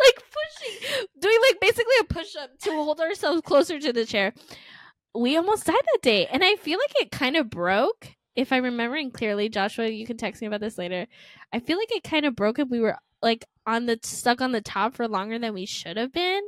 like 0.00 0.16
pushing 0.16 1.06
doing 1.20 1.36
like 1.48 1.60
basically 1.60 1.94
a 2.00 2.04
push 2.04 2.36
up 2.36 2.58
to 2.60 2.70
hold 2.70 3.00
ourselves 3.00 3.42
closer 3.42 3.78
to 3.78 3.92
the 3.92 4.04
chair. 4.04 4.32
We 5.14 5.36
almost 5.36 5.66
died 5.66 5.76
that 5.76 6.02
day 6.02 6.26
and 6.26 6.44
I 6.44 6.56
feel 6.56 6.78
like 6.78 7.02
it 7.02 7.10
kind 7.10 7.36
of 7.36 7.50
broke. 7.50 8.14
If 8.36 8.52
I'm 8.52 8.62
remembering 8.62 9.10
clearly, 9.10 9.48
Joshua, 9.48 9.88
you 9.88 10.06
can 10.06 10.16
text 10.16 10.40
me 10.40 10.46
about 10.46 10.60
this 10.60 10.78
later. 10.78 11.06
I 11.52 11.58
feel 11.58 11.76
like 11.76 11.90
it 11.90 12.04
kind 12.04 12.24
of 12.24 12.36
broke 12.36 12.58
and 12.58 12.70
we 12.70 12.80
were 12.80 12.96
like 13.20 13.44
on 13.66 13.86
the 13.86 13.98
stuck 14.02 14.40
on 14.40 14.52
the 14.52 14.60
top 14.60 14.94
for 14.94 15.08
longer 15.08 15.38
than 15.38 15.54
we 15.54 15.66
should 15.66 15.96
have 15.96 16.12
been. 16.12 16.42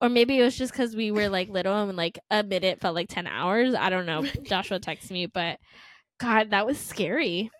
Or 0.00 0.08
maybe 0.08 0.38
it 0.38 0.44
was 0.44 0.56
just 0.56 0.72
because 0.72 0.94
we 0.94 1.10
were 1.10 1.28
like 1.28 1.48
little 1.48 1.74
and 1.74 1.96
like 1.96 2.18
a 2.30 2.42
minute 2.42 2.80
felt 2.80 2.94
like 2.94 3.08
10 3.08 3.26
hours. 3.26 3.74
I 3.74 3.90
don't 3.90 4.06
know. 4.06 4.24
Joshua 4.44 4.78
texted 4.78 5.10
me, 5.10 5.26
but 5.26 5.58
God, 6.18 6.50
that 6.50 6.66
was 6.66 6.78
scary. 6.78 7.50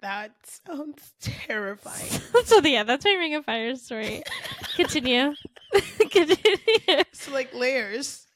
That 0.00 0.30
sounds 0.44 1.12
terrifying. 1.20 2.22
so, 2.44 2.60
yeah, 2.60 2.84
that's 2.84 3.04
my 3.04 3.14
Ring 3.14 3.34
of 3.34 3.44
Fire 3.44 3.74
story. 3.74 4.22
Continue. 4.76 5.34
Continue. 6.10 7.02
so 7.12 7.32
like 7.32 7.52
layers. 7.52 8.26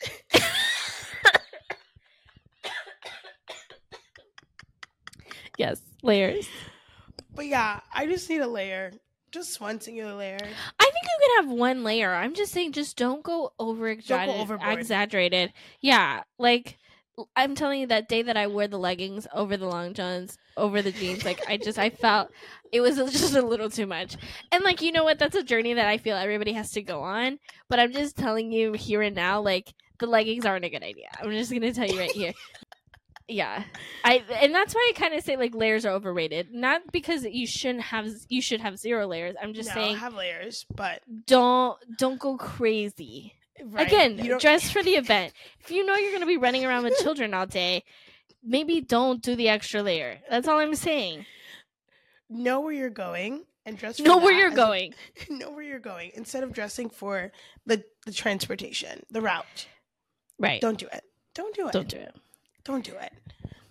Yes, 5.59 5.81
layers. 6.03 6.49
But 7.35 7.47
yeah, 7.47 7.81
I 7.95 8.07
just 8.07 8.29
need 8.29 8.41
a 8.41 8.49
layer. 8.49 8.93
Just 9.33 9.61
one 9.63 9.81
singular 9.81 10.15
layer. 10.15 10.39
I 10.39 10.85
think 10.85 11.05
you 11.05 11.27
can 11.27 11.45
have 11.49 11.59
one 11.59 11.85
layer. 11.85 12.13
I'm 12.13 12.35
just 12.35 12.53
saying, 12.53 12.73
just 12.73 12.99
don't 12.99 13.23
go 13.23 13.55
over 13.59 13.89
exaggerated. 13.89 15.55
Yeah, 15.81 16.23
like 16.39 16.77
I'm 17.35 17.55
telling 17.55 17.81
you, 17.81 17.87
that 17.87 18.09
day 18.09 18.23
that 18.23 18.37
I 18.37 18.47
wore 18.47 18.69
the 18.69 18.79
leggings 18.79 19.27
over 19.35 19.57
the 19.57 19.67
long 19.67 19.95
johns, 19.95 20.37
over 20.57 20.83
the 20.83 20.93
jeans, 20.93 21.25
like 21.25 21.41
I 21.49 21.57
just 21.57 21.79
I 21.79 21.89
felt 22.05 22.31
it 22.73 22.81
was 22.81 22.97
just 23.13 23.35
a 23.35 23.43
little 23.43 23.71
too 23.71 23.87
much. 23.87 24.17
And 24.51 24.63
like 24.65 24.83
you 24.83 24.93
know 24.93 25.05
what, 25.05 25.19
that's 25.19 25.37
a 25.37 25.43
journey 25.43 25.75
that 25.75 25.87
I 25.87 25.97
feel 25.97 26.17
everybody 26.17 26.53
has 26.53 26.71
to 26.73 26.83
go 26.83 27.01
on. 27.03 27.39
But 27.69 27.81
I'm 27.81 27.93
just 27.93 28.17
telling 28.17 28.53
you 28.53 28.75
here 28.75 29.01
and 29.01 29.17
now, 29.17 29.41
like 29.41 29.73
the 29.99 30.07
leggings 30.07 30.45
aren't 30.45 30.65
a 30.65 30.71
good 30.71 30.83
idea. 30.83 31.09
I'm 31.23 31.31
just 31.31 31.53
gonna 31.53 31.73
tell 31.73 31.87
you 31.87 31.99
right 31.99 32.11
here. 32.11 32.33
Yeah, 33.29 33.65
I 34.05 34.23
and 34.41 34.55
that's 34.55 34.75
why 34.75 34.93
I 34.95 34.99
kind 34.99 35.15
of 35.15 35.23
say 35.23 35.37
like 35.37 35.55
layers 35.55 35.87
are 35.87 35.93
overrated. 35.93 36.53
Not 36.53 36.93
because 36.93 37.25
you 37.25 37.47
shouldn't 37.47 37.85
have 37.85 38.09
you 38.29 38.43
should 38.43 38.61
have 38.61 38.79
zero 38.79 39.07
layers. 39.07 39.37
I'm 39.41 39.55
just 39.55 39.69
no, 39.71 39.75
saying 39.75 39.97
have 39.97 40.15
layers, 40.15 40.67
but 40.75 41.03
don't 41.27 41.79
don't 41.99 42.19
go 42.19 42.37
crazy. 42.37 43.35
right, 43.65 43.87
Again, 43.87 44.39
dress 44.39 44.71
for 44.73 44.83
the 44.83 44.93
event. 44.93 45.33
If 45.61 45.71
you 45.71 45.85
know 45.85 45.95
you're 45.95 46.11
going 46.11 46.21
to 46.21 46.27
be 46.27 46.37
running 46.37 46.65
around 46.65 46.85
with 46.85 46.99
children 46.99 47.35
all 47.35 47.47
day, 47.47 47.85
maybe 48.43 48.81
don't 48.81 49.23
do 49.23 49.37
the 49.37 49.49
extra 49.49 49.83
layer. 49.83 50.19
That's 50.29 50.49
all 50.49 50.59
I'm 50.59 50.75
saying. 50.75 51.27
know 52.29 52.61
where 52.61 52.73
you're 52.73 52.91
going 52.91 53.45
and 53.65 53.79
dress. 53.79 53.99
For 53.99 54.05
Know 54.05 54.19
where 54.19 54.33
you're 54.33 54.51
going. 54.51 54.95
know 55.31 55.51
where 55.51 55.63
you're 55.63 55.79
going 55.79 56.13
instead 56.15 56.43
of 56.43 56.53
dressing 56.53 56.91
for 56.91 57.33
the 57.67 57.85
the 58.05 58.13
transportation, 58.13 59.05
the 59.11 59.21
route. 59.21 59.69
Right. 60.39 60.61
Don't 60.61 60.79
do 60.79 60.87
it. 60.93 61.05
Don't 61.35 61.55
do 61.55 61.69
it. 61.69 61.73
Don't 61.73 61.89
do 61.89 61.97
it. 61.97 62.15
Don't 62.65 62.85
do 62.85 62.95
it. 62.97 63.13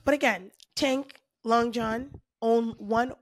But 0.03 0.13
again, 0.13 0.51
tank, 0.75 1.19
long 1.43 1.71
john, 1.71 2.11
own 2.41 2.75
one 2.77 3.13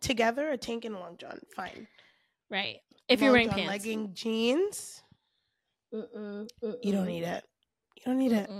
together, 0.00 0.50
a 0.50 0.56
tank 0.56 0.84
and 0.84 0.94
a 0.94 0.98
long 0.98 1.16
john, 1.16 1.40
fine. 1.56 1.86
Right. 2.50 2.76
If 3.08 3.20
you're 3.20 3.32
wearing 3.32 3.48
john 3.48 3.56
pants. 3.58 3.70
legging 3.70 4.14
jeans, 4.14 5.02
you 5.92 6.92
don't 6.92 7.06
need 7.06 7.24
it. 7.24 7.44
You 7.96 8.02
don't 8.04 8.18
need 8.18 8.32
it. 8.32 8.50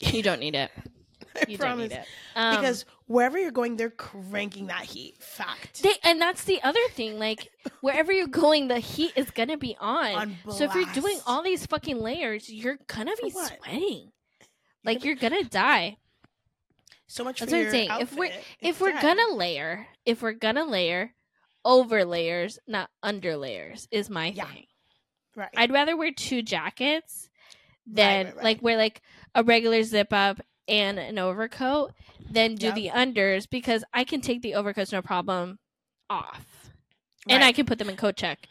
You 0.00 0.22
don't 0.22 0.40
need 0.40 0.54
it. 0.54 0.70
I 1.36 1.44
You 1.48 1.58
don't 1.58 1.78
need 1.78 1.92
it. 1.92 2.04
Um, 2.34 2.56
because 2.56 2.84
wherever 3.06 3.38
you're 3.38 3.50
going, 3.50 3.76
they're 3.76 3.90
cranking 3.90 4.66
that 4.66 4.84
heat. 4.84 5.22
Fact. 5.22 5.82
they, 5.82 5.94
and 6.02 6.20
that's 6.20 6.44
the 6.44 6.62
other 6.62 6.80
thing. 6.90 7.18
Like 7.18 7.50
wherever 7.80 8.12
you're 8.12 8.26
going, 8.26 8.68
the 8.68 8.78
heat 8.78 9.12
is 9.16 9.30
gonna 9.30 9.56
be 9.56 9.76
on. 9.80 10.14
On 10.14 10.36
so 10.52 10.64
if 10.64 10.74
you're 10.74 10.92
doing 10.92 11.18
all 11.26 11.42
these 11.42 11.66
fucking 11.66 11.98
layers, 11.98 12.50
you're 12.50 12.78
gonna 12.86 13.16
For 13.16 13.26
be 13.26 13.32
what? 13.32 13.58
sweating. 13.64 14.12
Like 14.86 15.04
you're 15.04 15.14
gonna 15.16 15.44
die. 15.44 15.98
so 17.08 17.22
much 17.22 17.38
That's 17.40 17.52
what 17.52 17.60
I'm 17.66 17.70
saying. 17.70 17.90
If 18.00 18.14
we're- 18.14 18.34
if 18.60 18.80
we're 18.80 18.92
dead. 18.92 19.02
gonna 19.02 19.34
layer, 19.34 19.86
if 20.04 20.22
we're 20.22 20.32
gonna 20.32 20.64
layer, 20.64 21.14
over 21.64 22.04
layers, 22.04 22.58
not 22.66 22.90
under 23.02 23.36
layers, 23.36 23.86
is 23.90 24.08
my 24.10 24.28
Yeah. 24.28 24.46
thing. 24.46 24.66
right, 25.36 25.50
I'd 25.56 25.70
rather 25.72 25.96
wear 25.96 26.10
two 26.12 26.40
jackets 26.42 27.28
than 27.86 28.26
right, 28.26 28.34
right. 28.36 28.44
like 28.44 28.62
wear 28.62 28.76
like 28.76 29.02
a 29.34 29.44
regular 29.44 29.82
zip 29.82 30.12
up 30.12 30.40
and 30.66 30.98
an 30.98 31.18
overcoat 31.18 31.92
than 32.30 32.54
do 32.56 32.66
Yep. 32.66 32.74
the 32.74 32.88
unders 32.88 33.48
because 33.48 33.84
I 33.92 34.02
can 34.04 34.20
take 34.20 34.42
the 34.42 34.54
overcoats 34.54 34.92
no 34.92 35.02
problem 35.02 35.58
off. 36.10 36.70
And 37.28 37.44
I 37.44 37.52
can 37.52 37.66
put 37.66 37.78
them 37.78 37.88
in 37.90 37.96
coat 37.96 38.16
check. 38.16 38.48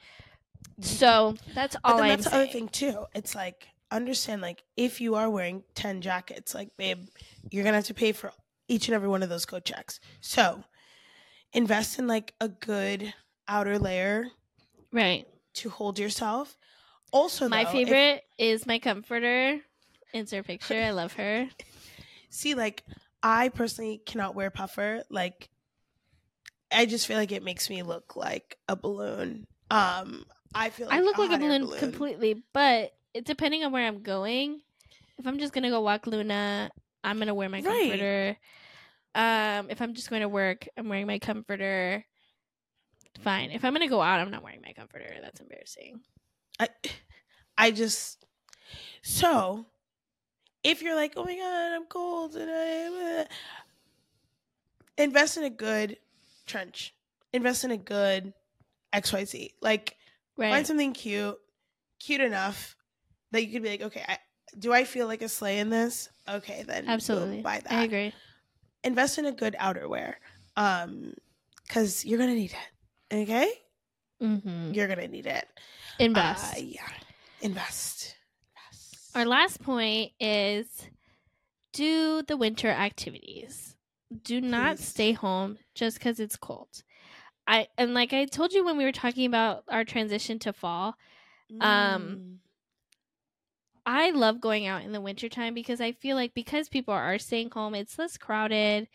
Mm-hmm. 0.80 0.84
So 0.84 1.36
that's 1.54 1.76
But 1.76 1.82
all 1.92 1.98
then 1.98 2.04
I'm 2.06 2.10
that's 2.12 2.26
the 2.26 2.36
other 2.36 2.46
saying. 2.52 2.68
thing 2.70 2.92
too. 2.94 3.06
It's 3.16 3.34
like 3.36 3.68
understand 3.92 4.42
like 4.42 4.64
if 4.76 5.00
you 5.02 5.16
are 5.16 5.30
wearing 5.30 5.64
ten 5.74 6.02
jackets, 6.02 6.54
like 6.56 6.76
babe, 6.78 7.08
you're 7.52 7.64
gonna 7.64 7.78
have 7.78 7.86
to 7.86 7.94
pay 7.94 8.12
for 8.12 8.32
each 8.68 8.88
and 8.88 8.96
every 8.96 9.08
one 9.10 9.24
of 9.24 9.30
those 9.30 9.46
coat 9.46 9.64
checks. 9.66 10.00
So 10.22 10.64
invest 11.54 12.00
in 12.00 12.08
like 12.08 12.34
a 12.42 12.50
good 12.50 13.14
outer 13.48 13.78
layer 13.80 14.28
Right. 14.92 15.28
to 15.56 15.70
hold 15.70 16.00
yourself. 16.00 16.58
Also, 17.14 17.48
My 17.48 17.64
though, 17.64 17.70
if- 17.70 17.88
favorite 17.88 18.24
is 18.38 18.66
my 18.66 18.80
comforter. 18.80 19.60
Insert 20.14 20.46
picture. 20.48 20.82
I 20.82 20.92
love 20.92 21.14
her. 21.14 21.48
see, 22.30 22.56
like 22.56 22.84
I 23.22 23.50
personally 23.50 24.02
cannot 24.06 24.34
wear 24.36 24.50
puffer. 24.50 25.04
Like 25.10 25.50
I 26.72 26.86
just 26.86 27.08
feel 27.08 27.18
like 27.18 27.32
it 27.32 27.44
makes 27.44 27.70
me 27.70 27.84
look 27.84 28.16
like 28.16 28.58
a 28.68 28.76
balloon. 28.76 29.46
Um, 29.72 30.26
I 30.54 30.70
feel 30.70 30.88
like 30.88 30.98
I 31.00 31.02
look 31.02 31.18
like 31.18 31.30
a 31.30 31.34
air 31.34 31.40
balloon, 31.40 31.78
completely, 31.80 32.44
but 32.54 32.94
depending 33.24 33.64
on 33.64 33.72
where 33.72 33.88
I'm 33.88 34.02
going, 34.04 34.62
if 35.18 35.26
I'm 35.26 35.40
just 35.40 35.54
gonna 35.54 35.70
go 35.70 35.82
walk 35.82 36.08
Luna, 36.08 36.70
I'm 37.04 37.20
gonna 37.20 37.34
wear 37.34 37.50
my 37.50 37.62
Right. 37.62 37.90
comforter. 37.90 38.38
Um, 39.16 39.70
if 39.70 39.82
I'm 39.82 39.94
just 39.94 40.10
going 40.10 40.22
to 40.22 40.28
work, 40.28 40.68
I'm 40.76 40.90
wearing 40.90 41.08
my 41.08 41.20
comforter. 41.20 42.06
Fine. 43.22 43.52
If 43.52 43.64
I'm 43.64 43.72
going 43.72 43.88
to 43.88 43.90
go 43.90 44.02
out, 44.02 44.20
I'm 44.20 44.30
not 44.30 44.44
wearing 44.44 44.62
my 44.62 44.74
comforter. 44.74 45.10
That's 45.22 45.40
embarrassing. 45.40 46.02
I, 46.60 46.68
I 47.58 47.72
just 47.72 48.26
so 49.02 49.68
if 50.66 50.82
you're 50.82 50.96
like, 50.96 51.14
oh 51.16 51.24
my 51.24 51.36
god, 51.36 51.76
I'm 51.76 51.86
cold, 51.86 52.36
and 52.36 52.50
I 52.52 53.26
invest 54.98 55.38
in 55.38 55.44
a 55.44 55.50
good 55.50 55.98
trench, 56.46 56.94
invest 57.32 57.64
in 57.64 57.72
a 57.72 57.78
good 57.78 58.34
X 58.92 59.14
Y 59.14 59.24
Z. 59.24 59.54
Like 59.62 59.96
Right. 60.38 60.50
find 60.50 60.68
something 60.68 60.92
cute, 60.92 61.38
cute 62.00 62.20
enough 62.20 62.76
that 63.36 63.46
you 63.46 63.52
could 63.52 63.64
be 63.64 63.70
like, 63.70 63.82
okay, 63.82 64.04
I, 64.08 64.18
do 64.58 64.74
I 64.74 64.84
feel 64.84 65.08
like 65.08 65.22
a 65.22 65.30
slay 65.30 65.60
in 65.60 65.70
this? 65.70 66.10
Okay, 66.28 66.64
then 66.68 66.88
Absolutely. 66.88 67.42
buy 67.42 67.60
that. 67.64 67.72
I 67.72 67.84
agree. 67.84 68.14
Invest 68.84 69.18
in 69.18 69.26
a 69.26 69.32
good 69.32 69.56
outerwear, 69.60 70.16
um, 70.56 71.14
because 71.68 72.06
you're 72.06 72.20
gonna 72.20 72.34
need 72.36 72.52
it. 72.54 73.24
Okay, 73.24 73.52
Mm-hmm. 74.22 74.74
you're 74.74 74.88
gonna 74.88 75.08
need 75.08 75.26
it. 75.28 75.46
Invest. 76.00 76.56
Uh, 76.58 76.60
yeah, 76.62 76.82
invest. 77.42 78.16
invest. 78.56 79.16
Our 79.16 79.26
last 79.26 79.62
point 79.62 80.12
is 80.20 80.90
do 81.74 82.22
the 82.24 82.38
winter 82.38 82.70
activities. 82.70 83.76
Do 84.24 84.40
not 84.40 84.78
Please. 84.78 84.88
stay 84.88 85.12
home 85.12 85.58
just 85.74 86.00
because 86.00 86.20
it's 86.20 86.38
cold. 86.38 86.84
I 87.48 87.68
and 87.78 87.94
like 87.94 88.14
I 88.14 88.26
told 88.26 88.54
you 88.54 88.64
when 88.64 88.78
we 88.78 88.86
were 88.86 88.92
talking 88.92 89.26
about 89.26 89.64
our 89.68 89.84
transition 89.84 90.40
to 90.40 90.54
fall, 90.54 90.96
um, 91.62 92.40
I 93.86 94.12
love 94.12 94.42
going 94.42 94.66
out 94.66 94.84
in 94.84 94.92
the 94.92 95.02
wintertime 95.02 95.54
because 95.54 95.80
I 95.82 95.92
feel 95.92 96.16
like 96.16 96.34
because 96.34 96.70
people 96.70 96.94
are 96.94 97.18
staying 97.20 97.52
home, 97.52 97.76
it's 97.76 97.98
less 98.00 98.18
crowded. 98.18 98.88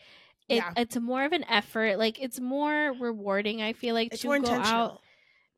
It, 0.49 0.55
Yeah. 0.55 0.73
It's 0.75 0.97
more 0.99 1.23
of 1.23 1.31
an 1.31 1.45
effort. 1.49 1.97
Like 1.97 2.21
it's 2.21 2.39
more 2.39 2.93
rewarding. 2.99 3.61
I 3.61 3.73
feel 3.73 3.95
like 3.95 4.09
it's 4.11 4.21
to 4.21 4.27
more 4.27 4.39
go 4.39 4.51
intentional. 4.51 4.81
out. 4.81 5.01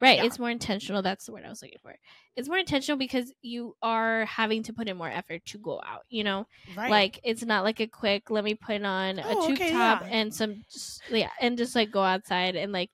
Right. 0.02 0.18
Yeah. 0.18 0.26
It's 0.26 0.38
more 0.38 0.50
intentional. 0.50 1.02
That's 1.02 1.26
the 1.26 1.32
word 1.32 1.46
I 1.46 1.50
was 1.50 1.62
looking 1.62 1.80
for. 1.82 1.96
It's 2.36 2.50
more 2.50 2.58
intentional 2.58 2.98
because 2.98 3.32
you 3.42 3.76
are 3.82 4.26
having 4.26 4.62
to 4.64 4.74
put 4.74 4.88
in 4.90 4.98
more 4.98 5.10
effort 5.10 5.46
to 5.46 5.58
go 5.58 5.82
out. 5.86 6.02
You 6.10 6.24
know, 6.26 6.46
Right. 6.76 6.92
like 6.92 7.20
it's 7.24 7.44
not 7.46 7.64
like 7.64 7.80
a 7.80 7.88
quick. 7.88 8.30
Let 8.30 8.44
me 8.44 8.54
put 8.54 8.84
on 8.84 9.20
a 9.20 9.24
Oh, 9.26 9.48
tube 9.48 9.58
okay, 9.58 9.72
top 9.72 10.02
yeah. 10.02 10.08
and 10.12 10.34
some, 10.34 10.64
just, 10.72 11.02
yeah, 11.10 11.30
and 11.40 11.58
just 11.58 11.74
like 11.76 11.90
go 11.92 12.04
outside 12.04 12.56
and 12.56 12.72
like 12.74 12.90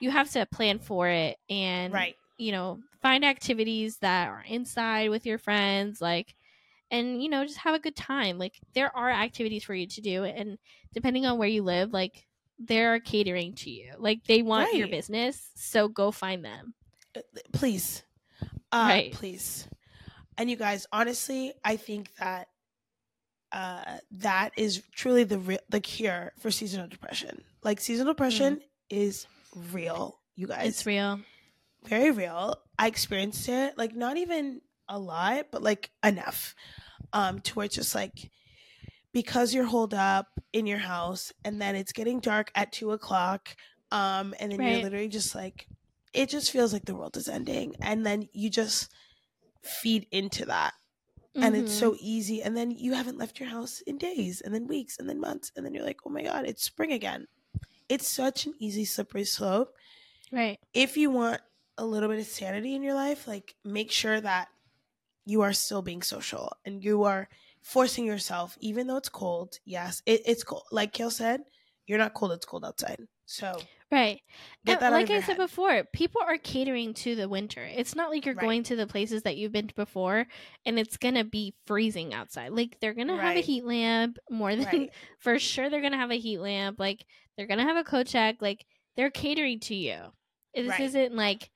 you 0.00 0.10
have 0.10 0.30
to 0.32 0.46
plan 0.46 0.78
for 0.80 1.08
it 1.08 1.38
and 1.48 1.92
right. 1.92 2.16
you 2.38 2.52
know 2.52 2.80
find 3.02 3.24
activities 3.24 3.98
that 3.98 4.28
are 4.28 4.44
inside 4.48 5.10
with 5.10 5.24
your 5.26 5.38
friends 5.38 6.00
like 6.00 6.34
and 6.90 7.22
you 7.22 7.28
know 7.28 7.44
just 7.44 7.58
have 7.58 7.74
a 7.74 7.78
good 7.78 7.96
time 7.96 8.38
like 8.38 8.58
there 8.74 8.94
are 8.96 9.10
activities 9.10 9.64
for 9.64 9.74
you 9.74 9.86
to 9.86 10.00
do 10.00 10.24
and 10.24 10.58
depending 10.94 11.26
on 11.26 11.38
where 11.38 11.48
you 11.48 11.62
live 11.62 11.92
like 11.92 12.26
they're 12.58 12.98
catering 12.98 13.54
to 13.54 13.70
you 13.70 13.92
like 13.98 14.24
they 14.24 14.42
want 14.42 14.74
your 14.74 14.88
business 14.88 15.50
so 15.54 15.88
go 15.88 16.10
find 16.10 16.44
them 16.44 16.74
Uh, 17.16 17.20
Please. 17.52 18.02
Uh, 18.72 18.86
Right. 18.88 19.12
Please. 19.12 19.66
And 20.36 20.48
you 20.50 20.56
guys, 20.56 20.86
honestly, 20.92 21.52
I 21.64 21.76
think 21.76 22.10
that 22.20 22.48
uh, 23.50 23.98
that 24.10 24.52
is 24.56 24.82
truly 24.94 25.24
the 25.24 25.38
re- 25.38 25.58
the 25.68 25.80
cure 25.80 26.32
for 26.38 26.50
seasonal 26.50 26.86
depression. 26.86 27.42
Like 27.64 27.80
seasonal 27.80 28.12
depression 28.12 28.60
is 28.90 29.26
real, 29.72 30.20
you 30.36 30.46
guys. 30.46 30.64
Mm. 30.64 30.68
it's 30.68 30.86
real 30.86 31.20
very 31.84 32.10
real. 32.10 32.56
I 32.78 32.86
experienced 32.86 33.48
it, 33.48 33.76
like 33.78 33.94
not 33.94 34.16
even 34.16 34.60
a 34.88 34.98
lot, 34.98 35.46
but 35.50 35.62
like 35.62 35.90
enough, 36.04 36.54
um, 37.12 37.40
to 37.40 37.54
where 37.54 37.66
it's 37.66 37.74
just 37.74 37.94
like 37.94 38.30
because 39.12 39.54
you're 39.54 39.64
holed 39.64 39.94
up 39.94 40.28
in 40.52 40.66
your 40.66 40.78
house, 40.78 41.32
and 41.44 41.60
then 41.60 41.76
it's 41.76 41.92
getting 41.92 42.20
dark 42.20 42.50
at 42.54 42.72
two 42.72 42.92
o'clock, 42.92 43.56
um, 43.90 44.34
and 44.40 44.52
then 44.52 44.62
you're 44.64 44.78
literally 44.78 45.08
just 45.08 45.34
like, 45.34 45.68
it 46.14 46.28
just 46.28 46.50
feels 46.50 46.72
like 46.72 46.84
the 46.86 46.94
world 46.94 47.16
is 47.16 47.28
ending, 47.28 47.76
and 47.82 48.06
then 48.06 48.28
you 48.32 48.50
just 48.50 48.92
feed 49.62 50.06
into 50.10 50.46
that, 50.46 50.74
and 51.40 51.56
it's 51.56 51.72
so 51.72 51.96
easy, 52.00 52.42
and 52.42 52.56
then 52.56 52.70
you 52.70 52.94
haven't 52.94 53.18
left 53.18 53.40
your 53.40 53.48
house 53.50 53.80
in 53.82 53.98
days, 53.98 54.40
and 54.40 54.54
then 54.54 54.66
weeks, 54.68 54.98
and 54.98 55.08
then 55.08 55.20
months, 55.20 55.52
and 55.56 55.66
then 55.66 55.74
you're 55.74 55.84
like, 55.84 56.00
oh 56.06 56.10
my 56.10 56.22
god, 56.22 56.46
it's 56.46 56.64
spring 56.64 56.92
again. 56.92 57.26
It's 57.88 58.08
such 58.08 58.46
an 58.46 58.54
easy 58.58 58.84
slippery 58.84 59.24
slope 59.24 59.74
right 60.32 60.58
if 60.74 60.96
you 60.96 61.10
want 61.10 61.40
a 61.78 61.86
little 61.86 62.08
bit 62.10 62.20
of 62.20 62.26
sanity 62.26 62.74
in 62.74 62.82
your 62.82 62.94
life, 62.94 63.28
like 63.28 63.54
make 63.64 63.92
sure 63.92 64.20
that 64.20 64.48
you 65.26 65.42
are 65.42 65.52
still 65.52 65.82
being 65.82 66.02
social 66.02 66.52
and 66.64 66.84
you 66.84 67.04
are 67.04 67.28
forcing 67.62 68.06
yourself, 68.06 68.56
even 68.60 68.86
though 68.86 68.96
it's 68.96 69.08
cold. 69.10 69.58
Yes, 69.64 70.02
it, 70.06 70.22
it's 70.26 70.44
cold. 70.44 70.64
Like 70.72 70.92
Kale 70.92 71.10
said, 71.10 71.42
you're 71.86 71.98
not 71.98 72.14
cold, 72.14 72.32
it's 72.32 72.46
cold 72.46 72.64
outside. 72.64 73.00
So 73.26 73.68
right 73.90 74.20
get 74.64 74.80
And 74.80 74.92
like 74.92 75.10
I 75.10 75.20
said 75.20 75.36
head. 75.36 75.38
before, 75.38 75.84
people 75.92 76.20
are 76.22 76.38
catering 76.38 76.94
to 76.94 77.14
the 77.16 77.28
winter. 77.28 77.64
It's 77.64 77.94
not 77.94 78.10
like 78.10 78.26
you're 78.26 78.34
Right. 78.34 78.40
going 78.40 78.62
to 78.64 78.76
the 78.76 78.86
places 78.86 79.22
that 79.22 79.36
you've 79.36 79.52
been 79.52 79.68
to 79.68 79.74
before 79.74 80.26
and 80.66 80.78
it's 80.78 80.96
gonna 80.96 81.24
be 81.24 81.54
freezing 81.66 82.12
outside. 82.14 82.52
Like 82.52 82.78
they're 82.80 82.94
gonna 82.94 83.16
have 83.18 83.36
a 83.36 83.40
heat 83.40 83.64
lamp 83.64 84.18
more 84.30 84.54
than 84.56 84.66
Right. 84.66 84.90
for 85.18 85.38
sure 85.38 85.70
they're 85.70 85.82
gonna 85.82 85.96
have 85.96 86.10
a 86.10 86.18
heat 86.18 86.38
lamp. 86.38 86.78
Like 86.78 87.04
they're 87.36 87.46
gonna 87.46 87.64
have 87.64 87.76
a 87.76 87.84
coat 87.84 88.06
check. 88.06 88.36
Like 88.42 88.66
they're 88.96 89.10
catering 89.10 89.60
to 89.60 89.74
you. 89.74 89.98
This 90.54 90.78
isn't 90.78 91.14
like 91.14 91.50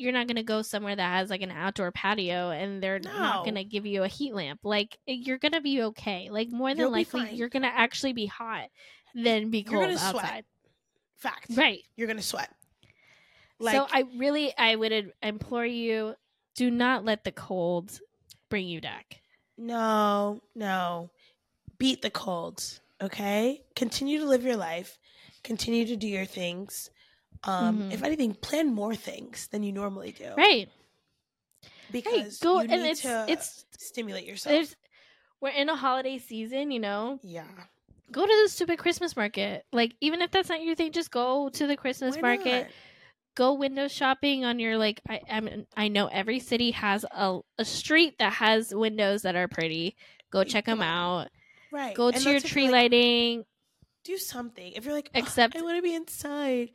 you're 0.00 0.12
not 0.12 0.26
gonna 0.26 0.42
go 0.42 0.62
somewhere 0.62 0.96
that 0.96 1.18
has 1.18 1.30
like 1.30 1.42
an 1.42 1.50
outdoor 1.50 1.92
patio 1.92 2.50
and 2.50 2.82
they're 2.82 2.98
not 2.98 3.44
gonna 3.44 3.64
give 3.64 3.86
you 3.86 4.02
a 4.02 4.08
heat 4.08 4.34
lamp. 4.34 4.60
Like 4.64 4.98
eh, 5.06 5.16
you're 5.20 5.38
gonna 5.38 5.60
be 5.60 5.82
okay. 5.82 6.28
Like 6.30 6.50
more 6.50 6.70
than 6.70 6.78
You'll 6.78 6.90
likely 6.90 7.30
you're 7.32 7.48
gonna 7.48 7.70
actually 7.72 8.12
be 8.12 8.26
hot 8.26 8.68
than 9.14 9.50
be 9.50 9.58
You're 9.58 9.72
cold 9.72 9.84
gonna 9.84 9.98
sweat. 9.98 10.24
outside. 10.24 10.44
Fact. 11.16 11.46
Right. 11.54 11.82
You're 11.96 12.08
gonna 12.08 12.22
sweat. 12.22 12.50
Like 13.58 13.76
so 13.76 13.86
I 13.92 14.04
really, 14.16 14.56
I 14.56 14.74
would 14.74 15.12
implore 15.22 15.66
you, 15.66 16.14
do 16.54 16.70
not 16.70 17.04
let 17.04 17.24
the 17.24 17.32
cold 17.32 18.00
bring 18.48 18.66
you 18.66 18.80
back. 18.80 19.20
no, 19.58 20.40
no. 20.54 21.10
Beat 21.78 22.02
the 22.02 22.10
cold. 22.10 22.62
Okay? 23.02 23.62
Continue 23.74 24.18
to 24.20 24.26
live 24.26 24.44
your 24.44 24.56
life. 24.56 24.98
Continue 25.42 25.86
to 25.86 25.96
do 25.96 26.06
your 26.06 26.26
things. 26.26 26.90
Um, 27.44 27.84
Mhm. 27.84 27.92
if 27.92 28.02
anything, 28.02 28.34
plan 28.34 28.74
more 28.74 28.94
things 28.94 29.48
than 29.48 29.62
you 29.62 29.72
normally 29.72 30.12
do. 30.12 30.34
Right. 30.36 30.68
Because. 31.90 32.38
Go 32.38 32.60
you 32.60 32.68
and 32.70 32.82
need 32.82 32.90
it's 32.90 33.02
to 33.02 33.24
it's 33.28 33.64
stimulate 33.78 34.26
yourself. 34.26 34.74
we're 35.40 35.48
in 35.50 35.68
a 35.68 35.76
holiday 35.76 36.18
season, 36.18 36.70
you 36.70 36.80
know. 36.80 37.18
yeah. 37.22 37.46
Go 38.12 38.26
to 38.26 38.40
the 38.42 38.48
stupid 38.48 38.78
Christmas 38.78 39.14
market. 39.16 39.64
Like 39.72 39.94
even 40.00 40.20
if 40.20 40.30
that's 40.32 40.48
not 40.48 40.62
your 40.62 40.74
thing, 40.74 40.92
just 40.92 41.10
go 41.10 41.48
to 41.50 41.66
the 41.66 41.76
Christmas 41.76 42.16
Why 42.16 42.22
market. 42.22 42.62
not? 42.64 42.70
Go 43.36 43.54
window 43.54 43.86
shopping 43.88 44.44
on 44.44 44.58
your 44.58 44.76
like. 44.76 45.00
I 45.08 45.20
I, 45.30 45.40
mean, 45.40 45.66
I 45.76 45.86
know 45.88 46.08
every 46.08 46.40
city 46.40 46.72
has 46.72 47.04
a 47.12 47.38
a 47.58 47.64
street 47.64 48.18
that 48.18 48.32
has 48.34 48.74
windows 48.74 49.22
that 49.22 49.36
are 49.36 49.46
pretty. 49.48 49.96
Go 50.30 50.42
check 50.44 50.66
them 50.66 50.82
out. 50.82 51.28
Right. 51.72 51.94
Go 51.94 52.08
And 52.08 52.16
to 52.16 52.30
your 52.32 52.40
tree 52.40 52.64
like, 52.64 52.90
lighting. 52.92 53.44
Do 54.02 54.16
something. 54.18 54.72
If 54.72 54.84
you're 54.84 54.94
like, 54.94 55.10
Except- 55.14 55.54
Except 55.54 55.56
I 55.56 55.62
want 55.62 55.76
to 55.76 55.82
be 55.82 55.94
inside, 55.94 56.70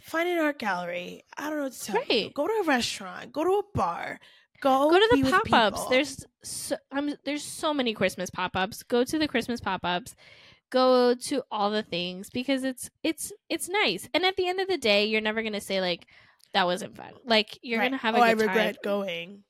find 0.00 0.28
an 0.28 0.38
art 0.38 0.58
gallery. 0.58 1.22
I 1.36 1.48
don't 1.50 1.58
know 1.58 1.64
what 1.64 1.72
to 1.72 1.84
tell 1.92 2.04
you. 2.04 2.30
Go 2.30 2.46
to 2.46 2.52
a 2.52 2.64
restaurant. 2.64 3.32
Go 3.32 3.44
to 3.44 3.50
a 3.50 3.62
bar. 3.74 4.20
Go 4.60 4.90
go 4.90 4.98
to 4.98 5.22
the 5.22 5.30
pop-ups 5.30 5.86
there's 5.86 6.26
so, 6.42 6.76
um, 6.90 7.14
there's 7.24 7.44
so 7.44 7.72
many 7.72 7.94
christmas 7.94 8.28
pop-ups 8.28 8.82
go 8.82 9.04
to 9.04 9.16
the 9.16 9.28
christmas 9.28 9.60
pop-ups 9.60 10.16
go 10.70 11.14
to 11.14 11.44
all 11.48 11.70
the 11.70 11.84
things 11.84 12.28
because 12.28 12.64
it's 12.64 12.90
it's 13.04 13.30
it's 13.48 13.68
nice 13.68 14.08
and 14.12 14.24
at 14.26 14.34
the 14.36 14.48
end 14.48 14.58
of 14.58 14.66
the 14.66 14.76
day 14.76 15.04
you're 15.04 15.20
never 15.20 15.44
gonna 15.44 15.60
say 15.60 15.80
like 15.80 16.06
that 16.54 16.66
wasn't 16.66 16.96
fun 16.96 17.12
like 17.24 17.56
you're 17.62 17.78
Right. 17.78 17.84
gonna 17.86 17.98
have 17.98 18.16
oh, 18.16 18.18
a 18.18 18.22
I 18.22 18.34
good 18.34 18.46
regret 18.48 18.74
time 18.74 18.80
going. 18.82 19.44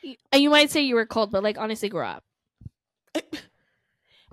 You- 0.00 0.16
and 0.32 0.42
you 0.42 0.48
might 0.48 0.70
say 0.70 0.80
you 0.80 0.94
were 0.94 1.04
cold 1.04 1.30
but 1.30 1.42
like 1.42 1.58
honestly 1.58 1.90
grow 1.90 2.06
up 2.08 2.24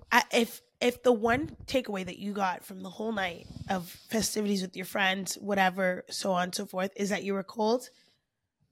I, 0.09 0.23
if 0.31 0.61
if 0.83 1.01
the 1.01 1.13
one 1.13 1.55
takeaway 1.65 2.05
that 2.05 2.19
you 2.19 2.33
got 2.33 2.63
from 2.65 2.81
the 2.81 2.89
whole 2.89 3.11
night 3.13 3.47
of 3.69 3.87
festivities 4.09 4.61
with 4.61 4.75
your 4.75 4.85
friends, 4.85 5.35
whatever, 5.35 6.03
so 6.09 6.33
on 6.33 6.43
and 6.43 6.55
so 6.55 6.65
forth, 6.65 6.91
is 6.97 7.09
that 7.09 7.23
you 7.23 7.33
were 7.33 7.43
cold, 7.43 7.89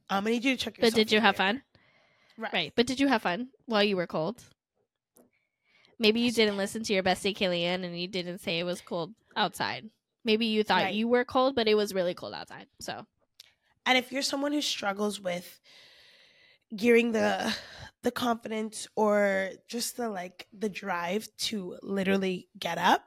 I'm 0.10 0.24
gonna 0.24 0.32
need 0.36 0.44
you 0.44 0.58
to 0.58 0.62
check 0.64 0.78
yourself. 0.78 0.94
but 0.94 0.96
did 1.00 1.12
you 1.12 1.22
have 1.22 1.38
fun 1.38 1.62
Right. 2.38 2.54
right 2.54 2.74
but 2.76 2.86
did 2.88 3.00
you 3.00 3.08
have 3.08 3.22
fun 3.22 3.50
while 3.66 3.84
you 3.84 3.96
were 3.96 4.08
cold 4.08 4.44
maybe 6.00 6.20
you 6.22 6.32
didn't 6.32 6.58
listen 6.58 6.84
to 6.84 6.94
your 6.94 7.04
bestie 7.04 7.36
Kaylee 7.36 7.62
Ann 7.64 7.84
and 7.84 8.00
you 8.00 8.08
didn't 8.08 8.40
say 8.40 8.60
it 8.60 8.64
was 8.64 8.82
cold 8.82 9.14
outside 9.36 9.90
maybe 10.26 10.46
you 10.48 10.64
thought 10.64 10.84
Right. 10.84 10.94
you 10.96 11.08
were 11.08 11.24
cold 11.26 11.56
but 11.56 11.68
it 11.68 11.76
was 11.76 11.94
really 11.94 12.14
cold 12.14 12.34
outside 12.34 12.68
so 12.80 13.06
And 13.86 13.98
if 13.98 14.12
you're 14.12 14.22
someone 14.22 14.52
who 14.54 14.62
struggles 14.62 15.20
with 15.20 15.60
gearing 16.76 17.12
the 17.12 17.54
the 18.04 18.12
confidence 18.12 18.88
or 18.96 19.50
just 19.68 19.98
the 19.98 20.10
like 20.10 20.48
the 20.58 20.70
drive 20.70 21.28
to 21.38 21.78
literally 21.84 22.48
get 22.58 22.78
up, 22.80 23.04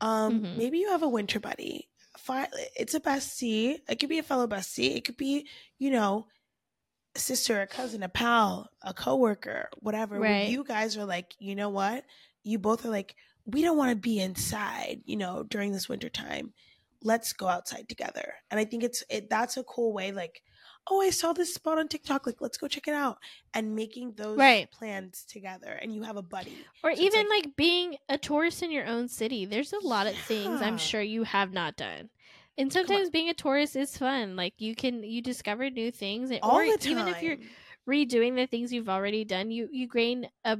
um, 0.00 0.40
Mhm. 0.40 0.56
maybe 0.58 0.78
you 0.78 0.90
have 0.90 1.02
a 1.02 1.08
winter 1.08 1.38
buddy. 1.38 1.88
It's 2.76 2.94
a 2.94 3.00
bestie. 3.00 3.80
It 3.88 4.00
could 4.00 4.08
be 4.08 4.18
a 4.18 4.22
fellow 4.24 4.46
bestie. 4.46 4.96
It 4.96 5.04
could 5.04 5.16
be, 5.16 5.48
you 5.78 5.90
know, 5.90 6.26
a 7.14 7.18
sister, 7.18 7.60
a 7.60 7.66
cousin, 7.66 8.02
a 8.02 8.08
pal, 8.08 8.70
a 8.82 8.92
coworker, 8.94 9.68
whatever. 9.80 10.18
Right. 10.18 10.48
you 10.48 10.64
guys 10.64 10.96
are 10.96 11.04
like, 11.04 11.34
you 11.38 11.54
know 11.54 11.68
what? 11.68 12.04
You 12.42 12.58
both 12.58 12.84
are 12.84 12.90
like, 12.90 13.14
we 13.46 13.62
don't 13.62 13.76
want 13.76 13.90
to 13.90 13.96
be 13.96 14.18
inside, 14.20 15.02
you 15.04 15.16
know, 15.16 15.42
during 15.44 15.70
this 15.72 15.88
winter 15.88 16.08
time. 16.08 16.54
Let's 17.02 17.32
go 17.32 17.46
outside 17.46 17.88
together. 17.88 18.34
And 18.50 18.58
I 18.58 18.64
think 18.64 18.82
it's 18.82 19.04
it 19.10 19.28
that's 19.30 19.56
a 19.56 19.62
cool 19.64 19.92
way 19.92 20.10
like 20.10 20.42
oh, 20.90 21.00
I 21.00 21.10
saw 21.10 21.32
this 21.32 21.54
spot 21.54 21.78
on 21.78 21.88
TikTok, 21.88 22.26
like 22.26 22.40
let's 22.40 22.58
go 22.58 22.68
check 22.68 22.86
it 22.88 22.94
out 22.94 23.18
and 23.54 23.74
making 23.74 24.12
those 24.12 24.36
Right. 24.36 24.70
plans 24.70 25.24
together 25.24 25.72
and 25.80 25.94
you 25.94 26.02
have 26.02 26.16
a 26.16 26.22
buddy. 26.22 26.58
Or 26.82 26.94
So 26.94 27.00
even 27.02 27.28
like- 27.28 27.46
like, 27.46 27.56
being 27.56 27.96
a 28.08 28.18
tourist 28.18 28.62
in 28.62 28.70
your 28.70 28.86
own 28.86 29.08
city. 29.08 29.46
There's 29.46 29.72
a 29.72 29.78
lot 29.80 30.06
of 30.06 30.14
things 30.16 30.60
I'm 30.60 30.76
sure 30.78 31.00
you 31.00 31.22
have 31.24 31.52
not 31.52 31.76
done. 31.76 32.10
And 32.58 32.72
sometimes 32.72 33.10
being 33.10 33.28
a 33.30 33.34
tourist 33.34 33.74
is 33.76 33.96
fun. 33.96 34.36
Like 34.36 34.54
you 34.58 34.74
can 34.76 35.02
you 35.02 35.22
discover 35.22 35.70
new 35.70 35.90
things 35.90 36.30
and- 36.30 36.40
All 36.42 36.58
or 36.60 36.66
the 36.70 36.76
time. 36.78 36.92
even 36.92 37.08
if 37.08 37.22
you're 37.22 37.38
redoing 37.88 38.36
the 38.36 38.46
things 38.46 38.72
you've 38.72 38.88
already 38.88 39.24
done, 39.24 39.50
you 39.50 39.68
you 39.72 39.88
gain 39.88 40.28
a 40.44 40.58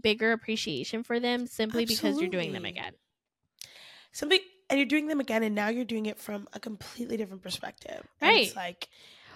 bigger 0.00 0.32
appreciation 0.32 1.02
for 1.04 1.20
them 1.20 1.46
simply 1.46 1.84
because 1.86 2.20
you're 2.20 2.28
doing 2.30 2.52
them 2.52 2.64
again. 2.64 2.92
something 4.12 4.38
and 4.70 4.78
you're 4.78 4.86
doing 4.88 5.06
them 5.08 5.20
again 5.20 5.42
and 5.42 5.54
now 5.54 5.68
you're 5.68 5.84
doing 5.84 6.06
it 6.06 6.18
from 6.18 6.48
a 6.52 6.60
completely 6.60 7.16
different 7.16 7.42
perspective 7.42 8.06
And 8.20 8.28
Right. 8.28 8.46
it's 8.46 8.56
like 8.56 8.88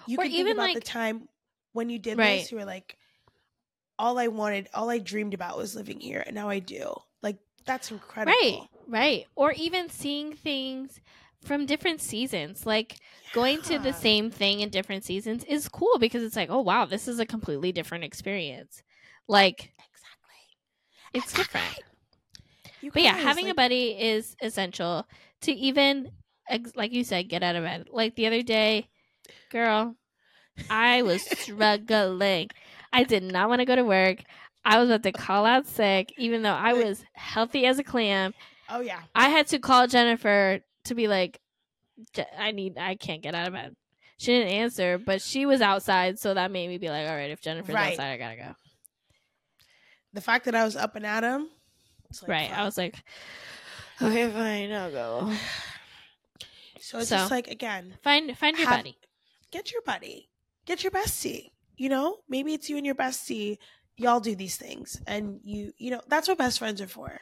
you 0.09 0.17
Or 0.17 0.23
can 0.23 0.31
think 0.31 0.49
even, 0.49 0.53
about 0.53 0.73
the 0.73 0.81
time 0.81 1.27
when 1.73 1.89
you 1.89 1.99
did 1.99 2.17
Right. 2.17 2.39
this 2.39 2.51
you 2.51 2.57
were 2.57 2.65
like 2.65 2.97
all 3.97 4.17
i 4.17 4.27
wanted 4.27 4.67
all 4.73 4.89
i 4.89 4.97
dreamed 4.97 5.33
about 5.33 5.57
was 5.57 5.75
living 5.75 5.99
here 5.99 6.23
and 6.25 6.35
now 6.35 6.49
i 6.49 6.59
do 6.59 6.93
like 7.21 7.37
that's 7.65 7.91
incredible 7.91 8.35
Right, 8.41 8.67
right. 8.87 9.25
Or 9.35 9.51
even 9.53 9.89
seeing 9.89 10.33
things 10.33 10.99
from 11.43 11.65
different 11.65 12.01
seasons. 12.01 12.65
Like 12.65 12.97
going 13.33 13.61
to 13.63 13.77
the 13.79 13.93
same 13.93 14.31
thing 14.31 14.61
in 14.61 14.69
different 14.69 15.03
seasons 15.03 15.43
is 15.45 15.67
cool 15.69 15.97
because 15.99 16.23
it's 16.23 16.35
like, 16.35 16.49
oh 16.49 16.61
wow, 16.61 16.85
this 16.85 17.07
is 17.07 17.19
a 17.19 17.25
completely 17.25 17.71
different 17.71 18.03
experience. 18.03 18.83
Like 19.27 19.73
exactly 19.77 20.57
it's 21.13 21.33
different. 21.33 21.75
You 22.81 22.91
But 22.91 23.03
yeah, 23.03 23.15
having 23.15 23.49
a 23.49 23.53
buddy 23.53 23.89
is 23.99 24.35
essential 24.41 25.05
to 25.41 25.51
even, 25.51 26.11
like 26.75 26.91
you 26.91 27.03
said, 27.03 27.29
get 27.29 27.43
out 27.43 27.55
of 27.55 27.63
bed. 27.63 27.87
Like 27.91 28.15
the 28.15 28.27
other 28.27 28.41
day, 28.41 28.87
girl, 29.49 29.95
I 30.69 31.01
was 31.01 31.21
struggling. 31.23 32.49
I 32.91 33.03
did 33.03 33.23
not 33.23 33.49
want 33.49 33.59
to 33.59 33.65
go 33.65 33.75
to 33.75 33.83
work. 33.83 34.19
I 34.65 34.79
was 34.79 34.89
about 34.89 35.03
to 35.03 35.11
call 35.11 35.45
out 35.45 35.67
sick, 35.67 36.13
even 36.17 36.41
though 36.41 36.53
I 36.53 36.73
was 36.73 37.03
healthy 37.13 37.65
as 37.65 37.79
a 37.79 37.83
clam. 37.83 38.33
oh 38.69 38.81
yeah 38.81 38.99
I 39.15 39.29
had 39.29 39.47
to 39.47 39.59
call 39.59 39.87
Jennifer 39.87 40.59
to 40.85 40.95
be 40.95 41.07
like, 41.07 41.39
I 42.37 42.51
need, 42.51 42.77
I 42.77 42.95
can't 42.95 43.21
get 43.23 43.35
out 43.35 43.47
of 43.47 43.53
bed. 43.53 43.75
She 44.17 44.33
didn't 44.33 44.51
answer, 44.53 44.97
but 44.97 45.21
she 45.21 45.45
was 45.45 45.61
outside, 45.61 46.19
so 46.19 46.33
that 46.33 46.51
made 46.51 46.67
me 46.67 46.77
be 46.77 46.89
like, 46.89 47.07
all 47.07 47.15
right, 47.15 47.31
if 47.31 47.41
Jennifer's 47.41 47.73
Right. 47.73 47.93
outside, 47.93 48.11
I 48.11 48.17
gotta 48.17 48.35
go. 48.35 48.55
the 50.13 50.21
fact 50.21 50.45
that 50.45 50.55
i 50.55 50.63
was 50.65 50.75
up 50.75 50.95
and 50.95 51.05
at 51.05 51.23
him 51.23 51.47
like, 52.21 52.29
right. 52.29 52.51
I 52.57 52.63
was 52.65 52.77
like, 52.77 52.95
okay, 54.01 54.29
fine, 54.29 54.71
I'll 54.73 54.91
go. 54.91 55.31
so 56.81 56.99
it's 56.99 57.09
So- 57.09 57.15
just 57.17 57.31
like 57.31 57.47
again 57.47 57.95
Find, 58.03 58.37
find 58.37 58.57
your 58.57 58.67
Have- 58.67 58.79
buddy. 58.79 58.97
Get 59.51 59.71
your 59.71 59.81
buddy 59.81 60.29
get 60.65 60.83
your 60.83 60.91
bestie 60.91 61.51
you 61.77 61.89
know 61.89 62.17
maybe 62.27 62.53
it's 62.53 62.69
you 62.69 62.77
and 62.77 62.85
your 62.85 62.95
bestie 62.95 63.57
y'all 63.97 64.19
do 64.19 64.35
these 64.35 64.57
things 64.57 65.01
and 65.07 65.39
you 65.43 65.73
you 65.77 65.91
know 65.91 66.01
that's 66.07 66.27
what 66.27 66.37
best 66.37 66.59
friends 66.59 66.81
are 66.81 66.87
for 66.87 67.19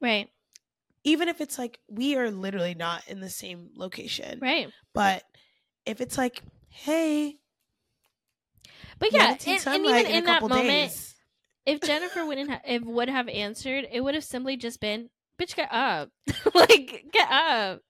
Right, 0.00 0.28
even 1.04 1.28
if 1.28 1.40
it's 1.40 1.58
like 1.58 1.78
we 1.88 2.16
are 2.16 2.30
literally 2.30 2.74
not 2.74 3.06
in 3.08 3.20
the 3.20 3.30
same 3.30 3.70
location 3.76 4.38
right. 4.40 4.70
but 4.92 5.22
if 5.86 6.00
it's 6.00 6.18
like 6.18 6.42
hey 6.68 7.36
But 8.98 9.12
yeah, 9.12 9.36
and, 9.46 9.66
and 9.66 9.86
even 9.86 10.06
a 10.06 10.08
in 10.18 10.24
that 10.24 10.42
moment, 10.42 10.66
days. 10.66 11.14
if 11.66 11.80
Jennifer 11.82 12.24
wouldn't 12.26 12.50
ha- 12.50 12.60
if 12.66 12.82
would 12.82 13.08
have 13.08 13.28
answered, 13.28 13.86
it 13.90 14.00
would 14.00 14.14
have 14.14 14.24
simply 14.24 14.56
just 14.56 14.80
been, 14.80 15.10
"Bitch, 15.40 15.56
get 15.56 15.68
up! 15.72 16.10
like, 16.54 17.06
get 17.12 17.30
up! 17.30 17.80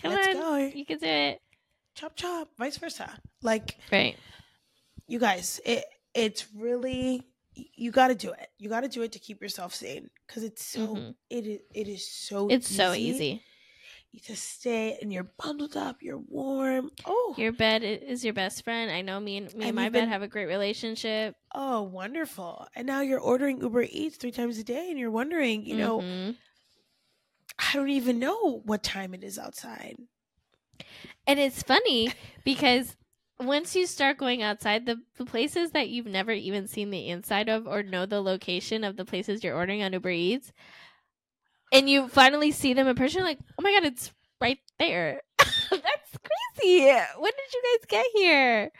Come 0.00 0.12
let's 0.12 0.28
on, 0.28 0.34
go 0.34 0.56
you 0.74 0.84
can 0.86 0.98
do 0.98 1.06
it." 1.06 1.40
Chop 2.00 2.16
chop 2.16 2.48
vice 2.58 2.78
versa 2.78 3.08
like 3.42 3.76
Right, 3.92 4.16
you 5.06 5.18
guys 5.18 5.60
it 5.66 5.84
it's 6.14 6.46
really 6.54 7.22
you 7.54 7.90
got 7.90 8.08
to 8.08 8.14
do 8.14 8.30
it 8.30 8.48
you 8.58 8.68
got 8.68 8.80
to 8.82 8.88
do 8.88 9.02
it 9.02 9.12
to 9.12 9.18
keep 9.18 9.42
yourself 9.42 9.74
sane 9.74 10.08
because 10.26 10.42
it's 10.44 10.64
so 10.64 10.86
Mhm. 10.96 11.14
it 11.28 11.46
is 11.46 11.60
it 11.74 11.88
is 11.88 12.10
so 12.10 12.48
it's 12.48 12.68
so 12.74 12.92
easy. 12.94 13.42
you 14.12 14.20
just 14.20 14.44
stay 14.60 14.96
and 15.02 15.12
you're 15.12 15.30
bundled 15.38 15.76
up 15.76 15.96
you're 16.00 16.18
warm 16.18 16.90
oh 17.04 17.34
Your 17.36 17.52
bed 17.52 17.82
is 17.84 18.24
your 18.24 18.34
best 18.34 18.64
friend. 18.64 18.90
I 18.90 19.02
know 19.02 19.20
me 19.20 19.36
and 19.36 19.46
me 19.48 19.52
and 19.54 19.62
And 19.64 19.76
my 19.76 19.84
bed 19.88 20.00
been- 20.00 20.08
have 20.08 20.22
a 20.22 20.28
great 20.28 20.46
relationship. 20.46 21.36
oh 21.54 21.82
wonderful 21.82 22.66
and 22.74 22.86
now 22.86 23.02
you're 23.02 23.20
ordering 23.20 23.60
uber 23.60 23.82
eats 23.82 24.16
three 24.16 24.32
times 24.32 24.58
a 24.58 24.64
day 24.64 24.88
and 24.90 24.98
you're 24.98 25.10
wondering 25.10 25.64
you 25.66 25.76
know 25.76 26.00
Mhm. 26.00 26.36
i 27.58 27.72
don't 27.74 27.90
even 27.90 28.18
know 28.18 28.60
what 28.64 28.82
time 28.82 29.12
it 29.14 29.22
is 29.22 29.38
outside 29.38 29.96
and 31.26 31.38
it's 31.38 31.62
funny 31.62 32.12
because 32.44 32.96
once 33.38 33.74
you 33.74 33.86
start 33.86 34.18
going 34.18 34.42
outside, 34.42 34.86
the, 34.86 35.00
the 35.16 35.24
places 35.24 35.70
that 35.70 35.88
you've 35.88 36.06
never 36.06 36.32
even 36.32 36.68
seen 36.68 36.90
the 36.90 37.08
inside 37.08 37.48
of 37.48 37.66
or 37.66 37.82
know 37.82 38.06
the 38.06 38.20
location 38.20 38.84
of 38.84 38.96
the 38.96 39.04
places 39.04 39.42
you're 39.42 39.56
ordering 39.56 39.82
on 39.82 39.92
Uber 39.92 40.10
Eats, 40.10 40.52
and 41.72 41.88
you 41.88 42.08
finally 42.08 42.50
see 42.50 42.74
them 42.74 42.88
in 42.88 42.96
person, 42.96 43.18
you're 43.18 43.28
like, 43.28 43.38
oh 43.58 43.62
my 43.62 43.72
god, 43.72 43.84
it's 43.84 44.12
right 44.40 44.58
there. 44.78 45.20
That's 45.38 46.18
crazy. 46.60 46.84
When 47.18 47.32
did 47.32 47.54
you 47.54 47.62
guys 47.62 47.86
get 47.88 48.06
here? 48.14 48.70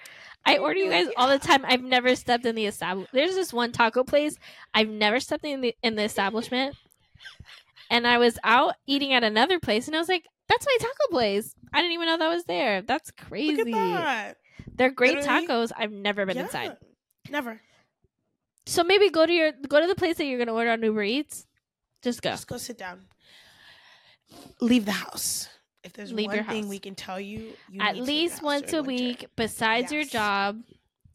I 0.44 0.58
order 0.58 0.78
you 0.78 0.90
guys 0.90 1.08
all 1.16 1.28
the 1.28 1.38
time. 1.38 1.64
I've 1.66 1.82
never 1.82 2.16
stepped 2.16 2.46
in 2.46 2.54
the 2.54 2.66
establishment. 2.66 3.10
There's 3.12 3.34
this 3.34 3.52
one 3.52 3.72
taco 3.72 4.04
place. 4.04 4.36
I've 4.72 4.88
never 4.88 5.20
stepped 5.20 5.44
in 5.44 5.60
the 5.60 5.74
in 5.82 5.96
the 5.96 6.02
establishment. 6.02 6.76
And 7.90 8.06
I 8.06 8.18
was 8.18 8.38
out 8.44 8.76
eating 8.86 9.12
at 9.12 9.24
another 9.24 9.58
place 9.58 9.86
and 9.86 9.96
I 9.96 9.98
was 9.98 10.08
like, 10.08 10.26
that's 10.50 10.66
my 10.66 10.76
taco 10.78 11.10
place. 11.10 11.54
I 11.72 11.80
didn't 11.80 11.92
even 11.94 12.06
know 12.06 12.18
that 12.18 12.28
was 12.28 12.44
there. 12.44 12.82
That's 12.82 13.10
crazy. 13.12 13.56
look 13.56 13.66
at 13.66 13.72
that 13.94 14.36
They're 14.74 14.90
great 14.90 15.16
Literally- 15.16 15.46
tacos. 15.46 15.72
I've 15.76 15.92
never 15.92 16.26
been 16.26 16.36
Yeah. 16.36 16.42
inside. 16.44 16.76
never 17.30 17.60
So 18.66 18.84
maybe 18.84 19.08
go 19.08 19.24
to 19.24 19.32
your 19.32 19.52
go 19.52 19.80
to 19.80 19.86
the 19.86 19.94
place 19.94 20.16
that 20.18 20.24
you're 20.26 20.38
gonna 20.38 20.52
order 20.54 20.70
on 20.70 20.82
Uber 20.82 21.02
Eats. 21.02 21.46
Just 22.02 22.20
go. 22.22 22.30
just 22.30 22.46
go 22.46 22.56
sit 22.58 22.76
down 22.78 23.06
leave 24.60 24.84
the 24.84 24.92
house 24.92 25.48
if 25.82 25.92
there's 25.94 26.12
Leave 26.12 26.28
one 26.28 26.44
thing 26.44 26.68
we 26.68 26.78
can 26.78 26.94
tell 26.94 27.18
you, 27.18 27.54
you 27.70 27.80
At 27.80 27.94
need 27.94 28.00
to 28.00 28.04
leave 28.04 28.06
the 28.06 28.12
least 28.12 28.42
once 28.42 28.72
a 28.74 28.82
week, 28.82 29.26
besides 29.36 29.90
your 29.90 30.04
job. 30.04 30.62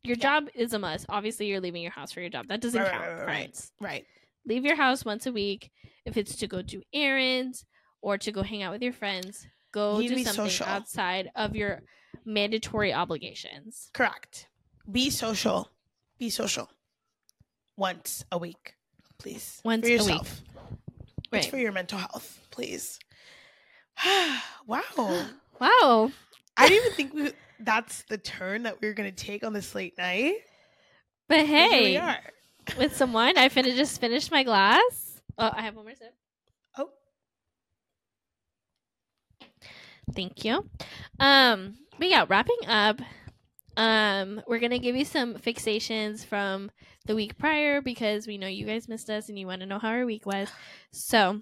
Your 0.04 0.18
Yeah. 0.18 0.22
job 0.24 0.50
is 0.56 0.74
a 0.74 0.80
must. 0.80 1.06
Obviously, 1.10 1.48
you're 1.48 1.60
leaving 1.62 1.82
your 1.84 1.92
house 1.92 2.12
for 2.12 2.20
your 2.22 2.30
job. 2.30 2.48
That 2.48 2.62
doesn't 2.62 2.82
Right, 2.82 2.92
count, 2.92 3.20
right, 3.20 3.26
right. 3.26 3.70
right 3.80 4.06
Leave 4.48 4.66
your 4.66 4.76
house 4.76 5.06
once 5.06 5.26
a 5.26 5.32
week. 5.32 5.72
If 6.06 6.18
it's 6.18 6.36
to 6.38 6.48
go 6.48 6.62
do 6.62 6.82
errands 6.94 7.66
or 8.06 8.20
to 8.20 8.32
go 8.32 8.44
hang 8.44 8.62
out 8.62 8.72
with 8.72 8.84
your 8.84 8.94
friends, 8.94 9.48
go 9.72 9.98
You 10.00 10.10
do 10.10 10.24
something 10.24 10.46
social. 10.46 10.68
outside 10.68 11.32
of 11.36 11.56
your 11.56 11.82
mandatory 12.24 12.94
obligations. 12.94 13.90
correct 13.94 14.48
be 14.90 15.10
social 15.10 15.70
be 16.20 16.30
social 16.30 16.70
once 17.78 18.24
a 18.32 18.38
week 18.38 18.76
please 19.18 19.60
Once 19.66 19.82
for 19.82 19.88
a 19.88 19.98
week. 19.98 20.00
yourself 20.00 20.42
it's 21.34 21.48
for 21.48 21.58
your 21.58 21.72
mental 21.72 21.98
health 22.00 22.40
please 22.52 23.00
wow 24.68 24.82
Wow. 25.60 26.12
I 26.58 26.68
didn't 26.70 26.86
even 26.86 26.96
think 26.98 27.14
we, 27.14 27.32
that's 27.60 28.04
the 28.04 28.18
turn 28.18 28.64
that 28.64 28.82
we 28.82 28.88
were 28.90 28.94
going 28.94 29.10
to 29.14 29.16
take 29.26 29.44
on 29.44 29.54
this 29.54 29.74
late 29.74 29.98
night. 29.98 30.36
But 31.30 31.46
here 31.46 31.70
we 31.70 31.94
hey, 31.94 31.98
are. 31.98 32.20
with 32.78 32.96
some 32.96 33.14
wine, 33.14 33.38
I 33.38 33.48
fin- 33.50 33.64
just 33.76 34.00
finished 34.02 34.32
my 34.32 34.44
glass. 34.44 35.22
Oh, 35.38 35.50
I 35.54 35.62
have 35.62 35.76
one 35.76 35.86
more 35.86 35.96
sip. 35.96 36.14
Oh, 36.78 36.90
Thank 40.14 40.46
you. 40.46 40.70
Um, 41.20 41.76
but 41.98 42.10
yeah, 42.10 42.26
wrapping 42.28 42.68
up. 42.68 43.00
Um, 43.78 44.42
we're 44.48 44.60
gonna 44.60 44.80
give 44.80 44.96
you 44.96 45.04
some 45.06 45.36
fixations 45.36 46.26
from 46.26 46.72
the 47.06 47.16
week 47.16 47.38
prior 47.38 47.82
because 47.82 48.26
we 48.26 48.38
know 48.38 48.48
you 48.48 48.66
guys 48.66 48.88
missed 48.88 49.10
us 49.10 49.28
and 49.30 49.38
you 49.38 49.48
want 49.48 49.62
to 49.62 49.66
know 49.68 49.80
how 49.80 49.90
our 49.90 50.06
week 50.06 50.26
was. 50.26 50.48
So, 50.92 51.42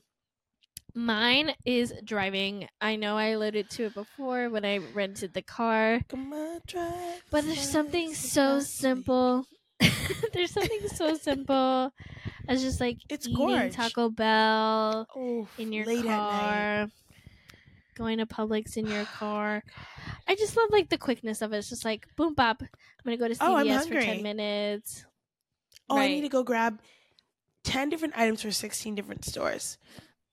mine 0.96 1.54
is 1.66 1.94
driving. 2.04 2.68
I 2.82 2.96
know 2.96 3.18
I 3.18 3.28
alluded 3.28 3.70
to 3.72 3.86
it 3.86 3.94
before 3.94 4.50
when 4.50 4.66
I 4.66 4.78
rented 4.78 5.34
the 5.34 5.42
car, 5.44 6.00
on, 6.12 6.52
but 7.32 7.46
there's 7.46 7.70
something 7.70 8.14
so 8.14 8.60
simple. 8.60 9.46
there's 10.34 10.52
something 10.52 10.88
so 10.96 11.16
simple 11.16 11.92
as 12.48 12.62
just 12.64 12.80
like 12.80 12.98
It's 13.10 13.28
eating 13.28 13.38
gorge. 13.48 13.74
Taco 13.74 14.10
Bell 14.10 15.08
Oh, 15.16 15.48
in 15.58 15.72
your 15.72 15.86
late 15.86 16.00
at 16.00 16.06
night. 16.06 16.32
car, 16.32 16.88
going 17.96 18.18
to 18.20 18.26
Publix 18.26 18.78
in 18.78 18.88
your 18.88 19.06
car. 19.18 19.64
I 20.28 20.36
just 20.36 20.56
love 20.58 20.70
like 20.72 20.90
the 20.90 20.98
quickness 20.98 21.42
of 21.42 21.54
it. 21.54 21.58
It's 21.58 21.70
just 21.70 21.86
like 21.86 22.08
boom 22.16 22.34
bop. 22.34 22.62
I'm 22.62 22.70
gonna 23.04 23.18
go 23.18 23.28
to 23.28 23.36
Oh, 23.42 23.56
CVS 23.56 23.88
for 23.88 23.96
ten 23.96 24.22
minutes. 24.24 25.06
Oh, 25.90 25.98
I 25.98 26.02
Right. 26.02 26.12
need 26.12 26.22
to 26.22 26.30
go 26.30 26.44
grab 26.44 26.80
10 27.66 27.90
different 27.90 28.18
items 28.18 28.42
for 28.42 28.52
16 28.52 28.96
different 28.96 29.26
stores. 29.26 29.78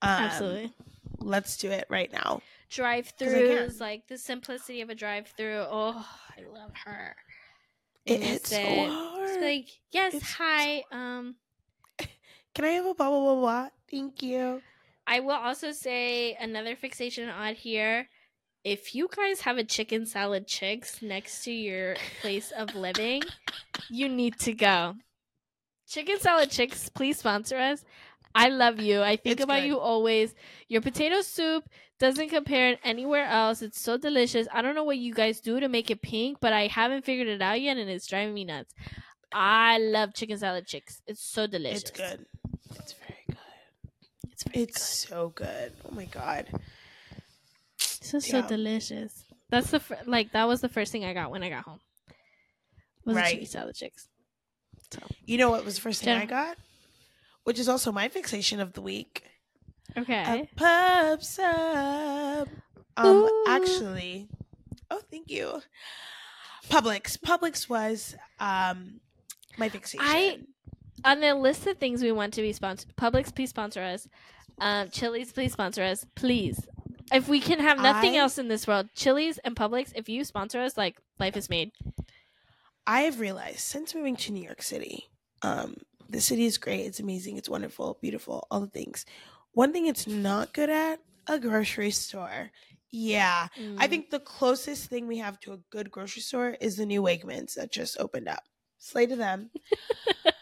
Um, 0.02 0.08
Absolutely. 0.10 0.72
Let's 1.18 1.56
do 1.56 1.70
it 1.70 1.86
right 1.88 2.10
now. 2.12 2.40
Drive 2.70 3.12
I 3.20 3.24
throughs, 3.24 3.80
like 3.80 4.06
the 4.08 4.16
simplicity 4.16 4.80
of 4.80 4.90
a 4.90 4.94
drive 4.94 5.26
through. 5.36 5.64
Oh, 5.68 6.06
I 6.38 6.42
love 6.42 6.72
her. 6.84 7.16
It 8.06 8.20
Miss 8.20 8.30
hits 8.30 8.50
so 8.50 8.56
hard. 8.56 9.28
It's 9.28 9.42
like, 9.42 9.68
yes, 9.90 10.14
It's 10.14 10.32
hi. 10.32 10.84
Um, 10.92 11.36
Can 12.54 12.64
I 12.64 12.68
have 12.70 12.86
a 12.86 12.94
blah, 12.94 13.08
blah, 13.10 13.20
blah, 13.20 13.34
blah? 13.40 13.68
Thank 13.90 14.22
you. 14.22 14.62
I 15.10 15.18
will 15.18 15.32
also 15.32 15.72
say 15.72 16.34
another 16.40 16.76
fixation 16.76 17.28
odd 17.28 17.56
here. 17.56 18.08
If 18.62 18.94
you 18.94 19.08
guys 19.14 19.40
have 19.40 19.58
a 19.58 19.64
chicken 19.64 20.06
salad 20.06 20.46
chicks 20.46 21.02
next 21.02 21.42
to 21.44 21.50
your 21.50 21.96
place 22.20 22.52
of 22.52 22.76
living, 22.76 23.22
you 23.88 24.08
need 24.08 24.38
to 24.40 24.52
go. 24.52 24.94
Chicken 25.88 26.20
salad 26.20 26.50
chicks, 26.50 26.88
please 26.88 27.18
sponsor 27.18 27.56
us. 27.56 27.84
I 28.36 28.50
love 28.50 28.78
you. 28.78 29.02
I 29.02 29.16
think 29.16 29.32
It's 29.34 29.42
about 29.42 29.62
good. 29.62 29.66
you 29.66 29.80
always. 29.80 30.32
Your 30.68 30.80
potato 30.80 31.22
soup 31.22 31.64
doesn't 31.98 32.28
compare 32.28 32.78
anywhere 32.84 33.24
else. 33.24 33.62
It's 33.62 33.80
so 33.80 33.96
delicious. 33.96 34.46
I 34.52 34.62
don't 34.62 34.76
know 34.76 34.84
what 34.84 34.98
you 34.98 35.12
guys 35.12 35.40
do 35.40 35.58
to 35.58 35.68
make 35.68 35.90
it 35.90 36.02
pink, 36.02 36.38
but 36.40 36.52
I 36.52 36.68
haven't 36.68 37.04
figured 37.04 37.26
it 37.26 37.42
out 37.42 37.60
yet 37.60 37.76
and 37.78 37.90
it's 37.90 38.06
driving 38.06 38.34
me 38.34 38.44
nuts. 38.44 38.72
I 39.32 39.78
love 39.78 40.14
chicken 40.14 40.38
salad 40.38 40.68
chicks. 40.68 41.02
It's 41.08 41.20
so 41.24 41.48
delicious. 41.48 41.82
It's 41.82 41.90
good. 41.90 42.26
It's 42.76 42.92
It's 44.46 44.76
It's 44.76 44.82
so 45.08 45.30
good. 45.34 45.72
Oh 45.88 45.94
my 45.94 46.06
god. 46.06 46.46
good. 46.50 46.60
So 47.78 48.18
so 48.18 48.42
delicious. 48.46 49.24
That's 49.50 49.70
the 49.70 49.80
fir- 49.80 49.98
like 50.06 50.32
that 50.32 50.46
was 50.48 50.60
the 50.60 50.68
first 50.68 50.92
thing 50.92 51.04
I 51.04 51.12
got 51.12 51.30
when 51.30 51.42
I 51.42 51.48
got 51.50 51.64
home. 51.64 51.80
Was 53.04 53.14
the 53.16 53.20
Right. 53.22 53.30
chicken 53.32 53.46
salad 53.46 53.74
chicks. 53.76 54.08
You 55.24 55.38
know 55.38 55.50
what 55.50 55.64
was 55.64 55.76
the 55.76 55.80
first 55.80 56.02
thing 56.02 56.16
I 56.16 56.26
got? 56.26 56.56
Which 57.44 57.58
is 57.58 57.68
also 57.68 57.92
my 57.92 58.08
fixation 58.08 58.60
of 58.60 58.72
the 58.72 58.80
week. 58.82 59.22
Okay. 59.96 60.42
A 60.42 60.48
pub 60.56 61.22
sub. 61.22 62.48
Um, 62.96 63.06
Ooh. 63.06 63.44
actually, 63.48 64.28
oh, 64.90 65.00
thank 65.10 65.30
you. 65.30 65.62
Publix. 66.68 67.16
Publix 67.18 67.68
was 67.68 68.16
um 68.38 69.00
my 69.58 69.68
fixation. 69.68 70.04
I- 70.08 70.38
On 71.04 71.20
the 71.20 71.34
list 71.34 71.66
of 71.66 71.78
things 71.78 72.02
we 72.02 72.12
want 72.12 72.34
to 72.34 72.42
be 72.42 72.52
sponsored, 72.52 72.94
Publix, 72.96 73.34
please 73.34 73.50
sponsor 73.50 73.80
us. 73.82 74.08
Um, 74.60 74.90
Chili's, 74.90 75.32
please 75.32 75.52
sponsor 75.52 75.82
us, 75.82 76.04
please. 76.14 76.66
If 77.12 77.28
we 77.28 77.40
can 77.40 77.58
have 77.60 77.78
nothing 77.80 78.14
I- 78.14 78.18
else 78.18 78.38
in 78.38 78.48
this 78.48 78.66
world, 78.66 78.88
Chili's 78.94 79.38
and 79.38 79.56
Publix, 79.56 79.92
if 79.94 80.08
you 80.08 80.24
sponsor 80.24 80.60
us, 80.60 80.76
like 80.76 81.00
life 81.18 81.36
is 81.36 81.48
made. 81.48 81.72
I 82.86 83.02
have 83.02 83.20
realized 83.20 83.60
since 83.60 83.94
moving 83.94 84.16
to 84.16 84.32
New 84.32 84.42
York 84.42 84.62
City, 84.62 85.04
um, 85.42 85.76
the 86.08 86.20
city 86.20 86.44
is 86.44 86.58
great. 86.58 86.80
It's 86.86 87.00
amazing. 87.00 87.36
It's 87.36 87.48
wonderful, 87.48 87.98
beautiful, 88.02 88.46
all 88.50 88.60
the 88.60 88.66
things. 88.66 89.06
One 89.52 89.72
thing 89.72 89.86
it's 89.86 90.06
not 90.06 90.52
good 90.52 90.70
at 90.70 91.00
a 91.26 91.38
grocery 91.38 91.90
store. 91.92 92.50
Yeah, 92.92 93.46
I 93.56 93.60
Mm. 93.86 93.88
think 93.90 94.10
the 94.10 94.18
closest 94.18 94.86
thing 94.90 95.06
we 95.06 95.18
have 95.18 95.38
to 95.40 95.52
a 95.52 95.58
good 95.70 95.90
grocery 95.90 96.22
store 96.22 96.56
is 96.60 96.76
the 96.76 96.86
new 96.86 97.00
Wegmans 97.02 97.54
that 97.54 97.70
just 97.70 97.98
opened 98.00 98.26
up. 98.28 98.42
Slay 98.78 99.06
to 99.06 99.14
them. 99.16 99.50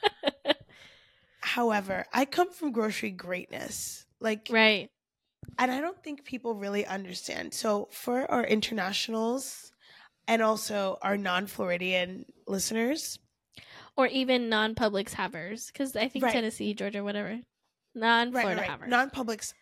However, 1.59 2.06
I 2.12 2.24
come 2.24 2.52
from 2.52 2.70
grocery 2.70 3.10
greatness. 3.10 4.06
Like, 4.20 4.47
right. 4.48 4.89
and 5.59 5.72
I 5.72 5.80
don't 5.80 6.01
think 6.05 6.24
people 6.24 6.55
really 6.55 6.86
understand. 6.86 7.52
So, 7.52 7.89
for 7.90 8.30
our 8.30 8.44
internationals 8.44 9.72
and 10.28 10.40
also 10.40 10.98
our 11.02 11.16
non 11.16 11.48
Floridian 11.48 12.26
listeners, 12.47 13.18
Or 13.97 14.06
even 14.06 14.48
non 14.48 14.76
Publix 14.76 15.12
havers, 15.14 15.66
because 15.66 15.97
I 15.97 16.06
think 16.06 16.26
Right. 16.26 16.32
Tennessee, 16.32 16.74
Georgia, 16.74 17.02
whatever. 17.02 17.40
Non 17.93 18.30
right, 18.30 18.56
right, 18.56 18.60
havers. 18.60 18.89
non 18.89 19.10
Publix, 19.10 19.52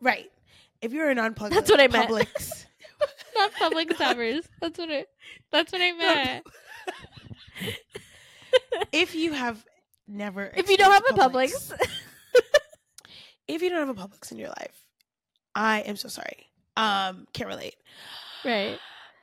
right. 0.00 0.30
If 0.80 0.94
you're 0.94 1.10
a 1.10 1.14
non 1.14 1.34
Publix, 1.34 1.50
That's 1.50 1.70
what 1.70 1.80
I 1.80 1.88
meant. 1.88 2.08
Publix, 2.08 2.64
Publix 3.60 3.96
havers. 3.98 4.48
That's 4.62 4.78
what 4.78 4.88
it. 4.88 5.08
That's 5.50 5.70
what 5.70 5.82
I 5.82 5.92
meant. 5.92 6.46
if 8.92 9.14
you 9.14 9.34
have 9.34 9.62
never, 10.12 10.50
if 10.56 10.68
you 10.68 10.76
don't 10.76 10.92
have 10.92 11.02
a 11.10 11.14
experienced 11.24 11.72
Publix, 11.72 11.88
if 13.48 13.62
you 13.62 13.70
don't 13.70 13.86
have 13.86 13.96
a 13.96 14.08
Publix 14.08 14.30
in 14.32 14.38
your 14.38 14.48
life, 14.48 14.86
I 15.54 15.80
am 15.80 15.96
so 15.96 16.08
sorry. 16.08 16.48
Um, 16.76 17.26
can't 17.32 17.48
relate. 17.48 17.74
right? 18.44 18.78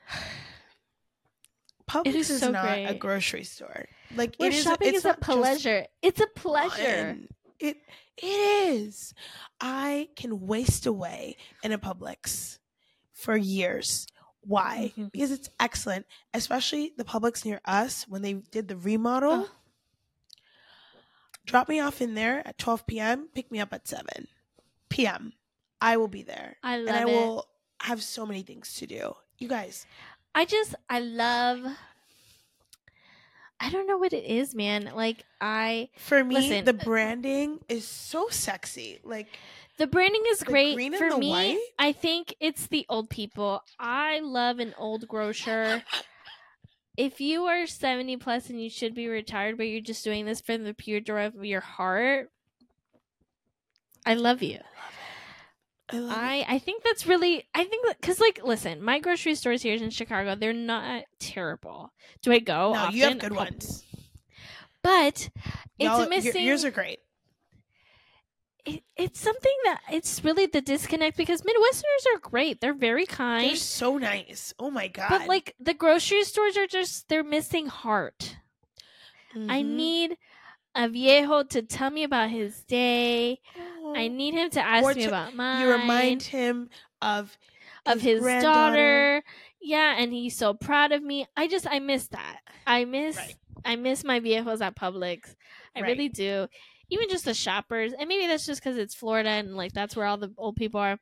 Publix 1.90 2.16
is 2.16 2.30
is, 2.30 2.40
so 2.42 2.52
not 2.52 2.78
a 2.78 2.94
grocery 2.94 3.44
store. 3.44 3.86
Like 4.16 4.36
Where 4.38 4.50
it 4.50 4.56
is. 4.56 4.64
shopping 4.64 4.94
is 4.94 5.06
a 5.06 5.16
pleasure. 5.16 5.86
It's 6.04 6.22
a 6.22 6.28
pleasure. 6.36 6.76
fun. 7.08 7.28
It 7.60 7.78
it 8.18 8.24
is. 8.28 9.14
I 9.60 10.10
can 10.16 10.42
waste 10.42 10.86
away 10.86 11.38
in 11.64 11.72
a 11.72 11.80
Publix 11.80 12.60
for 13.14 13.36
years. 13.36 14.06
Why? 14.42 14.94
Mhm. 14.98 15.12
Because 15.12 15.32
it's 15.32 15.50
excellent, 15.60 16.06
especially 16.34 16.94
the 16.96 17.04
Publix 17.04 17.44
near 17.44 17.60
us 17.66 18.06
when 18.08 18.22
they 18.22 18.34
did 18.34 18.68
the 18.68 18.78
remodel. 18.78 19.48
Oh. 19.48 19.50
Drop 21.50 21.68
me 21.68 21.80
off 21.80 22.00
in 22.02 22.14
there 22.14 22.42
at 22.48 22.58
12 22.60 22.86
p.m. 22.86 23.30
Pick 23.34 23.52
me 23.52 23.60
up 23.60 23.74
at 23.74 23.88
7 23.88 24.28
p.m. 24.90 25.34
I 25.82 25.98
will 25.98 26.08
be 26.08 26.22
there, 26.24 26.58
I 26.64 26.78
love 26.78 26.88
and 26.88 26.98
I 26.98 27.02
it. 27.02 27.06
will 27.14 27.48
have 27.82 28.04
so 28.04 28.26
many 28.26 28.42
things 28.44 28.74
to 28.76 28.86
do. 28.86 29.16
You 29.40 29.48
guys, 29.48 29.86
I 30.36 30.46
just 30.46 30.76
I 30.90 31.00
love. 31.00 31.66
I 33.62 33.70
don't 33.70 33.88
know 33.88 33.98
what 33.98 34.14
it 34.14 34.24
is, 34.26 34.54
man. 34.56 34.92
Like 34.96 35.24
I, 35.42 35.90
for 35.98 36.24
me, 36.24 36.36
Listen, 36.36 36.66
the 36.66 36.74
branding 36.74 37.60
is 37.68 37.86
so 37.88 38.28
sexy. 38.30 39.00
Like 39.04 39.28
the 39.78 39.88
branding 39.88 40.24
is 40.28 40.40
The 40.40 40.46
great 40.46 40.96
for 40.98 41.18
me. 41.18 41.30
white? 41.30 41.60
I 41.78 41.92
think 41.94 42.36
it's 42.40 42.68
the 42.68 42.86
old 42.90 43.10
people. 43.10 43.64
I 43.80 44.20
love 44.20 44.60
an 44.60 44.74
old 44.78 45.08
grocer. 45.08 45.84
If 47.00 47.22
you 47.22 47.46
are 47.46 47.66
70 47.66 48.18
plus 48.18 48.50
and 48.50 48.62
you 48.62 48.70
should 48.70 48.94
be 48.94 49.08
retired, 49.08 49.56
but 49.56 49.68
you're 49.68 49.80
just 49.80 50.04
doing 50.04 50.26
this 50.26 50.42
from 50.42 50.66
the 50.66 50.74
pure 50.74 51.00
joy 51.00 51.28
of 51.28 51.46
your 51.46 51.62
heart, 51.62 52.30
I 54.06 54.16
love 54.16 54.44
you. 54.44 54.60
I 55.90 55.98
love. 56.00 56.18
I 56.18 56.46
I 56.48 56.60
think 56.60 56.84
that's 56.84 57.08
really 57.08 57.46
I 57.56 57.64
think 57.64 57.88
because 58.02 58.20
like 58.20 58.42
listen, 58.44 58.84
my 58.84 59.00
grocery 59.00 59.36
stores 59.36 59.62
here 59.62 59.76
in 59.76 59.90
Chicago 59.92 60.36
they're 60.36 60.52
not 60.52 61.06
terrible. 61.20 61.94
Do 62.22 62.34
I 62.34 62.40
go? 62.40 62.74
no, 62.74 62.80
often? 62.80 62.98
you 62.98 63.04
have 63.06 63.18
good 63.20 63.34
ones. 63.36 63.86
but 64.84 65.30
Y'all- 65.80 65.92
it's 65.92 66.00
your- 66.00 66.10
missing. 66.10 66.46
Yours 66.46 66.66
are 66.66 66.72
great. 66.72 67.00
It, 68.76 68.84
it's 68.96 69.20
something 69.20 69.56
that 69.66 69.82
it's 69.92 70.24
really 70.24 70.46
the 70.46 70.62
disconnect 70.62 71.18
because 71.18 71.42
Midwesterners 71.42 72.16
are 72.16 72.20
great. 72.20 72.62
They're 72.62 72.74
very 72.74 73.06
kind, 73.06 73.50
They're 73.50 73.56
so 73.56 73.98
nice. 73.98 74.54
Oh 74.60 74.70
my 74.72 74.88
god. 74.88 75.10
but 75.10 75.28
like 75.28 75.56
the 75.60 75.74
grocery 75.74 76.24
stores 76.24 76.58
are 76.58 76.68
just 76.68 77.08
they're 77.10 77.24
missing 77.24 77.68
heart. 77.68 78.38
I 79.36 79.62
Mhm. 79.62 79.66
need 79.76 80.18
a 80.76 80.88
viejo 80.90 81.44
to 81.44 81.62
tell 81.62 81.90
me 81.90 82.04
about 82.04 82.30
his 82.30 82.64
day. 82.64 83.40
I 83.96 84.08
need 84.08 84.34
him 84.34 84.50
to 84.52 84.62
ask 84.62 84.84
Or 84.86 84.94
me 84.94 85.02
to- 85.04 85.08
about 85.08 85.36
mine. 85.36 85.62
you 85.62 85.72
remind 85.72 86.24
him 86.24 86.70
of 87.02 87.38
of 87.86 88.02
his 88.02 88.20
granddaughter. 88.22 89.22
daughter. 89.22 89.24
Yeah, 89.62 89.96
and 89.98 90.14
he's 90.14 90.38
so 90.38 90.54
proud 90.54 90.92
of 90.92 91.02
me. 91.04 91.26
I 91.36 91.48
just 91.48 91.66
I 91.68 91.80
miss 91.80 92.08
that. 92.10 92.40
I 92.68 92.86
miss 92.86 93.18
Right. 93.18 93.36
I 93.66 93.76
miss 93.76 94.04
my 94.04 94.20
viejos 94.20 94.62
at 94.62 94.76
Publix. 94.76 95.36
I 95.76 95.82
Right. 95.82 95.88
really 95.90 96.10
do. 96.10 96.48
Even 96.90 97.10
just 97.10 97.26
the 97.26 97.34
shoppers, 97.34 97.94
and 97.94 98.08
maybe 98.08 98.28
that's 98.28 98.46
just 98.46 98.64
because 98.64 98.78
it's 98.78 98.96
Florida 98.96 99.30
and 99.30 99.56
like 99.56 99.74
that's 99.74 99.96
where 99.96 100.06
all 100.06 100.18
the 100.18 100.32
old 100.38 100.56
people 100.56 100.80
are. 100.80 101.00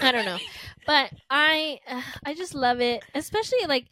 I 0.00 0.12
don't 0.12 0.24
know, 0.24 0.38
but 0.86 1.10
I 1.30 1.80
uh, 1.88 2.02
I 2.26 2.34
just 2.34 2.54
love 2.54 2.80
it, 2.80 3.02
especially 3.14 3.66
like 3.66 3.86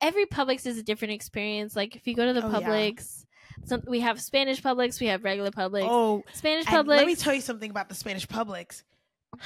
every 0.00 0.26
Publix 0.26 0.66
is 0.66 0.78
a 0.78 0.82
different 0.82 1.14
experience. 1.14 1.76
Like 1.76 1.96
if 1.96 2.06
you 2.06 2.14
go 2.14 2.26
to 2.26 2.32
the 2.32 2.44
Oh, 2.44 2.50
yeah. 2.50 2.60
Publix, 2.60 3.24
some, 3.64 3.82
we 3.86 4.00
have 4.00 4.20
Spanish 4.20 4.60
Publix, 4.62 5.00
we 5.00 5.06
have 5.06 5.24
regular 5.24 5.50
Publix. 5.50 5.86
Oh, 5.88 6.24
Spanish 6.32 6.66
and 6.66 6.76
Publix. 6.88 6.96
let 6.96 7.06
me 7.06 7.14
tell 7.14 7.34
you 7.34 7.40
something 7.40 7.70
about 7.70 7.88
the 7.88 7.94
Spanish 7.94 8.26
Publix. 8.26 8.82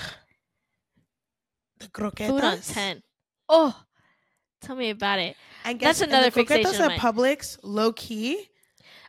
The 1.78 1.88
croquetas. 1.88 2.28
food 2.28 2.42
on 2.42 2.58
ten. 2.60 3.02
Oh, 3.50 3.78
tell 4.62 4.76
me 4.76 4.88
about 4.88 5.18
it. 5.18 5.36
And 5.64 5.78
That's 5.78 5.98
guess, 5.98 6.02
and 6.02 6.10
another 6.10 6.30
the 6.30 6.40
croquetas 6.42 6.62
fixation 6.62 6.84
of 6.86 6.92
at 6.92 6.98
Publix, 7.00 7.58
low 7.62 7.92
key, 7.92 8.48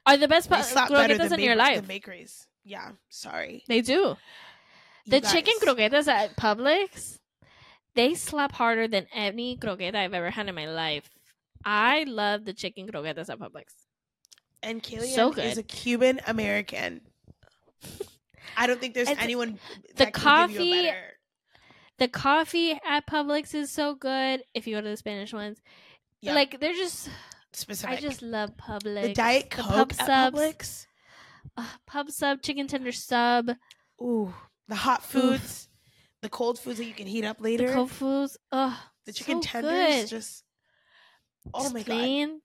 Are 0.08 0.18
the 0.18 0.28
best 0.28 0.50
they 0.50 0.56
pu- 0.58 0.64
slap 0.64 0.90
better 0.90 1.14
croquetas 1.16 1.32
in 1.34 1.40
your 1.42 1.56
life? 1.56 1.82
The 1.82 1.88
bakeries. 1.88 2.48
Yeah, 2.64 2.92
sorry. 3.10 3.64
They 3.68 3.82
do. 3.82 3.94
You 3.94 4.18
The 5.08 5.22
chicken 5.22 5.54
guys. 5.62 5.76
croquetas 5.76 6.08
at 6.08 6.36
Publix, 6.36 7.20
they 7.94 8.14
slap 8.16 8.52
harder 8.54 8.88
than 8.88 9.08
any 9.14 9.58
croqueta 9.58 9.96
I've 9.96 10.14
ever 10.14 10.30
had 10.32 10.48
in 10.50 10.56
my 10.56 10.68
life. 10.68 11.10
I 11.64 12.04
love 12.06 12.46
the 12.46 12.54
chicken 12.54 12.88
croquetas 12.88 13.30
at 13.30 13.40
Publix. 13.40 13.66
And 14.64 14.82
Kaylee 14.82 15.04
Ann 15.10 15.16
So 15.16 15.32
is 15.34 15.58
a 15.58 15.64
Cuban 15.64 16.20
American. 16.28 17.02
I 18.58 18.66
don't 18.68 18.80
think 18.80 18.94
there's 18.96 19.08
anyone 19.10 19.60
the 19.96 20.06
that 20.06 20.14
can 20.14 20.50
give 20.50 20.62
you 20.62 20.62
a 20.62 20.66
coffee- 20.66 20.82
better. 20.88 21.14
The 22.00 22.08
coffee 22.08 22.72
at 22.86 23.08
Publix 23.08 23.56
is 23.56 23.72
so 23.72 23.96
good. 23.96 24.44
If 24.54 24.68
you 24.68 24.76
go 24.76 24.82
to 24.82 24.90
the 24.90 24.98
Spanish 24.98 25.34
ones, 25.34 25.60
Yep. 26.22 26.36
like 26.36 26.60
they're 26.60 26.74
just. 26.74 27.10
Specific. 27.58 27.98
I 27.98 28.02
just 28.02 28.22
love 28.22 28.52
Publix. 28.58 29.02
the 29.04 29.14
Diet 29.14 29.50
The 29.50 29.56
Coke 29.58 29.68
pub 29.68 29.92
at 30.00 30.06
subs. 30.06 30.38
Publix. 30.40 30.86
Uh, 31.56 31.66
pub 31.86 32.12
sub, 32.12 32.42
chicken 32.42 32.68
tender 32.68 32.92
sub, 32.92 33.50
Ooh, 34.02 34.34
the 34.68 34.76
hot 34.76 35.04
foods, 35.04 35.70
the 36.22 36.30
cold 36.30 36.60
foods 36.60 36.78
that 36.78 36.86
you 36.86 36.94
can 36.94 37.08
heat 37.08 37.26
up 37.26 37.42
later. 37.42 37.68
the 37.68 37.74
cold 37.74 37.90
foods. 37.92 38.38
Oh, 38.52 38.80
the 39.06 39.14
chicken 39.14 39.42
so 39.42 39.48
tenders, 39.50 40.02
good. 40.02 40.08
just 40.08 40.44
oh 41.54 41.64
Just 41.64 41.74
my 41.74 41.84
god. 41.84 42.40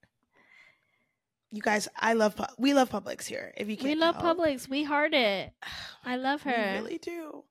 You 1.55 1.61
guys, 1.61 1.87
I 1.99 2.15
love 2.15 2.41
we 2.59 2.73
love 2.73 2.89
Publix 2.89 3.27
here. 3.27 3.53
If 3.59 3.69
you 3.69 3.77
can't 3.77 3.89
We 3.91 3.95
love 3.97 4.19
tell. 4.19 4.35
Publix. 4.35 4.69
We 4.71 4.85
heart 4.85 5.13
it. 5.13 5.53
I 6.05 6.17
love 6.17 6.43
her. 6.43 6.51
We 6.51 6.79
really 6.81 6.99
do. 6.99 7.45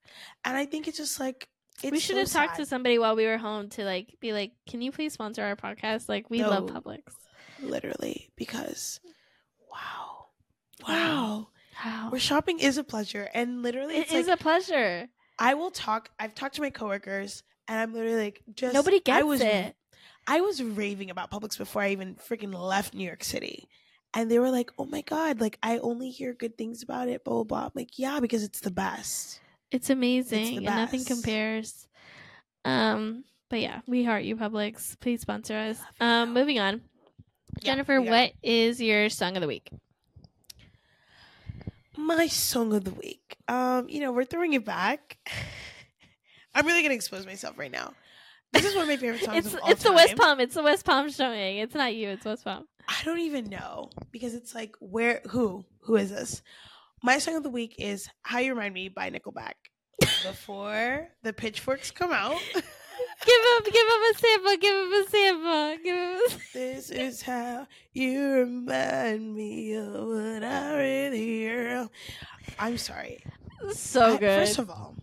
And 0.43 0.57
I 0.57 0.65
think 0.65 0.87
it's 0.87 0.97
just 0.97 1.19
like 1.19 1.47
it's 1.83 1.91
we 1.91 1.99
should 1.99 2.15
so 2.15 2.39
have 2.39 2.47
talked 2.47 2.57
to 2.59 2.65
somebody 2.65 2.97
while 2.97 3.15
we 3.15 3.25
were 3.27 3.37
home 3.37 3.69
to 3.71 3.83
like 3.83 4.15
be 4.19 4.33
like, 4.33 4.53
"Can 4.67 4.81
you 4.81 4.91
please 4.91 5.13
sponsor 5.13 5.43
our 5.43 5.55
podcast?" 5.55 6.09
Like 6.09 6.29
we 6.31 6.43
love 6.43 6.65
Publix. 6.65 7.01
Literally 7.63 8.29
because 8.35 8.99
wow. 9.71 10.25
Wow. 10.87 11.47
Wow. 11.83 12.07
Where 12.09 12.19
shopping 12.19 12.59
is 12.59 12.77
a 12.77 12.83
pleasure 12.83 13.29
and 13.33 13.63
literally 13.63 13.95
It 13.97 14.01
it's 14.01 14.13
is 14.13 14.27
a 14.27 14.37
pleasure. 14.37 15.07
I 15.39 15.53
will 15.55 15.71
talk 15.71 16.09
I've 16.19 16.35
talked 16.35 16.55
to 16.55 16.61
my 16.61 16.69
coworkers 16.69 17.43
and 17.67 17.79
I'm 17.79 17.93
literally 17.93 18.23
like 18.23 18.43
just 18.55 18.73
Nobody 18.73 18.99
gets 18.99 19.19
I 19.19 19.23
was 19.23 19.41
it. 19.41 19.75
I 20.27 20.41
was 20.41 20.61
raving 20.61 21.09
about 21.09 21.31
Publix 21.31 21.57
before 21.57 21.81
I 21.81 21.89
even 21.89 22.15
freaking 22.15 22.53
left 22.53 22.93
New 22.93 23.05
York 23.05 23.23
City. 23.23 23.67
And 24.13 24.29
they 24.29 24.39
were 24.39 24.51
like, 24.51 24.71
"Oh 24.77 24.85
my 24.85 25.01
god, 25.01 25.39
like 25.39 25.57
I 25.63 25.77
only 25.77 26.09
hear 26.09 26.33
good 26.33 26.57
things 26.57 26.83
about 26.83 27.07
it." 27.07 27.23
Blah 27.23 27.35
blah 27.35 27.43
blah. 27.43 27.65
I'm 27.67 27.71
like, 27.75 27.97
"Yeah, 27.97 28.19
because 28.19 28.43
it's 28.43 28.59
the 28.59 28.69
best." 28.69 29.39
It's 29.71 29.89
amazing. 29.89 30.57
and 30.57 30.65
nothing 30.65 31.05
compares. 31.05 31.87
Um, 32.65 33.23
but 33.49 33.61
yeah, 33.61 33.81
we 33.87 34.03
heart 34.03 34.23
you, 34.23 34.35
Publix. 34.35 34.99
Please 34.99 35.21
sponsor 35.21 35.55
us. 35.55 35.79
Um, 36.01 36.33
moving 36.33 36.59
on. 36.59 36.81
Yeah, 37.59 37.73
Jennifer, 37.73 37.99
we 37.99 38.07
got 38.07 38.11
what 38.11 38.31
is 38.43 38.81
your 38.81 39.09
song 39.09 39.35
of 39.37 39.41
the 39.41 39.47
week? 39.47 39.69
My 41.97 42.27
song 42.27 42.73
of 42.73 42.83
the 42.83 42.93
week. 42.93 43.37
Um, 43.47 43.87
you 43.89 43.99
know, 43.99 44.11
we're 44.11 44.25
throwing 44.25 44.53
it 44.53 44.65
back. 44.65 45.17
I'm 46.55 46.65
really 46.65 46.81
gonna 46.81 46.95
expose 46.95 47.25
myself 47.25 47.57
right 47.57 47.71
now. 47.71 47.93
This 48.53 48.65
is 48.65 48.73
one 48.75 48.83
of 48.83 48.89
my 48.89 48.97
favorite 48.97 49.21
songs 49.23 49.45
It's 49.45 49.53
of 49.53 49.61
all 49.61 49.71
it's 49.71 49.83
the 49.83 49.93
West. 49.93 50.15
Palm. 50.17 50.39
It's 50.41 50.55
the 50.55 50.63
West 50.63 50.85
Palm 50.85 51.09
showing. 51.09 51.57
It's 51.59 51.73
not 51.75 51.95
you. 51.95 52.09
It's 52.09 52.25
West 52.25 52.43
Palm. 52.43 52.67
I 52.87 53.01
don't 53.05 53.19
even 53.19 53.45
know 53.45 53.89
because 54.11 54.33
it's 54.33 54.53
like 54.53 54.75
where 54.79 55.21
who 55.29 55.63
who 55.81 55.95
is 55.95 56.09
this? 56.09 56.41
My 57.03 57.17
song 57.19 57.35
of 57.35 57.43
the 57.43 57.49
week 57.49 57.75
is 57.79 58.09
"How 58.23 58.39
You 58.39 58.53
Remind 58.53 58.73
Me" 58.73 58.89
by 58.89 59.09
Nickelback. 59.09 59.53
Before 59.99 61.07
the 61.23 61.31
pitchforks 61.31 61.91
come 61.91 62.11
out, 62.11 62.41
Give 63.25 63.43
him, 63.43 63.71
give 63.71 63.87
him 63.87 64.01
a 64.09 64.13
sample. 64.17 64.57
Give 64.57 64.75
him 64.75 64.93
a 64.93 65.09
sample. 65.09 65.83
Give 65.83 65.95
him. 65.95 66.21
A... 66.25 66.53
this 66.53 66.89
is 66.89 67.21
how 67.21 67.67
you 67.93 68.31
remind 68.31 69.35
me 69.35 69.73
of 69.75 69.93
what 69.93 70.43
I 70.43 70.77
really 70.77 71.47
am. 71.47 71.89
I'm 72.57 72.77
sorry. 72.77 73.23
So 73.73 74.01
I- 74.01 74.17
good. 74.17 74.39
First 74.47 74.59
of 74.59 74.69
all, 74.69 74.95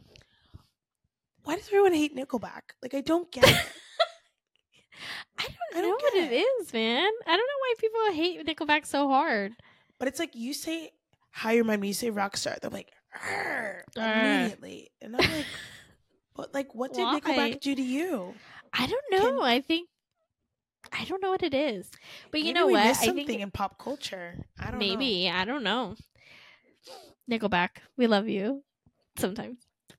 why 1.45 1.57
does 1.57 1.69
everyone 1.69 1.95
hate 1.95 2.17
Nickelback? 2.17 2.63
Like 2.83 2.95
I 2.95 3.01
don't 3.01 3.31
get 3.31 3.45
it. 3.49 3.57
I 5.39 5.45
don't 5.45 5.55
I 5.77 5.81
know 5.81 5.89
don't 5.89 6.03
what 6.03 6.13
get 6.15 6.33
it 6.33 6.37
is, 6.61 6.73
man. 6.73 7.09
I 7.27 7.31
don't 7.31 7.39
know 7.39 7.61
why 7.61 7.75
people 7.79 8.13
hate 8.13 8.45
Nickelback 8.47 8.85
so 8.87 9.09
hard. 9.09 9.53
But 9.99 10.09
it's 10.09 10.19
like 10.19 10.35
you 10.35 10.53
say 10.53 10.91
how 11.31 11.51
you 11.51 11.63
remind 11.63 11.81
me, 11.81 11.89
you 11.89 11.95
say 11.95 12.11
rockstar. 12.11 12.59
They're 12.61 12.71
like 12.71 12.91
"Arr," 13.15 13.85
Arr. 13.97 14.25
immediately. 14.25 14.91
And 15.01 15.15
I'm 15.17 15.23
like, 15.31 15.47
but 16.39 16.55
like 16.55 16.75
what 16.75 16.95
did 16.95 17.03
Why? 17.03 17.21
Nickelback 17.21 17.61
do 17.61 17.75
to 17.75 17.83
you? 17.83 18.33
I 18.73 18.87
don't 18.87 19.05
know. 19.11 19.41
Can- 19.41 19.43
I 19.43 19.61
think 19.61 19.89
I 20.93 21.05
don't 21.05 21.21
know 21.21 21.31
what 21.31 21.43
it 21.43 21.53
is. 21.53 21.91
But 22.31 22.41
you 22.41 22.55
know 22.55 22.69
what? 22.69 22.87
I 22.87 22.93
something 22.95 23.27
think 23.27 23.43
in 23.43 23.51
pop 23.51 23.79
culture. 23.79 24.47
I 24.59 24.71
don't 24.71 24.75
know. 24.75 24.79
maybe 24.79 25.29
I 25.29 25.45
don't 25.45 25.65
know. 25.65 25.97
Nickelback, 27.31 27.69
we 27.97 28.07
love 28.07 28.29
you. 28.29 28.63
Sometimes 29.19 29.59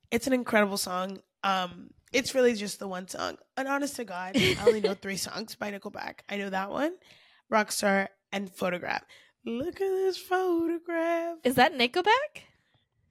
It's 0.09 0.25
an 0.27 0.33
incredible 0.33 0.77
song. 0.77 1.19
Um, 1.43 1.91
it's 2.11 2.33
really 2.33 2.55
just 2.55 2.79
the 2.79 2.87
one 2.87 3.07
song. 3.07 3.37
And 3.57 3.67
honest 3.67 3.97
to 3.97 4.05
God, 4.05 4.35
I 4.35 4.57
only 4.65 4.81
know 4.81 4.93
three 4.95 5.17
songs 5.17 5.55
by 5.55 5.71
Nickelback. 5.71 6.21
I 6.29 6.37
know 6.37 6.49
that 6.49 6.71
one, 6.71 6.93
Rockstar, 7.51 8.07
and 8.31 8.49
Photograph. 8.51 9.03
Look 9.45 9.75
at 9.75 9.79
this 9.79 10.17
photograph. 10.17 11.37
is 11.43 11.55
that 11.55 11.73
Nickelback? 11.77 12.43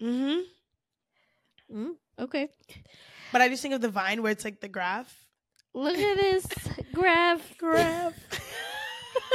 Mm-hmm. 0.00 0.40
Mm, 1.76 1.90
okay. 2.18 2.48
But 3.32 3.40
I 3.42 3.48
just 3.48 3.62
think 3.62 3.74
of 3.74 3.80
the 3.80 3.88
Vine 3.88 4.22
where 4.22 4.32
it's 4.32 4.44
like 4.44 4.60
the 4.60 4.68
graph. 4.68 5.14
Look 5.74 5.96
at 5.96 6.16
this 6.16 6.46
graph. 6.94 7.56
Graph. 7.58 8.14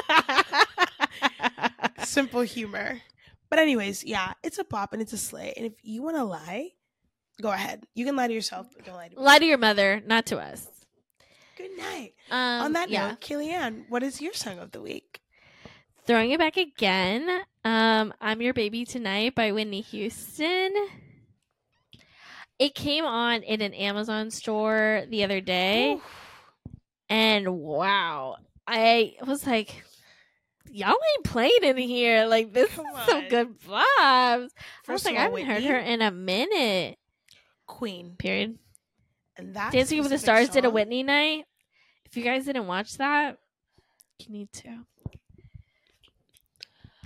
Simple 2.03 2.41
humor. 2.41 3.01
But 3.49 3.59
anyways, 3.59 4.03
yeah, 4.03 4.33
it's 4.43 4.57
a 4.57 4.63
pop 4.63 4.93
and 4.93 5.01
it's 5.01 5.13
a 5.13 5.17
slay. 5.17 5.53
And 5.55 5.65
if 5.65 5.73
you 5.83 6.01
want 6.01 6.15
to 6.17 6.23
lie, 6.23 6.69
go 7.41 7.51
ahead. 7.51 7.85
You 7.93 8.05
can 8.05 8.15
lie 8.15 8.27
to 8.27 8.33
yourself, 8.33 8.67
but 8.75 8.85
don't 8.85 8.95
lie 8.95 9.09
to 9.09 9.15
me. 9.15 9.21
Lie 9.21 9.39
to 9.39 9.45
your 9.45 9.57
mother, 9.59 10.01
not 10.05 10.25
to 10.27 10.39
us. 10.39 10.67
Good 11.55 11.77
night. 11.77 12.13
Um, 12.31 12.63
On 12.65 12.73
that 12.73 12.89
yeah. 12.89 13.09
note, 13.09 13.21
Kaylee 13.21 13.49
Ann, 13.49 13.85
what 13.89 14.01
is 14.01 14.19
your 14.21 14.33
song 14.33 14.59
of 14.59 14.71
the 14.71 14.81
week? 14.81 15.19
throwing 16.05 16.31
it 16.31 16.39
back 16.39 16.57
again. 16.57 17.29
Um, 17.63 18.13
I'm 18.19 18.41
Your 18.41 18.53
Baby 18.53 18.83
Tonight 18.83 19.35
by 19.35 19.53
Whitney 19.53 19.79
Houston. 19.79 20.73
It 22.63 22.75
came 22.75 23.03
on 23.03 23.43
in 23.43 23.59
an 23.59 23.73
Amazon 23.73 24.31
store 24.31 25.03
the 25.09 25.25
other 25.25 25.41
day, 25.41 25.95
Oof. 25.95 26.01
and 27.09 27.57
wow, 27.57 28.37
I 28.65 29.15
was 29.27 29.45
like, 29.45 29.83
y'all 30.71 30.91
ain't 30.91 31.25
playing 31.25 31.61
in 31.61 31.75
here. 31.75 32.25
Like, 32.25 32.53
this 32.53 32.73
Come 32.73 32.85
is 32.85 33.05
some 33.05 33.27
good 33.27 33.59
vibes. 33.59 33.83
I 33.99 34.37
was 34.37 34.53
First 34.85 35.05
like, 35.07 35.17
I 35.17 35.23
haven't 35.23 35.45
heard 35.45 35.63
her 35.63 35.77
in 35.77 36.01
a 36.01 36.09
minute. 36.09 36.99
Queen. 37.67 38.15
Period. 38.17 38.57
And 39.35 39.53
that 39.55 39.73
Dancing 39.73 39.99
with 39.99 40.11
the 40.11 40.17
Stars 40.17 40.47
did 40.47 40.63
a 40.63 40.69
Whitney 40.69 41.03
night. 41.03 41.43
If 42.05 42.15
you 42.15 42.23
guys 42.23 42.45
didn't 42.45 42.67
watch 42.67 42.95
that, 42.95 43.39
you 44.19 44.31
need 44.31 44.53
to. 44.53 44.85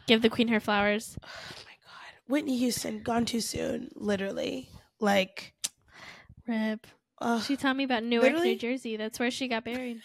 Give 0.06 0.22
the 0.22 0.30
queen 0.30 0.50
her 0.50 0.60
flowers. 0.60 1.18
Oh 1.28 1.64
my 1.66 1.74
god. 1.84 2.22
Whitney 2.28 2.60
Houston 2.60 3.02
gone 3.02 3.26
too 3.26 3.42
soon, 3.42 3.90
literally. 3.96 4.70
Like 5.00 5.54
Rip. 6.48 6.88
ugh. 7.22 7.42
She 7.44 7.56
told 7.58 7.78
me 7.78 7.84
about 7.84 8.04
Newark, 8.04 8.26
Literally? 8.26 8.50
New 8.54 8.58
Jersey. 8.60 8.98
That's 8.98 9.20
where 9.20 9.32
she 9.32 9.48
got 9.48 9.64
buried. 9.64 10.02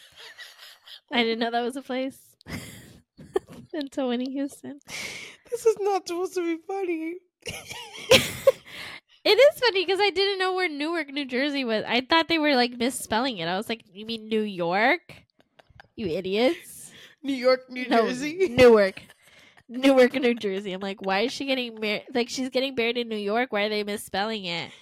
I 1.12 1.22
didn't 1.22 1.40
know 1.40 1.50
that 1.50 1.62
was 1.62 1.76
a 1.76 1.82
place. 1.82 2.18
Until 3.72 4.08
Winnie 4.08 4.30
Houston. 4.32 4.80
this 5.50 5.64
is 5.66 5.76
not 5.80 6.06
supposed 6.06 6.34
to 6.34 6.56
be 6.56 6.62
funny. 6.66 7.14
It 9.24 9.38
is 9.38 9.60
funny 9.60 9.84
because 9.86 10.00
I 10.00 10.10
didn't 10.10 10.40
know 10.40 10.52
where 10.54 10.68
Newark, 10.68 11.08
New 11.10 11.24
Jersey 11.24 11.64
was. 11.64 11.84
I 11.86 12.00
thought 12.00 12.26
they 12.26 12.40
were 12.40 12.56
like 12.56 12.76
misspelling 12.76 13.38
it. 13.38 13.46
I 13.46 13.56
was 13.56 13.68
like, 13.68 13.84
"You 13.92 14.04
mean 14.04 14.28
New 14.28 14.40
York? 14.40 15.14
You 15.94 16.08
idiots!" 16.08 16.90
New 17.22 17.32
York, 17.34 17.70
New 17.70 17.88
No, 17.88 18.08
Jersey. 18.08 18.48
Newark, 18.50 19.00
Newark, 19.68 20.14
New 20.14 20.34
Jersey. 20.34 20.72
I'm 20.72 20.80
like, 20.80 21.06
why 21.06 21.20
is 21.20 21.32
she 21.32 21.44
getting 21.44 21.78
married? 21.78 22.02
Like, 22.12 22.28
she's 22.30 22.48
getting 22.48 22.74
buried 22.74 22.98
in 22.98 23.08
New 23.08 23.14
York. 23.16 23.52
Why 23.52 23.62
are 23.62 23.68
they 23.68 23.84
misspelling 23.84 24.44
it? 24.44 24.72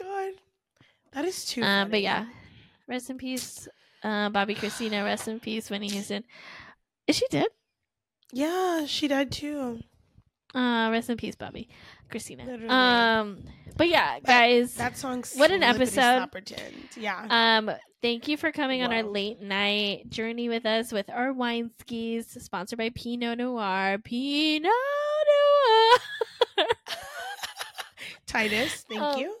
God. 0.00 0.32
That 1.12 1.24
is 1.24 1.44
too 1.44 1.62
Um, 1.62 1.90
but 1.90 2.02
yeah, 2.02 2.26
rest 2.88 3.10
in 3.10 3.18
peace, 3.18 3.68
uh, 4.02 4.30
Bobbi 4.30 4.56
Kristina. 4.56 5.04
Rest 5.04 5.28
in 5.28 5.40
peace, 5.40 5.70
Winnie 5.70 5.88
Houston. 5.88 6.24
Is 7.06 7.16
she 7.16 7.26
dead? 7.30 7.48
Yeah, 8.32 8.86
she 8.86 9.08
died 9.08 9.32
too. 9.32 9.80
Uh, 10.54 10.88
rest 10.90 11.10
in 11.10 11.16
peace, 11.16 11.36
Bobbi, 11.36 11.68
Kristina. 12.10 12.46
Literally. 12.46 12.68
Um, 12.68 13.44
but 13.76 13.88
yeah, 13.88 14.20
guys. 14.20 14.74
That 14.74 14.96
song's 14.96 15.34
What 15.34 15.50
an 15.50 15.62
episode. 15.62 16.28
Yeah. 16.96 17.26
Um, 17.28 17.70
thank 18.02 18.28
you 18.28 18.36
for 18.36 18.52
coming 18.52 18.82
on 18.82 18.92
our 18.92 19.02
late 19.02 19.40
night 19.40 20.10
journey 20.10 20.48
with 20.48 20.66
us 20.66 20.92
with 20.92 21.10
our 21.10 21.32
wine 21.32 21.70
skis, 21.80 22.28
sponsored 22.40 22.78
by 22.78 22.90
Pinot 22.90 23.38
Noir. 23.38 23.98
Pinot 24.02 24.70
Noir. 24.70 26.66
Titus, 28.26 28.84
thank 28.88 29.02
um, 29.02 29.18
you. 29.18 29.39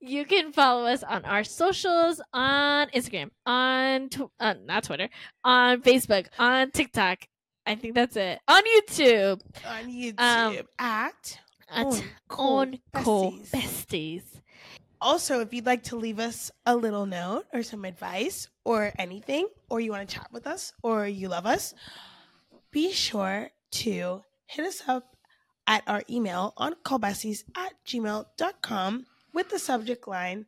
You 0.00 0.24
can 0.24 0.52
follow 0.52 0.86
us 0.86 1.02
on 1.02 1.24
our 1.24 1.42
socials 1.42 2.20
on 2.32 2.88
Instagram, 2.90 3.30
on 3.46 4.08
tw- 4.10 4.30
uh, 4.38 4.54
not 4.64 4.84
Twitter, 4.84 5.08
on 5.42 5.80
Facebook, 5.82 6.26
on 6.38 6.70
TikTok. 6.70 7.26
I 7.64 7.74
think 7.74 7.94
that's 7.94 8.14
it. 8.16 8.38
On 8.46 8.62
YouTube, 8.62 9.40
On 9.66 9.84
YouTube 9.86 10.20
um, 10.20 10.58
at 10.78 11.40
at 11.70 11.86
On 11.86 12.02
Cool 12.28 12.56
on 12.58 12.78
Cool 12.94 13.32
Besties. 13.32 13.50
Besties. 13.50 14.22
Also, 15.00 15.40
if 15.40 15.52
you'd 15.52 15.66
like 15.66 15.82
to 15.84 15.96
leave 15.96 16.18
us 16.18 16.50
a 16.64 16.76
little 16.76 17.06
note 17.06 17.44
or 17.52 17.62
some 17.62 17.84
advice 17.84 18.48
or 18.64 18.92
anything, 18.98 19.46
or 19.68 19.80
you 19.80 19.90
want 19.90 20.08
to 20.08 20.14
chat 20.14 20.28
with 20.32 20.46
us 20.46 20.72
or 20.82 21.06
you 21.06 21.28
love 21.28 21.46
us, 21.46 21.74
be 22.70 22.92
sure 22.92 23.50
to 23.72 24.22
hit 24.46 24.64
us 24.64 24.82
up 24.86 25.16
at 25.66 25.82
our 25.86 26.02
email 26.08 26.54
on 26.56 26.74
callbesties 26.84 27.44
at 27.56 27.72
gmail.com 27.86 29.06
with 29.36 29.50
the 29.50 29.58
subject 29.58 30.08
line, 30.08 30.46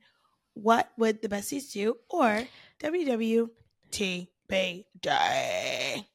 What 0.55 0.91
would 0.97 1.23
the 1.23 1.29
besties 1.29 1.71
do? 1.71 1.97
or 2.09 2.45
WWTB 2.81 4.85
Day. 5.01 6.07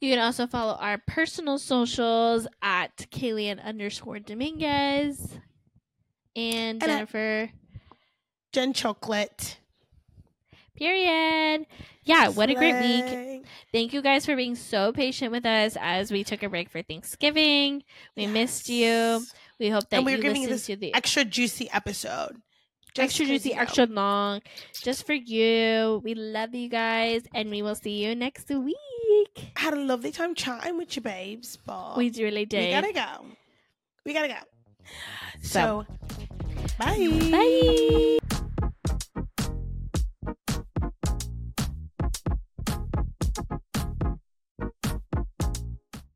You 0.00 0.12
can 0.12 0.18
also 0.18 0.46
follow 0.46 0.74
our 0.74 0.98
personal 1.06 1.58
socials 1.58 2.46
at 2.62 2.96
Kayleigh 3.10 3.62
underscore 3.62 4.20
Dominguez 4.20 5.38
and 6.34 6.82
And 6.82 6.90
Jennifer 6.90 7.50
Jen 8.52 8.72
Chocolate. 8.72 9.58
Period. 10.76 11.66
Yeah, 12.04 12.28
what 12.28 12.50
a 12.50 12.54
great 12.54 12.80
week. 12.80 13.44
Thank 13.72 13.92
you 13.92 14.02
guys 14.02 14.26
for 14.26 14.36
being 14.36 14.54
so 14.54 14.92
patient 14.92 15.32
with 15.32 15.46
us 15.46 15.76
as 15.80 16.12
we 16.12 16.22
took 16.22 16.42
a 16.42 16.48
break 16.48 16.70
for 16.70 16.82
Thanksgiving. 16.82 17.82
We 18.16 18.26
missed 18.26 18.68
you. 18.68 19.22
We 19.58 19.68
hope 19.70 19.88
that 19.90 19.96
And 19.98 20.06
we're 20.06 20.16
you 20.16 20.22
giving 20.22 20.42
you 20.42 20.48
this 20.48 20.66
to 20.66 20.76
the 20.76 20.94
Extra 20.94 21.24
juicy 21.24 21.70
episode. 21.70 22.36
Extra 22.98 23.26
juicy, 23.26 23.50
you 23.50 23.56
know. 23.56 23.60
extra 23.62 23.84
long, 23.86 24.40
just 24.82 25.04
for 25.06 25.12
you. 25.12 26.00
We 26.02 26.14
love 26.14 26.54
you 26.54 26.68
guys, 26.70 27.22
and 27.34 27.50
we 27.50 27.60
will 27.60 27.74
see 27.74 28.02
you 28.04 28.14
next 28.14 28.48
week. 28.48 28.76
I 29.54 29.60
Had 29.60 29.74
a 29.74 29.80
lovely 29.80 30.10
time 30.12 30.34
chatting 30.34 30.78
with 30.78 30.96
you, 30.96 31.02
babes. 31.02 31.58
But 31.66 31.98
We 31.98 32.10
really 32.10 32.46
did. 32.46 32.64
we 32.64 32.70
gotta 32.70 32.92
go. 32.94 33.26
We 34.06 34.14
gotta 34.14 34.28
go. 34.28 34.38
So- 35.42 35.84
So, 35.84 35.86
bye. 36.78 38.18
Bye. 38.20 38.35